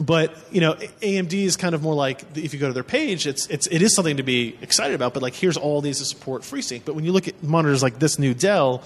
But 0.00 0.36
you 0.52 0.60
know, 0.60 0.74
AMD 0.74 1.32
is 1.32 1.56
kind 1.56 1.74
of 1.74 1.82
more 1.82 1.94
like 1.94 2.22
if 2.36 2.52
you 2.52 2.58
go 2.60 2.66
to 2.66 2.72
their 2.74 2.82
page, 2.82 3.26
it's 3.26 3.46
it's 3.46 3.66
it 3.68 3.80
is 3.80 3.94
something 3.94 4.16
to 4.18 4.22
be 4.24 4.58
excited 4.60 4.94
about. 4.94 5.14
But 5.14 5.22
like, 5.22 5.34
here's 5.34 5.56
all 5.56 5.80
these 5.80 5.98
to 5.98 6.04
support 6.04 6.42
FreeSync. 6.42 6.82
But 6.84 6.94
when 6.96 7.04
you 7.04 7.12
look 7.12 7.28
at 7.28 7.42
monitors 7.42 7.82
like 7.82 7.98
this 8.00 8.18
new 8.18 8.34
Dell 8.34 8.82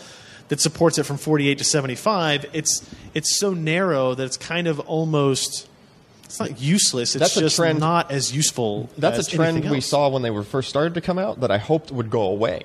that 0.49 0.61
supports 0.61 0.99
it 0.99 1.05
from 1.05 1.17
48 1.17 1.59
to 1.59 1.65
75, 1.65 2.45
it's 2.53 2.89
it's 3.15 3.39
so 3.39 3.55
narrow 3.55 4.15
that 4.15 4.23
it's 4.25 4.37
kind 4.37 4.69
of 4.69 4.79
almost 4.81 5.67
it's 6.31 6.41
not 6.41 6.61
useless. 6.61 7.15
It's 7.17 7.21
That's 7.21 7.37
a 7.37 7.41
just 7.41 7.57
trend- 7.57 7.81
not 7.81 8.11
as 8.11 8.35
useful. 8.35 8.89
that's 8.97 9.19
as 9.19 9.29
a 9.29 9.31
trend 9.33 9.57
anything 9.57 9.73
we 9.73 9.81
saw 9.81 10.09
when 10.09 10.23
they 10.23 10.31
were 10.31 10.43
first 10.45 10.69
started 10.69 10.95
to 10.95 11.01
come 11.01 11.19
out 11.19 11.41
that 11.41 11.51
I 11.51 11.59
hoped 11.59 11.91
would 11.91 12.09
go 12.11 12.23
away. 12.23 12.63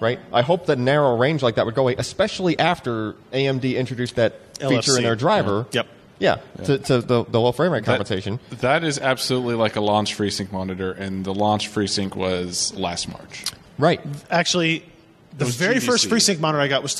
Right? 0.00 0.18
I 0.32 0.42
hope 0.42 0.66
that 0.66 0.78
narrow 0.78 1.16
range 1.16 1.42
like 1.42 1.56
that 1.56 1.66
would 1.66 1.74
go 1.74 1.82
away, 1.82 1.96
especially 1.98 2.58
after 2.58 3.14
AMD 3.32 3.76
introduced 3.76 4.14
that 4.14 4.34
feature 4.58 4.92
LFC. 4.92 4.96
in 4.98 5.02
their 5.02 5.16
driver. 5.16 5.66
Yep. 5.72 5.86
Yeah, 6.20 6.36
To, 6.64 6.78
to 6.78 7.00
the, 7.00 7.24
the 7.24 7.40
low 7.40 7.52
frame 7.52 7.70
rate 7.72 7.84
That- 7.84 7.92
compensation. 7.92 8.40
that 8.60 8.82
is 8.84 8.98
absolutely 8.98 9.54
like 9.54 9.76
a 9.76 9.80
launch 9.80 10.16
FreeSync 10.16 10.50
monitor, 10.50 10.90
and 10.92 11.24
the 11.24 11.32
launch 11.34 11.70
FreeSync 11.72 12.14
was 12.16 12.74
last 12.74 13.08
March. 13.08 13.44
Right. 13.78 14.00
Actually, 14.30 14.84
the 15.36 15.44
was 15.44 15.54
very 15.56 15.78
first 15.78 16.06
GDC. 16.08 16.34
FreeSync 16.36 16.40
monitor 16.40 16.60
I 16.60 16.66
got 16.68 16.82
was 16.82 16.94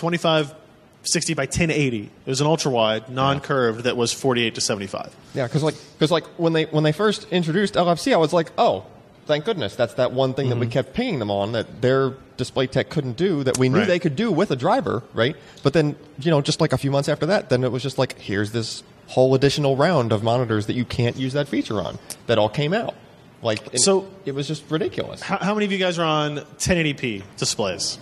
2560 1.13 1.35
by 1.35 1.45
1080. 1.45 2.03
It 2.03 2.11
was 2.27 2.41
an 2.41 2.47
ultra 2.47 2.71
wide, 2.71 3.09
non 3.09 3.41
curved 3.41 3.85
that 3.85 3.97
was 3.97 4.13
48 4.13 4.55
to 4.55 4.61
75. 4.61 5.15
Yeah, 5.35 5.47
because 5.47 5.63
like, 5.63 5.75
cause 5.99 6.11
like 6.11 6.25
when 6.39 6.53
they 6.53 6.65
when 6.65 6.85
they 6.85 6.93
first 6.93 7.27
introduced 7.31 7.75
LFC, 7.75 8.13
I 8.13 8.17
was 8.17 8.33
like, 8.33 8.53
oh, 8.59 8.85
thank 9.27 9.45
goodness, 9.45 9.77
that's 9.77 9.95
that 9.95 10.13
one 10.13 10.35
thing 10.35 10.49
that 10.49 10.57
we 10.57 10.67
mm-hmm. 10.67 10.73
kept 10.73 10.95
pinging 10.95 11.19
them 11.19 11.31
on 11.31 11.53
that 11.53 11.83
their 11.83 12.15
display 12.37 12.67
tech 12.67 12.89
couldn't 12.89 13.17
do 13.17 13.43
that 13.45 13.59
we 13.59 13.69
knew 13.69 13.79
Right. 13.81 13.87
they 13.87 13.99
could 13.99 14.17
do 14.17 14.31
with 14.33 14.51
a 14.51 14.57
driver, 14.57 15.03
right? 15.13 15.37
But 15.63 15.73
then 15.73 15.97
you 16.19 16.31
know, 16.31 16.41
just 16.41 16.61
like 16.61 16.73
a 16.73 16.79
few 16.79 16.91
months 16.91 17.09
after 17.09 17.27
that, 17.27 17.49
then 17.49 17.65
it 17.65 17.73
was 17.73 17.83
just 17.83 17.99
like, 17.99 18.19
here's 18.19 18.53
this 18.53 18.83
whole 19.09 19.35
additional 19.35 19.77
round 19.77 20.13
of 20.13 20.23
monitors 20.23 20.67
that 20.67 20.75
you 20.75 20.85
can't 20.85 21.17
use 21.17 21.33
that 21.33 21.49
feature 21.49 21.81
on 21.81 21.99
that 22.27 22.39
all 22.39 22.49
came 22.49 22.75
out. 22.75 22.95
Like, 23.41 23.61
So- 23.77 24.09
it 24.25 24.35
was 24.35 24.49
just 24.49 24.65
ridiculous. 24.69 25.23
How, 25.23 25.39
how 25.39 25.55
many 25.55 25.65
of 25.65 25.73
you 25.73 25.79
guys 25.79 25.99
are 25.99 26.05
on 26.05 26.39
1080p 26.59 27.23
displays? 27.37 27.99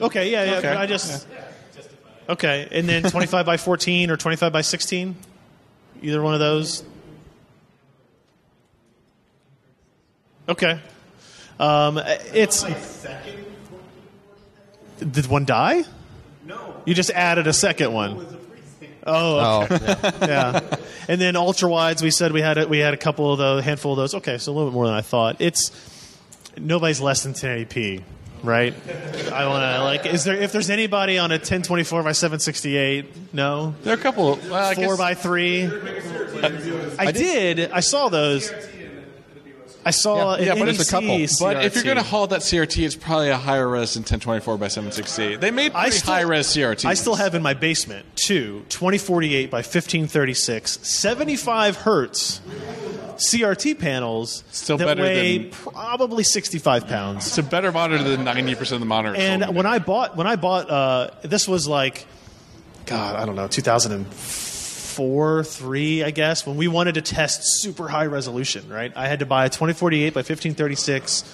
Okay, 0.00 0.30
yeah, 0.30 0.44
yeah. 0.44 0.58
Okay. 0.58 0.68
I 0.68 0.86
just. 0.86 1.26
Okay, 2.28 2.68
and 2.70 2.88
then 2.88 3.02
25 3.10 3.46
by 3.46 3.56
14 3.56 4.10
or 4.10 4.16
25 4.16 4.52
by 4.52 4.60
16? 4.60 5.16
Either 6.02 6.22
one 6.22 6.34
of 6.34 6.40
those? 6.40 6.84
Okay. 10.48 10.80
Um, 11.58 12.00
it's. 12.32 12.64
Did 14.98 15.26
one 15.28 15.44
die? 15.44 15.84
No. 16.44 16.74
You 16.84 16.94
just 16.94 17.10
added 17.10 17.46
a 17.46 17.52
second 17.52 17.92
one. 17.92 18.26
Oh, 19.06 19.38
Oh, 19.38 19.66
yeah. 19.70 20.10
yeah. 20.26 20.76
And 21.08 21.20
then 21.20 21.34
ultra 21.36 21.68
wides, 21.70 22.02
we 22.02 22.10
said 22.10 22.32
we 22.32 22.42
had 22.42 22.58
a, 22.58 22.68
we 22.68 22.78
had 22.78 22.92
a 22.92 22.98
couple 22.98 23.32
of 23.32 23.38
those, 23.38 23.64
handful 23.64 23.92
of 23.92 23.96
those. 23.96 24.14
Okay, 24.16 24.36
so 24.38 24.52
a 24.52 24.54
little 24.54 24.70
bit 24.70 24.74
more 24.74 24.86
than 24.86 24.94
I 24.94 25.00
thought. 25.00 25.36
It's 25.40 25.70
nobody's 26.58 27.00
less 27.00 27.22
than 27.22 27.32
1080p, 27.32 28.02
right? 28.42 28.74
I 29.32 29.46
want 29.46 29.62
to 29.62 29.82
like. 29.84 30.06
Is 30.06 30.24
there 30.24 30.36
if 30.36 30.52
there's 30.52 30.70
anybody 30.70 31.18
on 31.18 31.30
a 31.30 31.34
1024 31.34 32.02
by 32.02 32.12
768? 32.12 33.34
No. 33.34 33.74
There 33.82 33.94
are 33.94 33.98
a 33.98 34.00
couple. 34.00 34.36
Well, 34.36 34.54
I 34.54 34.74
Four 34.74 34.84
guess- 34.88 34.98
by 34.98 35.14
three. 35.14 35.64
I 36.98 37.12
did. 37.12 37.70
I 37.70 37.80
saw 37.80 38.08
those. 38.08 38.52
I 39.82 39.92
saw. 39.92 40.36
Yeah, 40.36 40.52
an 40.52 40.58
but 40.58 40.64
there's 40.66 40.88
a 40.88 40.90
couple. 40.90 41.16
NEC 41.18 41.30
But 41.40 41.64
if 41.64 41.74
you're 41.74 41.84
going 41.84 41.96
to 41.96 42.02
haul 42.02 42.26
that 42.26 42.40
CRT, 42.42 42.84
it's 42.84 42.96
probably 42.96 43.30
a 43.30 43.36
higher 43.38 43.66
res 43.66 43.94
than 43.94 44.02
1024 44.02 44.58
by 44.58 44.68
768. 44.68 45.40
They 45.40 45.50
made 45.50 45.72
pretty 45.72 45.92
still- 45.92 46.12
high 46.12 46.20
res 46.20 46.48
CRTs. 46.48 46.84
I 46.84 46.92
still 46.94 47.14
have 47.14 47.34
in 47.34 47.40
my 47.42 47.54
basement 47.54 48.04
two 48.14 48.64
2048 48.68 49.50
by 49.50 49.58
1536, 49.58 50.80
75 50.86 51.76
hertz 51.76 52.40
CRT 53.20 53.78
panels 53.78 54.42
Still 54.50 54.78
that 54.78 54.86
better 54.86 55.02
weigh 55.02 55.38
than- 55.38 55.50
probably 55.50 56.24
65 56.24 56.88
pounds. 56.88 57.26
It's 57.26 57.38
a 57.38 57.42
better 57.42 57.70
monitor 57.72 58.02
than 58.02 58.24
90% 58.24 58.72
of 58.72 58.80
the 58.80 58.86
monitors. 58.86 59.18
And 59.20 59.54
when 59.54 59.66
I 59.66 59.78
bought, 59.78 60.16
when 60.16 60.26
I 60.26 60.36
bought, 60.36 60.70
uh, 60.70 61.10
this 61.22 61.46
was 61.46 61.68
like, 61.68 62.06
God, 62.86 63.16
I 63.16 63.24
don't 63.26 63.36
know, 63.36 63.46
2004, 63.46 65.44
three, 65.44 66.02
I 66.02 66.10
guess, 66.10 66.46
when 66.46 66.56
we 66.56 66.66
wanted 66.68 66.94
to 66.94 67.02
test 67.02 67.44
super 67.60 67.88
high 67.88 68.06
resolution, 68.06 68.68
right? 68.68 68.92
I 68.96 69.06
had 69.06 69.20
to 69.20 69.26
buy 69.26 69.44
a 69.46 69.48
2048 69.48 70.14
by 70.14 70.18
1536. 70.18 71.24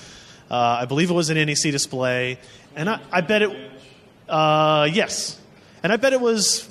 Uh, 0.51 0.55
I 0.55 0.85
believe 0.85 1.11
it 1.11 1.15
was 1.15 1.31
an 1.31 1.37
NEC 1.37 1.73
display, 1.73 2.39
and 2.77 2.89
I, 2.91 3.01
I 3.11 3.21
bet 3.21 3.43
it, 3.43 3.71
uh, 4.29 4.89
yes, 4.93 5.39
and 5.83 5.93
I 5.93 5.97
bet 5.97 6.13
it 6.13 6.21
was 6.21 6.69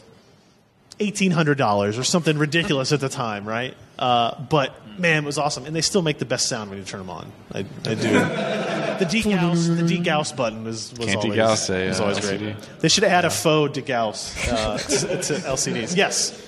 eighteen 1.00 1.32
hundred 1.32 1.58
dollars 1.58 1.98
or 1.98 2.04
something 2.06 2.38
ridiculous 2.38 2.94
at 2.94 3.02
the 3.02 3.10
time, 3.10 3.46
right? 3.46 3.76
Uh, 4.00 4.40
but 4.44 4.74
man, 5.00 5.24
it 5.24 5.26
was 5.26 5.38
awesome, 5.38 5.66
and 5.66 5.76
they 5.76 5.82
still 5.82 6.02
make 6.02 6.18
the 6.20 6.26
best 6.26 6.48
sound 6.48 6.70
when 6.70 6.80
you 6.80 6.86
turn 6.86 7.00
them 7.00 7.10
on. 7.10 7.32
I, 7.54 7.60
I 7.60 7.64
do. 7.64 7.96
the 9.00 9.06
degauss, 9.06 9.68
the 9.68 9.84
degauss 9.84 10.36
button 10.36 10.64
was, 10.64 10.94
was 10.98 11.08
Can't 11.08 11.18
always, 11.18 11.40
degauss 11.40 11.70
a, 11.70 11.88
was 11.90 12.00
uh, 12.00 12.04
always 12.04 12.20
LCD. 12.20 12.40
great. 12.40 12.80
They 12.80 12.88
should 12.90 13.04
have 13.04 13.12
add 13.14 13.26
a 13.26 13.30
faux 13.30 13.78
degauss 13.78 14.52
uh, 14.52 14.78
to, 14.78 15.08
to 15.22 15.34
LCDs. 15.48 15.96
Yes. 15.96 16.32
Just 16.32 16.42
a 16.42 16.46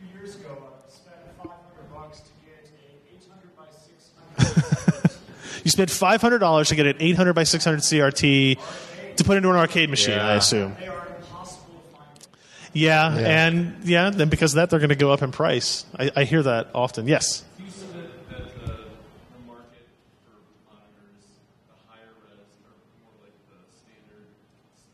few 0.00 0.20
years 0.20 0.36
ago, 0.36 0.48
I 0.50 0.90
spent 0.90 1.16
500 1.38 1.94
bucks 1.94 2.20
to 2.20 2.30
get 2.44 2.70
a 2.70 3.14
800 3.14 3.56
by 3.56 3.64
600. 4.38 5.10
You 5.64 5.70
spent 5.70 5.90
five 5.90 6.20
hundred 6.20 6.38
dollars 6.40 6.70
to 6.70 6.74
get 6.74 6.86
an 6.86 6.96
eight 6.98 7.14
hundred 7.14 7.34
by 7.34 7.44
six 7.44 7.64
hundred 7.64 7.82
CRT 7.82 8.58
to 9.16 9.24
put 9.24 9.36
into 9.36 9.48
an 9.48 9.54
arcade 9.54 9.90
machine. 9.90 10.18
I 10.18 10.34
assume. 10.34 10.74
They 10.80 10.88
are 10.88 11.06
impossible 11.06 11.80
to 11.88 11.96
find. 11.96 12.08
Yeah, 12.74 13.14
and 13.14 13.84
yeah, 13.84 14.08
then 14.10 14.28
because 14.30 14.52
of 14.52 14.56
that, 14.56 14.70
they're 14.70 14.78
going 14.78 14.88
to 14.88 14.94
go 14.96 15.12
up 15.12 15.20
in 15.22 15.30
price. 15.30 15.84
I, 15.98 16.10
I 16.16 16.24
hear 16.24 16.42
that 16.42 16.68
often. 16.74 17.06
Yes. 17.06 17.44
You 17.58 17.66
said 17.68 17.88
that, 17.92 18.28
that 18.30 18.48
the, 18.64 18.72
the 18.72 19.40
market 19.46 19.84
for 20.24 20.40
monitors, 20.72 21.20
the 21.68 21.76
higher 21.84 22.08
res, 22.24 22.48
are 22.64 22.72
more 23.04 23.12
like 23.20 23.36
the 23.52 23.60
standard 23.76 24.24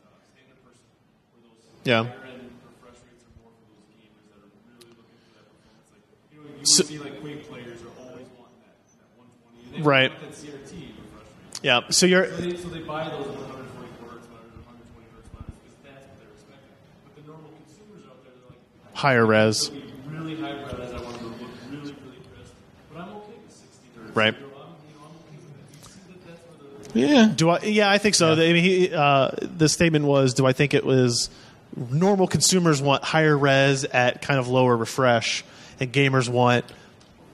uh, 0.03 0.11
standard 0.27 0.59
person, 0.59 0.83
where 1.31 1.47
those 1.47 1.63
Yeah. 1.87 2.03
higher 2.03 2.35
end 2.35 2.51
refresh 2.67 2.99
rates 3.07 3.23
are 3.23 3.35
more 3.39 3.55
for 3.55 3.63
those 3.71 3.87
gamers 3.95 4.27
that 4.27 4.43
are 4.43 4.51
really 4.75 4.91
looking 4.99 5.19
for 5.23 5.39
that 5.39 5.47
performance. 5.47 5.87
Like 5.95 6.03
you 6.35 6.43
know, 6.43 6.51
you 6.59 6.67
So- 6.67 6.83
would 6.83 6.91
see 6.91 6.99
like 6.99 7.15
Quake 7.23 7.47
players 7.47 7.79
are 7.79 7.95
always 8.03 8.27
wanting 8.35 8.59
that, 8.67 8.75
that 8.99 9.07
120, 9.15 9.71
and 9.71 9.79
they 9.79 9.87
Right. 9.87 10.11
want 10.11 10.19
that 10.27 10.35
CRT 10.35 10.75
refresh 10.99 11.31
rate. 11.31 11.63
Yeah. 11.63 11.87
So 11.95 12.03
you're 12.11 12.27
So 12.27 12.43
they, 12.43 12.59
so 12.59 12.67
they 12.75 12.83
buy 12.83 13.07
those 13.07 13.23
144 13.23 14.19
hertz 14.19 14.27
monitors, 14.27 14.67
120 14.67 15.07
hertz 15.15 15.31
monitors 15.31 15.55
because 15.63 15.79
that's 15.87 16.03
what 16.11 16.19
they're 16.19 16.35
expecting. 16.35 16.75
But 17.07 17.15
the 17.15 17.23
normal 17.23 17.55
consumers 17.55 18.03
out 18.11 18.19
there, 18.27 18.35
they're 18.35 18.51
like, 18.51 18.63
higher 18.99 19.25
res. 19.25 19.71
really 20.09 20.35
high 20.35 20.51
res. 20.51 20.91
I 20.91 21.01
want 21.01 21.17
to 21.17 21.23
look 21.23 21.33
really, 21.71 21.81
really 21.81 21.93
crisp. 22.35 22.53
But 22.93 23.01
I'm 23.01 23.09
okay 23.09 23.33
with 23.45 23.55
60. 23.55 24.13
Right. 24.13 24.35
You 24.35 24.41
know, 24.41 24.47
I'm, 24.47 24.75
you 24.87 24.95
know, 24.95 25.05
I'm 25.05 25.15
okay 25.15 25.37
with 25.37 25.55
that. 25.55 25.83
You 25.83 25.89
see 25.89 25.99
that 26.09 26.27
that's 26.27 26.93
where 26.93 27.07
the 27.07 27.13
yeah. 27.13 27.33
Do 27.33 27.49
I? 27.49 27.59
Yeah, 27.61 27.89
I 27.89 27.97
think 27.97 28.15
so. 28.15 28.33
I 28.33 28.35
mean, 28.35 28.63
he, 28.63 28.93
uh, 28.93 29.31
the 29.41 29.69
statement 29.69 30.05
was, 30.05 30.33
"Do 30.33 30.45
I 30.45 30.53
think 30.53 30.73
it 30.73 30.85
was 30.85 31.29
normal 31.77 32.27
consumers 32.27 32.81
want 32.81 33.03
higher 33.03 33.37
res 33.37 33.85
at 33.85 34.21
kind 34.21 34.39
of 34.39 34.49
lower 34.49 34.75
refresh, 34.75 35.45
and 35.79 35.93
gamers 35.93 36.27
want 36.27 36.65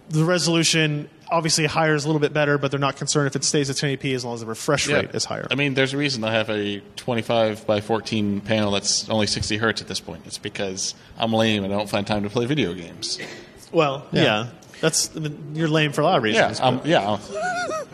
the 0.09 0.24
resolution 0.24 1.09
obviously 1.36 1.65
higher 1.65 1.93
is 1.95 2.05
a 2.05 2.07
little 2.07 2.19
bit 2.19 2.33
better, 2.33 2.57
but 2.57 2.71
they're 2.71 2.79
not 2.79 2.95
concerned 2.95 3.27
if 3.27 3.36
it 3.36 3.43
stays 3.43 3.69
at 3.69 3.75
1080p 3.75 4.15
as 4.15 4.23
long 4.25 4.33
as 4.36 4.39
the 4.39 4.45
refresh 4.45 4.88
rate 4.88 5.11
is 5.13 5.25
higher." 5.25 5.47
I 5.51 5.55
mean, 5.55 5.73
there's 5.73 5.93
a 5.93 5.97
reason 5.97 6.23
I 6.23 6.31
have 6.33 6.49
a 6.49 6.79
25 6.95 7.65
by 7.67 7.81
14 7.81 8.41
panel 8.41 8.71
that's 8.71 9.09
only 9.09 9.27
60 9.27 9.57
hertz 9.57 9.81
at 9.81 9.88
this 9.88 9.99
point. 9.99 10.23
It's 10.25 10.38
because 10.38 10.95
I'm 11.17 11.33
lame 11.33 11.63
and 11.63 11.73
I 11.73 11.77
don't 11.77 11.89
find 11.89 12.05
time 12.07 12.23
to 12.23 12.29
play 12.29 12.45
video 12.45 12.73
games. 12.73 13.19
well, 13.71 14.05
yeah. 14.11 14.23
Yeah. 14.23 14.47
That's 14.81 15.15
I 15.15 15.19
mean, 15.19 15.51
you're 15.55 15.67
lame 15.69 15.91
for 15.93 16.01
a 16.01 16.03
lot 16.03 16.17
of 16.17 16.25
Yeah, 16.25 16.49
reasons. 16.49 16.59
um, 16.59 16.81
yeah. 16.83 17.17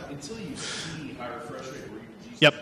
until 0.09 0.39
you 0.39 0.55
see 0.55 1.13
high 1.19 1.27
refresh 1.35 1.65
rate 1.67 1.89
where 1.91 1.99
you 1.99 2.37
Yep. 2.39 2.53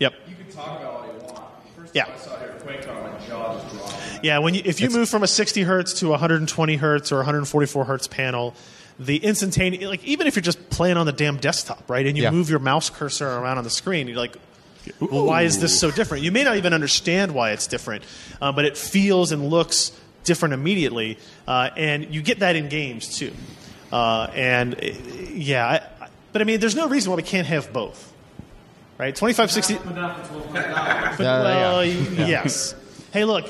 Yep. 0.00 0.12
you 0.28 0.34
can 0.34 0.52
talk 0.54 0.80
about 0.80 0.94
all 0.94 1.06
you 1.06 1.12
want. 1.32 1.44
First 1.76 1.94
Yeah. 1.94 2.06
I 2.12 2.18
saw 2.18 2.36
here 2.38 2.54
my 2.64 3.26
jaw 3.26 3.58
dropped. 3.70 4.24
Yeah, 4.24 4.38
when 4.40 4.54
you, 4.54 4.62
if 4.64 4.80
you 4.80 4.90
move 4.90 5.08
from 5.08 5.22
a 5.22 5.28
60 5.28 5.62
hertz 5.62 5.94
to 6.00 6.08
a 6.08 6.10
120 6.10 6.76
hertz 6.76 7.12
or 7.12 7.16
144 7.18 7.84
hertz 7.84 8.08
panel, 8.08 8.54
the 8.98 9.16
instantaneous, 9.18 9.84
like 9.88 10.04
even 10.04 10.26
if 10.26 10.34
you're 10.36 10.42
just 10.42 10.70
playing 10.70 10.96
on 10.96 11.06
the 11.06 11.12
damn 11.12 11.36
desktop, 11.36 11.88
right, 11.88 12.06
and 12.06 12.16
you 12.16 12.24
Yeah. 12.24 12.30
move 12.30 12.50
your 12.50 12.58
mouse 12.58 12.90
cursor 12.90 13.28
around 13.28 13.58
on 13.58 13.64
the 13.64 13.70
screen, 13.70 14.08
you're 14.08 14.16
like, 14.16 14.36
well, 15.00 15.24
why 15.26 15.42
is 15.42 15.60
this 15.60 15.78
so 15.78 15.90
different? 15.90 16.24
You 16.24 16.32
may 16.32 16.42
not 16.44 16.56
even 16.56 16.72
understand 16.72 17.32
why 17.34 17.50
it's 17.52 17.66
different, 17.66 18.04
uh, 18.40 18.52
but 18.52 18.64
it 18.64 18.76
feels 18.76 19.32
and 19.32 19.50
looks 19.50 19.92
different 20.24 20.54
immediately, 20.54 21.18
uh, 21.46 21.70
and 21.76 22.12
you 22.14 22.22
get 22.22 22.40
that 22.40 22.56
in 22.56 22.68
games 22.68 23.16
too. 23.18 23.32
Uh, 23.92 24.28
and 24.34 24.74
uh, 24.74 24.78
yeah, 25.32 25.66
I, 25.66 25.74
I- 26.04 26.08
but 26.32 26.42
I 26.42 26.44
mean, 26.44 26.60
there's 26.60 26.76
no 26.76 26.88
reason 26.88 27.10
why 27.10 27.16
we 27.16 27.22
can't 27.22 27.46
have 27.46 27.72
both, 27.72 28.12
right? 28.98 29.14
2560. 29.16 29.74
But 29.84 29.94
not 29.96 30.26
for 30.26 30.34
$1,200. 30.34 31.18
Well, 31.18 31.84
yeah. 31.84 32.26
yes. 32.26 32.74
Hey, 33.12 33.24
look, 33.24 33.46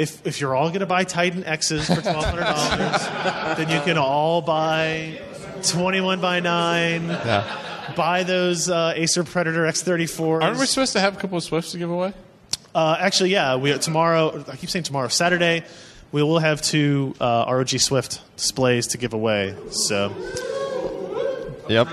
if, 0.00 0.26
if 0.26 0.40
you're 0.40 0.54
all 0.56 0.68
going 0.68 0.80
to 0.80 0.86
buy 0.86 1.04
Titan 1.04 1.44
X's 1.44 1.86
for 1.86 1.94
$1,200, 2.00 3.56
then 3.56 3.68
you 3.68 3.80
can 3.82 3.98
all 3.98 4.40
buy 4.42 5.20
21 5.62 6.20
by 6.20 6.40
9, 6.40 7.02
Yeah. 7.08 7.92
buy 7.96 8.22
those 8.22 8.68
uh, 8.70 8.92
Acer 8.96 9.24
Predator 9.24 9.64
X34s. 9.64 10.42
Aren't 10.42 10.58
we 10.58 10.66
supposed 10.66 10.92
to 10.94 11.00
have 11.00 11.16
a 11.16 11.20
couple 11.20 11.36
of 11.36 11.44
Swifts 11.44 11.72
to 11.72 11.78
give 11.78 11.90
away? 11.90 12.12
Uh, 12.74 12.96
actually, 12.98 13.30
yeah. 13.30 13.56
We 13.56 13.76
tomorrow. 13.78 14.44
I 14.48 14.56
keep 14.56 14.70
saying 14.70 14.84
tomorrow. 14.84 15.08
Saturday, 15.08 15.64
we 16.12 16.22
will 16.22 16.38
have 16.38 16.62
two 16.62 17.14
uh, 17.20 17.44
ROG 17.48 17.68
Swift 17.68 18.22
displays 18.36 18.86
to 18.88 18.98
give 18.98 19.12
away. 19.12 19.54
So, 19.70 20.14
Yep. 21.68 21.88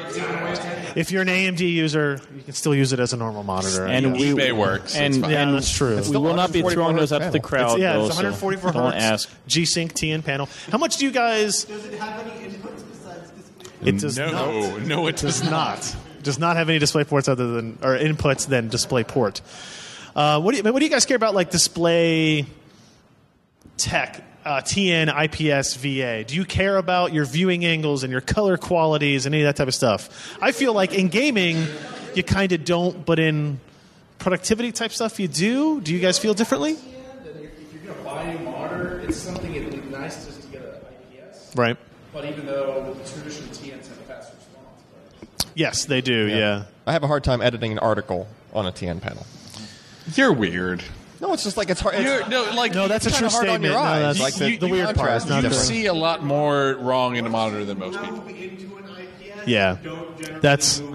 If 0.98 1.12
you're 1.12 1.22
an 1.22 1.28
AMD 1.28 1.60
user, 1.60 2.20
you 2.36 2.42
can 2.42 2.54
still 2.54 2.74
use 2.74 2.92
it 2.92 3.00
as 3.00 3.14
a 3.14 3.18
normal 3.18 3.44
monitor. 3.44 3.86
And 3.86 4.14
we 4.14 4.32
eBay 4.34 4.52
works. 4.52 4.96
And, 4.96 5.14
It's 5.14 5.22
fine. 5.22 5.32
yeah, 5.32 5.44
and 5.44 5.56
that's 5.56 5.72
true. 5.72 6.02
We 6.02 6.18
will 6.18 6.34
not 6.34 6.52
be 6.52 6.64
144 6.64 6.72
throwing 6.72 6.96
those 6.96 7.12
up 7.12 7.22
to 7.22 7.30
the 7.30 7.38
hertz 7.38 7.48
crowd. 7.48 7.78
It's- 7.78 7.80
yeah, 7.80 7.94
though, 7.94 8.06
it's 8.08 8.16
so 8.16 8.24
144 8.24 8.72
Don't 8.72 8.94
hertz 8.94 9.04
ask. 9.04 9.30
G-Sync 9.46 9.94
TN 9.94 10.24
panel. 10.24 10.50
How 10.72 10.80
much 10.80 10.98
do 10.98 11.06
you 11.06 11.12
guys? 11.12 11.66
Does 11.66 11.86
it 11.86 12.00
have 12.00 12.20
any 12.20 12.32
inputs 12.50 12.84
besides 12.90 13.30
display? 13.30 13.90
It 13.90 14.00
does 14.00 14.18
no, 14.18 14.32
not. 14.32 14.82
no, 14.88 15.08
it 15.08 15.18
does 15.18 15.42
does 15.42 15.50
not 15.52 15.96
does 16.24 16.40
not 16.40 16.58
have 16.58 16.68
any 16.68 16.80
display 16.80 17.04
ports 17.04 17.28
other 17.28 17.48
than 17.52 17.78
or 17.84 17.96
inputs 17.96 18.48
than 18.48 18.68
display 18.68 19.04
port. 19.04 19.42
Uh, 20.16 20.42
what 20.42 20.52
do 20.52 20.58
you 20.58 20.74
what 20.74 20.80
do 20.80 20.86
you 20.86 20.92
guys 20.92 21.06
care 21.06 21.16
about 21.16 21.36
like 21.36 21.52
display 21.52 22.48
tech? 23.78 24.24
Uh, 24.48 24.62
TN, 24.62 25.10
IPS, 25.10 25.76
VA. 25.76 26.24
Do 26.24 26.34
you 26.34 26.46
care 26.46 26.78
about 26.78 27.12
your 27.12 27.26
viewing 27.26 27.66
angles 27.66 28.04
and 28.04 28.12
your 28.12 28.22
color 28.22 28.56
qualities 28.56 29.26
and 29.26 29.36
any 29.36 29.44
of 29.44 29.48
that 29.50 29.58
type 29.58 29.68
of 29.68 29.76
stuff? 29.76 30.38
I 30.42 30.54
feel 30.54 30.72
like 30.72 30.94
in 30.94 31.10
gaming, 31.10 31.68
you 32.16 32.24
kind 32.24 32.54
of 32.54 32.64
don't, 32.64 33.06
but 33.06 33.20
in 33.20 33.60
productivity 34.20 34.72
type 34.72 34.94
stuff, 34.94 35.20
you 35.20 35.28
do. 35.28 35.82
Do 35.82 35.94
you 35.94 36.00
guys 36.00 36.18
feel 36.18 36.34
differently? 36.34 36.78
And 36.78 37.28
if, 37.28 37.60
if 37.60 37.74
you're 37.74 37.94
going 37.94 37.98
to 37.98 38.04
buy 38.06 38.24
a 38.24 38.40
monitor, 38.40 39.02
it's 39.02 39.18
something 39.18 39.54
it'd 39.54 39.70
be 39.70 39.90
nice 39.90 40.26
just 40.26 40.42
to 40.44 40.48
get 40.48 40.62
an 40.62 40.76
IPS. 41.20 41.54
Right. 41.54 41.76
But 42.14 42.24
even 42.24 42.46
though 42.46 42.96
traditional 43.06 43.50
TNs 43.50 43.90
have 43.90 43.98
fast 44.08 44.34
response, 44.34 44.82
but 45.30 45.46
Yes, 45.56 45.84
they 45.84 46.00
do. 46.00 46.26
Yeah. 46.28 46.64
I 46.86 46.94
have 46.94 47.04
a 47.04 47.08
hard 47.08 47.26
time 47.26 47.42
editing 47.42 47.74
an 47.74 47.80
article 47.80 48.30
on 48.54 48.66
a 48.66 48.72
TN 48.72 49.02
panel. 49.02 49.26
You're 50.16 50.32
weird. 50.32 50.86
No, 51.20 51.34
it's 51.34 51.44
just 51.44 51.58
like 51.58 51.70
it's 51.70 51.82
hard. 51.82 51.96
It's, 51.96 52.04
You're, 52.04 52.28
no, 52.30 52.52
like 52.56 52.74
No, 52.74 52.88
that's 52.88 53.06
a 53.06 53.10
kinda 53.10 53.30
true 53.30 53.30
hard 53.30 53.50
on 53.50 53.56
statement. 53.62 53.74
your 53.74 53.82
No, 53.82 53.88
eyes. 53.88 54.18
that's 54.18 54.20
Like 54.20 54.34
the, 54.36 54.58
the- 54.58 54.58
the 54.58 54.68
weird 54.68 54.86
part. 54.86 54.98
contrast 54.98 55.30
not 55.30 55.44
you 55.44 55.50
the- 55.50 55.56
see 55.56 55.86
a 55.88 55.94
lot 55.94 56.24
more 56.24 56.76
wrong 56.80 57.16
in 57.16 57.26
a 57.26 57.30
monitor 57.30 57.66
than 57.66 57.80
most 57.80 58.00
people. 58.00 58.18
Move 58.18 58.30
into 58.30 58.78
an 58.78 58.84
IPS. 58.86 59.48
Yeah. 59.48 59.78
That's- 60.42 60.80
move. 60.80 60.94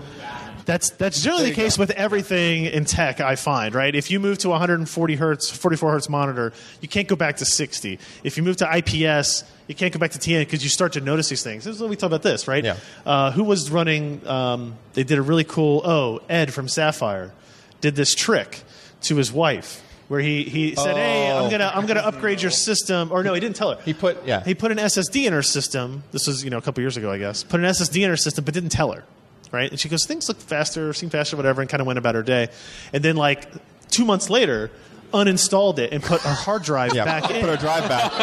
That's 0.64 0.90
that's 0.90 1.20
generally 1.20 1.46
the 1.50 1.56
case 1.56 1.76
with 1.76 1.90
everything 1.90 2.66
in 2.66 2.84
tech. 2.84 3.20
I 3.20 3.34
find 3.34 3.74
right. 3.74 3.92
If 3.92 4.12
you 4.12 4.20
move 4.20 4.38
to 4.38 4.48
140 4.50 5.16
hertz, 5.16 5.50
44 5.50 5.90
hertz 5.90 6.08
monitor, 6.08 6.52
you 6.80 6.86
can't 6.86 7.08
go 7.08 7.16
back 7.16 7.38
to 7.38 7.44
60. 7.44 7.98
If 8.22 8.36
you 8.36 8.44
move 8.44 8.58
to 8.58 8.66
IPS, 8.72 9.42
you 9.66 9.74
can't 9.74 9.92
go 9.92 9.98
back 9.98 10.12
to 10.12 10.20
TN 10.20 10.42
because 10.42 10.62
you 10.62 10.68
start 10.70 10.92
to 10.92 11.00
notice 11.00 11.28
these 11.28 11.42
things. 11.42 11.64
This 11.64 11.74
is 11.74 11.80
when 11.80 11.90
we 11.90 11.96
talk 11.96 12.06
about 12.06 12.22
this, 12.22 12.46
right? 12.46 12.62
Yeah. 12.64 12.76
Uh, 13.04 13.32
who 13.32 13.42
was 13.42 13.72
running? 13.72 14.24
Um, 14.26 14.76
they 14.92 15.02
did 15.02 15.18
a 15.18 15.22
really 15.22 15.42
cool. 15.42 15.82
Oh, 15.84 16.20
Ed 16.28 16.54
from 16.54 16.68
Sapphire 16.68 17.32
did 17.80 17.96
this 17.96 18.14
trick 18.14 18.60
to 19.02 19.16
his 19.16 19.32
wife 19.32 19.82
where 20.12 20.20
he, 20.20 20.44
he 20.44 20.74
said, 20.74 20.94
"Hey, 20.94 21.32
I'm 21.32 21.50
gonna 21.50 21.72
I'm 21.74 21.86
gonna 21.86 22.00
upgrade 22.00 22.42
your 22.42 22.50
system." 22.50 23.10
Or 23.10 23.22
no, 23.22 23.32
he 23.32 23.40
didn't 23.40 23.56
tell 23.56 23.74
her. 23.74 23.82
He 23.82 23.94
put- 23.94 24.26
yeah. 24.26 24.44
He 24.44 24.54
put 24.54 24.70
an 24.70 24.76
SSD 24.76 25.24
in 25.24 25.32
her 25.32 25.40
system. 25.40 26.04
This 26.12 26.26
was 26.26 26.44
you 26.44 26.50
know 26.50 26.58
a 26.58 26.60
couple 26.60 26.82
years 26.82 26.98
ago, 26.98 27.10
I 27.10 27.16
guess. 27.16 27.42
Put 27.44 27.60
an 27.60 27.66
SSD 27.66 28.02
in 28.02 28.10
her 28.10 28.16
system, 28.18 28.44
but 28.44 28.52
didn't 28.52 28.72
tell 28.72 28.92
her. 28.92 29.04
Right? 29.50 29.70
And 29.70 29.80
she 29.80 29.88
goes, 29.88 30.04
"Things 30.04 30.28
look 30.28 30.36
faster, 30.36 30.92
seem 30.92 31.08
faster, 31.08 31.34
whatever," 31.34 31.62
and 31.62 31.70
kind 31.70 31.80
of 31.80 31.86
went 31.86 31.98
about 31.98 32.14
her 32.14 32.22
day. 32.22 32.50
And 32.92 33.02
then 33.02 33.16
like 33.16 33.46
two 33.88 34.04
months 34.04 34.28
later. 34.28 34.70
Uninstalled 35.14 35.78
it 35.78 35.92
and 35.92 36.02
put 36.02 36.22
her 36.22 36.32
hard 36.32 36.62
drive 36.62 36.94
yeah, 36.94 37.04
back 37.04 37.24
put 37.24 37.36
in, 37.36 37.46
a 37.46 37.58
drive 37.58 37.86
back. 37.86 38.14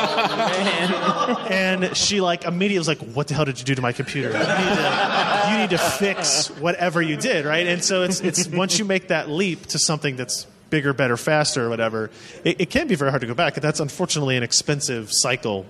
and 1.52 1.96
she 1.96 2.20
like 2.20 2.46
immediately 2.46 2.80
was 2.80 2.88
like, 2.88 2.98
"What 3.14 3.28
the 3.28 3.36
hell 3.36 3.46
did 3.46 3.60
you 3.60 3.66
do 3.66 3.76
to 3.76 3.82
my 3.84 3.92
computer? 3.92 4.30
You 4.30 4.40
need 4.40 4.48
to, 4.48 5.48
you 5.52 5.58
need 5.60 5.70
to 5.70 5.78
fix 5.78 6.48
whatever 6.50 7.00
you 7.00 7.16
did, 7.16 7.46
right?" 7.46 7.68
And 7.68 7.84
so 7.84 8.02
it's 8.02 8.22
it's 8.22 8.48
once 8.48 8.80
you 8.80 8.86
make 8.86 9.10
that 9.10 9.30
leap 9.30 9.68
to 9.68 9.78
something 9.78 10.16
that's 10.16 10.48
bigger, 10.70 10.94
better, 10.94 11.18
faster, 11.18 11.66
or 11.66 11.70
whatever, 11.70 12.10
it, 12.44 12.62
it 12.62 12.70
can 12.70 12.88
be 12.88 12.96
very 12.96 13.12
hard 13.12 13.22
to 13.22 13.28
go 13.28 13.34
back. 13.34 13.56
And 13.58 13.64
that's 13.64 13.80
unfortunately 13.80 14.38
an 14.38 14.44
expensive 14.44 15.10
cycle 15.12 15.66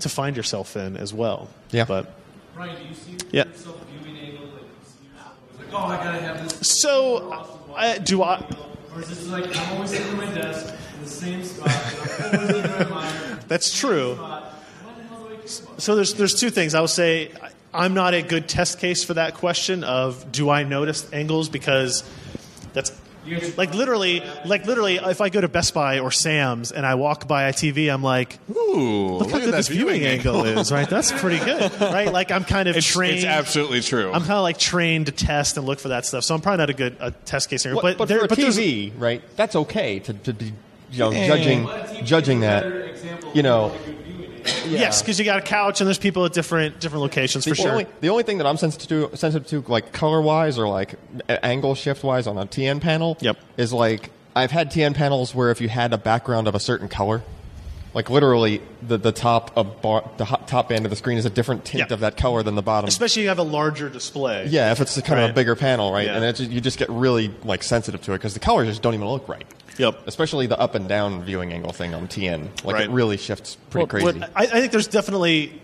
to 0.00 0.08
find 0.08 0.36
yourself 0.36 0.76
in 0.76 0.96
as 0.96 1.12
well. 1.12 1.48
Yeah. 1.70 1.84
but 1.84 2.14
Brian, 2.54 2.76
do 2.80 2.88
you 2.88 2.94
see 2.94 3.16
Yeah. 3.30 3.44
yourself 3.46 3.80
viewing 4.02 4.18
angle 4.18 4.46
like 4.46 4.62
you 4.62 4.68
see 4.84 5.08
yourself 5.08 5.34
like, 5.58 5.68
oh, 5.72 5.76
I 5.86 5.96
gotta 6.04 6.20
have 6.20 6.42
this? 6.60 6.80
So, 6.80 7.32
I, 7.74 7.90
uh, 7.94 7.98
do 7.98 8.22
I? 8.22 8.44
Or 8.94 9.00
is 9.02 9.08
this 9.08 9.26
like 9.28 9.56
I'm 9.56 9.74
always 9.76 9.90
sitting 9.90 10.08
at 10.08 10.16
my 10.16 10.34
desk 10.34 10.74
in 10.96 11.04
the 11.04 11.08
same 11.10 11.44
spot, 11.44 11.68
and 11.68 12.36
I'm 12.36 12.40
always 12.40 12.56
looking 12.56 12.70
my 12.70 12.88
monitor. 12.88 13.38
That's 13.48 13.76
true. 13.78 14.14
Spot. 14.14 14.42
What 14.84 14.96
the 14.96 15.02
hell 15.04 15.24
do 15.28 15.34
I 15.34 15.36
keep 15.36 15.68
on? 15.70 15.78
So 15.78 15.94
there's 15.94 16.14
there's 16.14 16.34
two 16.34 16.50
things. 16.50 16.74
I 16.74 16.80
will 16.80 16.88
say 16.88 17.30
I'm 17.72 17.94
not 17.94 18.14
a 18.14 18.22
good 18.22 18.48
test 18.48 18.78
case 18.80 19.04
for 19.04 19.14
that 19.14 19.34
question 19.34 19.84
of 19.84 20.32
do 20.32 20.48
I 20.50 20.64
notice 20.64 21.08
angles 21.12 21.48
because 21.48 22.02
that's 22.72 22.90
like 23.56 23.74
literally 23.74 24.22
like 24.46 24.64
literally 24.66 24.96
if 24.96 25.20
I 25.20 25.28
go 25.28 25.40
to 25.40 25.48
Best 25.48 25.74
Buy 25.74 25.98
or 25.98 26.10
Sam's 26.10 26.72
and 26.72 26.86
I 26.86 26.94
walk 26.94 27.28
by 27.28 27.44
a 27.44 27.52
TV 27.52 27.92
I'm 27.92 28.02
like 28.02 28.38
Ooh, 28.50 29.18
look 29.18 29.30
how 29.30 29.38
good 29.38 29.52
this 29.52 29.68
viewing 29.68 30.04
angle 30.04 30.44
is 30.44 30.72
right 30.72 30.88
that's 30.88 31.12
pretty 31.12 31.38
good 31.44 31.78
right 31.80 32.12
like 32.12 32.30
I'm 32.30 32.44
kind 32.44 32.68
of 32.68 32.76
It's, 32.76 32.86
trained 32.86 33.16
it's 33.16 33.24
absolutely 33.24 33.80
true. 33.82 34.08
I'm 34.12 34.20
kind 34.22 34.32
of 34.32 34.42
like 34.42 34.58
trained 34.58 35.06
to 35.06 35.12
test 35.12 35.56
and 35.56 35.66
look 35.66 35.78
for 35.80 35.88
that 35.88 36.06
stuff 36.06 36.24
so 36.24 36.34
I'm 36.34 36.40
probably 36.40 36.58
not 36.58 36.70
a 36.70 36.74
good 36.74 36.96
a 37.00 37.10
test 37.10 37.50
case 37.50 37.62
here 37.64 37.74
But, 37.74 37.82
but 37.82 37.98
but, 37.98 38.08
there 38.08 38.18
for 38.20 38.24
a 38.24 38.28
but 38.28 38.38
there's 38.38 38.56
TV, 38.58 38.92
right? 38.98 39.22
That's 39.36 39.56
okay 39.56 39.98
to, 40.00 40.12
to 40.14 40.32
be, 40.32 40.52
you 40.90 40.98
know, 40.98 41.10
Yeah. 41.10 41.26
judging 41.26 41.64
But 41.64 41.90
a 41.90 41.94
TV 41.94 42.04
judging 42.04 42.40
that. 42.40 42.64
You 43.34 43.42
of 43.42 43.44
know, 43.44 43.72
what 44.48 44.58
a 44.58 44.60
good 44.60 44.68
viewing 44.68 44.74
angle. 44.74 44.80
yes 44.88 45.02
because 45.02 45.18
you 45.18 45.24
got 45.24 45.38
a 45.38 45.42
couch 45.42 45.80
and 45.80 45.86
there's 45.88 45.98
people 45.98 46.24
at 46.24 46.32
different 46.32 46.80
different 46.80 47.02
locations 47.02 47.44
for 47.44 47.50
the 47.50 47.56
sure 47.56 47.70
only 47.70 47.86
the 48.00 48.08
only 48.08 48.22
thing 48.22 48.38
that 48.38 48.46
I'm 48.46 48.56
sensitive 48.56 49.10
to, 49.10 49.16
sensitive 49.16 49.46
to 49.66 49.70
like 49.72 49.92
color 49.92 50.20
wise 50.20 50.58
or 50.58 50.68
like 50.68 50.94
angle 51.28 51.74
shift 51.74 52.02
wise 52.04 52.26
on 52.26 52.38
a 52.38 52.46
TN 52.46 52.80
panel, 52.80 53.16
Yep. 53.20 53.36
is 53.56 53.72
like 53.72 54.10
I've 54.36 54.50
had 54.50 54.70
TN 54.70 54.94
panels 54.94 55.34
where 55.34 55.50
if 55.50 55.60
you 55.60 55.68
had 55.68 55.92
a 55.92 55.98
background 55.98 56.46
of 56.48 56.54
a 56.54 56.60
certain 56.60 56.88
color, 56.88 57.22
like 57.94 58.10
literally 58.10 58.60
the 58.82 58.96
the 58.98 59.12
top 59.12 59.56
of 59.56 59.80
bar, 59.82 60.08
the 60.18 60.24
ho- 60.26 60.42
top 60.46 60.70
end 60.70 60.84
of 60.86 60.90
the 60.90 60.96
screen 60.96 61.18
is 61.18 61.24
a 61.24 61.30
different 61.30 61.64
tint 61.64 61.88
Yeah. 61.88 61.94
of 61.94 62.00
that 62.00 62.16
color 62.16 62.42
than 62.42 62.54
the 62.54 62.62
bottom. 62.62 62.86
especially 62.88 63.22
if 63.22 63.24
you 63.24 63.28
have 63.30 63.38
a 63.38 63.42
larger 63.42 63.88
display 63.88 64.46
yeah, 64.48 64.72
if 64.72 64.80
it's 64.80 64.96
a 64.96 65.02
kind 65.02 65.20
of 65.20 65.30
a 65.30 65.32
bigger 65.32 65.56
panel, 65.56 65.92
right? 65.92 66.06
Yeah. 66.06 66.16
And 66.16 66.24
it 66.24 66.36
just, 66.36 66.50
you 66.50 66.60
just 66.60 66.78
get 66.78 66.88
really 66.90 67.32
like 67.44 67.62
sensitive 67.62 68.02
to 68.02 68.12
it 68.12 68.16
because 68.18 68.34
the 68.34 68.40
colors 68.40 68.68
just 68.68 68.82
don't 68.82 68.94
even 68.94 69.08
look 69.08 69.28
right. 69.28 69.46
Yep. 69.78 70.06
Especially 70.06 70.46
the 70.46 70.58
up 70.58 70.74
and 70.74 70.88
down 70.88 71.22
viewing 71.22 71.52
angle 71.52 71.72
thing 71.72 71.94
on 71.94 72.08
TN, 72.08 72.48
like 72.64 72.74
Right. 72.74 72.84
it 72.84 72.90
really 72.90 73.16
shifts 73.16 73.56
pretty 73.70 73.84
Well, 74.02 74.12
crazy. 74.12 74.22
I, 74.34 74.42
I 74.42 74.46
think 74.46 74.72
there's 74.72 74.88
definitely 74.88 75.60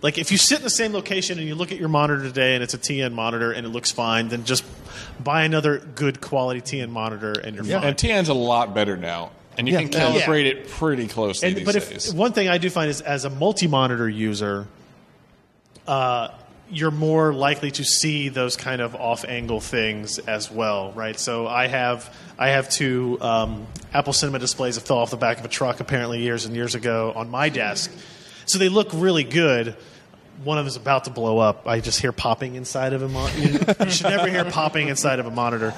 like 0.00 0.18
if 0.18 0.30
you 0.30 0.38
sit 0.38 0.58
in 0.58 0.64
the 0.64 0.70
same 0.70 0.92
location 0.92 1.38
and 1.38 1.48
you 1.48 1.54
look 1.54 1.72
at 1.72 1.78
your 1.78 1.88
monitor 1.88 2.22
today 2.22 2.54
and 2.54 2.62
it's 2.62 2.74
a 2.74 2.78
TN 2.78 3.12
monitor 3.12 3.50
and 3.52 3.66
it 3.66 3.70
looks 3.70 3.90
fine, 3.90 4.28
then 4.28 4.44
just 4.44 4.64
buy 5.22 5.42
another 5.42 5.78
good 5.78 6.20
quality 6.20 6.60
TN 6.60 6.90
monitor 6.90 7.32
and 7.32 7.56
you're 7.56 7.64
fine. 7.64 7.82
and 7.84 7.96
TN's 7.96 8.28
a 8.28 8.34
lot 8.34 8.74
better 8.74 8.96
now, 8.96 9.30
and 9.58 9.68
you 9.68 9.74
Yeah. 9.74 9.82
can 9.82 9.92
Yeah. 9.92 9.98
calibrate 10.22 10.46
it 10.46 10.68
pretty 10.70 11.06
closely 11.08 11.48
And- 11.48 11.56
these 11.58 11.66
but 11.66 11.74
days. 11.74 12.08
if 12.08 12.14
one 12.14 12.32
thing 12.32 12.48
I 12.48 12.56
do 12.58 12.70
find 12.70 12.88
is 12.88 13.00
as 13.02 13.24
a 13.26 13.30
multi-monitor 13.30 14.08
user, 14.08 14.66
uh, 15.86 16.28
you're 16.70 16.90
more 16.90 17.32
likely 17.32 17.70
to 17.70 17.82
see 17.84 18.28
those 18.28 18.54
kind 18.56 18.80
of 18.82 18.94
off-angle 18.94 19.60
things 19.60 20.18
as 20.18 20.50
well, 20.50 20.92
right? 20.92 21.18
So 21.18 21.46
I 21.46 21.66
have 21.66 22.14
I 22.38 22.50
have 22.50 22.68
two 22.68 23.18
um, 23.20 23.66
Apple 23.92 24.12
Cinema 24.12 24.38
displays 24.38 24.76
that 24.76 24.82
fell 24.86 24.98
off 24.98 25.10
the 25.10 25.16
back 25.16 25.38
of 25.40 25.44
a 25.44 25.48
truck 25.48 25.80
apparently 25.80 26.20
years 26.22 26.44
and 26.44 26.54
years 26.54 26.74
ago 26.74 27.12
on 27.16 27.30
my 27.30 27.48
desk, 27.48 27.90
so 28.46 28.58
they 28.58 28.68
look 28.68 28.90
really 28.92 29.24
good. 29.24 29.74
One 30.44 30.56
of 30.56 30.64
them 30.64 30.68
is 30.68 30.76
about 30.76 31.04
to 31.04 31.10
blow 31.10 31.38
up. 31.38 31.66
I 31.66 31.80
just 31.80 32.00
hear 32.00 32.12
popping 32.12 32.54
inside 32.54 32.92
of 32.92 33.02
a 33.02 33.08
monitor. 33.08 33.74
you 33.84 33.90
should 33.90 34.06
never 34.10 34.28
hear 34.28 34.44
popping 34.44 34.86
inside 34.88 35.18
of 35.18 35.26
a 35.26 35.32
monitor. 35.32 35.74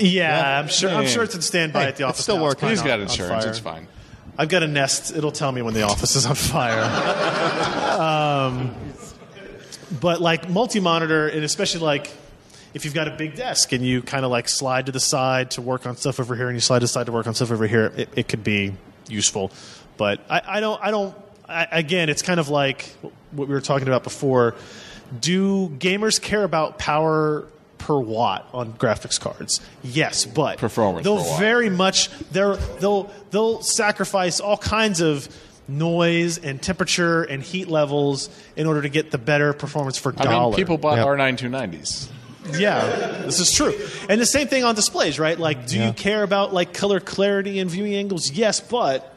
Yeah, 0.00 0.60
I'm 0.60 0.68
sure. 0.68 0.90
I'm 0.90 1.06
sure 1.06 1.24
it's 1.24 1.34
in 1.34 1.42
standby 1.42 1.82
Hey, 1.82 1.88
at 1.88 1.96
the 1.96 2.04
it's 2.04 2.10
office. 2.10 2.22
still. 2.22 2.42
Working. 2.42 2.68
He's 2.68 2.82
got 2.82 3.00
insurance; 3.00 3.44
it's 3.44 3.58
fine. 3.58 3.88
I've 4.36 4.48
got 4.48 4.62
a 4.62 4.68
Nest. 4.68 5.16
It'll 5.16 5.32
tell 5.32 5.50
me 5.50 5.62
when 5.62 5.74
the 5.74 5.82
office 5.82 6.14
is 6.14 6.24
on 6.24 6.36
fire. 6.36 6.80
um, 8.00 8.74
but 10.00 10.20
like 10.20 10.48
multi-monitor, 10.48 11.28
and 11.28 11.44
especially 11.44 11.80
like 11.80 12.10
if 12.74 12.84
you've 12.84 12.94
got 12.94 13.08
a 13.08 13.12
big 13.12 13.34
desk 13.34 13.72
and 13.72 13.84
you 13.84 14.02
kind 14.02 14.24
of 14.24 14.30
like 14.30 14.48
slide 14.48 14.86
to 14.86 14.92
the 14.92 15.00
side 15.00 15.50
to 15.52 15.62
work 15.62 15.86
on 15.86 15.96
stuff 15.96 16.20
over 16.20 16.36
here, 16.36 16.48
and 16.48 16.56
you 16.56 16.60
slide 16.60 16.78
to 16.80 16.84
the 16.84 16.88
side 16.88 17.06
to 17.06 17.12
work 17.12 17.26
on 17.26 17.34
stuff 17.34 17.50
over 17.50 17.66
here, 17.66 17.92
it, 17.96 18.08
it 18.14 18.28
could 18.28 18.44
be 18.44 18.74
useful. 19.08 19.50
But 19.96 20.20
I, 20.30 20.42
I 20.46 20.60
don't. 20.60 20.80
I 20.82 20.90
don't. 20.90 21.14
I, 21.48 21.66
again, 21.72 22.08
it's 22.08 22.22
kind 22.22 22.38
of 22.38 22.48
like 22.48 22.82
what 23.32 23.48
we 23.48 23.54
were 23.54 23.60
talking 23.60 23.88
about 23.88 24.04
before. 24.04 24.54
Do 25.18 25.70
gamers 25.70 26.20
care 26.20 26.44
about 26.44 26.78
power 26.78 27.46
per 27.78 27.98
watt 27.98 28.48
on 28.52 28.72
graphics 28.74 29.18
cards? 29.20 29.60
Yes, 29.82 30.24
but 30.26 30.58
Performance 30.58 31.04
They'll 31.04 31.22
per 31.22 31.28
watt. 31.30 31.40
very 31.40 31.70
much 31.70 32.10
they're, 32.30 32.56
they'll 32.80 33.10
they'll 33.30 33.62
sacrifice 33.62 34.40
all 34.40 34.56
kinds 34.58 35.00
of 35.00 35.28
noise 35.68 36.38
and 36.38 36.60
temperature 36.62 37.22
and 37.22 37.42
heat 37.42 37.68
levels 37.68 38.30
in 38.56 38.66
order 38.66 38.82
to 38.82 38.88
get 38.88 39.10
the 39.10 39.18
better 39.18 39.52
performance 39.52 39.98
for 39.98 40.14
I 40.18 40.26
mean, 40.28 40.54
people 40.54 40.78
bought 40.78 40.96
Yep. 40.98 41.06
R9290s. 41.06 42.08
yeah, 42.58 42.86
this 43.26 43.38
is 43.40 43.52
true. 43.52 43.74
And 44.08 44.18
the 44.20 44.24
same 44.26 44.48
thing 44.48 44.64
on 44.64 44.74
displays, 44.74 45.18
right? 45.18 45.38
Like, 45.38 45.66
do 45.66 45.76
Yeah. 45.78 45.88
you 45.88 45.92
care 45.92 46.22
about 46.22 46.54
like 46.54 46.72
color 46.72 47.00
clarity 47.00 47.58
and 47.58 47.70
viewing 47.70 47.94
angles? 47.94 48.30
Yes, 48.30 48.60
but 48.60 49.14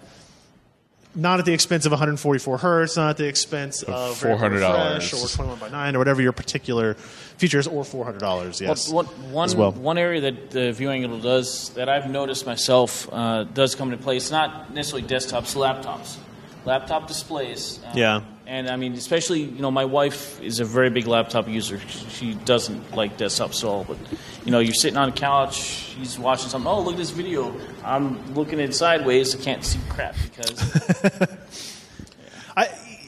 not 1.14 1.40
at 1.40 1.46
the 1.46 1.54
expense 1.54 1.86
of 1.86 1.92
144 1.92 2.58
hertz, 2.60 2.96
not 2.98 3.10
at 3.12 3.18
the 3.18 3.28
expense 3.28 3.84
of 3.84 4.18
very 4.20 4.36
$400. 4.38 4.52
refresh 4.54 5.14
or 5.14 5.28
21 5.28 5.60
by 5.60 5.70
9 5.70 5.96
or 5.96 6.00
whatever 6.00 6.22
your 6.22 6.32
particular 6.32 6.94
features, 6.94 7.68
or 7.68 7.84
$400. 7.84 8.62
Yes, 8.62 8.90
Well, 8.92 9.06
one, 9.32 9.46
as 9.46 9.56
well. 9.56 9.72
one 9.72 9.98
area 9.98 10.22
that 10.22 10.52
the 10.52 10.72
viewing 10.72 11.04
angle 11.04 11.20
does 11.20 11.70
that 11.70 11.90
I've 11.90 12.10
noticed 12.10 12.46
myself 12.46 13.10
uh, 13.12 13.44
does 13.44 13.76
come 13.76 13.92
into 13.92 14.04
play. 14.04 14.18
It's 14.18 14.32
not 14.32 14.74
necessarily 14.74 15.08
desktops, 15.08 15.56
laptops, 15.56 16.18
laptop 16.66 17.08
displays. 17.08 17.80
uh, 17.84 17.92
Yeah. 17.96 18.22
And 18.48 18.68
I 18.70 18.76
mean, 18.76 18.94
especially 18.94 19.42
you 19.42 19.62
know, 19.62 19.72
my 19.72 19.86
wife 19.86 20.42
is 20.42 20.60
a 20.60 20.66
very 20.66 20.90
big 20.90 21.08
laptop 21.08 21.48
user. 21.48 21.80
She 22.10 22.34
doesn't 22.34 22.94
like 22.96 23.18
desktops 23.18 23.60
at 23.60 23.64
all. 23.64 23.86
But 23.86 23.98
you 24.44 24.52
know, 24.52 24.60
you're 24.60 24.74
sitting 24.74 24.98
on 24.98 25.08
a 25.10 25.14
couch, 25.14 25.56
she's 25.56 26.20
watching 26.20 26.50
something. 26.50 26.70
Oh, 26.70 26.82
look 26.82 26.94
at 26.94 26.98
this 26.98 27.12
video. 27.12 27.56
I'm 27.84 28.34
looking 28.34 28.60
at 28.60 28.70
it 28.70 28.76
sideways. 28.76 29.34
I 29.40 29.44
can't 29.44 29.64
see 29.64 29.80
crap 29.90 30.16
because 30.36 31.28
I, 32.58 32.68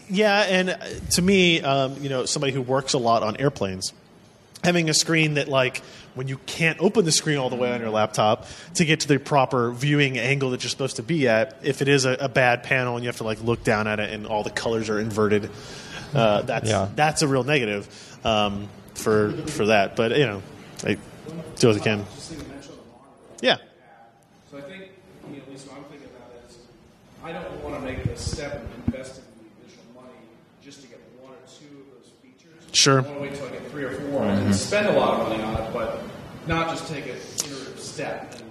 yeah, 0.10 0.42
and 0.42 0.70
uh, 0.70 0.78
to 1.12 1.22
me, 1.22 1.62
um, 1.62 2.02
you 2.02 2.10
know, 2.10 2.26
somebody 2.26 2.54
who 2.54 2.62
works 2.62 2.94
a 2.94 2.98
lot 2.98 3.24
on 3.24 3.36
airplanes, 3.38 3.92
having 4.64 4.90
a 4.90 4.94
screen 4.94 5.34
that, 5.34 5.48
like, 5.50 5.82
when 6.16 6.28
you 6.28 6.38
can't 6.46 6.80
open 6.80 7.06
the 7.06 7.12
screen 7.12 7.38
all 7.38 7.50
the 7.50 7.56
way 7.56 7.72
on 7.74 7.82
your 7.82 7.90
laptop 7.90 8.48
to 8.76 8.86
get 8.86 9.00
to 9.02 9.08
the 9.08 9.18
proper 9.20 9.72
viewing 9.72 10.18
angle 10.18 10.52
that 10.52 10.64
you're 10.64 10.70
supposed 10.70 10.98
to 10.98 11.04
be 11.04 11.28
at, 11.28 11.58
if 11.64 11.82
it 11.82 11.88
is 11.88 12.06
a, 12.06 12.12
a 12.20 12.30
bad 12.30 12.64
panel 12.64 12.96
and 12.96 13.04
you 13.04 13.10
have 13.10 13.18
to 13.18 13.24
like 13.24 13.42
look 13.44 13.64
down 13.64 13.88
at 13.88 14.00
it 14.00 14.12
and 14.14 14.28
all 14.28 14.44
the 14.44 14.50
colors 14.52 14.90
are 14.90 15.00
inverted, 15.00 15.50
uh, 16.14 16.42
that's 16.44 16.70
Yeah. 16.70 16.90
that's 16.96 17.22
a 17.24 17.28
real 17.28 17.44
negative 17.44 17.88
um, 18.24 18.68
for 18.94 19.32
for 19.48 19.66
that. 19.68 19.96
But 19.96 20.18
you 20.18 20.26
know, 20.26 20.44
I 20.86 20.98
do 21.58 21.68
what 21.70 21.78
I 21.78 21.80
can. 21.80 22.06
Just 22.16 22.30
think 22.30 22.42
you 22.44 22.48
mentioned 22.54 22.76
the 22.78 22.92
monitor. 22.92 23.42
Yeah. 23.42 23.58
So 24.52 24.58
I 24.58 24.62
think, 24.62 24.84
you 25.30 25.38
know, 25.38 25.42
at 25.44 25.50
least 25.50 25.68
what 25.68 25.78
I'm 25.78 25.84
thinking 25.86 26.10
about 26.16 26.30
is, 26.50 26.58
I 27.24 27.32
don't 27.32 27.64
want 27.64 27.76
to 27.76 27.82
make 27.82 28.04
the 28.04 28.16
step 28.16 28.54
of 28.56 28.88
investing 28.88 29.24
the 29.42 29.66
additional 29.66 30.02
money 30.04 30.14
just 30.64 30.82
to 30.82 30.88
get 30.88 31.00
one 31.22 31.32
or 31.32 31.42
two 31.50 31.66
of 31.82 31.86
those 31.98 32.12
features. 32.22 32.63
Sure. 32.74 33.00
I 33.00 33.02
want 33.04 33.16
to 33.16 33.22
wait 33.22 33.36
till 33.36 33.46
I 33.48 33.52
get 33.52 33.68
three 33.72 33.84
or 33.84 33.92
4 33.92 34.24
and 34.24 34.56
spend 34.56 34.88
a 34.88 34.94
lot 35.00 35.20
of 35.22 35.30
money 35.30 35.42
on 35.44 35.56
it, 35.62 35.72
but 35.74 36.02
not 36.48 36.70
just 36.70 36.88
take 36.88 37.06
an 37.06 37.12
iterative 37.16 37.80
step. 37.80 38.34
And 38.34 38.44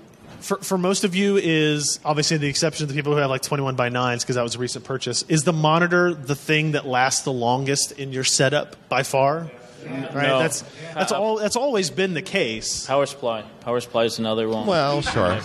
For, 0.44 0.56
for 0.58 0.78
most 0.78 1.04
of 1.04 1.14
you 1.14 1.36
is 1.36 1.98
obviously 2.04 2.36
the 2.38 2.48
exception 2.48 2.84
of 2.84 2.88
the 2.88 2.94
people 2.94 3.12
who 3.12 3.18
have 3.18 3.30
like 3.30 3.42
21 3.42 3.76
by 3.76 3.90
9s 3.90 4.20
because 4.20 4.36
that 4.36 4.42
was 4.42 4.54
a 4.54 4.58
recent 4.58 4.84
purchase 4.84 5.24
is 5.28 5.44
the 5.44 5.52
monitor 5.52 6.14
the 6.14 6.34
thing 6.34 6.72
that 6.72 6.86
lasts 6.86 7.22
the 7.22 7.32
longest 7.32 7.92
in 7.92 8.12
your 8.12 8.24
setup 8.24 8.76
by 8.88 9.02
far 9.02 9.50
right 9.84 10.12
No. 10.12 10.38
that's 10.38 10.62
that's 10.94 11.10
all 11.12 11.36
that's 11.38 11.56
always 11.56 11.90
been 11.90 12.14
the 12.14 12.22
case 12.22 12.86
power 12.86 13.04
supply, 13.06 13.42
power 13.62 13.80
supply 13.80 14.04
is 14.04 14.18
another 14.20 14.48
one. 14.48 14.66
well, 14.66 15.02
sure. 15.02 15.40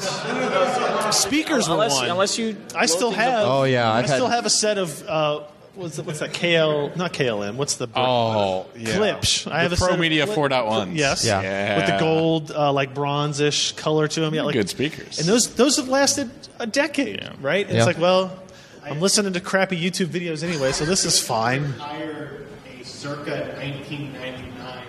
speakers 1.12 1.68
were 1.68 1.74
unless, 1.74 1.96
one 1.96 2.10
unless 2.10 2.38
you, 2.38 2.56
I 2.76 2.86
still 2.86 3.10
blow 3.12 3.18
up 3.20 3.24
have 3.26 3.48
Oh, 3.48 3.64
yeah, 3.64 3.92
I 3.92 4.00
I've 4.00 4.08
still 4.08 4.28
had- 4.28 4.36
have 4.36 4.46
a 4.46 4.50
set 4.52 4.78
of 4.78 5.04
uh, 5.08 5.42
what's, 5.78 5.98
what's 6.00 6.20
that 6.20 6.34
KL 6.34 6.96
not 6.96 7.14
KLM 7.14 7.56
what's 7.56 7.76
the 7.76 7.88
Oh, 7.96 8.66
yeah. 8.76 8.96
Klipsch. 8.96 9.50
I 9.52 9.62
have 9.62 9.72
the 9.72 9.76
a 9.76 9.78
set 9.78 9.86
Pro 9.86 9.94
of 9.94 10.00
Media 10.00 10.26
Klip- 10.26 10.52
4.1s. 10.52 10.96
Yes. 10.96 11.26
Yeah. 11.26 11.78
With 11.78 11.88
the 11.88 11.98
gold, 12.00 12.52
uh, 12.52 12.74
like 12.74 12.94
bronzish 12.94 13.76
color 13.78 14.08
to 14.08 14.20
them. 14.20 14.34
Yeah, 14.34 14.42
like 14.44 14.54
Good 14.54 14.70
speakers. 14.70 15.20
And 15.20 15.28
those 15.28 15.54
those 15.56 15.78
have 15.78 15.88
lasted 15.88 16.30
a 16.60 16.68
decade, 16.68 17.22
Yeah. 17.22 17.34
right? 17.40 17.66
It's 17.66 17.74
Yeah. 17.76 17.86
like, 17.86 18.00
well, 18.00 18.38
I'm 18.84 19.00
listening 19.02 19.34
to 19.34 19.40
crappy 19.42 19.80
YouTube 19.80 20.08
videos 20.08 20.44
anyway, 20.44 20.72
so 20.72 20.86
this 20.86 21.06
is 21.06 21.20
fine. 21.22 21.74
hired 21.74 22.48
a 22.82 22.84
circa 22.86 23.56
1999 23.60 24.84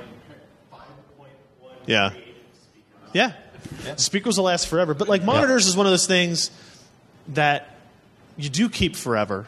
5.1 0.72 1.26
Yeah. 1.86 2.11
Yeah. 3.12 3.32
Speakers 3.97 4.36
will 4.39 4.45
last 4.45 4.68
forever, 4.68 4.95
but 4.95 5.09
like 5.09 5.24
monitors 5.24 5.66
is 5.66 5.76
one 5.76 5.86
of 5.86 5.93
those 5.93 6.07
things 6.07 6.51
that 7.28 7.74
you 8.36 8.49
do 8.49 8.68
keep 8.68 8.95
forever. 8.97 9.47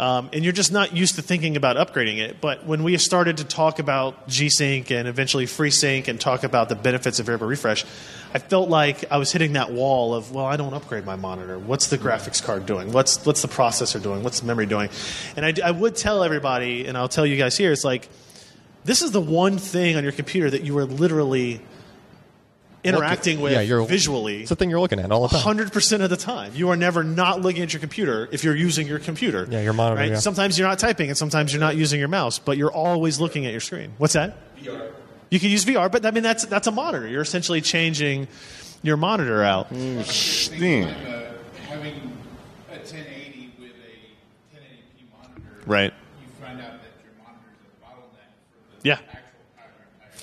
Um, 0.00 0.30
and 0.32 0.42
you're 0.42 0.54
just 0.54 0.72
not 0.72 0.96
used 0.96 1.16
to 1.16 1.22
thinking 1.22 1.58
about 1.58 1.76
upgrading 1.76 2.20
it. 2.20 2.40
But 2.40 2.64
when 2.64 2.82
we 2.82 2.96
started 2.96 3.36
to 3.36 3.44
talk 3.44 3.78
about 3.78 4.26
G-Sync 4.28 4.90
and 4.90 5.06
eventually 5.06 5.44
FreeSync 5.44 6.08
and 6.08 6.18
talk 6.18 6.42
about 6.42 6.70
the 6.70 6.74
benefits 6.74 7.20
of 7.20 7.26
variable 7.26 7.46
refresh, 7.46 7.84
I 8.32 8.38
felt 8.38 8.70
like 8.70 9.12
I 9.12 9.18
was 9.18 9.30
hitting 9.30 9.52
that 9.52 9.70
wall 9.72 10.14
of, 10.14 10.32
well, 10.32 10.46
I 10.46 10.56
don't 10.56 10.72
upgrade 10.72 11.04
my 11.04 11.16
monitor. 11.16 11.58
What's 11.58 11.88
the 11.88 11.98
graphics 11.98 12.42
card 12.42 12.64
doing? 12.64 12.92
What's 12.92 13.26
what's 13.26 13.42
the 13.42 13.48
processor 13.48 14.02
doing? 14.02 14.22
What's 14.22 14.40
the 14.40 14.46
memory 14.46 14.64
doing? 14.64 14.88
And 15.36 15.44
I, 15.44 15.52
I 15.68 15.70
would 15.70 15.96
tell 15.96 16.24
everybody, 16.24 16.86
and 16.86 16.96
I'll 16.96 17.10
tell 17.10 17.26
you 17.26 17.36
guys 17.36 17.58
here, 17.58 17.70
it's 17.70 17.84
like 17.84 18.08
this 18.84 19.02
is 19.02 19.10
the 19.10 19.20
one 19.20 19.58
thing 19.58 19.96
on 19.96 20.02
your 20.02 20.12
computer 20.12 20.48
that 20.48 20.62
you 20.62 20.78
are 20.78 20.86
literally 20.86 21.60
interacting 22.82 23.40
with 23.40 23.52
yeah, 23.52 23.60
you're, 23.60 23.84
visually 23.84 24.40
It's 24.40 24.48
the 24.48 24.56
thing 24.56 24.70
you're 24.70 24.80
looking 24.80 25.00
at 25.00 25.10
all 25.12 25.22
the 25.22 25.28
time. 25.28 25.40
hundred 25.42 25.72
percent 25.72 26.02
of 26.02 26.10
the 26.10 26.16
time. 26.16 26.52
You 26.54 26.70
are 26.70 26.76
never 26.76 27.02
not 27.04 27.40
looking 27.42 27.62
at 27.62 27.72
your 27.72 27.80
computer 27.80 28.28
if 28.32 28.42
you're 28.44 28.56
using 28.56 28.86
your 28.86 28.98
computer. 28.98 29.46
Yeah, 29.50 29.60
your 29.60 29.72
monitor, 29.74 30.00
Right? 30.00 30.10
yeah. 30.12 30.18
Sometimes 30.18 30.58
you're 30.58 30.68
not 30.68 30.78
typing, 30.78 31.08
and 31.08 31.18
sometimes 31.18 31.52
you're 31.52 31.60
not 31.60 31.76
using 31.76 31.98
your 32.00 32.08
mouse, 32.08 32.38
but 32.38 32.56
you're 32.56 32.72
always 32.72 33.20
looking 33.20 33.44
at 33.46 33.52
your 33.52 33.60
screen. 33.60 33.92
What's 33.98 34.14
that? 34.14 34.36
VR. 34.58 34.90
You 35.30 35.38
can 35.38 35.50
use 35.50 35.64
VR, 35.64 35.90
but 35.92 36.04
I 36.06 36.10
mean 36.10 36.22
that's 36.22 36.44
that's 36.46 36.66
a 36.66 36.72
monitor. 36.72 37.06
You're 37.06 37.22
essentially 37.22 37.60
changing 37.60 38.28
your 38.82 38.96
monitor 38.96 39.42
out. 39.44 39.68
Sting. 40.06 40.84
uh, 40.84 41.32
having 41.68 41.94
a 42.70 42.72
1080 42.78 43.52
with 43.60 43.70
a 43.70 44.56
1080p 44.56 45.04
monitor, 45.12 45.42
Right. 45.66 45.92
you 46.22 46.44
find 46.44 46.58
out 46.60 46.80
that 46.80 46.92
your 47.04 47.12
monitor 47.22 47.52
is 47.52 47.66
a 47.68 47.84
bottleneck 47.84 48.32
for 48.50 48.82
the 48.82 48.88
Yeah. 48.88 48.98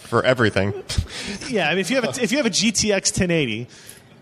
Actual 0.07 0.21
power 0.21 0.29
impact. 0.29 0.91
For 0.93 1.11
everything. 1.31 1.53
Yeah. 1.53 1.67
I 1.67 1.71
mean, 1.71 1.79
if 1.79 1.89
you 1.89 1.95
have 2.01 2.17
a, 2.17 2.23
if 2.23 2.31
you 2.31 2.37
have 2.37 2.45
a 2.47 2.51
GTX 2.51 3.11
1080. 3.11 3.67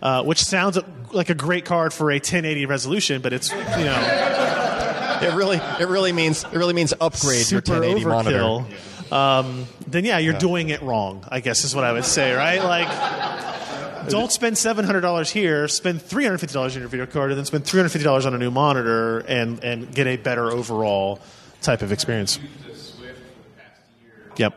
Uh, 0.01 0.21
which 0.23 0.43
sounds 0.43 0.77
like 1.13 1.29
a 1.29 1.33
great 1.33 1.65
card 1.65 1.91
for 1.93 2.11
a 2.11 2.15
1080 2.15 2.65
resolution, 2.67 3.21
but 3.21 3.33
it's 3.33 3.49
you 3.51 3.85
know 3.85 5.19
It 5.23 5.33
really, 5.33 5.57
it 5.79 5.87
really 5.87 6.11
means, 6.11 6.43
it 6.43 6.53
really 6.53 6.73
means 6.73 6.93
upgrade 6.99 7.49
your 7.49 7.61
super 7.61 7.79
1080 7.79 8.05
monitor. 8.05 8.65
Um, 9.11 9.65
then 9.87 10.03
yeah, 10.05 10.17
you're 10.19 10.37
doing 10.37 10.69
it 10.69 10.81
wrong. 10.83 11.25
I 11.29 11.39
guess 11.39 11.63
is 11.63 11.73
what 11.73 11.85
I 11.85 11.93
would 11.93 12.05
say, 12.05 12.33
right? 12.33 12.61
Like, 12.61 14.09
don't 14.09 14.31
spend 14.31 14.57
seven 14.57 14.85
hundred 14.85 15.01
dollars 15.01 15.31
here. 15.31 15.67
Spend 15.67 16.01
three 16.01 16.25
hundred 16.25 16.39
fifty 16.39 16.53
dollars 16.53 16.75
on 16.75 16.81
your 16.81 16.89
video 16.89 17.05
card, 17.07 17.31
and 17.31 17.37
then 17.39 17.45
spend 17.45 17.65
three 17.65 17.79
hundred 17.79 17.89
fifty 17.89 18.03
dollars 18.03 18.25
on 18.27 18.35
a 18.35 18.37
new 18.37 18.51
monitor, 18.51 19.19
and 19.19 19.63
and 19.63 19.95
get 19.95 20.05
a 20.07 20.17
better 20.17 20.51
overall 20.51 21.19
type 21.61 21.81
of 21.81 21.91
experience. 21.91 22.37
Used 22.37 22.65
the 22.65 22.75
Swift 22.75 23.17
for 23.17 23.41
the 23.41 23.49
past 23.57 23.81
year. 24.03 24.31
Yep. 24.37 24.53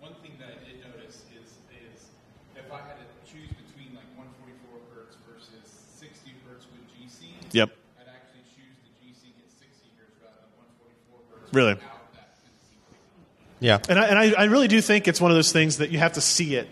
One 0.00 0.14
thing 0.22 0.32
that 0.38 0.48
I 0.48 0.64
did 0.64 0.80
notice 0.80 1.20
is, 1.34 1.50
is 1.68 2.08
if 2.54 2.70
I 2.72 2.78
had 2.78 2.96
to 2.96 3.08
choose 3.28 3.50
between 3.52 3.92
like 3.92 4.08
144 4.16 4.80
hertz 4.94 5.16
versus 5.28 5.68
60 6.00 6.32
hertz 6.48 6.64
with 6.72 6.84
G-Sync, 6.96 7.52
Yep. 7.52 7.68
I'd 8.00 8.08
actually 8.08 8.44
choose 8.56 8.76
the 8.84 8.92
G-Sync 9.04 9.36
at 9.40 9.52
60 9.52 9.92
hertz 10.00 10.16
rather 10.24 10.40
than 10.40 10.52
144 10.80 11.20
hertz 11.35 11.35
Really? 11.52 11.74
without 11.74 11.82
that 12.14 12.28
50 13.58 13.66
Yeah. 13.66 13.78
And 13.88 13.98
I, 13.98 14.06
and 14.06 14.18
I, 14.18 14.42
I 14.42 14.44
really 14.44 14.68
do 14.68 14.80
think 14.80 15.08
it's 15.08 15.20
one 15.20 15.30
of 15.30 15.36
those 15.36 15.52
things 15.52 15.78
that 15.78 15.90
you 15.90 15.98
have 15.98 16.14
to 16.14 16.20
see 16.20 16.54
it 16.56 16.68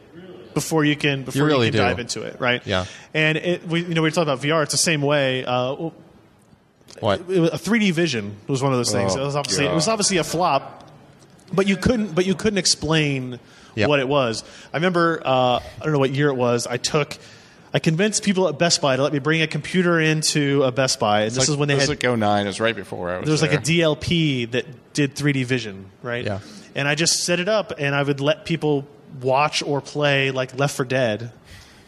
before 0.54 0.84
you 0.84 0.94
can 0.96 1.24
before 1.24 1.40
you, 1.40 1.46
really 1.46 1.66
can 1.68 1.72
do. 1.72 1.78
dive 1.78 1.98
into 1.98 2.22
it, 2.22 2.38
right? 2.40 2.64
Yeah. 2.66 2.84
And 3.12 3.36
it, 3.38 3.66
we, 3.66 3.80
you 3.82 3.94
know, 3.94 4.02
we 4.02 4.10
talk 4.10 4.22
about 4.22 4.40
VR. 4.40 4.62
It's 4.62 4.72
the 4.72 4.78
same 4.78 5.02
way. 5.02 5.44
Uh, 5.44 5.90
What? 7.00 7.20
it 7.28 7.52
a 7.52 7.56
3D 7.56 7.92
vision 7.92 8.36
was 8.46 8.62
one 8.62 8.72
of 8.72 8.78
those 8.78 8.92
things. 8.92 9.16
Oh, 9.16 9.22
it 9.22 9.24
was 9.24 9.34
obviously 9.36 9.66
it 9.66 9.74
was 9.74 9.88
obviously 9.88 10.18
a 10.18 10.24
flop, 10.24 10.88
but 11.52 11.66
you 11.66 11.76
couldn't 11.76 12.14
but 12.14 12.24
you 12.26 12.34
couldn't 12.34 12.58
explain 12.58 13.40
Yep. 13.76 13.88
what 13.88 13.98
it 13.98 14.06
was. 14.06 14.44
I 14.72 14.76
remember 14.76 15.20
uh, 15.24 15.58
I 15.58 15.62
don't 15.82 15.92
know 15.92 15.98
what 15.98 16.12
year 16.12 16.28
it 16.28 16.36
was. 16.36 16.68
I 16.68 16.76
took. 16.76 17.18
I 17.74 17.80
convinced 17.80 18.22
people 18.22 18.46
at 18.48 18.56
Best 18.56 18.80
Buy 18.80 18.94
to 18.94 19.02
let 19.02 19.12
me 19.12 19.18
bring 19.18 19.42
a 19.42 19.48
computer 19.48 19.98
into 20.00 20.62
a 20.62 20.70
Best 20.70 21.00
Buy, 21.00 21.22
and 21.22 21.30
this 21.32 21.38
Like- 21.38 21.48
is 21.48 21.56
when 21.56 21.66
they 21.68 21.74
had 21.74 21.80
was 21.80 21.88
like 21.88 22.04
09. 22.04 22.44
It 22.46 22.48
was 22.48 22.60
right 22.60 22.76
before 22.76 23.10
I 23.10 23.18
was 23.18 23.24
there 23.26 23.32
was 23.32 23.42
like 23.42 23.52
a. 23.52 23.58
DLP 23.58 24.46
that 24.52 24.92
did 24.94 25.16
3D 25.16 25.42
vision, 25.44 25.86
right? 26.02 26.24
Yeah. 26.24 26.38
And 26.76 26.86
I 26.86 26.94
just 26.94 27.24
set 27.24 27.40
it 27.40 27.48
up, 27.48 27.72
and 27.78 27.94
I 27.94 28.02
would 28.04 28.20
let 28.20 28.44
people 28.44 28.86
watch 29.20 29.60
or 29.62 29.80
play 29.80 30.30
like 30.30 30.56
Left 30.58 30.76
4 30.76 30.84
Dead 30.86 31.32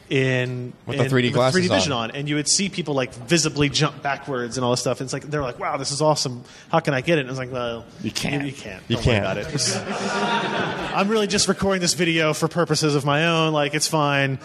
in 0.09 0.73
With 0.87 0.99
the 0.99 1.05
3D 1.05 1.33
glasses 1.33 1.61
3D 1.65 1.69
vision 1.69 1.91
on. 1.93 2.11
on. 2.11 2.17
and 2.17 2.29
you 2.29 2.37
would 2.37 2.47
see 2.49 2.69
people 2.69 2.95
like 2.95 3.13
visibly 3.13 3.69
jump 3.69 4.03
backwards 4.03 4.57
and 4.57 4.65
all 4.65 4.71
this 4.71 4.81
stuff. 4.81 5.01
And 5.01 5.07
it's 5.07 5.13
like 5.13 5.25
they're 5.25 5.43
like, 5.43 5.59
"Wow, 5.59 5.77
this 5.79 5.91
is 5.91 6.01
awesome! 6.03 6.45
How 6.71 6.79
can 6.81 6.95
I 6.95 7.01
get 7.01 7.19
it?" 7.19 7.23
And 7.23 7.29
I 7.29 7.33
was 7.33 7.39
like, 7.41 7.53
"Well, 7.53 7.85
You 8.03 8.11
can't. 8.13 8.45
You, 8.47 8.53
can't. 8.53 8.83
You 8.89 8.97
Don't 8.97 9.07
worry 9.07 9.19
can't. 9.21 9.39
about 9.39 9.55
it. 9.55 10.93
I'm 10.97 11.09
really 11.09 11.27
just 11.27 11.49
recording 11.49 11.81
this 11.81 11.95
video 11.95 12.33
for 12.35 12.47
purposes 12.49 12.95
of 12.95 13.05
my 13.05 13.27
own. 13.27 13.53
Like, 13.53 13.75
it's 13.75 13.89
fine. 13.89 14.39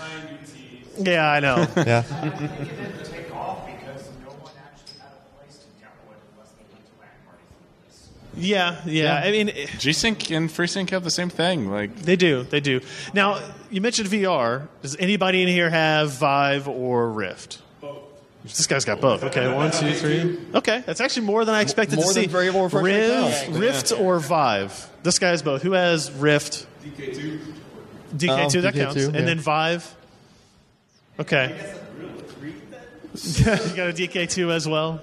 Yeah, 1.05 1.29
I 1.29 1.39
know. 1.39 1.67
Yeah. 1.77 2.03
didn't 2.03 3.05
take 3.05 3.33
off 3.35 3.65
because 3.65 4.09
no 4.23 4.31
one 4.31 4.51
actually 4.57 4.99
had 4.99 5.11
a 5.13 5.37
place 5.37 5.57
to 5.57 5.65
download 5.83 6.15
it 6.15 6.23
unless 6.33 6.51
they 6.51 6.63
went 6.71 6.85
to 6.85 6.91
LAN 6.99 7.09
parties. 7.25 8.09
yeah, 8.35 8.81
yeah. 8.85 9.21
I 9.23 9.31
mean. 9.31 9.51
G-Sync 9.79 10.31
and 10.31 10.49
FreeSync 10.49 10.89
have 10.91 11.03
the 11.03 11.11
same 11.11 11.29
thing. 11.29 11.69
Like 11.69 11.95
They 11.97 12.15
do. 12.15 12.43
They 12.43 12.59
do. 12.59 12.81
Now, 13.13 13.39
you 13.69 13.81
mentioned 13.81 14.09
VR. 14.09 14.67
Does 14.81 14.95
anybody 14.97 15.41
in 15.41 15.47
here 15.47 15.69
have 15.69 16.11
Vive 16.13 16.67
or 16.67 17.09
Rift? 17.11 17.61
Both. 17.81 17.97
This 18.43 18.65
guy's 18.67 18.85
got 18.85 18.99
both. 19.01 19.23
Okay, 19.23 19.53
one, 19.53 19.69
two, 19.71 19.93
three. 19.93 20.39
Okay, 20.55 20.81
that's 20.85 20.99
actually 20.99 21.27
more 21.27 21.45
than 21.45 21.53
I 21.53 21.61
expected 21.61 21.97
More 21.97 22.05
to 22.05 22.11
see. 22.13 22.25
variable 22.25 22.63
refresh 22.63 22.83
rate 22.83 23.07
Rift, 23.09 23.43
counts. 23.45 23.57
Rift 23.59 23.91
or 23.99 24.19
Vive. 24.19 24.89
This 25.03 25.19
guy 25.19 25.29
has 25.29 25.41
both. 25.43 25.61
Who 25.61 25.73
has 25.73 26.11
Rift? 26.11 26.65
DK2. 26.83 27.39
DK2. 28.17 28.29
Oh, 28.57 28.61
that 28.61 28.73
DK2, 28.73 28.77
counts. 28.83 28.97
yeah. 28.97 29.05
And 29.13 29.27
then 29.27 29.39
Vive. 29.39 29.95
Okay. 31.21 31.55
you 33.13 33.43
got 33.45 33.89
a 33.89 33.93
DK2 33.93 34.49
as 34.49 34.67
well. 34.67 34.99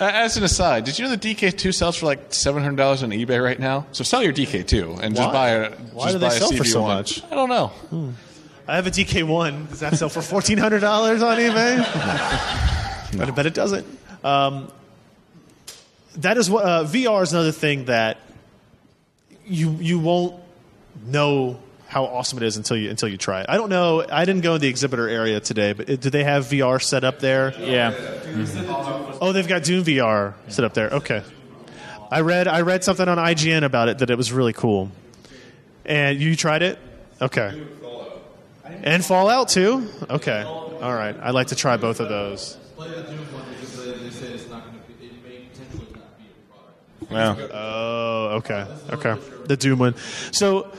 Uh, 0.00 0.04
As 0.04 0.38
an 0.38 0.44
aside, 0.44 0.84
did 0.84 0.98
you 0.98 1.04
know 1.04 1.14
the 1.14 1.18
DK2 1.18 1.74
sells 1.74 1.96
for 1.96 2.06
like 2.06 2.32
seven 2.32 2.62
hundred 2.62 2.76
dollars 2.76 3.02
on 3.02 3.10
eBay 3.10 3.42
right 3.44 3.58
now? 3.58 3.84
So 3.92 4.02
sell 4.02 4.22
your 4.22 4.32
DK2 4.32 5.00
and 5.00 5.14
just 5.14 5.30
buy 5.30 5.50
a. 5.50 5.70
Why 5.70 6.04
just 6.04 6.14
do 6.14 6.18
they 6.20 6.28
buy 6.28 6.34
a 6.34 6.38
sell 6.38 6.52
for 6.52 6.64
so 6.64 6.80
CV1. 6.80 6.86
much? 6.86 7.24
I 7.24 7.34
don't 7.34 7.50
know. 7.50 7.72
I 8.66 8.76
have 8.76 8.86
a 8.86 8.90
DK1. 8.90 9.68
Does 9.68 9.80
that 9.80 9.96
sell 9.96 10.08
for 10.08 10.22
fourteen 10.22 10.56
hundred 10.56 10.80
dollars 10.80 11.22
on 11.22 11.36
eBay? 11.36 11.80
I 13.20 13.30
bet 13.30 13.44
it 13.44 13.52
doesn't. 13.52 13.86
Um, 14.24 14.72
that 16.16 16.38
is 16.38 16.48
what 16.48 16.64
uh, 16.64 16.84
VR 16.84 17.22
is 17.22 17.34
another 17.34 17.52
thing 17.52 17.84
that 17.84 18.16
you 19.44 19.72
you 19.72 19.98
won't 19.98 20.40
know 21.04 21.60
how 21.90 22.04
awesome 22.04 22.38
it 22.38 22.44
is 22.44 22.56
until 22.56 22.76
you 22.76 22.88
until 22.88 23.08
you 23.08 23.16
try 23.16 23.40
it. 23.40 23.46
I 23.48 23.56
don't 23.56 23.68
know. 23.68 24.06
I 24.08 24.24
didn't 24.24 24.42
go 24.42 24.54
in 24.54 24.60
the 24.60 24.68
exhibitor 24.68 25.08
area 25.08 25.40
today, 25.40 25.72
but 25.72 25.90
it, 25.90 26.00
do 26.00 26.08
they 26.08 26.22
have 26.22 26.46
VR 26.46 26.80
set 26.80 27.02
up 27.02 27.18
there? 27.18 27.52
Yeah. 27.58 27.92
Oh, 29.20 29.32
they've 29.32 29.46
got 29.46 29.64
Doom 29.64 29.84
VR 29.84 30.34
set 30.46 30.64
up 30.64 30.72
there. 30.72 30.88
Okay. 30.90 31.24
I 32.08 32.20
read 32.20 32.46
I 32.46 32.60
read 32.60 32.84
something 32.84 33.08
on 33.08 33.18
IGN 33.18 33.64
about 33.64 33.88
it 33.88 33.98
that 33.98 34.10
it 34.10 34.16
was 34.16 34.32
really 34.32 34.52
cool. 34.52 34.92
And 35.84 36.20
you 36.20 36.36
tried 36.36 36.62
it? 36.62 36.78
Okay. 37.20 37.60
And 38.84 39.04
Fallout 39.04 39.48
too? 39.48 39.88
Okay. 40.08 40.42
All 40.42 40.94
right. 40.94 41.16
I'd 41.20 41.34
like 41.34 41.48
to 41.48 41.56
try 41.56 41.76
both 41.76 41.98
of 41.98 42.08
those. 42.08 42.56
Play 42.76 42.88
the 42.88 43.02
Doom 43.02 43.18
one 43.34 43.44
because 43.50 43.84
they, 43.84 43.92
they 43.98 44.10
say 44.10 44.26
it's 44.28 44.48
not 44.48 44.64
going 44.64 44.78
to 44.78 44.92
be, 44.92 45.06
it 45.06 45.24
may 45.24 45.44
potentially 45.52 45.86
not 45.92 46.16
be 46.16 46.26
a 46.30 47.06
product. 47.08 47.50
Yeah. 47.50 47.58
Oh, 47.58 48.28
okay. 48.36 48.66
Okay. 48.90 49.16
The 49.46 49.56
Doom 49.56 49.80
one. 49.80 49.96
So 50.30 50.70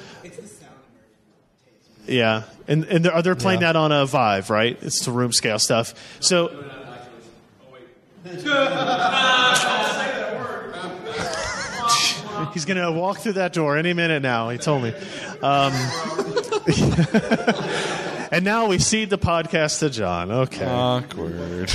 yeah, 2.08 2.44
and 2.68 2.86
and 2.86 3.06
they're, 3.06 3.22
they're 3.22 3.36
playing 3.36 3.62
Yeah. 3.62 3.74
that 3.74 3.80
on 3.80 3.92
a 3.92 4.06
Vive, 4.06 4.50
right? 4.50 4.78
It's 4.82 5.06
the 5.06 5.12
room 5.12 5.32
scale 5.32 5.60
stuff. 5.60 5.94
So 6.20 6.50
he's 12.54 12.66
gonna 12.66 12.92
walk 12.92 13.20
through 13.20 13.34
that 13.34 13.54
door 13.54 13.78
any 13.78 13.94
minute 13.94 14.22
now. 14.22 14.50
He 14.50 14.58
told 14.58 14.84
me. 14.84 14.90
Um, 15.42 15.74
and 18.32 18.44
now 18.46 18.68
we 18.68 18.78
cede 18.80 19.10
the 19.10 19.18
podcast 19.18 19.80
to 19.80 19.90
John. 19.90 20.32
Okay. 20.32 20.66
Awkward. 20.66 21.70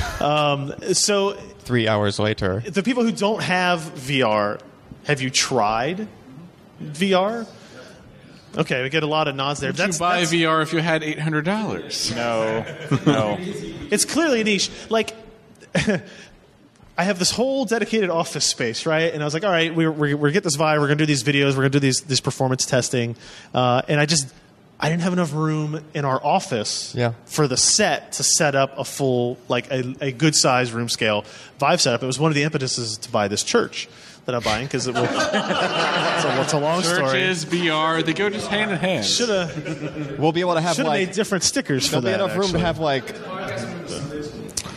so 0.97 1.33
Three 1.61 1.89
hours 1.89 2.18
later. 2.18 2.62
the 2.66 2.83
people 2.83 3.03
who 3.03 3.12
don't 3.12 3.43
have 3.43 3.81
VR, 3.81 4.61
have 5.05 5.20
you 5.20 5.31
tried 5.31 6.07
VR? 6.83 7.47
Okay, 8.57 8.82
we 8.82 8.88
get 8.88 9.02
a 9.02 9.07
lot 9.07 9.28
of 9.28 9.34
nods 9.36 9.61
there. 9.61 9.70
Would 9.70 9.78
you 9.78 9.98
buy 9.98 10.22
VR 10.22 10.62
if 10.62 10.72
you 10.72 10.78
had 10.78 11.02
eight 11.02 11.18
hundred 11.18 11.44
dollars? 11.44 12.14
No. 12.14 12.64
No. 13.04 13.36
it's 13.38 14.04
clearly 14.04 14.40
a 14.40 14.44
niche. 14.44 14.70
Like, 14.88 15.14
I 16.98 17.04
have 17.04 17.18
this 17.18 17.30
whole 17.30 17.66
dedicated 17.66 18.09
office 18.09 18.46
space, 18.46 18.86
right? 18.86 19.12
And 19.12 19.22
I 19.22 19.26
was 19.26 19.34
like, 19.34 19.44
all 19.44 19.50
right, 19.50 19.74
we're, 19.74 19.92
we're, 19.92 20.16
we're 20.16 20.30
get 20.30 20.42
this 20.44 20.54
Vive, 20.54 20.80
we're 20.80 20.86
going 20.86 20.96
to 20.98 21.02
do 21.02 21.07
these 21.07 21.22
videos, 21.24 21.50
we're 21.50 21.62
going 21.62 21.72
to 21.72 21.78
do 21.78 21.80
these, 21.80 22.00
this 22.02 22.20
performance 22.20 22.64
testing. 22.64 23.16
Uh, 23.52 23.82
and 23.86 24.00
I 24.00 24.07
just, 24.07 24.32
I 24.80 24.88
didn't 24.88 25.02
have 25.02 25.12
enough 25.12 25.34
room 25.34 25.78
in 25.92 26.07
our 26.07 26.18
office 26.24 26.94
Yeah. 26.94 27.12
for 27.26 27.46
the 27.48 27.59
set 27.59 28.12
to 28.12 28.22
set 28.22 28.54
up 28.54 28.78
a 28.78 28.84
full, 28.84 29.36
like 29.48 29.70
a, 29.70 29.94
a 30.00 30.11
good 30.12 30.34
size 30.34 30.72
room 30.72 30.88
scale 30.88 31.26
Vive 31.59 31.82
setup. 31.82 32.02
It 32.02 32.07
was 32.07 32.18
one 32.18 32.30
of 32.30 32.34
the 32.34 32.42
impetuses 32.44 32.96
to 32.98 33.11
buy 33.11 33.28
this 33.28 33.44
church 33.44 33.88
that 34.27 34.35
I'm 34.35 34.43
buying 34.43 34.66
because 34.66 34.87
it 34.87 34.95
will. 34.95 35.05
it's, 35.09 35.14
a, 36.24 36.43
it's 36.43 36.53
a 36.53 36.59
long 36.59 36.83
story. 36.83 37.01
Churches, 37.01 37.45
VR, 37.45 38.05
they 38.05 38.12
go 38.12 38.29
just 38.29 38.49
hand 38.49 38.70
in 38.70 38.77
hand. 38.77 39.05
Should 39.05 39.29
have 39.29 40.18
We'll 40.18 40.33
be 40.33 40.41
able 40.41 40.55
to 40.55 40.61
have 40.61 40.79
like 40.79 41.07
made 41.09 41.12
different 41.12 41.45
stickers 41.45 41.87
for 41.87 42.01
there'll 42.01 42.03
be 42.03 42.11
that. 42.11 42.20
enough 42.20 42.37
room 42.37 42.53
to 42.53 42.59
have 42.59 42.79
like 42.79 43.14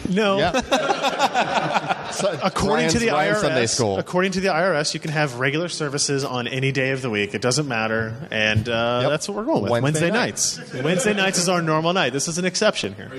no. 0.10 0.40
yeah. 0.40 0.52
according 2.44 2.90
to 2.90 3.00
the 3.00 3.08
IRS, 3.08 3.42
Sunday 3.42 3.66
school. 3.68 4.00
according 4.00 4.32
to 4.34 4.40
the 4.40 4.48
IRS, 4.48 4.94
you 4.94 5.00
can 5.00 5.12
have 5.12 5.36
regular 5.40 5.70
services 5.70 6.24
on 6.26 6.48
any 6.48 6.72
day 6.72 6.92
of 6.92 7.02
the 7.02 7.10
week. 7.10 7.36
It 7.36 7.42
doesn't 7.42 7.68
matter, 7.68 8.16
and 8.32 8.68
uh, 8.68 9.00
Yep. 9.04 9.12
that's 9.12 9.28
what 9.30 9.38
we're 9.38 9.46
going 9.46 9.62
with. 9.64 9.72
Wednesday 9.72 10.10
Wednesday, 10.10 10.10
night. 10.10 10.26
nights. 10.26 10.84
Wednesday 10.84 11.14
nights 11.14 11.38
is 11.38 11.48
our 11.48 11.62
normal 11.62 11.94
night. 11.94 12.12
This 12.14 12.28
is 12.28 12.38
an 12.40 12.46
exception 12.46 12.96
here. 12.96 13.12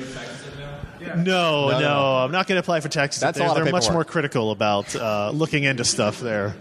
No, 1.16 1.68
no, 1.68 1.70
No, 1.70 1.80
no. 1.80 2.16
I'm 2.24 2.32
not 2.32 2.46
going 2.46 2.56
to 2.56 2.60
apply 2.60 2.80
for 2.80 2.88
Texas. 2.88 3.20
That's 3.20 3.36
a 3.38 3.40
they're 3.40 3.48
lot 3.48 3.58
of 3.58 3.64
they're 3.64 3.72
much 3.72 3.84
paperwork. 3.84 4.06
more 4.08 4.12
critical 4.12 4.50
about 4.50 4.94
uh, 4.96 5.30
looking 5.32 5.64
into 5.64 5.84
stuff 5.84 6.20
there. 6.20 6.54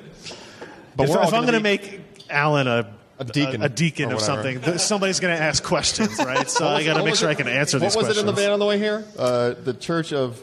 But 0.95 1.03
if 1.05 1.09
we're 1.09 1.17
all 1.19 1.27
if 1.27 1.33
I'm 1.33 1.45
gonna 1.45 1.59
going 1.61 1.77
to 1.79 1.87
be- 1.87 1.97
make 1.97 2.01
Alan 2.29 2.67
a 2.67 2.91
A 3.19 3.25
deacon 3.25 3.61
a, 3.63 3.69
deacon 3.69 4.05
or 4.11 4.15
of 4.15 4.21
whatever. 4.21 4.43
something, 4.43 4.61
th- 4.61 4.79
somebody's 4.79 5.19
going 5.19 5.35
to 5.35 5.41
ask 5.43 5.63
questions, 5.63 6.17
right? 6.19 6.49
So 6.49 6.67
I 6.67 6.83
got 6.83 6.93
to 6.93 6.99
What 6.99 7.05
make 7.05 7.11
was 7.11 7.19
sure 7.19 7.29
it- 7.29 7.33
I 7.33 7.35
can 7.35 7.47
answer 7.47 7.79
these 7.79 7.93
questions. 7.93 7.95
What 7.95 8.07
was 8.07 8.15
questions. 8.15 8.17
it 8.17 8.29
in 8.29 8.35
the 8.35 8.41
van 8.41 8.51
on 8.51 8.59
the 8.59 8.65
way 8.65 8.77
here? 8.77 9.05
Uh, 9.17 9.53
the 9.63 9.73
Church 9.73 10.11
of 10.13 10.41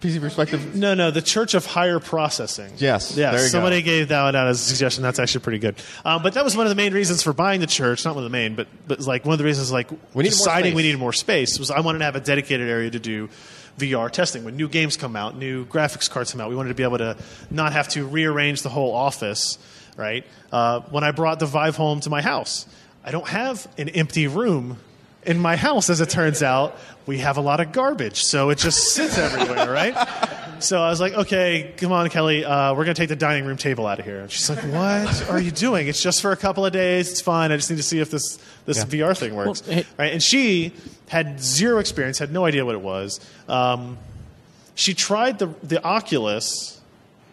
PC 0.00 0.20
Perspective. 0.20 0.74
No, 0.74 0.94
no, 0.94 1.10
the 1.10 1.22
Church 1.22 1.54
of 1.54 1.64
Higher 1.64 1.98
Processing. 1.98 2.72
Yes, 2.76 3.16
you 3.16 3.38
somebody 3.38 3.80
go. 3.80 3.86
gave 3.86 4.08
that 4.08 4.22
one 4.24 4.36
out 4.36 4.46
as 4.46 4.60
a 4.60 4.64
suggestion. 4.64 5.02
That's 5.02 5.18
actually 5.18 5.40
pretty 5.40 5.58
good. 5.58 5.76
Um, 6.04 6.22
but 6.22 6.34
that 6.34 6.44
was 6.44 6.54
one 6.54 6.66
of 6.66 6.70
the 6.70 6.76
main 6.76 6.92
reasons 6.92 7.22
for 7.22 7.32
buying 7.32 7.60
the 7.60 7.66
church. 7.66 8.04
Not 8.04 8.14
one 8.14 8.24
of 8.24 8.30
the 8.30 8.36
main, 8.36 8.54
but 8.56 8.68
but 8.86 9.00
like 9.00 9.24
one 9.24 9.32
of 9.32 9.38
the 9.38 9.44
reasons 9.44 9.72
like 9.72 9.88
We 10.14 10.24
deciding 10.24 10.74
we 10.74 10.82
needed 10.82 10.98
more 10.98 11.14
space 11.14 11.58
was 11.58 11.70
I 11.70 11.80
wanted 11.80 12.00
to 12.00 12.04
have 12.04 12.16
a 12.16 12.20
dedicated 12.20 12.68
area 12.68 12.90
to 12.90 12.98
do 12.98 13.30
VR 13.78 14.10
testing 14.10 14.44
when 14.44 14.56
new 14.56 14.68
games 14.68 14.96
come 14.96 15.16
out, 15.16 15.36
new 15.36 15.64
graphics 15.64 16.10
cards 16.10 16.32
come 16.32 16.40
out. 16.40 16.50
We 16.50 16.56
wanted 16.56 16.70
to 16.70 16.74
be 16.74 16.82
able 16.82 16.98
to 16.98 17.16
not 17.50 17.72
have 17.72 17.88
to 17.90 18.06
rearrange 18.06 18.62
the 18.62 18.70
whole 18.70 18.94
office. 18.94 19.58
Right 19.96 20.26
uh, 20.52 20.80
when 20.90 21.04
I 21.04 21.12
brought 21.12 21.40
the 21.40 21.46
Vive 21.46 21.76
home 21.76 22.00
to 22.00 22.10
my 22.10 22.20
house, 22.20 22.66
I 23.02 23.12
don't 23.12 23.28
have 23.28 23.66
an 23.78 23.88
empty 23.88 24.26
room 24.26 24.76
in 25.26 25.38
my 25.38 25.56
house, 25.56 25.90
as 25.90 26.00
it 26.00 26.08
turns 26.10 26.42
out, 26.42 26.76
we 27.06 27.18
have 27.18 27.36
a 27.36 27.40
lot 27.40 27.60
of 27.60 27.72
garbage, 27.72 28.22
so 28.22 28.50
it 28.50 28.58
just 28.58 28.94
sits 28.94 29.16
everywhere, 29.18 29.70
right? 29.70 29.94
So 30.58 30.80
I 30.82 30.88
was 30.88 31.00
like, 31.00 31.12
okay, 31.12 31.74
come 31.76 31.92
on, 31.92 32.08
Kelly, 32.08 32.44
uh, 32.44 32.72
we're 32.74 32.84
going 32.84 32.94
to 32.94 33.00
take 33.00 33.08
the 33.10 33.16
dining 33.16 33.44
room 33.44 33.56
table 33.58 33.86
out 33.86 33.98
of 33.98 34.04
here. 34.04 34.20
And 34.20 34.30
she's 34.30 34.48
like, 34.48 34.60
what 34.64 35.28
are 35.28 35.38
you 35.40 35.50
doing? 35.50 35.86
It's 35.86 36.02
just 36.02 36.22
for 36.22 36.32
a 36.32 36.36
couple 36.36 36.64
of 36.64 36.72
days. 36.72 37.10
It's 37.10 37.20
fine. 37.20 37.52
I 37.52 37.56
just 37.56 37.68
need 37.70 37.76
to 37.76 37.82
see 37.82 38.00
if 38.00 38.10
this, 38.10 38.38
this 38.64 38.82
VR 38.84 39.16
thing 39.16 39.34
works. 39.34 39.66
Well, 39.66 39.76
hey- 39.76 39.86
right? 39.98 40.12
And 40.12 40.22
she 40.22 40.72
had 41.08 41.40
zero 41.40 41.78
experience, 41.78 42.18
had 42.18 42.32
no 42.32 42.44
idea 42.46 42.64
what 42.64 42.74
it 42.74 42.80
was. 42.80 43.20
Um, 43.48 43.98
she 44.74 44.94
tried 44.94 45.38
the, 45.38 45.48
the 45.62 45.82
Oculus, 45.84 46.80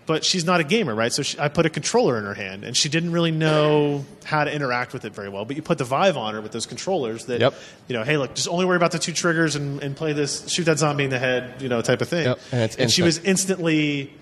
but 0.06 0.26
she's 0.26 0.44
not 0.46 0.60
a 0.60 0.64
gamer, 0.64 0.94
right? 0.94 1.12
So 1.14 1.24
she, 1.24 1.40
I 1.40 1.48
put 1.48 1.66
a 1.66 1.70
controller 1.70 2.18
in 2.18 2.26
her 2.26 2.34
hand, 2.34 2.64
and 2.66 2.76
she 2.76 2.90
didn't 2.90 3.12
really 3.14 3.32
know 3.32 4.04
how 4.26 4.44
to 4.44 4.54
interact 4.54 4.92
with 4.94 5.06
it 5.06 5.14
very 5.14 5.30
well. 5.30 5.46
But 5.46 5.56
you 5.56 5.62
put 5.62 5.78
the 5.78 5.86
Vive 5.86 6.18
on 6.18 6.34
her 6.34 6.42
with 6.42 6.52
those 6.52 6.66
controllers 6.66 7.26
that, 7.26 7.40
Yep. 7.40 7.54
you 7.88 7.96
know, 7.96 8.04
hey, 8.04 8.18
look, 8.18 8.36
just 8.36 8.48
only 8.50 8.66
worry 8.66 8.76
about 8.76 8.92
the 8.92 9.00
two 9.00 9.14
triggers 9.14 9.56
and, 9.56 9.82
and 9.82 9.96
play 9.96 10.12
this, 10.14 10.50
shoot 10.50 10.66
that 10.66 10.78
zombie 10.80 11.06
in 11.06 11.10
the 11.10 11.20
head, 11.20 11.62
you 11.62 11.70
know, 11.70 11.82
type 11.82 12.02
of 12.02 12.10
thing. 12.10 12.26
Yep, 12.26 12.40
and 12.52 12.72
it's 12.80 12.94
she 12.94 13.02
was 13.02 13.18
instantly 13.20 14.14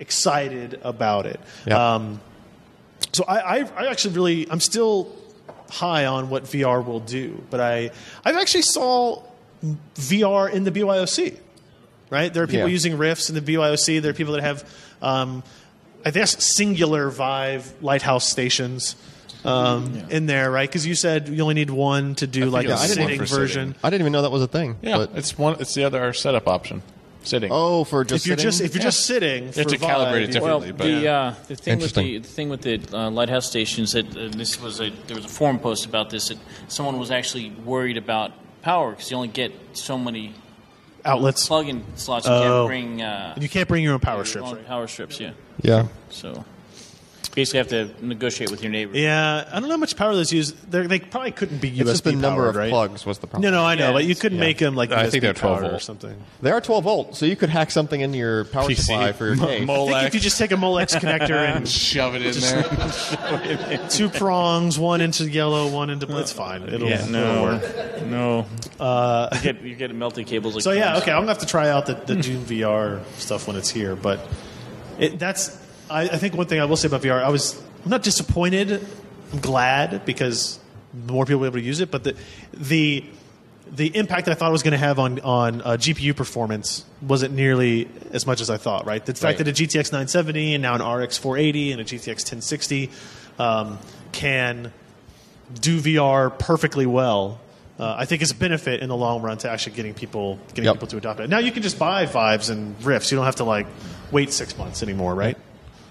excited 0.00 0.80
about 0.82 1.26
it. 1.26 1.40
Yep. 1.66 1.76
Um, 1.78 2.20
so 3.12 3.24
I, 3.26 3.58
I, 3.60 3.70
I 3.76 3.86
actually 3.86 4.14
really, 4.14 4.50
I'm 4.50 4.60
still 4.60 5.14
high 5.70 6.06
on 6.06 6.30
what 6.30 6.44
VR 6.44 6.84
will 6.84 7.00
do, 7.00 7.42
but 7.50 7.60
I, 7.60 7.90
I 8.24 8.32
actually 8.40 8.62
saw 8.62 9.22
VR 9.94 10.50
in 10.52 10.64
the 10.64 10.70
BYOC. 10.72 11.36
Right, 12.10 12.32
there 12.32 12.42
are 12.42 12.46
people 12.46 12.68
Yeah. 12.68 12.72
using 12.72 12.96
Rifts 12.96 13.28
in 13.28 13.34
the 13.34 13.42
BYOC. 13.42 14.00
There 14.00 14.10
are 14.10 14.14
people 14.14 14.32
that 14.34 14.42
have, 14.42 14.64
um, 15.02 15.42
I 16.06 16.10
guess, 16.10 16.42
singular 16.42 17.10
Vive 17.10 17.70
lighthouse 17.82 18.26
stations 18.26 18.96
um, 19.44 19.94
in 20.10 20.26
there, 20.26 20.50
right? 20.50 20.68
Because 20.68 20.86
you 20.86 20.94
said 20.94 21.28
you 21.28 21.42
only 21.42 21.54
need 21.54 21.70
one 21.70 22.14
to 22.16 22.26
do 22.26 22.46
like 22.46 22.64
it 22.66 22.70
a 22.70 22.76
sitting 22.78 23.18
version. 23.18 23.68
sitting. 23.68 23.74
I 23.82 23.90
didn't 23.90 24.02
even 24.02 24.12
know 24.12 24.22
that 24.22 24.32
was 24.32 24.42
a 24.42 24.48
thing. 24.48 24.76
Yeah, 24.82 24.96
but- 24.96 25.10
it's 25.16 25.36
one. 25.38 25.56
It's 25.60 25.74
the 25.74 25.84
other 25.84 26.12
setup 26.12 26.48
option. 26.48 26.82
Sitting. 27.24 27.50
oh, 27.52 27.84
for 27.84 28.04
just 28.04 28.24
If 28.24 28.28
you're 28.28 28.36
sitting? 28.38 28.48
just 28.50 28.60
if 28.62 28.74
you're 28.74 28.82
just 28.82 29.04
sitting, 29.04 29.46
have 29.46 29.54
for 29.56 29.64
to 29.64 29.76
Vive, 29.76 29.90
calibrate 29.90 30.22
it 30.22 30.26
differently. 30.32 30.68
Well, 30.72 30.78
but- 30.78 30.84
the 30.86 31.08
uh, 31.08 31.34
the 31.48 31.56
thing 31.56 31.78
with 31.78 31.94
the, 31.94 32.18
the 32.18 32.28
thing 32.28 32.48
with 32.48 32.62
the 32.62 32.80
uh, 32.92 33.10
lighthouse 33.10 33.46
stations 33.46 33.92
that 33.92 34.16
uh, 34.16 34.28
this 34.28 34.58
was 34.60 34.80
a 34.80 34.90
there 35.08 35.16
was 35.16 35.24
a 35.26 35.28
forum 35.28 35.58
post 35.58 35.84
about 35.84 36.08
this 36.10 36.28
that 36.28 36.38
someone 36.68 36.98
was 36.98 37.10
actually 37.10 37.50
worried 37.50 37.96
about 37.98 38.32
power 38.62 38.92
because 38.92 39.10
you 39.10 39.16
only 39.16 39.28
get 39.28 39.52
so 39.74 39.98
many 39.98 40.32
outlets. 41.08 41.46
plug-in 41.46 41.84
slots. 41.96 42.26
You 42.26 42.32
Oh. 42.32 42.42
can't 42.42 42.68
bring 42.68 43.02
uh, 43.02 43.34
you 43.40 43.48
can't 43.48 43.68
bring 43.68 43.82
your 43.82 43.94
own 43.94 44.00
power 44.00 44.16
your 44.18 44.24
strips. 44.26 44.48
own 44.48 44.56
Right? 44.56 44.66
power 44.66 44.86
strips. 44.86 45.18
Yeah, 45.20 45.32
yeah. 45.62 45.86
so 46.10 46.44
basically 47.38 47.58
have 47.58 47.68
to 47.68 48.04
negotiate 48.04 48.50
with 48.50 48.62
your 48.62 48.72
neighbor. 48.72 48.96
Yeah, 48.98 49.44
I 49.48 49.60
don't 49.60 49.68
know 49.68 49.74
how 49.74 49.76
much 49.76 49.96
power 49.96 50.12
those 50.14 50.32
use. 50.32 50.52
They're, 50.52 50.88
they 50.88 50.98
probably 50.98 51.30
couldn't 51.30 51.58
be 51.60 51.70
USB 51.70 51.80
It's 51.82 51.90
just 51.90 52.04
the 52.04 52.12
number 52.12 52.42
powered, 52.42 52.48
of 52.50 52.56
right? 52.56 52.70
plugs 52.70 53.06
was 53.06 53.18
the 53.18 53.28
problem. 53.28 53.50
No, 53.52 53.56
no, 53.58 53.64
I 53.64 53.76
know, 53.76 53.86
Yeah, 53.88 53.92
but 53.92 54.04
you 54.04 54.10
it's- 54.10 54.20
couldn't 54.20 54.38
yeah. 54.38 54.44
make 54.44 54.58
them 54.58 54.74
like 54.74 54.90
I 54.90 55.04
USB 55.06 55.10
think 55.12 55.22
they're 55.22 55.32
12 55.34 55.54
powered 55.58 55.66
or 55.66 55.70
volt. 55.70 55.82
something. 55.82 56.16
They 56.42 56.50
are 56.50 56.60
12 56.60 56.84
volt, 56.84 57.16
so 57.16 57.26
you 57.26 57.36
could 57.36 57.48
hack 57.50 57.70
something 57.70 58.00
into 58.00 58.18
your 58.18 58.44
power 58.46 58.68
PC. 58.68 58.76
supply 58.80 59.12
for 59.12 59.26
your 59.26 59.36
Mo- 59.36 59.46
case. 59.46 59.66
Mo- 59.66 59.74
I 59.74 59.76
think 59.86 59.90
Molex. 59.96 60.06
if 60.08 60.14
you 60.14 60.20
just 60.20 60.38
take 60.38 60.50
a 60.52 60.56
Molex 60.56 60.96
connector 60.98 61.36
and 61.56 61.68
shove 61.88 62.14
it 62.16 62.22
in 62.22 62.40
there. 62.40 63.88
two 63.90 64.08
prongs, 64.08 64.78
one 64.78 65.00
into 65.00 65.28
yellow, 65.30 65.68
one 65.70 65.90
into 65.90 66.06
blue, 66.06 66.18
it's 66.20 66.32
fine. 66.32 66.62
It'll, 66.64 66.88
Yeah, 66.88 66.96
it'll 67.02 67.10
no, 67.12 67.42
work. 67.44 68.02
no. 68.06 68.46
Uh, 68.80 69.28
you 69.34 69.40
get 69.40 69.62
you 69.62 69.74
get 69.76 69.94
melted 69.94 70.26
cables. 70.26 70.54
Like 70.54 70.64
So 70.64 70.72
yeah, 70.72 70.92
phones. 70.92 71.02
okay, 71.02 71.12
I'm 71.12 71.20
gonna 71.20 71.28
have 71.32 71.38
to 71.38 71.46
try 71.46 71.68
out 71.68 71.86
the, 71.86 71.94
the 71.94 72.16
Doom 72.16 72.44
VR 72.44 73.04
stuff 73.18 73.46
when 73.46 73.56
it's 73.56 73.70
here. 73.70 73.94
But 73.96 74.20
it, 74.98 75.18
that's 75.18 75.56
I, 75.90 76.02
I 76.02 76.16
think 76.18 76.34
one 76.34 76.46
thing 76.46 76.60
I 76.60 76.64
will 76.64 76.76
say 76.76 76.88
about 76.88 77.02
VR, 77.02 77.22
I 77.22 77.28
was 77.30 77.60
I'm 77.84 77.90
not 77.90 78.02
disappointed. 78.02 78.86
I'm 79.32 79.40
glad 79.40 80.04
because 80.04 80.58
more 81.06 81.24
people 81.24 81.40
will 81.40 81.50
be 81.50 81.58
able 81.58 81.60
to 81.62 81.66
use 81.66 81.80
it. 81.80 81.90
But 81.90 82.04
the 82.04 82.16
the 82.52 83.04
the 83.70 83.94
impact 83.96 84.24
that 84.24 84.32
I 84.32 84.34
thought 84.34 84.48
it 84.48 84.52
was 84.52 84.62
going 84.62 84.72
to 84.72 84.78
have 84.78 84.98
on 84.98 85.20
on 85.20 85.60
uh, 85.62 85.64
GPU 85.78 86.16
performance 86.16 86.84
wasn't 87.02 87.34
nearly 87.34 87.88
as 88.12 88.26
much 88.26 88.40
as 88.40 88.48
I 88.50 88.56
thought. 88.56 88.86
Right, 88.86 89.04
the 89.04 89.12
fact 89.12 89.22
Right. 89.38 89.44
that 89.44 89.48
a 89.48 89.52
GTX 89.52 89.92
970 89.92 90.54
and 90.54 90.62
now 90.62 90.74
an 90.74 90.82
RX 90.82 91.18
480 91.18 91.72
and 91.72 91.80
a 91.80 91.84
GTX 91.84 92.08
1060 92.32 92.90
um, 93.38 93.78
can 94.12 94.72
do 95.60 95.80
VR 95.80 96.36
perfectly 96.38 96.86
well. 96.86 97.40
Uh, 97.78 97.94
I 97.96 98.06
think 98.06 98.22
is 98.22 98.32
a 98.32 98.34
benefit 98.34 98.80
in 98.80 98.88
the 98.88 98.96
long 98.96 99.22
run 99.22 99.38
to 99.38 99.50
actually 99.50 99.76
getting 99.76 99.94
people 99.94 100.38
getting 100.48 100.64
Yep. 100.64 100.74
people 100.74 100.88
to 100.88 100.96
adopt 100.96 101.20
it. 101.20 101.30
Now 101.30 101.38
you 101.38 101.52
can 101.52 101.62
just 101.62 101.78
buy 101.78 102.06
Vives 102.06 102.50
and 102.50 102.74
Rifts. 102.84 103.12
You 103.12 103.16
don't 103.16 103.24
have 103.26 103.36
to 103.36 103.44
like 103.44 103.66
wait 104.10 104.32
six 104.32 104.56
months 104.58 104.82
anymore, 104.82 105.14
right? 105.14 105.36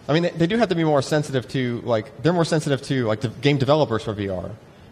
I 0.07 0.13
mean, 0.13 0.23
they, 0.23 0.29
they 0.31 0.47
do 0.47 0.57
have 0.57 0.69
to 0.69 0.75
be 0.75 0.83
more 0.83 1.01
sensitive 1.01 1.47
to, 1.49 1.81
like, 1.81 2.21
they're 2.23 2.33
more 2.33 2.45
sensitive 2.45 2.81
to, 2.83 3.05
like, 3.05 3.21
the 3.21 3.27
game 3.29 3.57
developers 3.57 4.03
for 4.03 4.13
VR 4.13 4.51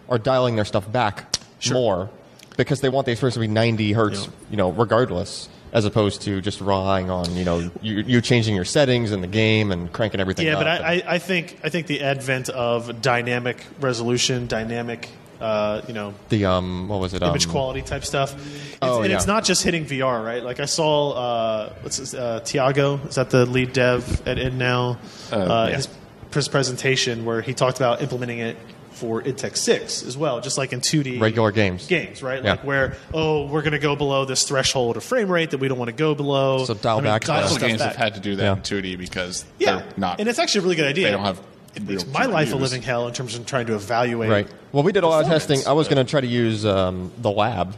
are 0.09 0.17
dialing 0.17 0.55
their 0.55 0.65
stuff 0.65 0.91
back 0.91 1.37
more 1.71 2.09
because 2.57 2.81
they 2.81 2.89
want 2.89 3.05
the 3.05 3.11
experience 3.13 3.35
to 3.35 3.39
be 3.39 3.47
90 3.47 3.93
hertz, 3.93 4.25
Yeah. 4.25 4.31
you 4.51 4.57
know, 4.57 4.71
regardless, 4.71 5.49
as 5.73 5.83
opposed 5.85 6.21
to 6.23 6.41
just 6.41 6.61
relying 6.61 7.09
on, 7.09 7.33
you 7.35 7.43
know, 7.43 7.71
you, 7.81 7.95
you 8.01 8.21
changing 8.21 8.55
your 8.55 8.65
settings 8.65 9.11
in 9.11 9.21
the 9.21 9.27
game 9.27 9.71
and 9.71 9.91
cranking 9.91 10.19
everything 10.21 10.45
Yeah, 10.47 10.55
but 10.55 10.67
I, 10.67 11.03
I 11.05 11.17
think 11.17 11.59
I 11.63 11.69
think 11.69 11.87
the 11.87 12.01
advent 12.01 12.49
of 12.49 13.01
dynamic 13.01 13.65
resolution, 13.81 14.47
dynamic, 14.47 15.09
uh, 15.39 15.81
you 15.87 15.93
know, 15.93 16.13
the, 16.29 16.45
um, 16.45 16.87
what 16.87 16.99
was 16.99 17.13
it? 17.13 17.21
image 17.21 17.45
um, 17.45 17.51
quality 17.51 17.81
type 17.81 18.03
stuff. 18.05 18.33
It's, 18.35 18.77
Oh, 18.81 19.01
and 19.01 19.11
it's 19.11 19.27
not 19.27 19.43
just 19.43 19.63
hitting 19.63 19.85
VR, 19.85 20.23
right? 20.23 20.43
Like 20.43 20.59
I 20.59 20.65
saw, 20.65 21.11
uh, 21.11 21.73
what's 21.81 21.97
his, 21.97 22.13
uh, 22.15 22.39
Tiago? 22.43 22.97
Is 23.07 23.15
that 23.15 23.29
the 23.29 23.45
lead 23.45 23.73
dev 23.73 24.27
at 24.27 24.37
id 24.39 24.53
now? 24.53 24.97
Uh, 25.31 25.67
yeah. 25.69 25.75
His 25.77 25.89
his 26.33 26.47
presentation 26.49 27.23
where 27.23 27.41
he 27.41 27.53
talked 27.53 27.77
about 27.77 28.01
implementing 28.01 28.39
it 28.39 28.57
for 28.91 29.21
IdTech 29.21 29.55
six 29.55 30.03
as 30.03 30.17
well, 30.17 30.41
just 30.41 30.57
like 30.57 30.73
in 30.73 30.81
two 30.81 31.01
D 31.01 31.17
Regular 31.17 31.51
games. 31.53 31.87
Games, 31.87 32.21
right? 32.21 32.43
Yeah. 32.43 32.51
Like 32.51 32.65
where 32.65 32.97
oh, 33.13 33.45
we're 33.47 33.61
going 33.61 33.71
to 33.73 33.79
go 33.79 33.95
below 33.95 34.25
this 34.25 34.43
threshold 34.43 34.97
of 34.97 35.03
frame 35.05 35.29
rate 35.31 35.51
that 35.51 35.59
we 35.59 35.69
don't 35.69 35.77
want 35.77 35.87
to 35.89 35.95
go 35.95 36.13
below. 36.13 36.65
So 36.65 36.73
dial 36.73 36.97
I'm 36.97 37.03
gonna 37.05 37.15
back 37.15 37.23
dial 37.23 37.35
the- 37.37 37.41
Console 37.43 37.57
stuff 37.57 37.69
games 37.69 37.79
back. 37.79 37.87
have 37.95 37.95
had 37.97 38.13
to 38.15 38.19
do 38.19 38.35
that 38.35 38.43
Yeah. 38.43 38.53
in 38.53 38.61
2D 38.83 38.97
because 38.97 39.45
yeah, 39.59 39.75
they're 39.77 39.85
not. 39.95 40.19
and 40.19 40.27
it's 40.27 40.39
actually 40.39 40.59
a 40.59 40.63
really 40.63 40.75
good 40.75 40.87
idea. 40.87 41.05
they 41.05 41.11
don't 41.11 41.23
have. 41.23 41.39
It 41.75 41.83
makes 41.83 42.05
my 42.07 42.25
life 42.25 42.53
a 42.53 42.55
living 42.55 42.81
hell 42.81 43.07
in 43.07 43.13
terms 43.13 43.35
of 43.35 43.45
trying 43.45 43.65
to 43.67 43.75
evaluate. 43.75 44.29
Right. 44.29 44.47
Well, 44.71 44.83
we 44.83 44.91
did 44.91 45.03
a 45.03 45.07
lot 45.07 45.23
of 45.23 45.29
testing. 45.29 45.59
I 45.67 45.73
was 45.73 45.87
going 45.87 46.03
to 46.03 46.09
try 46.09 46.21
to 46.21 46.27
use 46.27 46.65
um, 46.65 47.11
the 47.17 47.31
lab, 47.31 47.75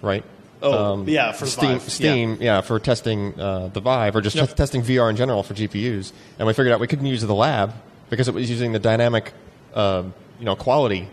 right? 0.00 0.24
Oh, 0.62 1.04
yeah, 1.06 1.32
for 1.32 1.46
Steam, 1.46 1.78
Vive. 1.80 1.90
Steam, 1.90 2.38
yeah. 2.40 2.60
for 2.60 2.78
testing 2.78 3.38
uh, 3.40 3.68
the 3.68 3.80
Vive 3.80 4.14
or 4.14 4.20
just 4.20 4.36
Yep. 4.36 4.48
t- 4.50 4.54
testing 4.54 4.82
VR 4.82 5.10
in 5.10 5.16
general 5.16 5.42
for 5.42 5.54
GPUs. 5.54 6.12
And 6.38 6.46
we 6.46 6.52
figured 6.54 6.72
out 6.72 6.78
we 6.78 6.86
couldn't 6.86 7.06
use 7.06 7.22
the 7.22 7.34
lab 7.34 7.72
because 8.10 8.28
it 8.28 8.34
was 8.34 8.48
using 8.48 8.70
the 8.70 8.78
dynamic, 8.78 9.32
uh, 9.74 10.04
you 10.38 10.44
know, 10.44 10.54
quality 10.54 11.08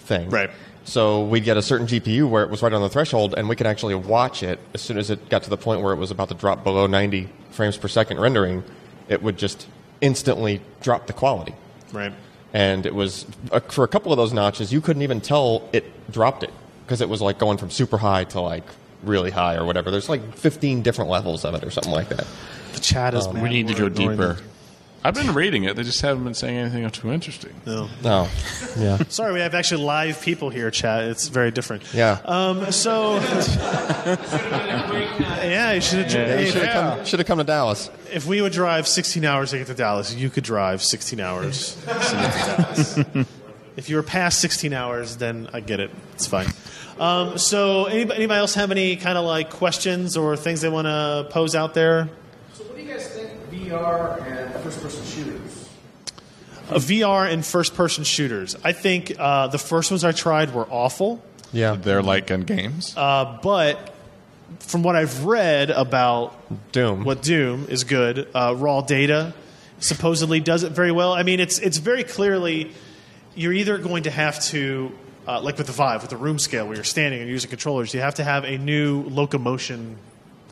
thing. 0.00 0.30
Right. 0.30 0.50
So 0.84 1.24
we'd 1.24 1.44
get 1.44 1.56
a 1.56 1.62
certain 1.62 1.86
GPU 1.88 2.28
where 2.28 2.44
it 2.44 2.50
was 2.50 2.62
right 2.62 2.72
on 2.72 2.82
the 2.82 2.88
threshold, 2.88 3.34
and 3.36 3.48
we 3.48 3.56
could 3.56 3.66
actually 3.66 3.94
watch 3.96 4.42
it 4.44 4.60
as 4.74 4.80
soon 4.80 4.98
as 4.98 5.10
it 5.10 5.28
got 5.28 5.42
to 5.44 5.50
the 5.50 5.56
point 5.56 5.80
where 5.82 5.92
it 5.92 5.96
was 5.96 6.10
about 6.12 6.28
to 6.28 6.34
drop 6.34 6.62
below 6.62 6.86
90 6.86 7.28
frames 7.50 7.76
per 7.76 7.88
second 7.88 8.20
rendering. 8.20 8.62
It 9.08 9.22
would 9.22 9.36
just 9.36 9.66
instantly 10.02 10.60
dropped 10.82 11.06
the 11.06 11.12
quality 11.14 11.54
Right. 11.92 12.12
and 12.52 12.84
it 12.84 12.94
was 12.94 13.24
uh, 13.50 13.60
for 13.60 13.84
a 13.84 13.88
couple 13.88 14.12
of 14.12 14.18
those 14.18 14.32
notches 14.34 14.70
you 14.72 14.80
couldn't 14.82 15.02
even 15.02 15.20
tell 15.22 15.66
it 15.72 15.84
dropped 16.12 16.42
it 16.42 16.50
because 16.84 17.00
it 17.00 17.08
was 17.08 17.22
like 17.22 17.38
going 17.38 17.56
from 17.56 17.70
super 17.70 17.96
high 17.96 18.24
to 18.24 18.40
like 18.40 18.64
really 19.02 19.30
high 19.30 19.54
or 19.54 19.64
whatever 19.64 19.90
there's 19.90 20.08
like 20.08 20.34
15 20.36 20.82
different 20.82 21.08
levels 21.10 21.44
of 21.44 21.54
it 21.54 21.64
or 21.64 21.70
something 21.70 21.92
like 21.92 22.08
that 22.10 22.26
The 22.74 22.80
chat 22.80 23.14
is. 23.14 23.26
We 23.28 23.34
mad 23.40 23.50
need 23.50 23.68
to 23.68 23.74
go 23.74 23.86
ignoring 23.86 24.16
deeper. 24.18 24.38
Them. 25.02 25.08
I've 25.08 25.14
been 25.14 25.34
reading 25.34 25.64
it. 25.64 25.76
They 25.76 25.82
just 25.82 26.00
haven't 26.00 26.24
been 26.24 26.34
saying 26.34 26.56
anything 26.56 26.88
too 26.90 27.10
interesting. 27.10 27.52
No. 27.66 27.88
No. 28.02 28.28
Yeah. 28.78 28.98
Sorry, 29.08 29.32
we 29.32 29.40
have 29.40 29.54
actually 29.54 29.84
live 29.84 30.20
people 30.22 30.50
here, 30.50 30.70
chat. 30.70 31.04
It's 31.04 31.28
very 31.28 31.50
different. 31.50 31.82
Yeah. 31.92 32.20
Um, 32.24 32.70
so, 32.72 33.14
yeah, 35.42 35.72
you 35.72 35.80
should 35.80 36.10
have. 36.10 36.12
Yeah, 36.12 36.40
you 36.40 36.46
should 36.46 36.62
have 36.62 36.96
come, 36.96 37.04
should 37.04 37.18
have 37.20 37.26
come 37.26 37.38
to 37.38 37.44
Dallas. 37.44 37.90
If 38.12 38.26
we 38.26 38.40
would 38.42 38.52
drive 38.52 38.86
16 38.86 39.24
hours 39.24 39.50
to 39.50 39.58
get 39.58 39.66
to 39.68 39.74
Dallas, 39.74 40.14
you 40.14 40.30
could 40.30 40.44
drive 40.44 40.82
16 40.82 41.20
hours 41.20 41.74
to 41.74 41.86
get 41.86 42.02
to 42.02 42.46
Dallas. 42.46 42.98
if 43.76 43.88
you 43.88 43.96
were 43.96 44.02
past 44.02 44.40
16 44.40 44.72
hours, 44.72 45.16
then 45.16 45.48
I 45.52 45.60
get 45.60 45.80
it. 45.80 45.90
It's 46.14 46.26
fine. 46.26 46.46
Um, 46.98 47.38
so, 47.38 47.86
anybody, 47.86 48.18
anybody 48.18 48.38
else 48.38 48.54
have 48.54 48.70
any 48.70 48.96
kind 48.96 49.18
of 49.18 49.24
like 49.24 49.50
questions 49.50 50.16
or 50.16 50.36
things 50.36 50.60
they 50.60 50.68
want 50.68 50.86
to 50.86 51.26
pose 51.30 51.54
out 51.54 51.74
there? 51.74 52.08
So, 52.52 52.64
what 52.64 52.76
do 52.76 52.82
you 52.82 52.92
guys 52.92 53.08
think 53.08 53.30
VR 53.72 54.20
and 54.26 54.54
first-person 54.62 55.04
shooters? 55.04 55.68
Uh, 56.70 56.74
VR 56.74 57.32
and 57.32 57.44
first-person 57.44 58.04
shooters. 58.04 58.56
I 58.62 58.72
think 58.72 59.14
uh, 59.18 59.48
the 59.48 59.58
first 59.58 59.90
ones 59.90 60.04
I 60.04 60.12
tried 60.12 60.54
were 60.54 60.66
awful. 60.70 61.22
Yeah. 61.52 61.74
They're 61.74 62.02
like 62.02 62.26
gun 62.26 62.42
games. 62.42 62.94
Uh, 62.96 63.38
but 63.42 63.94
from 64.60 64.82
what 64.82 64.96
I've 64.96 65.24
read 65.24 65.70
about 65.70 66.36
Doom. 66.72 67.04
what 67.04 67.22
Doom 67.22 67.66
is 67.68 67.84
good, 67.84 68.28
uh, 68.34 68.54
raw 68.56 68.82
data 68.82 69.34
supposedly 69.80 70.40
does 70.40 70.62
it 70.62 70.72
very 70.72 70.92
well. 70.92 71.12
I 71.12 71.22
mean, 71.24 71.40
it's 71.40 71.58
it's 71.58 71.78
very 71.78 72.04
clearly 72.04 72.70
you're 73.34 73.52
either 73.52 73.78
going 73.78 74.04
to 74.04 74.10
have 74.10 74.40
to 74.44 74.92
uh, 75.26 75.40
like 75.40 75.56
with 75.58 75.66
the 75.66 75.72
Vive 75.72 76.02
with 76.02 76.10
the 76.10 76.16
room 76.16 76.38
scale 76.38 76.66
where 76.66 76.74
you're 76.76 76.84
standing 76.84 77.20
and 77.20 77.28
using 77.30 77.48
controllers, 77.50 77.92
you 77.94 78.00
have 78.00 78.14
to 78.16 78.24
have 78.24 78.44
a 78.44 78.58
new 78.58 79.02
locomotion 79.08 79.96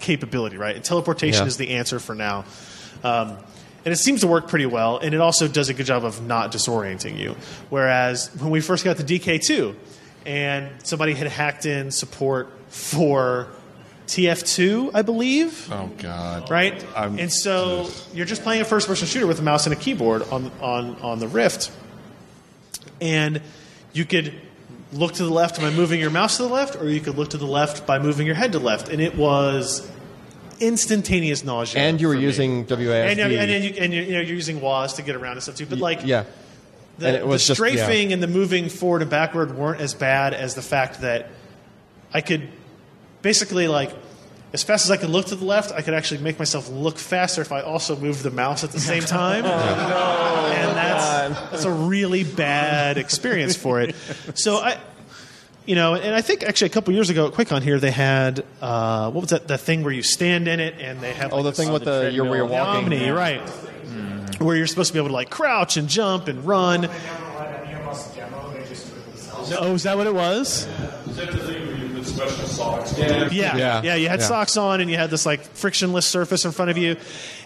capability, 0.00 0.56
right? 0.56 0.74
And 0.76 0.84
teleportation 0.84 1.42
Yeah. 1.44 1.48
is 1.48 1.56
the 1.58 1.70
answer 1.70 1.98
for 2.00 2.14
now. 2.14 2.44
Um, 3.02 3.36
and 3.84 3.92
it 3.92 3.96
seems 3.96 4.20
to 4.20 4.26
work 4.26 4.48
pretty 4.48 4.66
well, 4.66 4.98
and 4.98 5.14
it 5.14 5.20
also 5.20 5.48
does 5.48 5.68
a 5.70 5.74
good 5.74 5.86
job 5.86 6.04
of 6.04 6.24
not 6.26 6.52
disorienting 6.52 7.16
you. 7.18 7.34
Whereas 7.70 8.30
when 8.38 8.50
we 8.50 8.60
first 8.60 8.84
got 8.84 8.98
the 8.98 9.04
DK2, 9.04 9.74
and 10.26 10.68
somebody 10.82 11.14
had 11.14 11.28
hacked 11.28 11.64
in 11.64 11.90
support 11.90 12.50
for 12.68 13.48
TF2, 14.06 14.90
I 14.92 15.00
believe, 15.02 15.68
Oh 15.72 15.88
God. 15.98 16.50
right? 16.50 16.84
I'm- 16.94 17.18
and 17.18 17.32
so 17.32 17.88
you're 18.12 18.26
just 18.26 18.42
playing 18.42 18.60
a 18.60 18.64
first-person 18.66 19.06
shooter 19.06 19.26
with 19.26 19.38
a 19.38 19.42
mouse 19.42 19.64
and 19.66 19.72
a 19.72 19.76
keyboard 19.76 20.24
on 20.30 20.50
on 20.60 20.96
on 21.00 21.18
the 21.20 21.28
Rift, 21.28 21.70
and 23.00 23.40
you 23.92 24.04
could 24.04 24.34
look 24.92 25.14
to 25.14 25.24
the 25.24 25.30
left 25.30 25.60
by 25.60 25.70
moving 25.70 26.00
your 26.00 26.10
mouse 26.10 26.36
to 26.36 26.42
the 26.42 26.48
left, 26.48 26.76
or 26.76 26.88
you 26.88 27.00
could 27.00 27.16
look 27.16 27.30
to 27.30 27.38
the 27.38 27.46
left 27.46 27.86
by 27.86 27.98
moving 27.98 28.26
your 28.26 28.34
head 28.34 28.52
to 28.52 28.58
the 28.58 28.64
left, 28.64 28.88
and 28.88 29.00
it 29.00 29.16
was 29.16 29.88
instantaneous 30.60 31.44
nausea. 31.44 31.80
And 31.80 32.00
you 32.00 32.08
were 32.08 32.14
for 32.14 32.18
me. 32.20 32.24
using 32.24 32.64
WASD. 32.66 33.10
And, 33.10 33.20
and, 33.20 33.32
then 33.32 33.62
you, 33.62 33.70
and 33.70 33.92
you, 33.92 34.02
you 34.02 34.12
know, 34.12 34.20
you're 34.20 34.36
using 34.36 34.60
WAS 34.60 34.94
to 34.94 35.02
get 35.02 35.16
around 35.16 35.32
and 35.32 35.42
stuff 35.42 35.56
too. 35.56 35.66
But 35.66 35.78
like, 35.78 36.04
yeah. 36.04 36.24
the, 36.98 37.08
and 37.08 37.16
it 37.16 37.26
was 37.26 37.46
the 37.46 37.54
just- 37.54 37.60
yeah. 37.60 37.84
strafing 37.84 38.12
and 38.12 38.22
the 38.22 38.28
moving 38.28 38.68
forward 38.68 39.02
and 39.02 39.10
backward 39.10 39.56
weren't 39.56 39.80
as 39.80 39.94
bad 39.94 40.34
as 40.34 40.54
the 40.54 40.62
fact 40.62 41.00
that 41.00 41.30
I 42.12 42.20
could 42.20 42.48
basically 43.22 43.68
like 43.68 43.92
as 44.52 44.64
fast 44.64 44.84
as 44.84 44.90
I 44.90 44.96
could 44.96 45.10
look 45.10 45.26
to 45.26 45.36
the 45.36 45.44
left, 45.44 45.70
I 45.72 45.80
could 45.82 45.94
actually 45.94 46.22
make 46.22 46.38
myself 46.38 46.68
look 46.68 46.98
faster 46.98 47.40
if 47.40 47.52
I 47.52 47.60
also 47.60 47.96
moved 47.96 48.22
the 48.22 48.32
mouse 48.32 48.64
at 48.64 48.70
the 48.70 48.80
same 48.80 49.02
oh, 49.04 49.06
time. 49.06 49.44
oh, 49.44 49.48
no. 49.48 50.52
and 50.52 50.76
that's 50.76 51.50
that's 51.50 51.64
a 51.64 51.70
really 51.70 52.24
bad 52.24 52.98
experience 52.98 53.56
for 53.56 53.80
it. 53.80 53.94
So 54.34 54.56
I 54.56 54.78
you 55.70 55.76
know, 55.76 55.94
and 55.94 56.14
I 56.16 56.20
think 56.20 56.42
actually 56.42 56.66
a 56.66 56.74
couple 56.76 56.92
years 56.94 57.10
ago 57.10 57.28
at 57.28 57.32
QuakeCon 57.34 57.62
here 57.62 57.78
they 57.78 57.92
had 57.92 58.44
uh, 58.60 59.08
what 59.12 59.20
was 59.20 59.30
that 59.30 59.46
the 59.46 59.56
thing 59.56 59.84
where 59.84 59.92
you 59.92 60.02
stand 60.02 60.48
in 60.48 60.58
it 60.58 60.74
and 60.80 61.00
they 61.00 61.12
have 61.12 61.32
Oh, 61.32 61.36
like 61.36 61.44
the 61.44 61.52
thing 61.62 61.72
with 61.72 61.84
the, 61.84 62.10
you're, 62.12 62.24
where 62.24 62.38
you're 62.38 62.46
walking. 62.46 62.84
Omni, 62.92 63.10
right? 63.10 63.40
Where 64.40 64.56
you're 64.56 64.66
supposed 64.66 64.88
to 64.88 64.94
be 64.94 64.98
able 64.98 65.10
to 65.10 65.14
like 65.14 65.30
crouch 65.30 65.76
and 65.76 65.86
jump 65.88 66.26
and 66.26 66.44
run. 66.44 66.82
Let 66.82 66.90
any 67.64 67.74
of 67.74 67.86
us 67.86 68.12
demo, 68.16 68.50
they 68.52 68.66
just 68.68 68.92
do 68.92 68.98
it 68.98 69.06
themselves. 69.06 69.52
Oh, 69.56 69.74
is 69.74 69.82
that 69.84 69.96
what 69.96 70.06
it 70.08 70.14
was? 70.14 70.66
Is 71.08 71.16
that 71.16 71.30
the 71.30 71.38
thing 71.38 71.66
where 71.68 71.76
you 71.76 71.88
put 71.94 72.04
special 72.06 72.46
socks 72.48 72.94
on? 72.94 73.00
Yeah, 73.00 73.56
Yeah. 73.56 73.82
yeah. 73.82 73.94
You 73.94 74.08
had 74.08 74.20
Yeah. 74.20 74.26
socks 74.26 74.56
on, 74.56 74.80
and 74.80 74.90
you 74.90 74.96
had 74.96 75.10
this 75.10 75.24
like 75.26 75.42
frictionless 75.54 76.06
surface 76.06 76.44
in 76.44 76.52
front 76.52 76.70
of 76.72 76.78
you, 76.78 76.96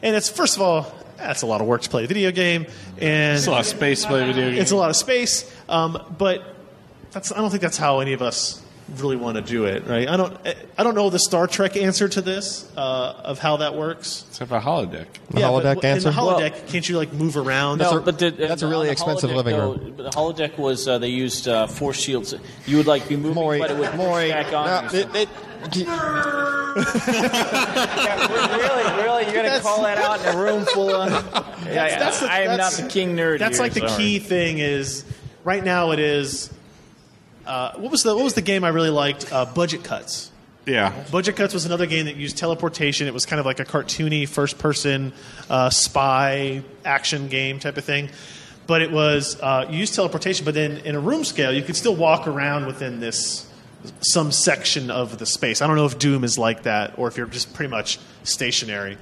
and 0.03 0.17
it's 0.17 0.31
first 0.31 0.57
of 0.57 0.63
all, 0.63 0.87
that's 1.19 1.43
a 1.43 1.47
lot 1.47 1.61
of 1.61 1.67
work 1.67 1.83
to 1.83 1.91
play 1.91 2.05
a 2.05 2.07
video 2.07 2.31
game, 2.31 2.67
and 2.99 3.37
It's 3.39 3.47
a 3.49 3.51
lot 3.51 3.61
of 3.61 3.67
space 3.67 4.03
to 4.03 4.09
play 4.09 4.25
video 4.27 4.49
games. 4.51 4.61
it's 4.63 4.71
a 4.71 4.77
lot 4.77 4.89
of 4.91 4.97
space. 4.97 5.51
Um, 5.69 6.01
but 6.17 6.43
that's 7.15 7.33
I 7.33 7.37
don't 7.39 7.51
think 7.51 7.63
that's 7.63 7.79
how 7.79 8.01
any 8.01 8.13
of 8.13 8.21
us 8.23 8.61
really 8.99 9.17
want 9.17 9.37
to 9.37 9.43
do 9.43 9.65
it, 9.65 9.87
right? 9.87 10.07
I 10.07 10.17
don't 10.19 10.37
I 10.77 10.83
don't 10.85 10.95
know 10.95 11.09
the 11.09 11.19
Star 11.19 11.47
Trek 11.47 11.77
answer 11.77 12.07
to 12.09 12.21
this 12.21 12.71
uh, 12.77 13.23
of 13.25 13.39
how 13.39 13.57
that 13.59 13.75
works. 13.75 14.27
Except 14.29 14.51
for 14.51 14.61
holodeck. 14.61 15.07
The 15.31 15.41
yeah, 15.41 15.47
holodeck 15.47 15.77
but 15.77 15.85
answer? 15.87 16.09
in 16.11 16.15
the 16.15 16.21
holodeck, 16.21 16.69
can't 16.69 16.87
you 16.87 16.99
like 16.99 17.13
move 17.13 17.37
around? 17.39 17.79
No, 17.79 17.97
a- 17.97 18.01
but 18.01 18.19
the, 18.19 18.31
that's 18.31 18.61
a 18.63 18.67
really 18.67 18.91
expensive 18.91 19.31
holodeck, 19.31 19.35
living 19.37 19.57
though, 19.57 19.73
room. 19.75 19.97
The 19.97 20.11
holodeck 20.11 20.59
was 20.59 20.87
uh, 20.87 20.99
they 20.99 21.09
used 21.09 21.49
uh, 21.49 21.67
force 21.67 21.99
shields. 21.99 22.35
You 22.67 22.77
would 22.77 22.87
like 22.87 23.09
be 23.09 23.17
moving, 23.17 23.35
Maury, 23.37 23.59
but 23.59 23.71
it 23.71 23.79
would 23.79 23.89
push 23.91 23.97
Maury, 23.97 24.29
back 24.31 24.53
on. 24.53 24.87
no, 24.87 24.93
you. 24.93 24.99
it, 25.01 25.15
it, 25.15 25.29
really, 27.65 29.03
really, 29.03 29.25
you're 29.33 29.43
gonna 29.43 29.61
call 29.61 29.83
that 29.83 29.97
out 29.99 30.21
in 30.21 30.35
a 30.35 30.39
room 30.43 30.65
full 30.67 30.91
of? 30.91 31.11
yeah, 31.67 31.99
that's 31.99 32.21
the- 32.21 32.31
I 32.31 32.41
am 32.41 32.59
not 32.59 32.73
the 32.73 32.87
king 32.89 33.17
nerd. 33.17 33.39
That's 33.39 33.57
here, 33.57 33.65
like 33.65 33.73
the 33.73 33.89
sorry. 33.89 34.03
key 34.03 34.19
thing 34.19 34.59
is 34.59 35.05
right 35.45 35.65
now 35.65 35.93
it 35.93 35.99
is. 36.01 36.51
Uh, 37.47 37.73
what 37.75 37.91
was 37.91 38.03
the 38.03 38.15
what 38.15 38.25
was 38.25 38.35
the 38.35 38.43
game 38.43 38.65
I 38.65 38.69
really 38.69 38.91
liked? 38.91 39.33
Uh, 39.33 39.45
Budget 39.45 39.85
Cuts. 39.85 40.31
Yeah. 40.67 41.05
Budget 41.11 41.37
Cuts 41.37 41.53
was 41.53 41.67
another 41.67 41.87
game 41.87 42.07
that 42.07 42.17
used 42.17 42.39
teleportation. 42.39 43.07
It 43.07 43.15
was 43.15 43.27
kind 43.27 43.39
of 43.39 43.47
like 43.47 43.61
a 43.61 43.65
cartoony 43.65 44.27
first 44.27 44.59
person 44.59 45.13
uh, 45.51 45.71
spy 45.71 46.63
action 46.85 47.29
game 47.29 47.59
type 47.59 47.77
of 47.77 47.85
thing. 47.85 48.09
But 48.67 48.81
it 48.81 48.91
was, 48.91 49.39
uh, 49.41 49.67
you 49.69 49.77
used 49.77 49.95
teleportation, 49.95 50.47
but 50.47 50.55
then 50.55 50.79
in 50.79 50.95
a 50.95 51.01
room 51.01 51.25
scale, 51.25 51.53
you 51.53 51.63
could 51.63 51.77
still 51.77 51.95
walk 51.95 52.27
around 52.27 52.65
within 52.65 52.99
this, 52.99 53.47
some 54.01 54.33
section 54.33 54.91
of 54.91 55.19
the 55.19 55.27
space. 55.27 55.61
I 55.61 55.67
don't 55.67 55.77
know 55.77 55.85
if 55.85 55.99
Doom 55.99 56.25
is 56.25 56.39
like 56.39 56.63
that 56.63 56.99
or 56.99 57.09
if 57.09 57.19
you're 57.19 57.27
just 57.27 57.53
pretty 57.53 57.71
much 57.71 57.99
stationary. 58.23 58.97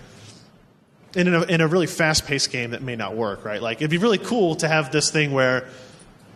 And 1.15 1.29
in 1.29 1.35
a, 1.35 1.43
in 1.43 1.61
a 1.61 1.69
really 1.69 1.87
fast 1.87 2.27
paced 2.27 2.51
game, 2.51 2.73
that 2.73 2.83
may 2.83 2.97
not 2.97 3.15
work, 3.15 3.45
right? 3.45 3.63
Like, 3.63 3.77
it'd 3.77 3.91
be 3.91 3.99
really 3.99 4.19
cool 4.19 4.57
to 4.57 4.67
have 4.67 4.91
this 4.91 5.13
thing 5.13 5.31
where 5.31 5.69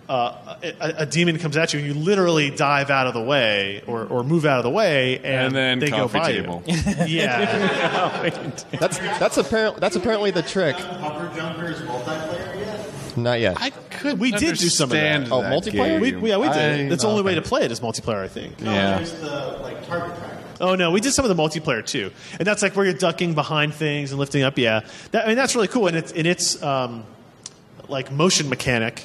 uh, 0.09 0.57
a, 0.63 0.95
a 0.99 1.07
demon 1.07 1.39
comes 1.39 1.57
at 1.57 1.73
you 1.73 1.81
and 1.81 1.89
you 1.89 1.95
literally 1.95 2.51
dive 2.51 2.91
out 2.91 3.07
of 3.07 3.15
the 3.15 3.21
way 3.21 3.83
or, 3.87 4.05
or 4.07 4.23
move 4.23 4.45
out 4.45 4.59
of 4.59 4.65
the 4.65 4.71
way 4.71 5.17
and, 5.19 5.25
And 5.27 5.55
then 5.57 5.79
they 5.81 5.91
go 5.91 6.07
by 6.09 6.33
table. 6.33 6.63
you. 6.67 6.75
yeah. 7.07 8.31
that's 8.79 8.99
that's 8.99 9.37
apparently 9.39 9.81
that's 9.81 9.97
apparently 9.97 10.31
the 10.31 10.43
trick. 10.43 10.77
Hover 10.77 11.35
Junkers 11.37 11.81
multiplayer 11.83 12.57
yet? 12.61 13.17
Not 13.17 13.41
yet. 13.41 13.57
I 13.61 13.71
could 13.71 14.19
We 14.21 14.31
did 14.31 14.57
do 14.59 14.69
some 14.69 14.85
of 14.85 14.91
that. 14.91 15.15
understand 15.17 15.33
Oh, 15.33 15.43
that 15.43 15.53
multiplayer? 15.53 16.01
we, 16.01 16.11
game. 16.13 16.21
we- 16.21 16.31
yeah, 16.31 16.37
we 16.39 16.49
did. 16.49 16.87
I- 16.87 16.89
That's 16.89 17.03
the 17.03 17.09
only 17.09 17.23
way 17.23 17.35
to 17.35 17.43
play 17.43 17.63
it 17.65 17.73
is 17.73 17.81
multiplayer, 17.81 18.23
I 18.23 18.29
think. 18.29 18.61
Yeah. 18.61 18.99
There's 18.99 19.13
the 19.15 19.59
like 19.63 19.87
target 19.87 20.17
tracker. 20.19 20.33
Oh 20.61 20.75
no, 20.75 20.91
we 20.91 21.01
did 21.01 21.13
some 21.13 21.25
of 21.27 21.37
the 21.37 21.43
multiplayer 21.43 21.85
too, 21.85 22.11
and 22.39 22.47
that's 22.47 22.63
like 22.63 22.75
where 22.77 22.85
you're 22.87 22.95
ducking 22.95 23.35
behind 23.35 23.75
things 23.75 24.11
and 24.11 24.19
lifting 24.19 24.43
up. 24.43 24.57
Yeah, 24.57 24.81
that, 25.11 25.25
I 25.25 25.29
mean 25.29 25.37
that's 25.37 25.55
really 25.55 25.69
cool, 25.69 25.87
and 25.87 25.95
it's 25.97 26.13
and 26.13 26.27
it's 26.27 26.63
um, 26.63 27.05
like 27.89 28.11
motion 28.11 28.49
mechanic 28.49 29.05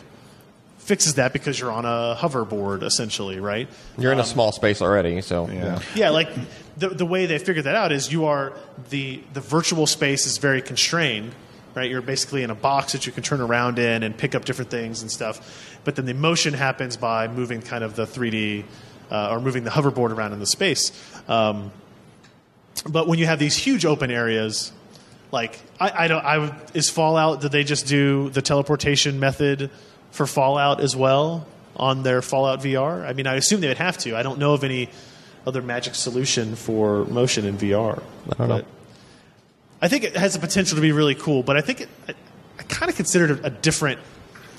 fixes 0.81 1.13
that 1.15 1.31
because 1.31 1.59
you're 1.59 1.71
on 1.71 1.85
a 1.85 2.15
hoverboard 2.17 2.83
essentially, 2.83 3.39
right? 3.39 3.69
You're 3.97 4.11
in 4.11 4.19
a 4.19 4.25
small 4.25 4.51
space 4.51 4.81
already, 4.81 5.21
so 5.21 5.47
Yeah. 5.47 5.79
Yeah, 5.95 6.09
like 6.09 6.29
the 6.77 6.89
the 6.89 7.05
way 7.05 7.27
they 7.27 7.37
figured 7.37 7.65
that 7.65 7.75
out 7.75 7.91
is 7.91 8.11
you 8.11 8.25
are 8.25 8.53
the 8.89 9.21
the 9.33 9.41
virtual 9.41 9.87
space 9.87 10.25
is 10.25 10.37
very 10.37 10.61
constrained, 10.61 11.33
right? 11.75 11.89
You're 11.89 12.01
basically 12.01 12.43
in 12.43 12.49
a 12.49 12.55
box 12.55 12.93
that 12.93 13.05
you 13.05 13.11
can 13.11 13.23
turn 13.23 13.41
around 13.41 13.79
in 13.79 14.03
and 14.03 14.17
pick 14.17 14.35
up 14.35 14.43
different 14.43 14.71
things 14.71 15.01
and 15.01 15.11
stuff. 15.11 15.79
But 15.83 15.95
then 15.95 16.05
the 16.05 16.13
motion 16.13 16.53
happens 16.53 16.97
by 16.97 17.27
moving 17.27 17.61
kind 17.61 17.83
of 17.83 17.95
the 17.95 18.05
3D 18.05 18.65
uh, 19.11 19.29
or 19.31 19.39
moving 19.39 19.63
the 19.63 19.69
hoverboard 19.69 20.11
around 20.11 20.33
in 20.33 20.39
the 20.39 20.47
space. 20.47 20.91
Um, 21.27 21.71
but 22.89 23.07
when 23.07 23.19
you 23.19 23.27
have 23.27 23.39
these 23.39 23.55
huge 23.55 23.85
open 23.85 24.09
areas, 24.09 24.71
like 25.31 25.59
I, 25.79 26.05
I 26.05 26.07
don't, 26.07 26.25
I 26.25 26.37
would, 26.39 26.55
is 26.73 26.89
Fallout? 26.89 27.41
Did 27.41 27.51
they 27.51 27.63
just 27.63 27.87
do 27.87 28.29
the 28.29 28.41
teleportation 28.41 29.19
method 29.19 29.69
for 30.11 30.27
Fallout 30.27 30.79
as 30.79 30.95
well 30.95 31.47
on 31.75 32.03
their 32.03 32.21
Fallout 32.21 32.61
VR? 32.61 33.05
I 33.05 33.13
mean, 33.13 33.27
I 33.27 33.35
assume 33.35 33.61
they 33.61 33.67
would 33.67 33.77
have 33.77 33.97
to. 33.99 34.15
I 34.15 34.23
don't 34.23 34.39
know 34.39 34.53
of 34.53 34.63
any 34.63 34.89
other 35.45 35.61
magic 35.61 35.95
solution 35.95 36.55
for 36.55 37.05
motion 37.05 37.45
in 37.45 37.57
VR. 37.57 38.03
I 38.31 38.35
don't 38.35 38.49
know. 38.49 38.63
I 39.81 39.87
think 39.87 40.03
it 40.03 40.15
has 40.15 40.33
the 40.33 40.39
potential 40.39 40.75
to 40.75 40.81
be 40.81 40.91
really 40.91 41.15
cool, 41.15 41.41
but 41.41 41.57
I 41.57 41.61
think 41.61 41.81
it, 41.81 41.89
I, 42.07 42.13
I 42.59 42.63
kind 42.63 42.89
of 42.89 42.95
consider 42.95 43.33
it 43.33 43.39
a 43.43 43.49
different 43.49 43.99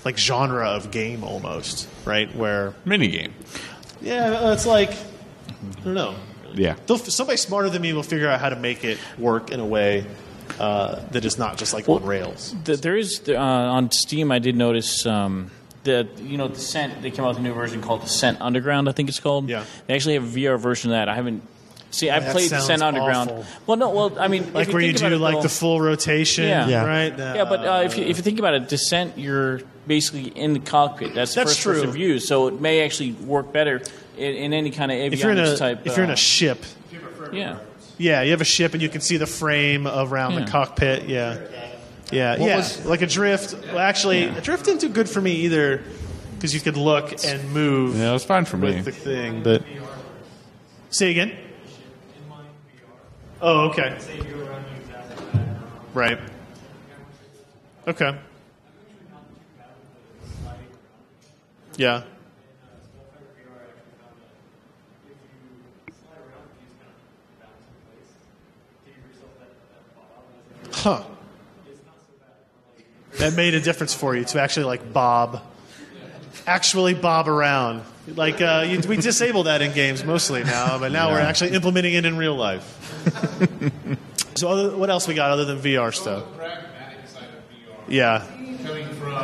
like 0.05 0.19
genre 0.19 0.69
of 0.69 0.91
game 0.91 1.23
almost, 1.23 1.89
right? 2.05 2.35
Where 2.35 2.75
mini 2.85 3.09
game. 3.09 3.33
yeah, 4.01 4.25
uh, 4.25 4.53
it's 4.53 4.67
like 4.67 4.91
I 4.91 5.85
don't 5.85 5.95
know. 5.95 6.17
Yeah. 6.55 6.77
They'll, 6.87 6.99
somebody 6.99 7.37
smarter 7.37 7.71
than 7.71 7.83
me 7.83 7.93
will 7.93 8.03
figure 8.03 8.29
out 8.29 8.41
how 8.41 8.49
to 8.49 8.57
make 8.57 8.85
it 8.85 8.99
work 9.19 9.51
in 9.51 9.61
a 9.61 9.67
way 9.67 10.07
uh, 10.59 11.01
that 11.11 11.25
is 11.25 11.39
not 11.39 11.59
just 11.59 11.73
like 11.75 11.89
on 11.89 12.05
rails. 12.05 12.55
The, 12.65 12.77
there 12.77 12.97
is 12.97 13.23
uh, 13.29 13.37
on 13.37 13.91
Steam. 13.91 14.31
I 14.33 14.39
did 14.39 14.57
notice 14.57 15.05
um, 15.07 15.51
that 15.85 16.19
you 16.19 16.37
know 16.39 16.49
Descent. 16.49 17.03
They 17.03 17.11
came 17.11 17.25
out 17.25 17.29
with 17.31 17.39
a 17.39 17.43
new 17.43 17.55
version 17.55 17.83
called 17.83 18.03
Descent 18.03 18.41
Underground. 18.41 18.89
I 18.89 18.93
think 18.93 19.09
it's 19.09 19.21
called. 19.21 19.49
Yeah. 19.49 19.65
They 19.87 19.95
actually 19.95 20.15
have 20.15 20.25
a 20.25 20.39
VR 20.39 20.59
version 20.59 20.91
of 20.91 20.97
that. 20.97 21.09
I 21.09 21.15
haven't 21.15 21.43
See, 21.93 22.09
I 22.09 22.21
That 22.21 22.33
played 22.33 22.49
Descent 22.49 22.83
Underground. 22.83 23.31
awful. 23.31 23.45
Well, 23.67 23.77
no, 23.77 23.91
well, 23.91 24.19
I 24.19 24.27
mean, 24.29 24.45
if 24.45 24.55
Like 24.55 24.69
you 24.69 24.73
where 24.73 24.83
you 24.83 24.93
think 24.95 25.11
do 25.11 25.15
it, 25.15 25.19
like 25.19 25.35
though- 25.37 25.43
the 25.43 25.49
full 25.51 25.79
rotation, 25.79 26.45
Yeah. 26.49 26.67
Yeah. 26.67 26.87
right? 26.87 27.17
Yeah, 27.19 27.45
but 27.45 27.61
uh, 27.67 27.83
if 27.85 27.99
you 27.99 28.05
if 28.05 28.17
you 28.17 28.23
think 28.23 28.39
about 28.39 28.55
it, 28.55 28.69
Descent, 28.69 29.19
you're 29.19 29.61
basically 29.87 30.29
in 30.29 30.55
the 30.55 30.61
cockpit. 30.61 31.15
That's, 31.15 31.35
That's 31.35 31.51
first 31.51 31.65
person 31.65 31.83
true. 31.85 31.93
view, 31.93 32.19
so 32.19 32.47
it 32.49 32.61
may 32.63 32.83
actually 32.83 33.13
work 33.13 33.53
better 33.53 33.83
in, 34.17 34.35
in 34.37 34.53
any 34.55 34.71
kind 34.71 34.91
of 34.91 34.97
avionics 34.97 35.13
if 35.13 35.21
you're 35.23 35.33
in 35.33 35.39
a 35.39 35.57
type. 35.57 35.81
if 35.87 35.97
you're 35.97 36.05
in 36.05 36.11
uh, 36.11 36.15
a 36.15 36.17
ship, 36.17 36.65
yeah. 37.31 37.59
Yeah, 37.99 38.23
you 38.23 38.31
have 38.33 38.41
a 38.41 38.45
ship 38.45 38.73
and 38.73 38.83
you 38.83 38.89
can 38.89 39.01
see 39.01 39.17
the 39.17 39.27
frame 39.27 39.87
around 39.87 40.33
Yeah. 40.35 40.45
the 40.45 40.51
cockpit. 40.51 41.09
Yeah, 41.09 41.39
yeah, 42.11 42.39
What 42.39 42.47
yeah. 42.49 42.57
was- 42.57 42.85
like 42.85 43.03
Adrift. 43.03 43.55
Well, 43.69 43.79
actually, 43.79 44.25
Adrift 44.25 44.65
didn't 44.65 44.81
do 44.81 44.89
good 44.89 45.09
for 45.09 45.21
me 45.21 45.33
either 45.43 45.83
because 46.35 46.55
you 46.55 46.61
could 46.61 46.77
look 46.77 47.25
and 47.25 47.53
move 47.53 47.97
Yeah, 47.97 48.11
it 48.11 48.13
was 48.13 48.25
fine 48.25 48.45
for 48.45 48.57
me. 48.57 48.75
with 48.77 48.85
the 48.87 48.93
thing. 48.93 49.43
But 49.43 49.63
say 50.91 51.11
again. 51.11 51.33
Oh, 53.41 53.71
okay. 53.71 53.97
Right. 55.95 56.19
Okay. 57.89 58.17
Yeah. 61.77 62.03
Huh. 70.83 71.05
That 73.19 73.35
made 73.35 73.55
a 73.55 73.61
difference 73.61 73.95
for 73.95 74.17
you 74.17 74.25
to 74.25 74.41
actually 74.41 74.65
like 74.65 74.93
bob, 74.93 75.41
actually 76.45 76.95
bob 76.95 77.29
around. 77.29 77.85
Like 78.09 78.41
uh, 78.41 78.65
you, 78.67 78.81
we 78.89 78.97
disable 78.97 79.45
that 79.45 79.63
in 79.63 79.73
games 79.75 80.03
mostly 80.05 80.43
now, 80.43 80.81
but 80.81 80.91
now 80.91 81.13
we're 81.13 81.21
actually 81.21 81.51
implementing 81.53 81.95
it 81.95 82.05
in 82.05 82.17
real 82.17 82.35
life. 82.35 82.65
so, 84.35 84.49
other, 84.49 84.77
what 84.77 84.91
else 84.91 85.07
we 85.07 85.15
got 85.15 85.31
other 85.31 85.45
than 85.45 85.59
VR 85.61 85.95
stuff? 85.95 86.25
The 86.33 86.37
pragmatic 86.39 87.07
side 87.07 87.29
of 87.29 87.31
VR. 87.49 87.85
Yeah. 87.87 88.27
Coming 88.65 88.89
from, 88.95 89.15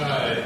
uh, 0.00 0.42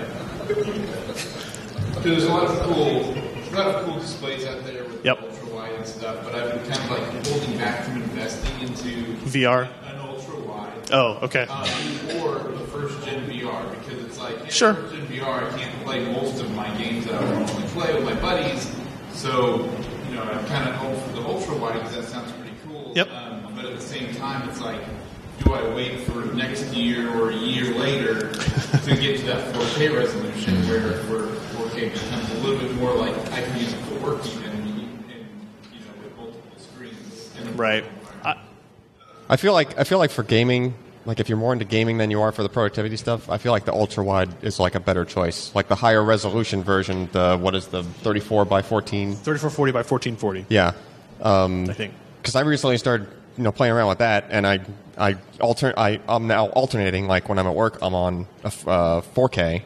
there's 2.02 2.24
a 2.24 2.28
lot 2.28 2.44
of 2.44 2.60
cool, 2.60 3.14
a 3.14 3.50
lot 3.56 3.66
of 3.74 3.84
cool 3.84 3.98
displays 3.98 4.46
out 4.46 4.64
there 4.64 4.84
with 4.84 5.04
Yep. 5.04 5.22
ultra 5.22 5.48
wide 5.54 5.72
and 5.72 5.86
stuff. 5.86 6.24
But 6.24 6.34
I've 6.36 6.52
been 6.62 6.70
kind 6.72 6.84
of 6.84 6.90
like 6.90 7.26
holding 7.26 7.58
back 7.58 7.84
from 7.84 8.02
investing 8.02 8.60
into 8.60 9.14
VR. 9.26 9.68
An 10.90 10.98
ultra 10.98 11.14
wide. 11.14 11.20
Oh, 11.20 11.24
okay. 11.26 11.46
um, 11.48 12.20
or 12.20 12.52
the 12.52 12.66
first 12.68 13.04
gen 13.04 13.26
VR 13.28 13.70
because 13.80 14.04
it's 14.04 14.18
like 14.18 14.36
yeah, 14.38 14.48
Sure. 14.48 14.74
first 14.74 14.94
gen 14.94 15.06
VR 15.08 15.52
I 15.52 15.58
can't 15.58 15.84
play 15.84 16.04
most 16.12 16.40
of 16.40 16.54
my 16.54 16.68
games 16.76 17.06
that 17.06 17.14
I 17.22 17.24
normally 17.32 17.62
play 17.68 17.94
with 17.94 18.04
my 18.04 18.14
buddies. 18.20 18.70
So 19.12 19.64
you 20.08 20.14
know 20.14 20.22
I'm 20.22 20.46
kind 20.46 20.68
of 20.68 20.74
hoping 20.76 21.00
for 21.00 21.20
the 21.20 21.26
ultra 21.26 21.54
wide 21.56 21.74
because 21.74 21.94
that 21.96 22.04
sounds 22.04 22.32
pretty 22.32 22.54
cool. 22.66 22.92
Yep. 22.94 23.08
Um, 23.10 23.52
but 23.54 23.64
at 23.64 23.74
the 23.74 23.80
same 23.82 24.14
time, 24.14 24.48
it's 24.48 24.60
like, 24.60 24.80
do 25.44 25.52
I 25.52 25.74
wait 25.74 26.00
for 26.00 26.24
next 26.34 26.72
year 26.74 27.10
or 27.16 27.30
a 27.30 27.34
year 27.34 27.74
later 27.74 28.32
to 28.32 28.96
get 28.96 29.18
to 29.20 29.26
that 29.26 29.54
4K 29.54 29.88
resolution 29.96 30.54
where 30.68 30.92
where 31.04 31.26
4K 31.56 31.92
becomes 31.92 32.30
a 32.30 32.34
little 32.38 32.58
bit 32.58 32.72
more 32.76 32.94
like 32.94 33.14
I 33.32 33.42
can 33.42 33.58
use 33.58 33.72
it 33.72 33.80
for 33.82 33.94
work 34.00 34.26
even 34.26 34.44
and 34.52 34.66
you 35.72 35.80
know 35.80 35.92
with 36.02 36.16
multiple 36.16 36.58
screens. 36.58 37.30
Right. 37.56 37.84
I, 38.24 38.36
I 39.28 39.36
feel 39.36 39.52
like 39.52 39.78
I 39.78 39.84
feel 39.84 39.98
like 39.98 40.10
for 40.10 40.22
gaming, 40.22 40.74
like 41.04 41.20
if 41.20 41.28
you're 41.28 41.38
more 41.38 41.52
into 41.52 41.64
gaming 41.64 41.98
than 41.98 42.10
you 42.10 42.22
are 42.22 42.32
for 42.32 42.42
the 42.42 42.48
productivity 42.48 42.96
stuff, 42.96 43.28
I 43.28 43.38
feel 43.38 43.52
like 43.52 43.64
the 43.64 43.72
ultra 43.72 44.02
wide 44.02 44.30
is 44.42 44.58
like 44.58 44.74
a 44.74 44.80
better 44.80 45.04
choice. 45.04 45.54
Like 45.54 45.68
the 45.68 45.74
higher 45.74 46.02
resolution 46.02 46.62
version, 46.62 47.08
the 47.12 47.36
what 47.36 47.54
is 47.54 47.68
the 47.68 47.82
34 47.82 48.44
by 48.46 48.62
14? 48.62 49.14
3440 49.14 49.72
by 49.72 49.78
1440. 49.78 50.46
Yeah, 50.48 50.72
um, 51.20 51.68
I 51.68 51.74
think. 51.74 51.92
because 52.22 52.34
I 52.36 52.40
recently 52.40 52.78
started 52.78 53.08
you 53.36 53.42
know 53.44 53.52
playing 53.52 53.72
around 53.74 53.88
with 53.88 53.98
that, 53.98 54.26
and 54.30 54.46
I 54.46 54.60
I 54.96 55.16
alter 55.40 55.74
I 55.76 56.00
I'm 56.08 56.26
now 56.26 56.46
alternating. 56.48 57.06
Like 57.06 57.28
when 57.28 57.38
I'm 57.38 57.46
at 57.46 57.54
work, 57.54 57.78
I'm 57.82 57.94
on 57.94 58.26
a, 58.44 58.48
uh, 58.66 59.00
4K 59.14 59.62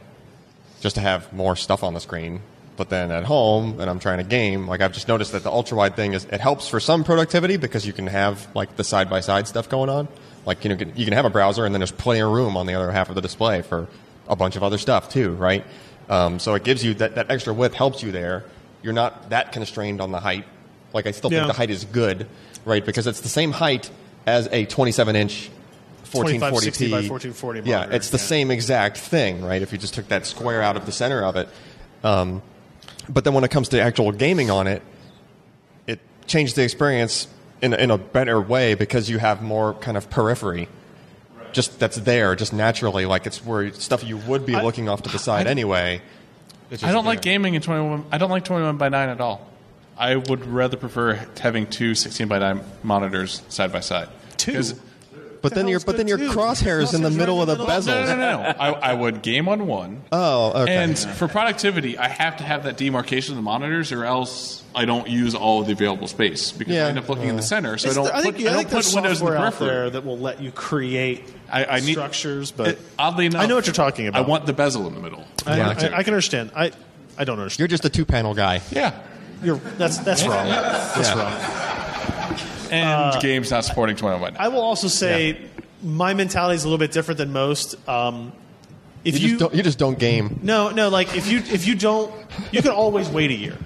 just 0.81 0.97
to 0.97 1.01
have 1.01 1.33
more 1.33 1.55
stuff 1.55 1.85
on 1.85 1.95
the 1.95 2.01
screen. 2.01 2.43
But 2.77 2.89
then 2.89 3.11
at 3.11 3.25
home, 3.25 3.81
and 3.81 3.91
I'm 3.91 3.99
trying 3.99 4.19
to 4.19 4.25
game, 4.25 4.67
like 4.67 4.81
I've 4.81 4.93
just 4.93 5.07
noticed 5.07 5.33
that 5.33 5.43
the 5.43 5.51
ultra 5.51 5.77
wide 5.77 5.95
thing 5.95 6.15
is 6.15 6.25
it 6.25 6.41
helps 6.41 6.69
for 6.69 6.81
some 6.81 7.05
productivity 7.05 7.57
because 7.59 7.87
you 7.87 7.93
can 7.93 8.07
have 8.07 8.49
like 8.55 8.77
the 8.77 8.85
side 8.85 9.11
by 9.11 9.21
side 9.21 9.47
stuff 9.47 9.69
going 9.69 9.91
on. 9.91 10.09
Like 10.47 10.65
you 10.65 10.75
know 10.75 10.85
you 10.97 11.05
can 11.05 11.13
have 11.13 11.25
a 11.27 11.31
browser, 11.31 11.65
and 11.67 11.75
then 11.75 11.81
there's 11.81 11.93
plenty 11.93 12.21
of 12.21 12.33
room 12.33 12.57
on 12.57 12.67
the 12.67 12.75
other 12.75 12.91
half 12.91 13.09
of 13.11 13.15
the 13.15 13.21
display 13.21 13.61
for 13.63 13.89
a 14.27 14.37
bunch 14.37 14.57
of 14.57 14.63
other 14.63 14.79
stuff 14.79 15.11
too, 15.11 15.33
right? 15.35 15.65
Um, 16.09 16.39
so 16.39 16.55
it 16.55 16.65
gives 16.65 16.83
you 16.85 16.95
that 16.95 17.15
that 17.17 17.31
extra 17.31 17.53
width 17.53 17.75
helps 17.75 18.03
you 18.03 18.11
there. 18.11 18.45
You're 18.83 18.93
not 18.95 19.31
that 19.31 19.53
constrained 19.53 20.01
on 20.01 20.11
the 20.11 20.19
height. 20.21 20.45
Like 20.95 21.07
I 21.07 21.11
still 21.11 21.31
Yeah. 21.31 21.41
think 21.41 21.53
the 21.53 21.59
height 21.59 21.71
is 21.71 21.85
good, 21.85 22.27
right? 22.65 22.85
Because 22.85 23.07
it's 23.07 23.21
the 23.21 23.29
same 23.29 23.53
height 23.53 23.91
as 24.27 24.49
a 24.51 24.65
27 24.65 25.15
inch 25.15 25.51
1440p. 26.11 26.91
by 26.91 26.97
1440 27.09 27.63
Yeah, 27.69 27.87
it's 27.91 28.11
the 28.11 28.17
yeah. 28.19 28.23
same 28.25 28.51
exact 28.51 28.97
thing, 28.97 29.45
right? 29.45 29.63
If 29.63 29.73
you 29.73 29.79
just 29.79 29.95
took 29.95 30.09
that 30.09 30.27
square 30.27 30.63
out 30.63 30.77
of 30.77 30.87
the 30.87 30.93
center 30.93 31.23
of 31.25 31.37
it. 31.37 31.49
Um, 32.05 32.43
but 33.09 33.25
then 33.25 33.35
when 33.35 33.45
it 33.45 33.51
comes 33.51 33.69
to 33.71 33.81
actual 33.81 34.13
gaming 34.13 34.51
on 34.51 34.67
it, 34.67 34.83
it 35.87 36.01
changes 36.27 36.55
the 36.55 36.63
experience 36.63 37.29
in, 37.61 37.75
in 37.75 37.91
a 37.91 37.99
better 37.99 38.41
way 38.41 38.75
because 38.75 39.09
you 39.09 39.19
have 39.19 39.43
more 39.43 39.75
kind 39.75 39.97
of 39.97 40.11
periphery. 40.11 40.69
Just 41.53 41.79
that's 41.79 41.97
there, 41.99 42.35
just 42.35 42.53
naturally, 42.53 43.05
like 43.05 43.27
it's 43.27 43.45
where 43.45 43.73
stuff 43.75 44.03
you 44.05 44.17
would 44.17 44.47
be 44.47 44.55
I- 44.55 44.63
looking 44.63 44.89
off 44.89 45.03
to 45.03 45.11
the 45.11 45.19
side 45.19 45.47
anyway. 45.47 46.01
I 46.83 46.91
don't 46.91 47.05
like 47.05 47.21
there. 47.21 47.33
gaming 47.35 47.53
in 47.55 47.61
21. 47.61 48.07
I 48.11 48.17
don't 48.17 48.31
like 48.31 48.47
21 48.47 48.79
by 48.79 48.89
9 48.89 49.09
at 49.11 49.21
all. 49.21 49.47
I 49.99 50.17
would 50.17 50.47
rather 50.47 50.79
prefer 50.79 51.21
having 51.39 51.67
two 51.67 51.95
16 51.95 52.27
by 52.29 52.39
9 52.39 52.65
monitors 52.83 53.43
side 53.51 53.71
by 53.73 53.81
side. 53.81 54.09
Two? 54.39 54.63
'Cause- 55.43 55.51
But 55.51 55.55
then 55.57 55.65
hell 55.65 55.71
your 55.71 55.77
is 55.79 55.85
but 55.85 55.97
then 55.97 56.09
your 56.09 56.19
too? 56.19 56.31
crosshairs 56.31 56.95
in 56.95 57.03
the 57.03 57.11
middle 57.11 57.43
of 57.43 57.49
the 57.49 57.65
bezel. 57.65 57.95
No, 57.95 58.05
no, 58.07 58.17
no, 58.17 58.43
no. 58.43 58.55
I, 58.59 58.71
I 58.71 58.95
would 58.95 59.23
game 59.23 59.49
on 59.49 59.67
one. 59.67 60.03
Oh, 60.13 60.63
okay. 60.63 60.77
And 60.77 60.97
for 60.99 61.27
productivity, 61.29 61.99
I 61.99 62.09
have 62.09 62.37
to 62.37 62.45
have 62.45 62.65
that 62.65 62.77
demarcation 62.77 63.33
of 63.33 63.37
the 63.37 63.43
monitors, 63.43 63.91
or 63.93 64.05
else 64.05 64.63
I 64.75 64.85
don't 64.85 65.09
use 65.09 65.35
all 65.35 65.61
of 65.61 65.67
the 65.67 65.73
available 65.73 66.07
space 66.07 66.53
because 66.53 66.75
Yeah. 66.75 66.87
I 66.87 66.89
end 66.91 66.99
up 66.99 67.09
looking 67.09 67.29
in 67.29 67.37
the 67.37 67.43
center. 67.43 67.77
So 67.77 67.87
I 67.87 67.91
It's 67.91 67.97
don't 67.97 68.05
the- 68.07 68.17
I 68.17 68.23
think, 68.23 68.37
put, 68.37 68.47
I 68.47 68.49
I 68.51 68.53
think 68.55 68.63
don't 68.69 68.73
there's 68.73 68.87
put 68.95 68.95
windows 69.03 69.21
in 69.21 69.27
the 69.27 69.33
software 69.33 69.37
out 69.37 69.53
periphery. 69.59 69.67
there 69.69 69.91
that 69.91 70.05
will 70.05 70.19
let 70.19 70.41
you 70.41 70.51
create 70.53 71.25
I, 71.51 71.65
I 71.65 71.81
need 71.81 71.93
structures, 71.93 72.51
but 72.53 72.69
It- 72.69 72.79
oddly 72.99 73.27
enough, 73.27 73.43
I 73.43 73.47
know 73.47 73.57
what 73.57 73.67
you're 73.67 73.75
talking 73.75 74.07
about. 74.07 74.25
I 74.25 74.29
want 74.29 74.47
the 74.47 74.53
bezel 74.55 74.87
in 74.87 74.95
the 74.95 75.01
middle. 75.01 75.25
I, 75.47 75.61
I, 75.61 75.71
I 75.71 75.75
can 76.03 76.15
understand. 76.15 76.51
I, 76.55 76.71
I 77.19 77.25
don't 77.25 77.39
understand. 77.39 77.59
You're 77.61 77.69
just 77.69 77.85
a 77.85 77.91
two 77.91 78.05
panel 78.07 78.33
guy. 78.35 78.61
Yeah, 78.71 78.95
You're, 79.43 79.57
that's 79.77 79.99
that's 79.99 80.25
wrong. 80.25 80.47
That's 80.49 81.09
Yeah. 81.09 81.19
wrong. 81.19 81.82
And 82.73 83.21
games 83.23 83.51
not 83.51 83.65
supporting 83.65 83.97
21 83.97 84.37
I 84.39 84.49
will 84.49 84.61
also 84.61 84.89
say 84.89 85.39
my 85.83 86.15
mentality 86.15 86.57
is 86.57 86.65
a 86.65 86.67
little 86.69 86.79
bit 86.79 86.93
different 86.93 87.19
than 87.19 87.33
most. 87.33 87.77
Um, 87.89 88.33
if 89.05 89.19
You, 89.19 89.21
you, 89.21 89.29
just 89.31 89.41
don't, 89.41 89.55
you 89.55 89.63
just 89.63 89.79
don't 89.79 89.99
game. 89.99 90.39
no 90.43 90.71
no 90.71 90.89
like 90.89 91.17
if 91.17 91.27
you 91.31 91.39
if 91.39 91.67
you 91.67 91.75
don't 91.75 92.13
you 92.53 92.63
can 92.63 92.71
always 92.71 93.09
wait 93.09 93.31
a 93.31 93.35
year. 93.35 93.57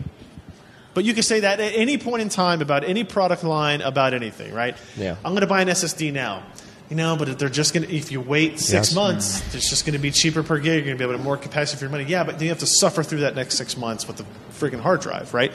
But 0.94 1.04
you 1.04 1.12
can 1.12 1.22
say 1.22 1.40
that 1.40 1.61
at 1.61 1.74
any 1.74 1.98
point 1.98 2.22
in 2.22 2.30
time 2.30 2.62
about 2.62 2.82
any 2.82 3.04
product 3.04 3.44
line 3.44 3.82
about 3.82 4.14
anything, 4.14 4.54
right? 4.54 4.74
Yeah. 4.96 5.16
I'm 5.22 5.32
going 5.32 5.42
to 5.42 5.46
buy 5.46 5.61
an 5.61 5.68
SSD 5.68 6.11
now. 6.11 6.42
You 6.88 6.96
know, 6.96 7.16
but 7.16 7.28
if 7.28 7.36
they're 7.36 7.48
just 7.50 7.74
going 7.74 7.86
to 7.86 7.94
if 7.94 8.11
you 8.12 8.20
wait 8.22 8.59
six 8.61 8.72
Yes. 8.88 8.94
months, 8.94 9.54
it's 9.54 9.68
just 9.68 9.84
going 9.84 9.92
to 9.92 9.98
be 9.98 10.11
cheaper 10.11 10.42
per 10.42 10.57
gig. 10.59 10.86
You're 10.86 10.96
going 10.96 10.96
to 10.96 10.98
be 10.98 11.04
able 11.04 11.12
to 11.14 11.18
have 11.18 11.24
more 11.24 11.36
capacity 11.36 11.76
for 11.78 11.84
your 11.84 11.90
money. 11.90 12.04
Yeah, 12.04 12.24
but 12.24 12.38
then 12.38 12.44
you 12.44 12.48
have 12.48 12.61
to 12.61 12.66
suffer 12.66 13.02
through 13.02 13.20
that 13.20 13.34
next 13.34 13.57
six 13.57 13.76
months 13.76 14.07
with 14.09 14.16
the 14.18 14.24
freaking 14.52 14.80
hard 14.80 15.00
drive, 15.02 15.34
right? 15.34 15.52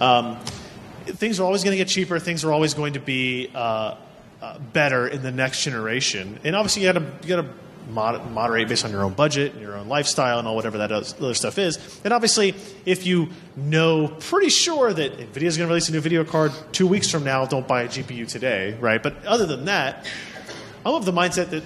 Um, 0.00 0.38
things 1.16 1.40
are 1.40 1.44
always 1.44 1.64
going 1.64 1.72
to 1.72 1.78
get 1.78 1.88
cheaper. 1.88 2.18
Things 2.18 2.44
are 2.44 2.52
always 2.52 2.74
going 2.74 2.94
to 2.94 3.00
be 3.00 3.50
uh, 3.54 3.96
uh, 4.40 4.58
better 4.58 5.06
in 5.06 5.22
the 5.22 5.32
next 5.32 5.62
generation. 5.62 6.38
And 6.44 6.54
obviously, 6.54 6.82
you 6.82 6.92
got 6.92 6.98
to 6.98 7.26
you 7.26 7.36
got 7.36 7.42
to 7.42 7.48
mod- 7.90 8.30
moderate 8.30 8.68
based 8.68 8.84
on 8.84 8.90
your 8.90 9.02
own 9.02 9.14
budget 9.14 9.52
and 9.52 9.60
your 9.60 9.76
own 9.76 9.88
lifestyle 9.88 10.38
and 10.38 10.46
all 10.46 10.54
whatever 10.54 10.78
that 10.78 10.92
other 10.92 11.34
stuff 11.34 11.58
is. 11.58 12.00
And 12.04 12.12
obviously, 12.12 12.54
if 12.84 13.06
you 13.06 13.30
know 13.56 14.08
pretty 14.08 14.50
sure 14.50 14.92
that 14.92 15.18
Nvidia 15.18 15.42
is 15.42 15.56
going 15.56 15.68
to 15.68 15.72
release 15.72 15.88
a 15.88 15.92
new 15.92 16.00
video 16.00 16.24
card 16.24 16.52
two 16.72 16.86
weeks 16.86 17.10
from 17.10 17.24
now, 17.24 17.44
don't 17.46 17.66
buy 17.66 17.82
a 17.82 17.88
GPU 17.88 18.28
today, 18.28 18.76
right? 18.80 19.02
But 19.02 19.24
other 19.24 19.46
than 19.46 19.66
that, 19.66 20.06
I'm 20.84 20.94
of 20.94 21.04
the 21.04 21.12
mindset 21.12 21.50
that 21.50 21.64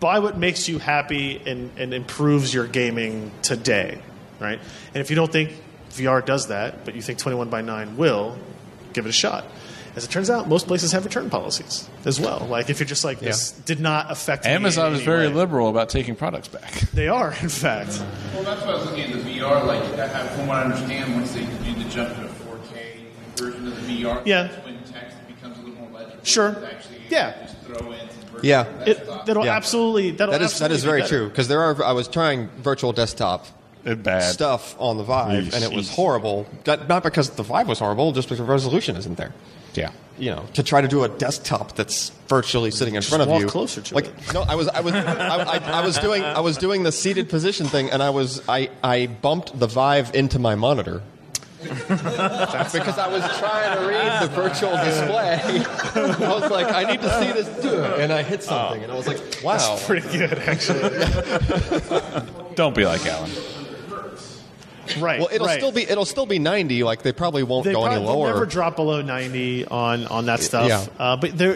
buy 0.00 0.18
what 0.18 0.36
makes 0.36 0.68
you 0.68 0.78
happy 0.78 1.40
and, 1.46 1.70
and 1.76 1.94
improves 1.94 2.52
your 2.52 2.66
gaming 2.66 3.30
today, 3.42 4.02
right? 4.40 4.58
And 4.88 4.96
if 4.96 5.10
you 5.10 5.16
don't 5.16 5.30
think 5.30 5.52
VR 5.92 6.24
does 6.24 6.48
that, 6.48 6.84
but 6.84 6.94
you 6.94 7.02
think 7.02 7.18
21 7.18 7.48
by 7.50 7.60
9 7.62 7.96
will, 7.96 8.36
give 8.92 9.06
it 9.06 9.10
a 9.10 9.12
shot. 9.12 9.44
As 9.94 10.04
it 10.04 10.10
turns 10.10 10.30
out, 10.30 10.48
most 10.48 10.66
places 10.68 10.92
have 10.92 11.04
return 11.04 11.28
policies 11.28 11.86
as 12.06 12.18
well. 12.18 12.46
Like 12.48 12.70
if 12.70 12.80
you're 12.80 12.86
just 12.86 13.04
like 13.04 13.20
this 13.20 13.50
did 13.52 13.78
not 13.78 14.10
affect 14.10 14.44
me 14.46 14.50
Amazon 14.50 14.94
is 14.94 15.02
very 15.02 15.28
way. 15.28 15.34
liberal 15.34 15.68
about 15.68 15.90
taking 15.90 16.14
products 16.16 16.48
back. 16.48 16.72
They 16.94 17.08
are, 17.08 17.28
in 17.42 17.48
fact. 17.50 18.02
Well, 18.34 18.42
that's 18.42 18.62
why 18.62 18.68
I 18.72 18.74
was 18.76 18.86
looking 18.86 19.12
at 19.12 19.22
the 19.22 19.30
VR. 19.38 19.66
Like, 19.66 19.82
I- 19.98 20.28
from 20.28 20.46
what 20.46 20.56
I 20.58 20.62
understand, 20.64 21.14
once 21.14 21.32
they 21.32 21.40
do 21.44 21.74
the 21.74 21.88
jump 21.90 22.14
to 22.16 22.24
a 22.24 22.28
4K 22.28 22.96
version 23.36 23.66
of 23.66 23.86
the 23.86 24.02
VR, 24.04 24.22
Yeah. 24.24 24.44
that's 24.44 24.64
when 24.64 24.78
text 24.84 25.16
becomes 25.28 25.58
a 25.58 25.62
little 25.62 25.76
more 25.78 25.90
legible. 26.00 26.24
Sure. 26.24 26.56
Actually, 26.64 26.96
Yeah. 27.10 27.34
Just 27.42 27.58
throw 27.60 27.92
in 27.92 27.98
some 28.08 28.40
Yeah. 28.42 28.64
it, 28.86 29.06
that'll 29.26 29.44
Yeah. 29.44 29.54
absolutely 29.56 30.12
that'll 30.12 30.32
That 30.32 30.40
is 30.40 30.52
absolutely 30.52 30.76
is 30.76 30.82
be 30.84 30.88
very 30.88 31.00
better. 31.02 31.18
true 31.18 31.28
because 31.28 31.48
there 31.48 31.60
are. 31.60 31.84
I 31.84 31.92
was 31.92 32.08
trying 32.08 32.48
virtual 32.58 32.92
desktop 32.94 33.44
It 33.46 33.50
Uh, 33.84 33.94
bad. 33.96 34.32
stuff 34.32 34.76
on 34.78 34.96
the 34.96 35.02
Vive, 35.02 35.44
Yeesh. 35.44 35.54
and 35.54 35.64
it 35.64 35.72
was 35.72 35.90
horrible. 35.90 36.46
Not 36.66 36.88
not 36.88 37.02
because 37.02 37.30
the 37.30 37.42
Vive 37.42 37.66
was 37.66 37.80
horrible, 37.80 38.12
just 38.12 38.28
because 38.28 38.38
the 38.38 38.44
resolution 38.44 38.96
isn't 38.96 39.16
there. 39.16 39.32
Yeah. 39.74 39.90
You 40.18 40.30
know, 40.30 40.44
to 40.54 40.62
try 40.62 40.80
to 40.80 40.88
do 40.88 41.04
a 41.04 41.08
desktop 41.08 41.74
that's 41.74 42.10
virtually 42.28 42.70
sitting 42.70 42.94
in 42.94 43.02
front 43.02 43.22
of 43.22 43.28
walk 43.28 43.40
you. 43.40 43.46
closer 43.48 43.80
to 43.80 43.94
like, 43.94 44.06
it. 44.06 44.34
no, 44.34 44.42
I 44.42 44.54
was, 44.54 44.68
I 44.68 44.80
was, 44.80 44.94
I, 44.94 45.36
I, 45.42 45.80
I 45.80 45.84
was 45.84 45.98
doing, 45.98 46.22
I 46.22 46.40
was 46.40 46.58
doing 46.58 46.82
the 46.82 46.92
seated 46.92 47.28
position 47.28 47.66
thing, 47.66 47.90
and 47.90 48.02
I 48.02 48.10
was, 48.10 48.46
I, 48.48 48.70
I 48.84 49.06
bumped 49.06 49.58
the 49.58 49.66
Vive 49.66 50.14
into 50.14 50.38
my 50.38 50.54
monitor. 50.54 51.02
because 51.62 52.98
I 52.98 53.08
was 53.08 53.22
trying 53.38 53.78
to 53.78 53.86
read 53.86 54.22
the 54.22 54.28
virtual 54.34 54.76
display. 54.78 55.40
I 56.26 56.40
was 56.40 56.50
like, 56.50 56.72
I 56.72 56.90
need 56.90 57.00
to 57.00 57.20
see 57.20 57.32
this 57.32 57.62
do 57.62 57.82
and 57.82 58.12
I 58.12 58.22
hit 58.22 58.42
something, 58.42 58.80
oh. 58.80 58.82
and 58.82 58.92
I 58.92 58.96
was 58.96 59.06
like, 59.06 59.20
wow. 59.44 59.56
that's 59.56 59.86
Pretty 59.86 60.18
good, 60.18 60.38
actually. 60.40 60.90
Don't 62.56 62.74
be 62.74 62.84
like 62.84 63.06
Allyn. 63.06 63.30
right. 64.98 65.20
Well, 65.20 65.28
it'll 65.32 65.46
right. 65.46 65.58
still 65.58 65.72
be, 65.72 65.82
it'll 65.82 66.04
still 66.04 66.26
be 66.26 66.38
90. 66.38 66.84
Like 66.84 67.02
they 67.02 67.12
probably 67.12 67.42
won't 67.42 67.64
They 67.64 67.72
go 67.72 67.82
probably, 67.82 67.96
any 67.98 68.06
they'll 68.06 68.26
never 68.26 68.46
drop 68.46 68.76
below 68.76 69.02
90 69.02 69.66
on, 69.66 70.06
on 70.06 70.26
that 70.26 70.40
stuff. 70.40 70.68
Yeah. 70.68 70.86
Uh, 70.98 71.16
but 71.16 71.36
there, 71.36 71.54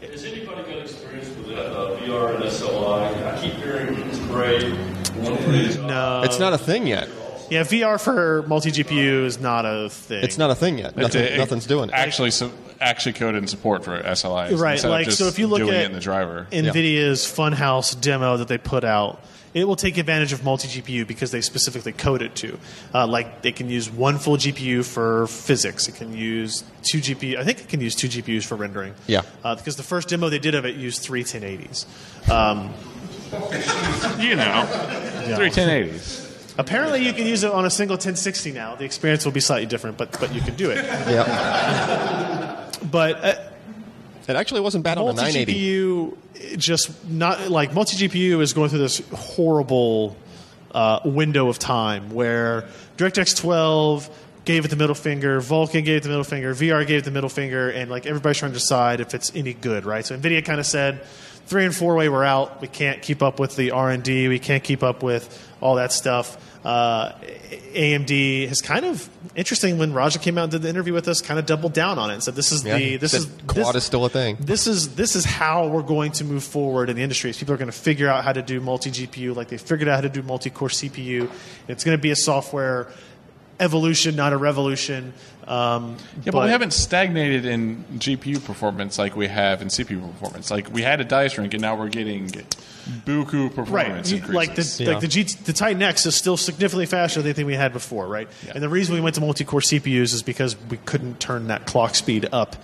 Has 0.00 0.24
anybody 0.24 0.62
got 0.62 0.82
experience 0.82 1.28
with 1.36 1.58
uh, 1.58 1.96
VR 2.00 2.34
and 2.36 2.44
SLI? 2.44 3.34
I 3.34 3.40
keep 3.40 3.54
hearing 3.54 3.94
it's 4.00 4.18
great. 4.20 4.72
One 5.16 5.36
for 5.38 5.52
each. 5.52 5.76
no. 5.76 6.22
it's 6.24 6.38
not 6.38 6.52
a 6.52 6.58
thing 6.58 6.86
yet. 6.86 7.08
Yeah, 7.50 7.62
VR 7.62 8.00
for 8.02 8.42
multi 8.48 8.70
GPU 8.70 9.24
is 9.24 9.38
not 9.38 9.64
a 9.66 9.88
thing. 9.90 10.24
It's 10.24 10.38
not 10.38 10.50
a 10.50 10.54
thing 10.54 10.78
yet. 10.78 10.96
Nothing, 10.96 11.22
It- 11.22 11.32
it- 11.34 11.38
nothing's 11.38 11.66
doing 11.66 11.90
it. 11.90 11.94
Actually, 11.94 12.30
so 12.30 12.50
actually 12.80 13.12
coded 13.12 13.42
in 13.42 13.48
support 13.48 13.84
for 13.84 14.00
SLIs. 14.02 14.58
Right, 14.58 14.72
instead 14.72 14.88
of 14.88 14.92
like 14.92 15.04
just 15.06 15.18
so 15.18 15.26
if 15.26 15.38
you 15.38 15.46
look 15.46 15.60
at 15.60 15.68
it 15.68 15.84
in 15.86 15.92
the 15.92 16.00
driver. 16.00 16.46
NVIDIA's 16.50 17.20
Funhouse 17.24 17.98
demo 18.00 18.38
that 18.38 18.48
they 18.48 18.58
put 18.58 18.82
out, 18.84 19.20
it 19.54 19.68
will 19.68 19.76
take 19.76 19.96
advantage 19.98 20.32
of 20.32 20.44
multi 20.44 20.68
GPU 20.68 21.06
because 21.06 21.30
they 21.30 21.40
specifically 21.40 21.92
code 21.92 22.22
it 22.22 22.34
to. 22.36 22.58
Uh, 22.92 23.06
like 23.06 23.42
they 23.42 23.52
can 23.52 23.70
use 23.70 23.88
one 23.88 24.18
full 24.18 24.36
GPU 24.36 24.84
for 24.84 25.28
physics. 25.28 25.88
It 25.88 25.94
can 25.94 26.14
use 26.16 26.64
two 26.82 26.98
GPU. 26.98 27.38
I 27.38 27.44
think 27.44 27.60
it 27.60 27.68
can 27.68 27.80
use 27.80 27.94
two 27.94 28.08
GPUs 28.08 28.44
for 28.44 28.56
rendering. 28.56 28.94
Yeah. 29.06 29.22
Uh, 29.44 29.54
because 29.54 29.76
the 29.76 29.84
first 29.84 30.08
demo 30.08 30.28
they 30.28 30.40
did 30.40 30.56
of 30.56 30.66
it 30.66 30.74
used 30.74 31.02
three 31.02 31.22
1080s. 31.22 31.86
Um, 32.28 32.74
you 34.20 34.34
know, 34.34 34.66
three 35.36 35.50
1080s. 35.50 36.54
apparently, 36.58 37.04
you 37.06 37.12
can 37.12 37.26
use 37.26 37.44
it 37.44 37.52
on 37.52 37.64
a 37.64 37.70
single 37.70 37.94
1060 37.94 38.52
now. 38.52 38.74
The 38.74 38.84
experience 38.84 39.24
will 39.24 39.32
be 39.32 39.40
slightly 39.40 39.66
different, 39.66 39.96
but 39.96 40.18
but 40.18 40.34
you 40.34 40.40
can 40.40 40.56
do 40.56 40.70
it. 40.70 40.84
Yeah. 40.84 42.70
But 42.90 43.24
uh, 43.24 43.34
It 44.28 44.36
actually 44.36 44.62
wasn't 44.62 44.84
bad 44.84 44.98
on 44.98 45.06
the 45.06 45.22
multi 45.22 45.44
980. 45.44 45.52
GPU 45.52 46.16
just 46.56 47.06
not 47.08 47.50
like 47.50 47.74
multi 47.74 48.08
GPU 48.08 48.40
is 48.40 48.52
going 48.52 48.70
through 48.70 48.80
this 48.80 49.02
horrible 49.10 50.16
uh, 50.72 51.00
window 51.04 51.48
of 51.48 51.58
time 51.58 52.10
where 52.10 52.68
DirectX 52.96 53.36
12 53.36 54.10
gave 54.44 54.64
it 54.64 54.68
the 54.68 54.76
middle 54.76 54.94
finger, 54.94 55.40
Vulkan 55.40 55.84
gave 55.84 55.98
it 55.98 56.02
the 56.02 56.08
middle 56.08 56.24
finger, 56.24 56.54
VR 56.54 56.86
gave 56.86 57.00
it 57.00 57.04
the 57.04 57.10
middle 57.10 57.30
finger, 57.30 57.70
and 57.70 57.90
like 57.90 58.06
everybody's 58.06 58.38
trying 58.38 58.52
to 58.52 58.58
decide 58.58 59.00
if 59.00 59.14
it's 59.14 59.34
any 59.34 59.54
good, 59.54 59.84
right? 59.86 60.04
So 60.04 60.16
Nvidia 60.16 60.44
kind 60.44 60.60
of 60.60 60.66
said 60.66 61.06
three 61.46 61.64
and 61.64 61.74
four 61.74 61.94
way 61.94 62.08
we're 62.08 62.24
out. 62.24 62.60
We 62.60 62.68
can't 62.68 63.02
keep 63.02 63.22
up 63.22 63.38
with 63.38 63.56
the 63.56 63.70
R 63.72 63.90
and 63.90 64.02
D. 64.02 64.28
We 64.28 64.38
can't 64.38 64.64
keep 64.64 64.82
up 64.82 65.02
with 65.02 65.26
all 65.60 65.76
that 65.76 65.92
stuff. 65.92 66.36
Uh, 66.64 67.12
AMD 67.74 68.48
has 68.48 68.62
kind 68.62 68.86
of 68.86 69.06
interesting 69.36 69.76
when 69.76 69.92
Raja 69.92 70.18
came 70.18 70.38
out 70.38 70.44
and 70.44 70.52
did 70.52 70.62
the 70.62 70.68
interview 70.70 70.94
with 70.94 71.06
us, 71.08 71.20
kind 71.20 71.38
of 71.38 71.44
doubled 71.44 71.74
down 71.74 71.98
on 71.98 72.10
it 72.10 72.14
and 72.14 72.22
said 72.22 72.34
this 72.34 72.52
is 72.52 72.64
Yeah, 72.64 72.78
the 72.78 72.96
this 72.96 73.12
is 73.12 73.26
quad 73.46 73.74
this, 73.74 73.76
is 73.76 73.84
still 73.84 74.04
a 74.06 74.08
thing. 74.08 74.38
this 74.40 74.66
is 74.66 74.94
this 74.94 75.14
is 75.14 75.26
how 75.26 75.68
we're 75.68 75.82
going 75.82 76.12
to 76.12 76.24
move 76.24 76.42
forward 76.42 76.88
in 76.88 76.96
the 76.96 77.02
industry. 77.02 77.28
Is 77.28 77.36
people 77.38 77.52
are 77.52 77.58
going 77.58 77.70
to 77.70 77.76
figure 77.76 78.08
out 78.08 78.24
how 78.24 78.32
to 78.32 78.40
do 78.40 78.60
multi 78.60 78.90
GPU, 78.90 79.36
like 79.36 79.48
they 79.48 79.58
figured 79.58 79.88
out 79.88 79.96
how 79.96 80.00
to 80.02 80.08
do 80.08 80.22
multi 80.22 80.48
core 80.48 80.68
CPU. 80.68 81.30
It's 81.68 81.84
going 81.84 81.98
to 81.98 82.00
be 82.00 82.10
a 82.12 82.16
software 82.16 82.88
evolution, 83.60 84.16
not 84.16 84.32
a 84.32 84.36
revolution. 84.36 85.12
Um, 85.46 85.96
Yeah, 86.24 86.32
but, 86.32 86.44
we 86.44 86.50
haven't 86.50 86.72
stagnated 86.72 87.44
in 87.44 87.84
GPU 87.96 88.44
performance 88.44 88.98
like 88.98 89.16
we 89.16 89.28
have 89.28 89.62
in 89.62 89.68
CPU 89.68 90.00
performance. 90.12 90.50
Like 90.50 90.72
we 90.72 90.82
had 90.82 91.00
a 91.00 91.04
die 91.04 91.28
shrink, 91.28 91.54
and 91.54 91.60
now 91.60 91.76
we're 91.76 91.88
getting 91.88 92.28
buku 93.06 93.54
performance 93.54 93.70
right. 93.70 94.20
increases. 94.20 94.34
like 94.34 94.54
the 94.54 94.84
Yeah. 94.84 94.90
like 94.90 95.00
the, 95.00 95.08
G, 95.08 95.22
the 95.22 95.52
Titan 95.52 95.82
X 95.82 96.06
is 96.06 96.14
still 96.14 96.36
significantly 96.36 96.86
faster 96.86 97.20
than 97.20 97.28
anything 97.28 97.46
we 97.46 97.54
had 97.54 97.72
before, 97.72 98.06
right? 98.06 98.28
Yeah. 98.46 98.52
And 98.54 98.62
the 98.62 98.68
reason 98.68 98.94
we 98.94 99.00
went 99.00 99.14
to 99.16 99.20
multi-core 99.20 99.60
CPUs 99.60 100.14
is 100.14 100.22
because 100.22 100.56
we 100.70 100.78
couldn't 100.78 101.20
turn 101.20 101.48
that 101.48 101.66
clock 101.66 101.94
speed 101.94 102.28
up 102.32 102.56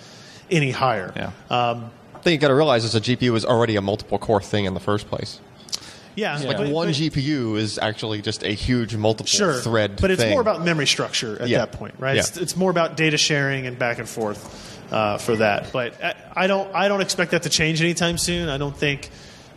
any 0.51 0.71
higher. 0.71 1.13
Yeah. 1.17 1.33
Um, 1.51 1.91
thing 2.23 2.35
you 2.35 2.39
got 2.39 2.49
to 2.49 2.55
realize 2.55 2.85
is 2.85 2.95
a 2.95 3.01
GPU 3.01 3.35
is 3.35 3.45
already 3.45 3.77
a 3.77 3.81
multiple 3.81 4.19
core 4.19 4.43
thing 4.43 4.65
in 4.65 4.75
the 4.75 4.81
first 4.81 5.09
place. 5.09 5.41
Yeah, 6.17 6.39
Like 6.39 6.57
but- 6.59 6.69
one 6.69 6.89
but- 6.89 6.95
GPU 6.97 7.57
is 7.57 7.79
actually 7.79 8.21
just 8.23 8.43
a 8.43 8.51
huge 8.53 8.95
multiple 8.97 9.27
sure 9.29 9.55
thread 9.61 9.99
but 10.01 10.11
it's 10.11 10.21
thing. 10.23 10.31
more 10.33 10.41
about 10.41 10.65
memory 10.65 10.87
structure 10.87 11.41
at 11.41 11.49
Yeah. 11.49 11.59
that 11.59 11.73
point 11.73 11.95
right 11.99 12.17
Yeah. 12.17 12.23
it's, 12.23 12.37
it's 12.37 12.57
more 12.57 12.71
about 12.71 12.97
data 12.97 13.17
sharing 13.17 13.67
and 13.67 13.79
back 13.79 13.99
and 13.99 14.09
forth 14.09 14.67
uh, 14.93 15.19
for 15.19 15.37
that 15.37 15.73
but 15.73 15.95
I, 16.03 16.15
I 16.35 16.47
don't 16.49 16.75
i 16.75 16.89
don't 16.89 17.01
expect 17.01 17.31
that 17.31 17.45
to 17.45 17.49
change 17.49 17.81
anytime 17.81 18.19
soon 18.19 18.49
i 18.49 18.59
don't 18.59 18.77
think 18.77 19.09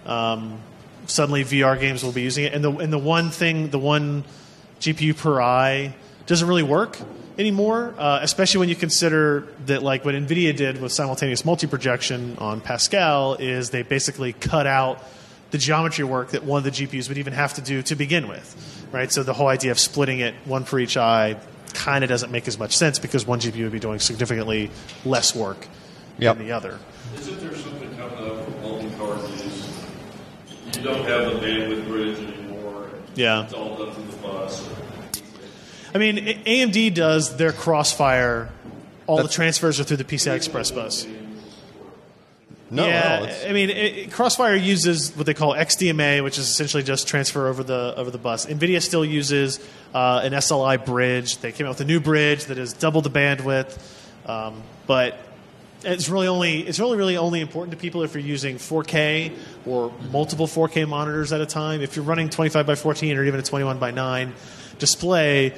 um, 0.05 0.59
suddenly 1.07 1.43
vr 1.43 1.79
games 1.79 2.03
will 2.03 2.11
be 2.11 2.21
using 2.21 2.43
it 2.45 2.53
and 2.53 2.63
the 2.63 2.71
and 2.71 2.93
the 2.93 2.99
one 2.99 3.31
thing 3.31 3.69
the 3.69 3.79
one 3.79 4.23
gpu 4.79 5.17
per 5.17 5.41
eye 5.41 5.93
doesn't 6.27 6.47
really 6.47 6.61
work 6.63 6.97
anymore 7.39 7.95
uh, 7.97 8.19
especially 8.21 8.59
when 8.59 8.69
you 8.69 8.75
consider 8.75 9.47
that 9.65 9.81
like 9.81 10.05
what 10.05 10.13
nvidia 10.13 10.55
did 10.55 10.79
with 10.79 10.91
simultaneous 10.91 11.43
multi-projection 11.43 12.37
on 12.37 12.61
pascal 12.61 13.33
is 13.35 13.71
they 13.71 13.81
basically 13.81 14.33
cut 14.33 14.67
out 14.67 15.03
the 15.53 15.59
geometry 15.59 16.03
work 16.03 16.31
that 16.31 16.43
one 16.43 16.57
of 16.57 16.63
the 16.63 16.71
GPUs 16.71 17.07
would 17.09 17.19
even 17.19 17.31
have 17.33 17.53
to 17.53 17.61
do 17.61 17.83
to 17.83 17.95
begin 17.95 18.27
with, 18.27 18.87
right? 18.91 19.11
So 19.11 19.21
the 19.21 19.33
whole 19.33 19.49
idea 19.49 19.69
of 19.69 19.77
splitting 19.77 20.19
it 20.19 20.33
one 20.45 20.63
for 20.63 20.79
each 20.79 20.97
eye 20.97 21.37
kind 21.75 22.03
of 22.03 22.09
doesn't 22.09 22.31
make 22.31 22.47
as 22.47 22.57
much 22.57 22.75
sense 22.75 22.97
because 22.97 23.27
one 23.27 23.39
GPU 23.39 23.61
would 23.61 23.71
be 23.71 23.79
doing 23.79 23.99
significantly 23.99 24.71
less 25.05 25.35
work 25.35 25.67
Yep. 26.17 26.37
than 26.37 26.47
the 26.47 26.53
other. 26.53 26.79
Isn't 27.15 27.39
there 27.39 27.55
something 27.55 27.95
coming 27.95 28.17
up 28.17 28.45
for 28.45 28.51
multi-card 28.61 29.29
use? 29.29 29.69
You 30.75 30.81
don't 30.81 31.05
have 31.07 31.33
the 31.33 31.39
bandwidth 31.47 31.87
bridge 31.87 32.17
anymore. 32.17 32.89
Yeah. 33.13 33.43
It's 33.43 33.53
all 33.53 33.77
done 33.77 33.91
through 33.93 34.05
the 34.05 34.17
bus. 34.17 34.67
I 35.93 35.99
mean, 35.99 36.17
AMD 36.17 36.95
does 36.95 37.37
their 37.37 37.51
Crossfire. 37.51 38.49
All 39.05 39.21
the 39.21 39.29
transfers 39.29 39.79
are 39.79 39.83
through 39.83 39.97
the 39.97 40.03
PCI 40.03 40.33
Express 40.35 40.71
bus. 40.71 41.05
No, 42.73 42.87
yeah, 42.87 43.19
no, 43.19 43.49
I 43.49 43.53
mean, 43.53 43.69
it, 43.69 44.11
Crossfire 44.11 44.55
uses 44.55 45.15
what 45.15 45.25
they 45.25 45.33
call 45.33 45.53
XDMA, 45.53 46.23
which 46.23 46.37
is 46.37 46.49
essentially 46.49 46.81
just 46.81 47.07
transfer 47.07 47.47
over 47.47 47.63
the 47.63 47.93
over 47.95 48.09
the 48.09 48.17
bus. 48.17 48.47
NVIDIA 48.47 48.81
still 48.81 49.05
uses 49.05 49.59
uh, 49.93 50.21
an 50.23 50.33
SLI 50.33 50.83
bridge. 50.83 51.37
They 51.37 51.51
came 51.51 51.67
out 51.67 51.71
with 51.71 51.81
a 51.81 51.85
new 51.85 51.99
bridge 51.99 52.45
that 52.45 52.57
is 52.57 52.73
double 52.73 53.01
the 53.01 53.11
bandwidth, 53.11 53.77
um, 54.27 54.63
but 54.87 55.19
it's 55.83 56.09
really 56.09 56.27
only 56.27 56.61
it's 56.61 56.79
really 56.79 56.97
really 56.97 57.17
only 57.17 57.41
important 57.41 57.71
to 57.71 57.77
people 57.77 58.03
if 58.03 58.13
you're 58.13 58.23
using 58.23 58.55
4K 58.55 59.37
or 59.65 59.93
multiple 60.11 60.47
4K 60.47 60.87
monitors 60.87 61.31
at 61.31 61.41
a 61.41 61.45
time. 61.45 61.81
If 61.81 61.95
you're 61.95 62.05
running 62.05 62.29
25 62.29 62.65
by 62.65 62.75
14 62.75 63.17
or 63.17 63.23
even 63.23 63.39
a 63.39 63.43
21 63.43 63.77
by 63.77 63.91
9 63.91 64.33
display, 64.79 65.53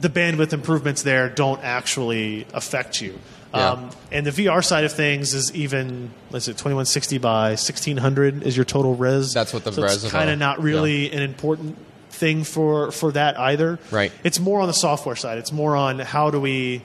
the 0.00 0.08
bandwidth 0.08 0.52
improvements 0.52 1.02
there 1.02 1.28
don't 1.28 1.62
actually 1.64 2.46
affect 2.54 3.00
you. 3.00 3.18
Yeah. 3.54 3.70
Um, 3.70 3.90
and 4.12 4.26
the 4.26 4.30
VR 4.30 4.62
side 4.64 4.84
of 4.84 4.92
things 4.92 5.32
is 5.32 5.54
even, 5.54 6.10
let's 6.30 6.44
say, 6.44 6.52
2160 6.52 7.18
by 7.18 7.50
1600 7.50 8.42
is 8.42 8.56
your 8.56 8.64
total 8.64 8.94
res. 8.94 9.32
That's 9.32 9.54
what 9.54 9.64
the 9.64 9.72
so 9.72 9.82
res 9.82 9.94
It's 9.96 10.04
is 10.04 10.12
kind 10.12 10.28
of 10.28 10.38
not 10.38 10.60
really 10.62 11.10
an 11.10 11.22
important 11.22 11.78
thing 12.10 12.44
for, 12.44 12.90
for 12.92 13.12
that 13.12 13.38
either. 13.38 13.78
Right. 13.90 14.12
It's 14.22 14.38
more 14.38 14.60
on 14.60 14.66
the 14.66 14.74
software 14.74 15.16
side. 15.16 15.38
It's 15.38 15.52
more 15.52 15.76
on 15.76 15.98
how 15.98 16.30
do 16.30 16.40
we, 16.40 16.82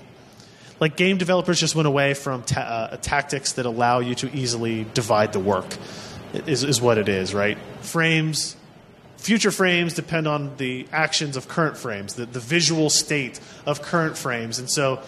like 0.80 0.96
game 0.96 1.18
developers 1.18 1.60
just 1.60 1.76
went 1.76 1.88
away 1.88 2.14
from 2.14 2.44
ta- 2.44 2.90
uh, 2.92 2.98
tactics 2.98 3.54
that 3.54 3.66
allow 3.66 4.00
you 4.00 4.16
to 4.16 4.34
easily 4.34 4.86
divide 4.94 5.34
the 5.34 5.40
work. 5.40 5.66
Is, 6.34 6.64
is 6.64 6.82
what 6.82 6.98
it 6.98 7.10
is, 7.10 7.34
right? 7.34 7.58
Frames 7.82 8.56
future 9.24 9.52
frames 9.52 9.94
depend 9.94 10.28
on 10.28 10.56
the 10.58 10.86
actions 10.92 11.38
of 11.38 11.48
current 11.48 11.78
frames, 11.78 12.16
the, 12.16 12.26
the 12.26 12.42
visual 12.42 12.90
state 12.90 13.40
of 13.66 13.82
current 13.82 14.18
frames. 14.18 14.60
And 14.60 14.70
so 14.70 15.02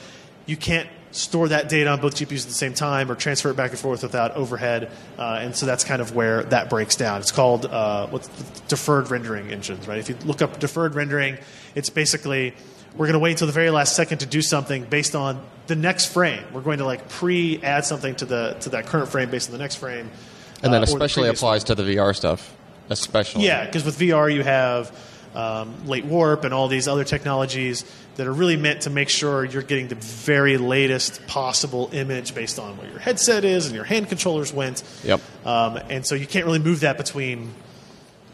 you 0.46 0.56
can't 0.56 0.88
store 1.16 1.48
that 1.48 1.70
data 1.70 1.90
on 1.90 2.02
both 2.02 2.16
GPUs 2.16 2.42
at 2.42 2.48
the 2.48 2.54
same 2.54 2.74
time 2.74 3.10
or 3.10 3.16
transfer 3.16 3.50
it 3.50 3.56
back 3.56 3.72
and 3.72 3.80
forth 3.80 4.04
without 4.04 4.36
overhead. 4.36 4.92
Uh, 5.18 5.40
and 5.42 5.56
so 5.56 5.66
that's 5.66 5.84
kind 5.84 6.02
of 6.02 6.14
where 6.14 6.44
that 6.44 6.70
breaks 6.70 6.96
down. 6.96 7.22
It's 7.22 7.32
called 7.32 7.66
uh, 7.66 8.08
what's 8.08 8.28
deferred 8.68 9.10
rendering 9.10 9.50
engines, 9.52 9.88
right? 9.88 9.98
If 9.98 10.10
you 10.10 10.16
look 10.26 10.42
up 10.42 10.60
deferred 10.60 10.94
rendering, 10.94 11.38
it's 11.74 11.90
basically 11.90 12.54
we're 12.96 13.06
going 13.06 13.14
to 13.14 13.20
wait 13.20 13.32
until 13.32 13.48
the 13.48 13.54
very 13.54 13.70
last 13.70 13.96
second 13.96 14.20
to 14.20 14.26
do 14.26 14.42
something 14.42 14.84
based 14.84 15.16
on 15.16 15.42
the 15.68 15.76
next 15.76 16.08
frame. 16.08 16.44
We're 16.54 16.62
going 16.62 16.80
to 16.80 16.86
like 16.86 17.08
pre 17.08 17.62
add 17.64 17.86
something 17.86 18.16
to 18.16 18.26
the 18.26 18.58
to 18.62 18.70
that 18.70 18.86
current 18.86 19.10
frame 19.10 19.30
based 19.30 19.50
on 19.50 19.54
the 19.54 19.60
next 19.60 19.76
frame. 19.76 20.10
and 20.58 20.68
uh, 20.68 20.72
then 20.72 20.82
or 20.82 20.84
especially 20.84 21.30
applies 21.30 21.64
to 21.66 21.76
the 21.76 21.84
VR 21.84 22.14
stuff, 22.16 22.56
especially. 22.90 23.46
yeah, 23.46 23.66
because 23.66 23.86
with 23.86 23.98
VR 23.98 24.34
you 24.34 24.44
have 24.44 24.92
um, 25.36 25.88
late 25.88 26.06
warp 26.06 26.44
and 26.44 26.54
all 26.54 26.68
these 26.68 26.88
other 26.88 27.04
technologies 27.04 27.84
that 28.16 28.26
are 28.26 28.34
really 28.34 28.56
meant 28.56 28.82
to 28.82 28.90
make 28.90 29.10
sure 29.10 29.44
you're 29.44 29.62
getting 29.62 29.90
the 29.90 29.96
very 29.96 30.58
latest 30.58 31.28
possible 31.28 31.90
image 31.92 32.34
based 32.34 32.58
on 32.58 32.78
what 32.78 32.90
your 32.90 33.00
headset 33.00 33.44
is 33.44 33.66
and 33.66 33.76
your 33.76 33.84
hand 33.84 34.08
controllers 34.08 34.54
went. 34.54 34.84
Yep. 35.04 35.22
Um, 35.46 35.78
and 35.90 36.06
so 36.06 36.16
you 36.16 36.26
can't 36.26 36.46
really 36.46 36.60
move 36.60 36.80
that 36.80 36.98
between 36.98 37.54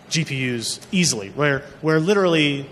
GPUs 0.09 0.79
easily. 0.91 1.29
Where 1.29 1.59
where 1.81 1.99
literally 1.99 2.69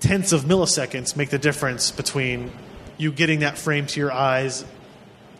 tenths 0.00 0.32
of 0.32 0.44
milliseconds 0.44 1.16
make 1.16 1.30
the 1.30 1.38
difference 1.38 1.90
between 1.90 2.50
you 2.96 3.12
getting 3.12 3.40
that 3.40 3.58
frame 3.58 3.86
to 3.86 4.00
your 4.00 4.12
eyes 4.12 4.64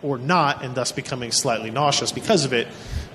or 0.01 0.17
not, 0.17 0.65
and 0.65 0.77
thus 0.77 0.93
becoming 0.93 1.33
slightly 1.33 1.71
nauseous 1.71 2.13
because 2.13 2.45
of 2.45 2.53
it. 2.53 2.69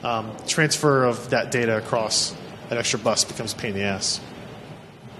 Um, 0.03 0.35
transfer 0.47 1.05
of 1.05 1.29
that 1.29 1.49
data 1.49 1.77
across 1.77 2.35
an 2.69 2.77
extra 2.77 2.99
bus 2.99 3.23
becomes 3.23 3.53
a 3.53 3.55
pain 3.55 3.71
in 3.71 3.77
the 3.77 3.83
ass. 3.83 4.19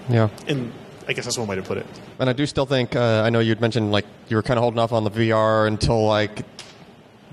Yeah. 0.08 0.28
And 0.46 0.72
I 1.08 1.12
guess 1.12 1.24
that's 1.24 1.38
one 1.38 1.46
way 1.48 1.56
to 1.56 1.62
put 1.62 1.78
it. 1.78 1.86
And 2.18 2.28
I 2.30 2.32
do 2.32 2.46
still 2.46 2.66
think 2.66 2.96
uh, 2.96 3.22
I 3.24 3.30
know 3.30 3.40
you'd 3.40 3.60
mentioned 3.60 3.92
like 3.92 4.06
you 4.28 4.36
were 4.36 4.42
kind 4.42 4.58
of 4.58 4.62
holding 4.62 4.78
off 4.80 4.92
on 4.92 5.04
the 5.04 5.10
VR 5.10 5.66
until 5.66 6.04
like 6.06 6.44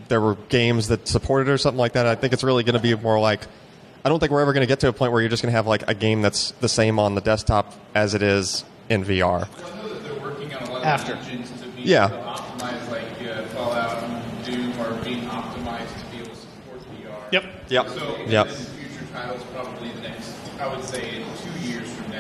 there 0.07 0.19
were 0.22 0.35
games 0.49 0.88
that 0.89 1.07
supported 1.07 1.49
it 1.49 1.53
or 1.53 1.57
something 1.57 1.80
like 1.80 1.93
that. 1.93 2.06
I 2.06 2.15
think 2.15 2.34
it's 2.34 2.43
really 2.43 2.64
going 2.64 2.76
to 2.76 2.81
be 2.81 2.95
more 2.95 3.19
like 3.19 3.48
I 4.03 4.10
don't 4.10 4.19
think 4.19 4.31
we're 4.31 4.41
ever 4.41 4.52
going 4.53 4.61
to 4.61 4.68
get 4.68 4.80
to 4.81 4.88
a 4.88 4.93
point 4.93 5.11
where 5.11 5.22
you're 5.22 5.30
just 5.30 5.41
going 5.43 5.52
to 5.52 5.56
have 5.56 5.68
like 5.68 5.88
a 5.88 5.93
game 5.93 6.22
that's 6.22 6.52
the 6.60 6.68
same 6.69 6.98
on 6.99 7.15
the 7.15 7.22
desktop 7.22 7.73
as 7.95 8.14
it 8.15 8.22
is 8.23 8.65
in 8.89 9.06
VR. 9.06 9.48
I 9.48 9.77
know 9.77 9.93
that 9.93 10.03
they're 10.03 10.19
working 10.19 10.53
on 10.56 10.64
a 10.64 10.72
lot 10.73 10.85
After. 10.85 11.14
engines 11.14 11.52
to 11.61 11.68
be 11.69 11.84
Yeah. 11.84 12.07
able 12.07 12.18
optimize, 12.23 12.89
like 12.91 13.03
uh, 13.30 13.43
Fallout 13.49 14.03
and 14.03 14.45
Doom 14.45 14.72
are 14.81 15.03
being 15.03 15.22
optimized 15.27 15.98
to 15.99 16.06
be 16.11 16.18
able 16.23 16.30
to 16.31 16.35
support 16.35 16.81
VR. 16.99 17.31
Yep. 17.31 17.43
Yep. 17.69 17.89
So 17.89 18.18
Yep. 18.27 18.48
in 18.48 18.53
future 18.53 19.06
titles, 19.14 19.43
probably 19.53 19.91
the 19.91 20.02
next, 20.02 20.34
I 20.60 20.76
would 20.76 20.84
say, 20.84 21.02
in 21.02 21.06
two 21.14 21.19
years 21.22 21.39
from 21.41 21.50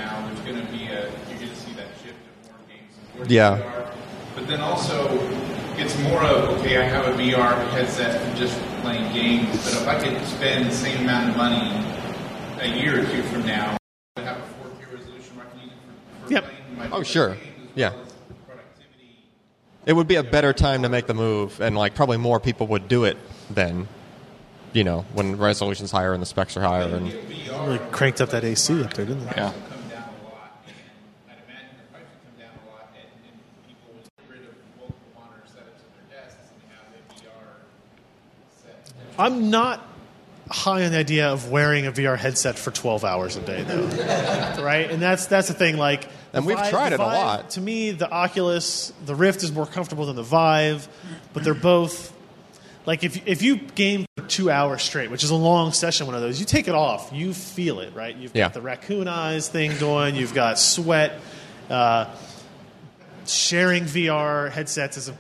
now, 0.01 0.25
there's 0.27 0.39
going 0.41 0.65
to 0.65 0.71
be 0.71 0.85
a 0.85 1.09
you're 1.29 1.39
going 1.39 1.49
to 1.49 1.55
see 1.55 1.73
that 1.73 1.87
shift 2.01 2.17
of 2.29 2.49
more 2.49 2.59
games 2.67 2.91
supporting 2.95 3.31
Yeah. 3.33 3.57
VR. 3.57 3.95
But 4.35 4.47
then 4.47 4.59
also, 4.61 4.97
it's 5.77 5.97
more 6.03 6.21
of 6.23 6.57
okay, 6.59 6.77
I 6.77 6.83
have 6.85 7.05
a 7.07 7.13
VR 7.21 7.55
headset 7.71 8.21
for 8.21 8.37
just 8.37 8.59
playing 8.81 9.11
games, 9.13 9.49
but 9.63 9.73
if 9.73 9.87
I 9.87 9.99
could 9.99 10.25
spend 10.27 10.65
the 10.67 10.73
same 10.75 11.01
amount 11.01 11.29
of 11.31 11.37
money 11.37 11.69
a 12.59 12.67
year 12.81 13.01
or 13.01 13.05
two 13.05 13.21
from 13.23 13.45
now, 13.45 13.77
I 14.17 14.21
have 14.21 14.37
a 14.37 14.41
4K 14.41 14.93
resolution 14.97 15.35
where 15.37 15.45
I 15.45 15.49
can 15.49 15.59
use 15.61 15.71
it 15.71 16.23
for, 16.23 16.27
for 16.27 16.33
Yep. 16.33 16.43
playing 16.43 16.77
my 16.91 16.97
Oh, 16.97 17.03
sure. 17.03 17.29
games 17.35 17.39
as 17.41 17.69
Yeah. 17.75 17.89
well 17.89 17.99
productivity. 18.47 19.15
It 19.85 19.93
would 19.93 20.07
be 20.07 20.15
a 20.15 20.23
better 20.23 20.53
time 20.53 20.83
to 20.83 20.89
make 20.89 21.07
the 21.07 21.13
move, 21.13 21.59
and 21.61 21.77
like 21.77 21.93
probably 21.95 22.17
more 22.17 22.39
people 22.39 22.67
would 22.67 22.87
do 22.87 23.03
it 23.03 23.17
then. 23.49 23.87
You 24.73 24.85
know, 24.85 25.03
when 25.13 25.35
resolution's 25.37 25.91
higher 25.91 26.13
and 26.13 26.21
the 26.21 26.25
specs 26.25 26.55
are 26.55 26.61
higher, 26.61 26.95
and 26.95 27.13
Really 27.61 27.77
cranked 27.91 28.21
up 28.21 28.29
that 28.29 28.43
AC 28.43 28.81
up 28.83 28.93
there, 28.93 29.05
didn't 29.05 29.25
they? 29.27 29.33
Yeah. 29.37 29.51
come 29.51 29.83
down 29.91 30.01
a 30.01 30.23
lot, 30.25 30.63
and 30.65 30.73
I'd 31.29 31.37
imagine 31.45 31.75
the 31.77 31.85
price 31.93 32.07
would 32.09 32.23
come 32.25 32.37
down 32.41 32.55
a 32.57 32.63
lot, 32.73 32.87
and, 32.95 33.05
and 33.27 33.35
people 33.67 33.91
would 33.93 34.07
get 34.17 34.25
rid 34.31 34.41
of 34.49 34.55
multiple 34.79 35.11
monitor 35.13 35.43
setups 35.45 35.83
at 35.83 35.91
their 35.93 36.07
desks 36.09 36.47
and 36.55 36.63
have 36.71 36.87
a 36.89 37.01
VR 37.11 37.69
set. 38.63 38.79
I'm 39.21 39.49
not 39.49 39.85
high 40.49 40.83
on 40.83 40.91
the 40.91 40.97
idea 40.97 41.29
of 41.29 41.49
wearing 41.49 41.85
a 41.87 41.91
VR 41.93 42.17
headset 42.17 42.57
for 42.59 42.71
12 42.71 43.05
hours 43.05 43.37
a 43.37 43.41
day, 43.41 43.63
though. 43.63 43.85
right? 44.63 44.89
And 44.91 45.01
that's 45.01 45.27
that's 45.27 45.47
the 45.47 45.53
thing. 45.53 45.77
Like, 45.77 46.07
And 46.33 46.45
we've 46.45 46.57
Vive- 46.57 46.69
tried 46.69 46.89
the 46.89 46.95
it 46.95 46.99
a 46.99 47.03
Vive- 47.05 47.17
lot. 47.23 47.49
To 47.51 47.61
me, 47.61 47.91
the 47.91 48.09
Oculus, 48.11 48.91
the 49.05 49.15
Rift 49.15 49.43
is 49.43 49.51
more 49.51 49.65
comfortable 49.65 50.05
than 50.07 50.15
the 50.17 50.23
Vive, 50.23 50.87
but 51.33 51.43
they're 51.43 51.53
both. 51.53 52.11
Like 52.85 53.03
if 53.03 53.27
if 53.27 53.43
you 53.43 53.57
game 53.57 54.05
for 54.17 54.25
two 54.25 54.49
hours 54.49 54.81
straight, 54.81 55.11
which 55.11 55.23
is 55.23 55.29
a 55.29 55.35
long 55.35 55.71
session, 55.71 56.07
one 56.07 56.15
of 56.15 56.21
those, 56.21 56.39
you 56.39 56.45
take 56.47 56.67
it 56.67 56.73
off, 56.73 57.11
you 57.13 57.31
feel 57.33 57.79
it, 57.79 57.93
right? 57.93 58.15
You've 58.15 58.35
Yeah. 58.35 58.45
got 58.45 58.53
the 58.55 58.61
raccoon 58.61 59.07
eyes 59.07 59.47
thing 59.47 59.77
going, 59.77 60.15
you've 60.15 60.33
got 60.33 60.57
sweat. 60.57 61.19
Uh, 61.69 62.05
sharing 63.27 63.83
VR 63.85 64.49
headsets 64.51 64.97
is 64.97 65.09
a, 65.09 65.13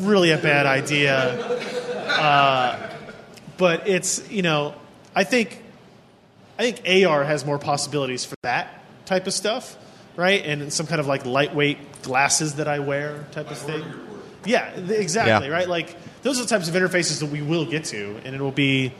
really 0.00 0.30
a 0.32 0.36
bad 0.38 0.66
idea. 0.66 1.30
Uh, 2.06 2.90
but 3.58 3.86
it's 3.88 4.28
you 4.30 4.42
know, 4.42 4.74
I 5.14 5.24
think 5.24 5.62
I 6.58 6.70
think 6.72 7.06
AR 7.06 7.24
has 7.24 7.44
more 7.44 7.58
possibilities 7.58 8.24
for 8.24 8.36
that 8.42 8.82
type 9.04 9.26
of 9.26 9.34
stuff, 9.34 9.76
right? 10.16 10.44
And 10.44 10.72
some 10.72 10.86
kind 10.86 11.00
of 11.00 11.06
like 11.06 11.26
lightweight 11.26 12.02
glasses 12.02 12.54
that 12.56 12.68
I 12.68 12.78
wear 12.78 13.26
type 13.32 13.50
of 13.50 13.58
thing. 13.58 13.84
Yeah, 14.44 14.68
exactly, 14.70 15.48
Yeah. 15.48 15.54
right? 15.54 15.68
Like 15.68 15.94
those 16.22 16.38
are 16.40 16.42
the 16.44 16.48
types 16.48 16.68
of 16.68 16.74
interfaces 16.74 17.20
that 17.20 17.26
we 17.30 17.42
will 17.42 17.66
get 17.66 17.84
to, 17.86 18.20
and 18.24 18.34
it 18.34 18.40
will 18.40 18.50
be. 18.52 18.92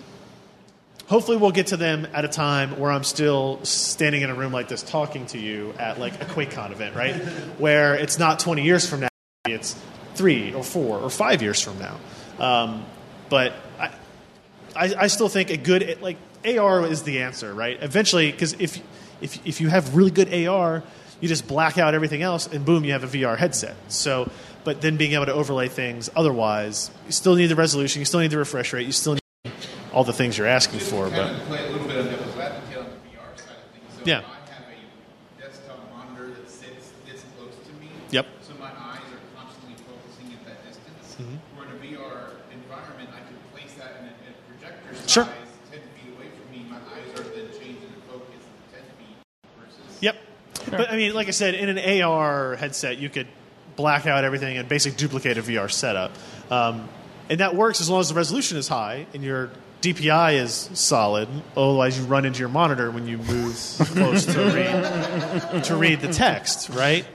Hopefully, 1.06 1.38
we'll 1.38 1.52
get 1.52 1.68
to 1.68 1.78
them 1.78 2.06
at 2.12 2.26
a 2.26 2.28
time 2.28 2.78
where 2.78 2.90
I'm 2.90 3.02
still 3.02 3.60
standing 3.64 4.20
in 4.20 4.28
a 4.28 4.34
room 4.34 4.52
like 4.52 4.68
this 4.68 4.82
talking 4.82 5.24
to 5.28 5.38
you 5.38 5.72
at 5.78 5.98
like 5.98 6.20
a 6.20 6.26
QuakeCon 6.26 6.70
event, 6.70 6.94
right? 6.94 7.14
Where 7.58 7.94
it's 7.94 8.18
not 8.18 8.40
20 8.40 8.62
years 8.62 8.86
from 8.86 9.00
now, 9.00 9.08
it's 9.46 9.74
three 10.16 10.52
or 10.52 10.62
four 10.62 10.98
or 10.98 11.08
five 11.08 11.40
years 11.40 11.62
from 11.62 11.78
now. 11.78 11.96
Um, 12.38 12.84
but 13.30 13.54
I, 13.80 13.90
I, 14.76 14.94
I 14.98 15.06
still 15.08 15.28
think 15.28 15.50
a 15.50 15.56
good 15.56 16.00
like 16.02 16.16
AR 16.44 16.86
is 16.86 17.02
the 17.02 17.20
answer, 17.22 17.52
right? 17.52 17.78
Eventually, 17.82 18.30
because 18.30 18.54
if 18.54 18.80
if 19.20 19.44
if 19.46 19.60
you 19.60 19.68
have 19.68 19.96
really 19.96 20.10
good 20.10 20.32
AR, 20.32 20.82
you 21.20 21.28
just 21.28 21.48
black 21.48 21.78
out 21.78 21.94
everything 21.94 22.22
else, 22.22 22.46
and 22.46 22.64
boom, 22.64 22.84
you 22.84 22.92
have 22.92 23.02
a 23.04 23.08
VR 23.08 23.36
headset. 23.36 23.76
So, 23.88 24.30
but 24.64 24.80
then 24.80 24.96
being 24.96 25.12
able 25.12 25.26
to 25.26 25.32
overlay 25.32 25.68
things 25.68 26.08
otherwise, 26.14 26.90
you 27.06 27.12
still 27.12 27.34
need 27.34 27.46
the 27.46 27.56
resolution, 27.56 28.00
you 28.00 28.04
still 28.06 28.20
need 28.20 28.30
the 28.30 28.38
refresh 28.38 28.72
rate, 28.72 28.86
you 28.86 28.92
still 28.92 29.14
need 29.14 29.52
all 29.92 30.04
the 30.04 30.12
things 30.12 30.38
you're 30.38 30.46
asking 30.46 30.80
for. 30.80 31.08
But 31.10 31.32
of 31.32 31.38
play 31.48 31.66
a 31.66 31.70
little 31.72 31.86
bit 31.88 31.96
of 31.96 32.06
devil's 32.10 32.36
advocate 32.36 32.78
on 32.78 32.84
the 32.84 33.16
VR 33.16 33.36
side 33.36 33.56
of 33.56 33.72
things. 33.72 33.94
So 33.96 34.02
Yeah. 34.04 34.18
I 34.18 34.50
have 34.52 34.64
a 34.68 35.42
desktop 35.42 35.80
monitor 35.92 36.28
that 36.38 36.48
sits 36.50 36.92
this 37.06 37.24
close 37.36 37.54
to 37.66 37.72
me. 37.80 37.88
Yep. 38.10 38.26
So 38.42 38.52
my 38.60 38.66
eyes 38.68 39.00
are 39.10 39.22
constantly 39.34 39.74
focusing 39.82 40.36
at 40.38 40.44
that 40.46 40.62
distance. 40.68 41.16
Mm-hmm. 41.18 41.58
Where 41.58 41.66
in 41.66 41.72
a 41.72 41.98
VR 41.98 42.36
environment, 42.52 43.10
I 43.10 43.20
could 43.26 43.40
place 43.50 43.74
that 43.80 43.98
in 43.98 44.06
a, 44.06 44.12
in 44.22 44.30
a 44.30 44.42
projector 44.54 44.94
Sure. 44.94 44.94
size, 44.94 44.94
10 44.94 44.94
feet 44.94 44.94
away 44.94 44.94
from 44.94 44.94
me. 44.94 44.94
My 44.94 44.94
eyes 44.94 44.94
are 44.94 44.94
then 44.94 44.94
changing 44.94 44.94
the 44.94 44.94
focus 44.94 44.94
10 44.94 44.94
feet 44.94 44.96
versus. 49.58 49.98
Yep. 50.00 50.16
But 50.70 50.90
I 50.90 50.96
mean, 50.96 51.14
like 51.14 51.28
I 51.28 51.32
said, 51.32 51.54
in 51.54 51.68
an 51.76 52.02
AR 52.02 52.56
headset, 52.56 52.98
you 52.98 53.08
could 53.08 53.26
black 53.76 54.06
out 54.06 54.24
everything 54.24 54.56
and 54.58 54.68
basically 54.68 54.96
duplicate 54.98 55.38
a 55.38 55.42
VR 55.42 55.70
setup. 55.70 56.12
Um, 56.50 56.88
and 57.30 57.40
that 57.40 57.54
works 57.54 57.80
as 57.80 57.88
long 57.88 58.00
as 58.00 58.08
the 58.08 58.14
resolution 58.14 58.56
is 58.58 58.68
high 58.68 59.06
and 59.14 59.22
your 59.22 59.50
DPI 59.82 60.34
is 60.40 60.70
solid. 60.74 61.28
Otherwise, 61.56 61.98
you 61.98 62.04
run 62.04 62.24
into 62.24 62.40
your 62.40 62.48
monitor 62.48 62.90
when 62.90 63.06
you 63.06 63.18
move 63.18 63.54
close 63.78 64.26
to 64.26 64.38
read 64.52 65.64
to 65.64 65.76
read 65.76 66.00
the 66.00 66.12
text. 66.12 66.70
Right? 66.70 67.06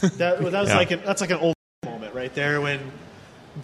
That, 0.00 0.18
that 0.18 0.42
was 0.42 0.52
Yeah. 0.68 0.76
like 0.76 0.90
an, 0.90 1.02
that's 1.04 1.20
like 1.20 1.30
an 1.30 1.38
old 1.38 1.54
moment 1.84 2.14
right 2.14 2.32
there 2.34 2.60
when 2.60 2.80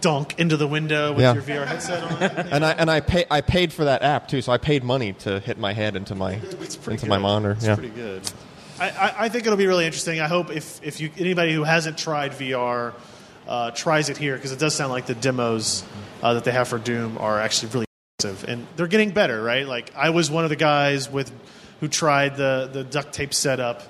dunk 0.01 0.39
into 0.39 0.57
the 0.57 0.67
window 0.67 1.11
with 1.11 1.21
Yeah. 1.21 1.33
your 1.33 1.43
VR 1.43 1.67
headset 1.67 2.03
on. 2.03 2.21
and 2.51 2.65
I 2.65 2.71
and 2.71 2.89
I 2.89 2.99
pay 2.99 3.25
I 3.29 3.41
paid 3.41 3.71
for 3.71 3.85
that 3.85 4.01
app 4.03 4.27
too, 4.27 4.41
so 4.41 4.51
I 4.51 4.57
paid 4.57 4.83
money 4.83 5.13
to 5.13 5.39
hit 5.39 5.57
my 5.57 5.73
head 5.73 5.95
into 5.95 6.15
my 6.15 6.39
into 6.87 7.05
my 7.05 7.17
monitor. 7.17 7.51
It's 7.53 7.65
yeah. 7.65 7.75
pretty 7.75 7.89
good. 7.89 8.21
I, 8.79 8.89
I, 8.89 9.15
I 9.25 9.29
think 9.29 9.45
it'll 9.45 9.57
be 9.57 9.67
really 9.67 9.85
interesting. 9.85 10.19
I 10.19 10.27
hope 10.27 10.49
if, 10.49 10.83
if 10.83 10.99
you 10.99 11.11
anybody 11.17 11.53
who 11.53 11.63
hasn't 11.63 11.97
tried 11.97 12.31
VR 12.31 12.93
uh, 13.47 13.71
tries 13.71 14.09
it 14.09 14.17
here 14.17 14.35
because 14.35 14.51
it 14.51 14.59
does 14.59 14.73
sound 14.73 14.91
like 14.91 15.05
the 15.05 15.15
demos 15.15 15.83
uh, 16.21 16.33
that 16.33 16.43
they 16.43 16.51
have 16.51 16.67
for 16.67 16.79
Doom 16.79 17.17
are 17.19 17.39
actually 17.39 17.71
really 17.73 17.85
impressive 18.19 18.49
and 18.49 18.65
they're 18.75 18.87
getting 18.87 19.11
better. 19.11 19.41
Right? 19.43 19.67
Like 19.67 19.93
I 19.95 20.09
was 20.09 20.31
one 20.31 20.43
of 20.43 20.49
the 20.49 20.55
guys 20.55 21.09
with 21.09 21.31
who 21.79 21.87
tried 21.87 22.35
the 22.35 22.69
the 22.71 22.83
duct 22.83 23.13
tape 23.13 23.33
setup 23.33 23.83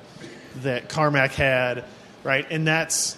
that 0.57 0.89
Carmack 0.89 1.31
had. 1.31 1.85
Right? 2.23 2.45
And 2.49 2.65
that's 2.67 3.17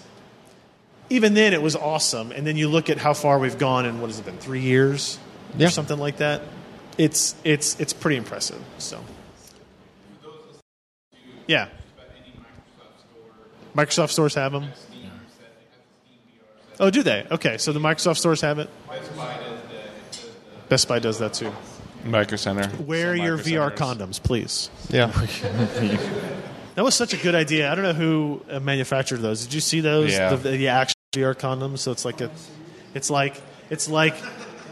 even 1.10 1.34
then 1.34 1.52
it 1.52 1.62
was 1.62 1.76
awesome. 1.76 2.32
And 2.32 2.46
then 2.46 2.56
you 2.56 2.68
look 2.68 2.90
at 2.90 2.98
how 2.98 3.14
far 3.14 3.38
we've 3.38 3.58
gone 3.58 3.86
in 3.86 4.00
what 4.00 4.08
has 4.08 4.18
it 4.18 4.24
been 4.24 4.38
three 4.38 4.60
years 4.60 5.18
Yeah. 5.56 5.68
or 5.68 5.70
something 5.70 5.98
like 5.98 6.18
that. 6.18 6.42
It's 6.98 7.34
it's 7.44 7.78
it's 7.80 7.92
pretty 7.92 8.16
impressive. 8.16 8.60
So. 8.78 9.02
Yeah. 11.46 11.68
Microsoft 13.76 14.10
stores 14.10 14.34
have 14.34 14.52
them. 14.52 14.68
Oh, 16.80 16.90
do 16.90 17.02
they? 17.02 17.26
Okay, 17.30 17.56
so 17.58 17.72
the 17.72 17.78
Microsoft 17.80 18.16
stores 18.18 18.40
have 18.40 18.58
it. 18.58 18.68
Best 20.68 20.88
Buy 20.88 20.98
does 20.98 21.18
that 21.20 21.32
too. 21.34 21.52
Micro 22.04 22.36
Center. 22.36 22.70
Wear 22.82 23.16
Some 23.16 23.24
your 23.26 23.38
VR 23.38 23.76
Centers. 23.76 23.78
condoms, 24.18 24.22
please. 24.22 24.70
Yeah. 24.90 25.12
That 26.76 26.84
was 26.84 26.94
such 26.94 27.14
a 27.14 27.16
good 27.16 27.34
idea. 27.34 27.72
I 27.72 27.74
don't 27.74 27.84
know 27.84 27.94
who 27.94 28.42
uh, 28.50 28.60
manufactured 28.60 29.16
those. 29.22 29.44
Did 29.44 29.54
you 29.54 29.62
see 29.62 29.80
those? 29.80 30.12
Yeah. 30.12 30.34
The, 30.34 30.50
the 30.50 30.68
actual 30.68 30.95
VR 31.16 31.34
condoms. 31.34 31.78
So 31.78 31.92
it's 31.92 32.04
like 32.04 32.20
a, 32.20 32.30
it's 32.94 33.10
like 33.10 33.40
it's 33.70 33.88
like 33.88 34.14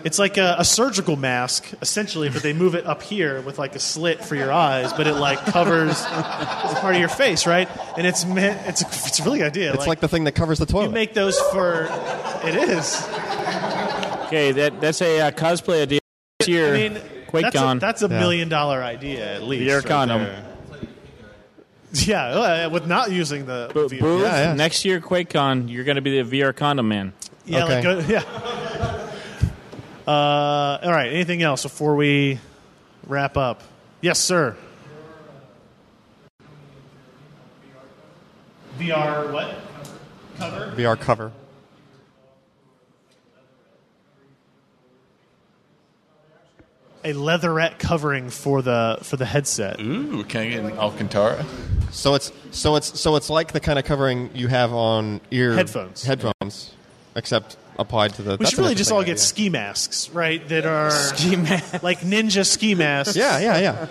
it's 0.05 0.19
like 0.19 0.37
a, 0.37 0.57
a 0.59 0.65
surgical 0.65 1.16
mask 1.16 1.66
essentially, 1.81 2.29
but 2.29 2.43
they 2.43 2.53
move 2.53 2.75
it 2.75 2.85
up 2.87 3.03
here 3.03 3.41
with 3.41 3.59
like 3.59 3.75
a 3.75 3.79
slit 3.79 4.23
for 4.23 4.37
your 4.37 4.53
eyes, 4.53 4.93
but 4.93 5.07
it 5.07 5.15
like 5.15 5.39
covers 5.47 6.01
part 6.03 6.95
of 6.95 7.01
your 7.01 7.09
face, 7.09 7.47
right? 7.47 7.69
And 7.97 8.07
it's 8.07 8.25
meant 8.27 8.61
it's 8.69 8.83
a, 8.83 8.87
it's 8.87 9.21
a 9.21 9.25
really 9.25 9.39
good 9.39 9.47
idea. 9.47 9.73
It's 9.73 9.87
like, 9.87 10.01
the 10.01 10.09
thing 10.09 10.25
that 10.25 10.33
covers 10.35 10.59
the 10.59 10.66
toilet. 10.66 10.83
you 10.83 10.89
toilet. 10.89 10.95
make 10.95 11.15
those 11.15 11.41
for 11.41 11.89
it 12.45 12.55
is. 12.55 13.03
Okay, 14.27 14.53
that 14.53 14.81
that's 14.81 15.01
a 15.03 15.21
uh, 15.21 15.31
cosplay 15.31 15.83
idea 15.83 16.01
this 16.41 16.49
year. 16.49 16.75
I 16.75 16.77
mean, 16.77 16.95
that's 16.95 17.07
a, 17.07 17.59
QuakeCon. 17.59 17.81
that's 17.81 18.03
a 18.03 18.09
Yeah. 18.09 18.19
million 18.19 18.49
dollar 18.49 18.83
idea 18.83 19.35
at 19.37 19.43
least. 19.43 19.71
VR 19.71 19.77
right 19.77 19.87
condom. 19.87 20.23
there. 20.25 20.45
Yeah, 22.07 22.25
uh, 22.66 22.71
with 22.71 22.87
not 22.87 23.12
using 23.12 23.47
the 23.47 23.71
Bo- 23.73 23.89
VR. 23.89 24.01
Booth, 24.01 24.23
Yeah, 24.23 24.49
yeah. 24.49 24.55
next 24.55 24.85
year 24.85 25.01
QuakeCon, 25.01 25.69
you're 25.71 25.85
going 25.85 25.95
to 25.97 26.03
be 26.03 26.21
the 26.21 26.43
VR 26.43 26.55
condom 26.55 26.89
man. 26.89 27.12
Yeah, 27.47 27.65
Okay. 27.65 27.75
like 27.75 27.83
go, 28.09 28.12
yeah. 28.12 28.23
Uh, 30.07 30.79
all 30.83 30.91
right. 30.93 31.12
Anything 31.12 31.43
else 31.43 31.62
before 31.62 31.95
we 31.95 32.39
wrap 33.07 33.37
up? 33.37 33.62
Yes, 34.01 34.19
sir. 34.19 34.57
VR 38.79 39.29
VR 39.29 39.33
what? 39.33 39.55
Cover. 40.37 40.73
VR 40.77 41.01
cover. 41.01 41.33
A 47.06 47.12
leatherette 47.12 47.78
covering 47.78 48.31
for 48.31 48.62
the 48.62 48.98
for 49.02 49.16
the 49.18 49.26
headset. 49.26 49.78
Ooh, 49.81 50.24
can 50.24 50.40
I 50.40 50.48
get 50.48 50.64
an 50.64 50.78
Alcantara? 50.78 51.44
So 51.90 52.14
it's 52.14 52.32
so 52.51 52.76
it's 52.76 52.98
so 52.98 53.16
it's 53.16 53.28
like 53.28 53.52
the 53.52 53.60
kind 53.60 53.78
of 53.78 53.85
covering 53.85 54.31
you 54.35 54.48
have 54.48 54.72
on 54.72 55.20
ear 55.31 55.55
Headphones. 55.55 56.02
headphones, 56.05 56.72
except 57.14 57.59
applied 57.78 58.14
to 58.14 58.22
the. 58.22 58.31
We 58.32 58.36
that's 58.39 58.51
should 58.51 58.59
an 58.60 58.64
really 58.64 58.74
just 58.74 58.90
all 58.90 59.01
get 59.02 59.10
interesting 59.10 59.36
ski 59.36 59.48
masks, 59.51 60.09
right? 60.10 60.48
That 60.48 60.64
are 60.64 60.90
Ski 60.90 61.36
mask. 61.36 61.82
like 61.82 62.01
ninja 62.01 62.47
ski 62.47 62.74
masks. 62.74 63.10
idea. 63.16 63.39
Yeah, 63.40 63.59
yeah, 63.59 63.59
yeah. 63.60 63.86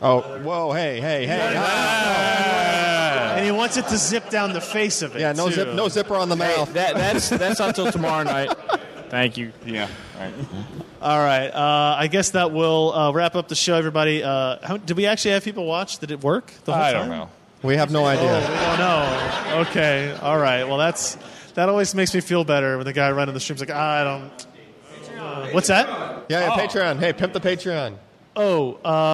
Oh, 0.00 0.20
whoa! 0.42 0.72
Hey, 0.72 1.00
hey, 1.00 1.26
hey! 1.26 1.56
And 3.36 3.44
he 3.44 3.50
wants 3.50 3.76
it 3.76 3.86
to 3.88 3.96
zip 3.96 4.30
down 4.30 4.52
the 4.52 4.60
face 4.60 5.02
of 5.02 5.16
it. 5.16 5.20
Yeah, 5.20 5.32
no 5.32 5.48
too. 5.48 5.54
zip, 5.54 5.74
no 5.74 5.88
zipper 5.88 6.14
on 6.16 6.28
the 6.28 6.36
mouth. 6.36 6.72
That, 6.74 6.94
that's 6.94 7.28
that's 7.30 7.60
until 7.60 7.90
tomorrow 7.90 8.24
night. 8.24 8.52
Thank 9.10 9.36
you. 9.36 9.52
Yeah. 9.64 9.88
All 10.16 10.20
right. 10.20 10.34
All 11.00 11.18
right. 11.18 11.48
Uh, 11.48 11.96
I 11.98 12.06
guess 12.08 12.30
that 12.30 12.52
will 12.52 12.92
uh, 12.92 13.12
wrap 13.12 13.34
up 13.36 13.48
the 13.48 13.54
show, 13.54 13.74
everybody. 13.74 14.22
Uh, 14.22 14.58
how, 14.62 14.76
did 14.76 14.96
we 14.96 15.06
actually 15.06 15.30
have 15.32 15.44
people 15.44 15.64
watch? 15.66 15.98
Did 15.98 16.10
it 16.10 16.22
work 16.22 16.52
the 16.64 16.72
whole 16.72 16.82
I 16.82 16.92
time? 16.92 17.08
don't 17.08 17.18
know. 17.18 17.30
We 17.62 17.76
have 17.76 17.90
no 17.90 18.02
Oh, 18.04 18.06
idea. 18.06 18.40
we 18.40 18.54
don't 18.54 18.78
know. 18.78 19.64
Okay. 19.68 20.16
All 20.22 20.38
right. 20.38 20.64
Well, 20.64 20.78
that's 20.78 21.16
that 21.54 21.68
always 21.68 21.94
makes 21.94 22.14
me 22.14 22.20
feel 22.20 22.44
better 22.44 22.76
when 22.76 22.84
the 22.86 22.92
guy 22.92 23.10
running 23.10 23.34
the 23.34 23.40
stream's 23.40 23.60
like, 23.60 23.70
ah, 23.72 24.00
I 24.00 24.04
don't. 24.04 24.46
Uh, 25.18 25.48
what's 25.50 25.68
that? 25.68 25.88
Yeah, 26.28 26.40
yeah. 26.40 26.50
Patreon. 26.66 26.98
Hey, 27.00 27.12
pimp 27.12 27.32
the 27.32 27.40
Patreon. 27.40 27.96
Oh, 28.36 28.74
uh, 28.84 29.12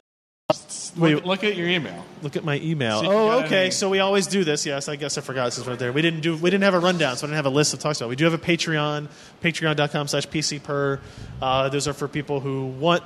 wait. 0.97 1.15
Look, 1.17 1.25
look 1.27 1.45
at 1.45 1.57
your 1.57 1.69
email. 1.69 2.05
Look 2.23 2.37
at 2.37 2.45
my 2.45 2.59
email. 2.61 3.01
See 3.01 3.07
Oh, 3.09 3.41
okay. 3.45 3.63
any- 3.63 3.71
So 3.71 3.89
we 3.91 4.01
always 4.01 4.27
do 4.27 4.45
this. 4.45 4.65
Yes, 4.67 4.89
I 4.89 4.97
guess 4.97 5.19
I 5.19 5.21
forgot 5.21 5.47
this 5.47 5.59
is 5.59 5.67
right 5.67 5.79
there. 5.79 5.93
We 5.93 6.03
didn't 6.03 6.21
do. 6.21 6.37
We 6.37 6.51
didn't 6.51 6.65
have 6.65 6.75
a 6.75 6.79
rundown, 6.81 7.17
so 7.17 7.27
I 7.27 7.29
didn't 7.29 7.37
have 7.37 7.47
a 7.47 7.51
list 7.51 7.75
of 7.75 7.81
talks 7.81 8.01
about. 8.01 8.09
We 8.11 8.17
do 8.17 8.25
have 8.25 8.35
a 8.35 8.39
Patreon. 8.39 9.09
Patreon.com/slash 9.43 10.29
PC 10.29 10.63
per. 10.63 11.01
Uh, 11.43 11.69
those 11.69 11.87
are 11.89 11.93
for 11.93 12.09
people 12.09 12.41
who 12.41 12.67
want, 12.67 13.03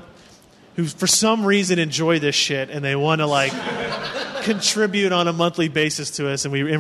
who 0.77 0.85
for 0.87 1.07
some 1.07 1.45
reason 1.45 1.79
enjoy 1.79 2.19
this 2.19 2.35
shit 2.35 2.71
and 2.71 2.85
they 2.85 2.95
want 2.97 3.21
to 3.21 3.27
like 3.27 3.53
contribute 4.43 5.13
on 5.13 5.29
a 5.29 5.33
monthly 5.33 5.69
basis 5.69 6.11
to 6.13 6.29
us. 6.29 6.45
And 6.45 6.53
we. 6.53 6.79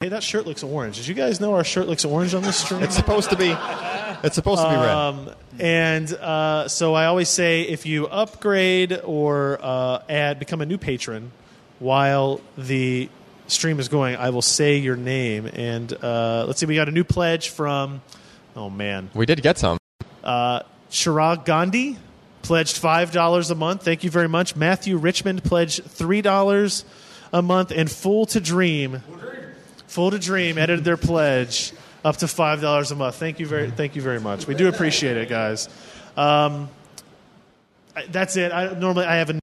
Hey, 0.00 0.08
that 0.10 0.22
shirt 0.22 0.46
looks 0.46 0.62
orange. 0.62 0.96
Did 0.96 1.06
you 1.06 1.14
guys 1.14 1.40
know 1.40 1.54
our 1.54 1.64
shirt 1.64 1.88
looks 1.88 2.04
orange 2.04 2.34
on 2.34 2.42
this 2.42 2.56
stream? 2.58 2.82
It's 2.82 2.94
supposed 2.96 3.30
to 3.30 3.36
be. 3.36 3.54
It's 4.24 4.34
supposed 4.34 4.62
to 4.62 4.68
be 4.68 4.74
red. 4.74 4.88
Um, 4.88 5.30
and 5.60 6.12
uh, 6.12 6.66
so 6.68 6.94
I 6.94 7.06
always 7.06 7.28
say 7.28 7.62
if 7.62 7.86
you 7.86 8.06
upgrade 8.08 8.98
or 9.04 9.58
uh, 9.62 10.02
add, 10.08 10.38
become 10.38 10.60
a 10.60 10.66
new 10.66 10.78
patron 10.78 11.30
while 11.78 12.40
the 12.56 13.08
stream 13.46 13.78
is 13.78 13.88
going, 13.88 14.16
I 14.16 14.30
will 14.30 14.42
say 14.42 14.78
your 14.78 14.96
name. 14.96 15.46
And 15.52 15.92
uh, 16.02 16.44
let's 16.46 16.58
see, 16.60 16.66
we 16.66 16.74
got 16.74 16.88
a 16.88 16.92
new 16.92 17.04
pledge 17.04 17.50
from, 17.50 18.00
oh 18.56 18.70
man, 18.70 19.10
We 19.14 19.26
did 19.26 19.42
get 19.42 19.58
some. 19.58 19.78
uh, 20.22 20.60
Chirag 20.90 21.44
Gandhi 21.44 21.98
pledged 22.42 22.80
$5 22.80 23.50
a 23.50 23.54
month. 23.54 23.84
Thank 23.84 24.04
you 24.04 24.10
very 24.10 24.28
much. 24.28 24.54
Matthew 24.56 24.96
Richmond 24.96 25.42
pledged 25.44 25.82
$3 25.84 26.84
a 27.32 27.42
month. 27.42 27.72
And 27.72 27.90
Full 27.90 28.26
to 28.26 28.40
Dream, 28.40 29.02
Full 29.88 30.10
to 30.12 30.18
Dream 30.18 30.56
edited 30.58 30.84
their 30.84 30.96
pledge 30.96 31.72
up 32.04 32.18
to 32.18 32.26
$5 32.26 32.90
a 32.90 32.94
month. 32.94 33.14
Thank 33.16 33.40
you 33.40 33.46
very, 33.46 33.70
thank 33.70 33.96
you 33.96 34.02
very 34.02 34.20
much. 34.20 34.46
We 34.46 34.54
do 34.54 34.68
appreciate 34.68 35.16
it, 35.16 35.28
guys. 35.28 35.68
Um, 36.16 36.68
that's 38.08 38.36
it. 38.36 38.52
I, 38.52 38.74
normally, 38.74 39.06
I 39.06 39.16
have 39.16 39.30
a 39.30 39.40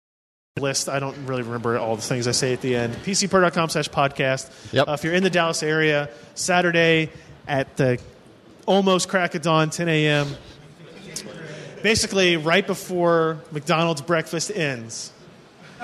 list. 0.59 0.87
I 0.89 0.99
don't 0.99 1.25
really 1.25 1.41
remember 1.41 1.77
all 1.77 1.95
the 1.95 2.01
things 2.01 2.27
I 2.27 2.31
say 2.31 2.53
at 2.53 2.61
the 2.61 2.75
end. 2.75 2.93
PCPer.com 2.95 3.69
slash 3.69 3.89
podcast. 3.89 4.73
Yep. 4.73 4.87
Uh, 4.87 4.91
if 4.91 5.03
you're 5.03 5.13
in 5.13 5.23
the 5.23 5.29
Dallas 5.29 5.63
area, 5.63 6.09
Saturday 6.35 7.09
at 7.47 7.77
the 7.77 7.99
almost 8.65 9.09
crack 9.09 9.33
of 9.33 9.41
dawn, 9.41 9.69
10 9.69 9.89
a.m., 9.89 10.27
basically 11.81 12.37
right 12.37 12.65
before 12.67 13.39
McDonald's 13.51 14.01
breakfast 14.01 14.51
ends. 14.51 15.11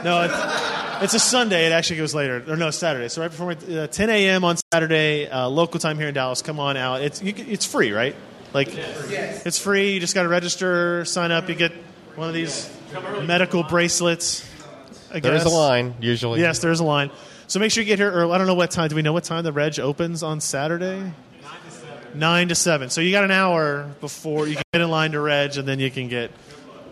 No, 0.03 0.23
it's, 0.23 1.03
it's 1.03 1.13
a 1.13 1.19
Sunday. 1.19 1.67
It 1.67 1.71
actually 1.71 1.97
goes 1.97 2.13
later. 2.13 2.43
Or 2.47 2.55
no, 2.55 2.69
Saturday. 2.71 3.09
So 3.09 3.21
right 3.21 3.31
before 3.31 3.51
uh, 3.51 3.87
10 3.87 4.09
a.m. 4.09 4.43
on 4.43 4.57
Saturday, 4.73 5.27
uh, 5.27 5.47
local 5.47 5.79
time 5.79 5.97
here 5.97 6.07
in 6.07 6.13
Dallas. 6.13 6.41
Come 6.41 6.59
on 6.59 6.77
out. 6.77 7.01
It's 7.01 7.21
you, 7.21 7.33
it's 7.35 7.65
free, 7.65 7.91
right? 7.91 8.15
Like 8.53 8.69
it's 8.71 9.59
free. 9.59 9.93
You 9.93 9.99
just 9.99 10.13
got 10.13 10.23
to 10.23 10.29
register, 10.29 11.05
sign 11.05 11.31
up. 11.31 11.49
You 11.49 11.55
get 11.55 11.73
one 12.15 12.27
of 12.27 12.33
these 12.33 12.69
medical 13.23 13.63
bracelets. 13.63 14.47
There 15.11 15.35
is 15.35 15.45
a 15.45 15.49
line 15.49 15.95
usually. 15.99 16.41
Yes, 16.41 16.59
there's 16.59 16.79
a 16.79 16.83
line. 16.83 17.11
So 17.47 17.59
make 17.59 17.71
sure 17.71 17.81
you 17.81 17.87
get 17.87 17.99
here 17.99 18.11
early. 18.11 18.33
I 18.33 18.37
don't 18.37 18.47
know 18.47 18.55
what 18.55 18.71
time. 18.71 18.89
Do 18.89 18.95
we 18.95 19.01
know 19.01 19.13
what 19.13 19.23
time 19.23 19.43
the 19.43 19.53
reg 19.53 19.79
opens 19.79 20.21
on 20.23 20.41
Saturday? 20.41 21.11
Nine 22.13 22.47
to 22.47 22.55
seven. 22.55 22.89
So 22.89 23.01
you 23.01 23.11
got 23.11 23.23
an 23.23 23.31
hour 23.31 23.89
before 24.01 24.47
you 24.47 24.55
can 24.55 24.63
get 24.73 24.81
in 24.81 24.89
line 24.89 25.11
to 25.11 25.19
reg, 25.19 25.57
and 25.57 25.67
then 25.67 25.79
you 25.79 25.91
can 25.91 26.07
get 26.07 26.31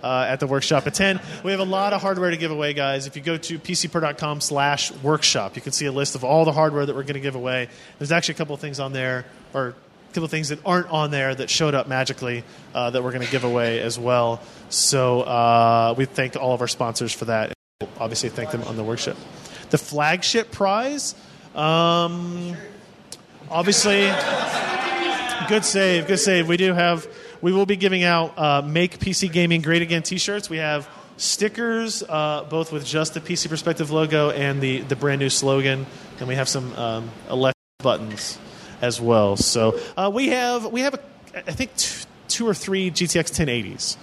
uh, 0.05 0.27
at 0.29 0.39
the 0.39 0.47
workshop 0.47 0.85
at 0.85 0.93
ten. 0.93 1.19
We 1.43 1.49
have 1.51 1.59
a 1.59 1.65
lot 1.65 1.91
of 1.91 2.01
hardware 2.01 2.29
to 2.29 2.37
give 2.37 2.51
away, 2.51 2.73
guys. 2.73 3.07
If 3.07 3.15
you 3.15 3.23
go 3.23 3.37
to 3.37 3.59
pcper.com 3.59 4.39
slash 4.39 4.91
workshop, 5.03 5.55
you 5.55 5.61
can 5.61 5.71
see 5.71 5.87
a 5.87 5.91
list 5.91 6.13
of 6.13 6.23
all 6.23 6.45
the 6.45 6.53
hardware 6.53 6.85
that 6.85 6.95
we're 6.95 7.03
going 7.03 7.15
to 7.15 7.19
give 7.19 7.35
away. 7.35 7.69
There's 7.97 8.11
actually 8.11 8.35
a 8.35 8.37
couple 8.37 8.53
of 8.53 8.61
things 8.61 8.79
on 8.79 8.93
there, 8.93 9.25
or 9.53 9.69
a 9.69 9.73
couple 10.09 10.25
of 10.25 10.31
things 10.31 10.49
that 10.49 10.59
aren't 10.65 10.89
on 10.89 11.11
there 11.11 11.33
that 11.33 11.49
showed 11.49 11.73
up 11.73 11.87
magically 11.87 12.43
uh, 12.73 12.91
that 12.91 13.03
we're 13.03 13.11
going 13.11 13.25
to 13.25 13.31
give 13.31 13.43
away 13.43 13.81
as 13.81 13.97
well. 13.97 14.41
So 14.69 15.21
uh, 15.21 15.95
we 15.97 16.05
thank 16.05 16.35
all 16.35 16.53
of 16.53 16.61
our 16.61 16.67
sponsors 16.67 17.11
for 17.11 17.25
that. 17.25 17.53
We'll 17.81 17.89
obviously 17.99 18.29
thank 18.29 18.51
them 18.51 18.61
on 18.63 18.77
the 18.77 18.83
workshop. 18.83 19.17
The 19.71 19.77
flagship 19.79 20.51
prize, 20.51 21.15
um, 21.55 22.55
obviously, 23.49 24.11
good 25.49 25.65
save, 25.65 26.07
good 26.07 26.19
save. 26.19 26.47
We 26.47 26.57
do 26.57 26.73
have, 26.73 27.07
we 27.45 27.51
will 27.51 27.67
be 27.67 27.75
giving 27.75 28.03
out 28.03 28.33
uh, 28.39 28.63
"Make 28.65 28.97
PC 28.97 29.31
Gaming 29.31 29.61
Great 29.61 29.83
Again" 29.83 30.01
T-shirts. 30.01 30.49
We 30.49 30.57
have 30.57 30.89
stickers, 31.17 32.01
uh, 32.01 32.43
both 32.49 32.71
with 32.71 32.83
just 32.83 33.13
the 33.13 33.21
PC 33.21 33.49
Perspective 33.49 33.91
logo 33.91 34.31
and 34.31 34.59
the 34.59 34.79
the 34.79 34.95
brand 34.95 35.19
new 35.19 35.29
slogan, 35.29 35.85
and 36.17 36.27
we 36.27 36.33
have 36.33 36.49
some 36.49 36.73
um, 36.73 37.11
elect 37.29 37.55
buttons 37.83 38.39
as 38.81 38.99
well. 38.99 39.37
So 39.37 39.79
uh, 39.95 40.09
we 40.11 40.29
have 40.29 40.65
we 40.71 40.81
have 40.81 40.95
a, 40.95 40.99
I 41.35 41.51
think 41.51 41.75
two, 41.75 42.07
two 42.29 42.47
or 42.47 42.55
three 42.55 42.89
GTX 42.89 43.29
1080s 43.45 43.97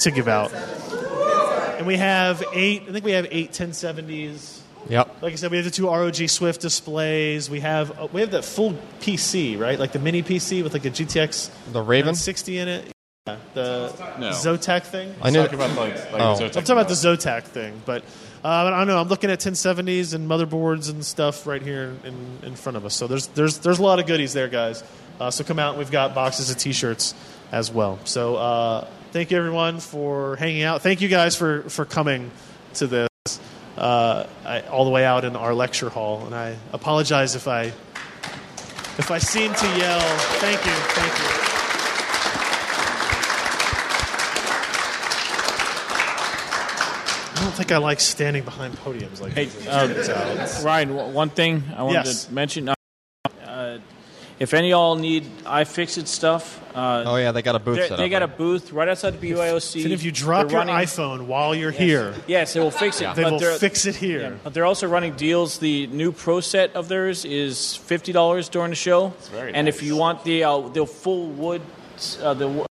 to 0.00 0.10
give 0.10 0.26
out, 0.26 0.52
and 0.52 1.86
we 1.86 1.96
have 1.96 2.42
eight. 2.52 2.86
I 2.88 2.92
think 2.92 3.04
we 3.04 3.12
have 3.12 3.28
eight 3.30 3.52
1070s. 3.52 4.59
Yep. 4.88 5.22
Like 5.22 5.32
I 5.32 5.36
said, 5.36 5.50
we 5.50 5.58
have 5.58 5.64
the 5.64 5.70
two 5.70 5.86
ROG 5.88 6.16
Swift 6.28 6.60
displays. 6.62 7.50
We 7.50 7.60
have 7.60 7.98
uh, 7.98 8.08
we 8.12 8.20
have 8.22 8.30
that 8.32 8.44
full 8.44 8.72
PC, 9.00 9.58
right? 9.58 9.78
Like 9.78 9.92
the 9.92 9.98
mini 9.98 10.22
PC 10.22 10.62
with 10.62 10.72
like 10.72 10.84
a 10.84 10.90
GTX 10.90 11.50
The 11.72 11.82
Raven? 11.82 12.14
60 12.14 12.58
in 12.58 12.68
it. 12.68 12.92
Yeah, 13.26 13.36
the 13.54 13.92
No. 14.18 14.30
Zotac 14.30 14.84
thing. 14.84 15.14
I 15.22 15.30
knew. 15.30 15.42
Talk 15.42 15.52
about 15.52 15.76
like, 15.76 15.94
like 16.12 16.22
Oh. 16.22 16.34
Zotac 16.34 16.42
I'm 16.44 16.50
talking 16.50 16.72
about 16.72 16.88
the 16.88 16.94
Zotac 16.94 17.42
thing, 17.44 17.82
but 17.84 18.02
uh, 18.42 18.48
I 18.48 18.70
don't 18.70 18.86
know. 18.86 18.98
I'm 18.98 19.08
looking 19.08 19.30
at 19.30 19.40
1070s 19.40 20.14
and 20.14 20.28
motherboards 20.28 20.90
and 20.90 21.04
stuff 21.04 21.46
right 21.46 21.60
here 21.62 21.94
in, 22.04 22.38
in 22.42 22.56
front 22.56 22.76
of 22.78 22.86
us. 22.86 22.94
So 22.94 23.06
there's 23.06 23.26
there's 23.28 23.58
there's 23.58 23.78
a 23.78 23.82
lot 23.82 23.98
of 24.00 24.06
goodies 24.06 24.32
there, 24.32 24.48
guys. 24.48 24.82
Uh, 25.20 25.30
so 25.30 25.44
come 25.44 25.58
out. 25.58 25.76
We've 25.76 25.90
got 25.90 26.14
boxes 26.14 26.50
of 26.50 26.56
T-shirts 26.56 27.14
as 27.52 27.70
well. 27.70 27.98
So 28.04 28.36
uh, 28.36 28.88
thank 29.12 29.30
you 29.30 29.36
everyone 29.36 29.80
for 29.80 30.36
hanging 30.36 30.62
out. 30.62 30.80
Thank 30.80 31.02
you 31.02 31.08
guys 31.08 31.36
for 31.36 31.62
for 31.68 31.84
coming 31.84 32.30
to 32.74 32.86
this 32.86 33.09
uh, 33.80 34.26
I, 34.44 34.60
all 34.62 34.84
the 34.84 34.90
way 34.90 35.04
out 35.04 35.24
in 35.24 35.34
our 35.36 35.54
lecture 35.54 35.88
hall. 35.88 36.24
And 36.26 36.34
I 36.34 36.56
apologize 36.72 37.34
if 37.34 37.48
I 37.48 37.72
if 38.98 39.10
I 39.10 39.18
seem 39.18 39.54
to 39.54 39.66
yell. 39.78 40.00
Thank 40.40 40.64
you. 40.66 40.72
Thank 40.72 41.18
you. 41.18 41.46
I 47.32 47.42
don't 47.44 47.54
think 47.54 47.72
I 47.72 47.78
like 47.78 48.00
standing 48.00 48.44
behind 48.44 48.74
podiums 48.74 49.20
like 49.20 49.32
Hey, 49.32 49.46
this. 49.46 49.66
uh, 49.66 50.62
Ryan, 50.64 51.14
one 51.14 51.30
thing 51.30 51.62
I 51.74 51.82
wanted 51.84 52.04
Yes. 52.04 52.24
to 52.26 52.32
mention. 52.34 52.68
If 54.40 54.54
any 54.54 54.68
of 54.68 54.70
y'all 54.70 54.96
need 54.96 55.24
iFixit 55.44 56.06
stuff, 56.06 56.58
uh, 56.74 57.04
Oh 57.06 57.16
yeah, 57.16 57.30
they 57.30 57.42
got 57.42 57.56
a 57.56 57.58
booth 57.58 57.76
they're- 57.76 57.88
set 57.88 57.98
they 57.98 58.06
up. 58.06 58.10
got 58.10 58.22
a 58.22 58.26
booth 58.26 58.72
right 58.72 58.88
outside 58.88 59.20
the 59.20 59.32
BYOC. 59.32 59.84
And 59.84 59.92
if 59.92 60.02
you 60.02 60.10
drop 60.10 60.48
They're 60.48 60.52
your 60.56 60.66
running- 60.66 60.86
iPhone 60.86 61.26
while 61.26 61.54
you're 61.54 61.70
here, 61.70 62.14
yes, 62.26 62.54
they 62.54 62.60
will 62.60 62.70
fix 62.70 63.02
it. 63.02 63.14
they 63.14 63.22
but 63.24 63.32
will 63.32 63.38
they're- 63.38 63.58
fix 63.58 63.84
it 63.84 63.96
here. 63.96 64.20
Yeah, 64.22 64.30
but 64.42 64.54
they're 64.54 64.64
also 64.64 64.86
running 64.88 65.12
deals. 65.12 65.58
The 65.58 65.88
new 65.88 66.10
Pro 66.10 66.40
set 66.40 66.74
of 66.74 66.88
theirs 66.88 67.26
is 67.26 67.76
fifty 67.76 68.12
dollars 68.12 68.48
during 68.48 68.70
the 68.70 68.76
show, 68.76 69.12
very 69.30 69.52
and 69.52 69.68
if 69.68 69.82
you 69.82 69.94
want 69.96 70.24
the 70.24 70.42
uh, 70.44 70.58
the 70.72 70.86
full 70.86 71.26
wood, 71.26 71.60
uh, 72.22 72.32
the 72.32 72.64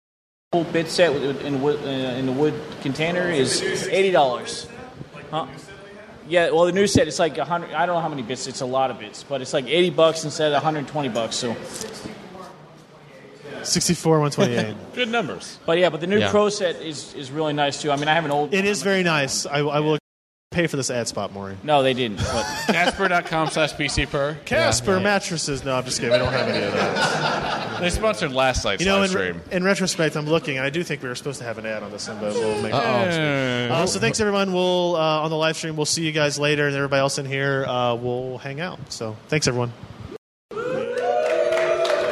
full 0.53 0.65
bit 0.73 0.89
set 0.89 1.11
in 1.17 1.61
wood 1.63 1.81
uh, 1.85 1.89
in 1.89 2.27
the 2.27 2.33
wood 2.33 2.55
container 2.83 3.29
is 3.29 3.61
eighty 3.91 4.13
dollars. 4.13 4.69
Huh? 5.33 5.47
Yeah, 6.29 6.51
well, 6.51 6.65
the 6.65 6.73
new 6.73 6.87
set 6.87 7.07
it's 7.09 7.19
like 7.19 7.39
a 7.39 7.45
hundred. 7.45 7.73
I 7.73 7.87
don't 7.87 7.95
know 7.97 8.01
how 8.03 8.09
many 8.09 8.23
bits. 8.23 8.47
It's 8.47 8.61
a 8.61 8.67
lot 8.67 8.91
of 8.91 8.99
bits, 8.99 9.23
but 9.23 9.41
it's 9.43 9.53
like 9.53 9.67
eighty 9.67 9.91
bucks 9.91 10.25
instead 10.25 10.49
of 10.53 10.55
one 10.55 10.63
hundred 10.63 10.89
twenty 10.89 11.09
bucks. 11.09 11.37
So, 11.37 11.55
64, 13.63 14.21
128. 14.21 14.77
Good 14.95 15.09
numbers. 15.09 15.59
but 15.67 15.79
yeah, 15.79 15.89
but 15.91 16.01
the 16.01 16.07
new 16.07 16.19
Yeah. 16.19 16.31
Pro 16.31 16.49
set 16.49 16.77
is 16.83 17.15
is 17.15 17.31
really 17.31 17.53
nice 17.53 17.81
too. 17.83 17.91
I 17.91 17.97
mean, 17.97 18.09
I 18.09 18.15
have 18.15 18.25
an 18.25 18.31
old. 18.31 18.55
it 18.55 18.65
is 18.65 18.83
very 18.83 19.03
nice. 19.03 19.47
I, 19.47 19.59
I 19.59 19.81
will 19.81 19.99
pay 20.51 20.67
for 20.67 20.77
this 20.77 20.91
ad 20.91 21.09
spot, 21.09 21.33
Maury. 21.33 21.57
No, 21.63 21.83
they 21.83 21.93
didn't. 21.95 22.19
But 22.19 22.45
Casper.com 22.69 23.49
slash 23.49 23.75
PC 23.75 24.09
per. 24.09 24.37
Casper 24.45 25.01
mattresses. 25.01 25.65
No, 25.65 25.75
I'm 25.77 25.85
just 25.85 25.99
kidding. 26.01 26.13
We 26.13 26.19
don't 26.19 26.33
have 26.33 26.49
any 26.49 26.65
of 26.65 26.73
that. 26.73 27.81
They 27.81 27.91
sponsored 27.91 28.33
last 28.33 28.65
night's 28.65 28.81
You 28.83 28.87
know, 28.89 29.01
live 29.01 29.11
in, 29.11 29.11
stream. 29.11 29.41
in 29.51 29.65
retrospect, 29.65 30.17
I'm 30.17 30.27
looking, 30.27 30.57
and 30.57 30.65
I 30.65 30.71
do 30.71 30.83
think 30.83 31.03
we 31.03 31.09
were 31.11 31.15
supposed 31.15 31.39
to 31.41 31.45
have 31.45 31.59
an 31.59 31.67
ad 31.67 31.83
on 31.83 31.91
this 31.91 32.09
one, 32.09 32.19
but 32.21 32.33
we'll 32.33 32.63
make 32.63 32.73
Uh-oh. 32.73 32.81
Uh, 33.75 33.87
so 33.87 34.01
thanks, 34.01 34.19
everyone. 34.21 34.53
We'll 34.55 34.97
uh, 34.97 35.21
on 35.23 35.31
the 35.31 35.37
live 35.37 35.57
stream. 35.57 35.77
We'll 35.77 35.85
see 35.85 36.05
you 36.07 36.13
guys 36.13 36.39
later, 36.39 36.67
and 36.67 36.75
everybody 36.75 37.01
else 37.01 37.19
in 37.19 37.27
here. 37.27 37.67
Uh, 37.67 37.95
we'll 37.95 38.39
hang 38.39 38.61
out. 38.61 38.79
So 38.91 39.17
thanks, 39.29 39.47
everyone. 39.47 39.73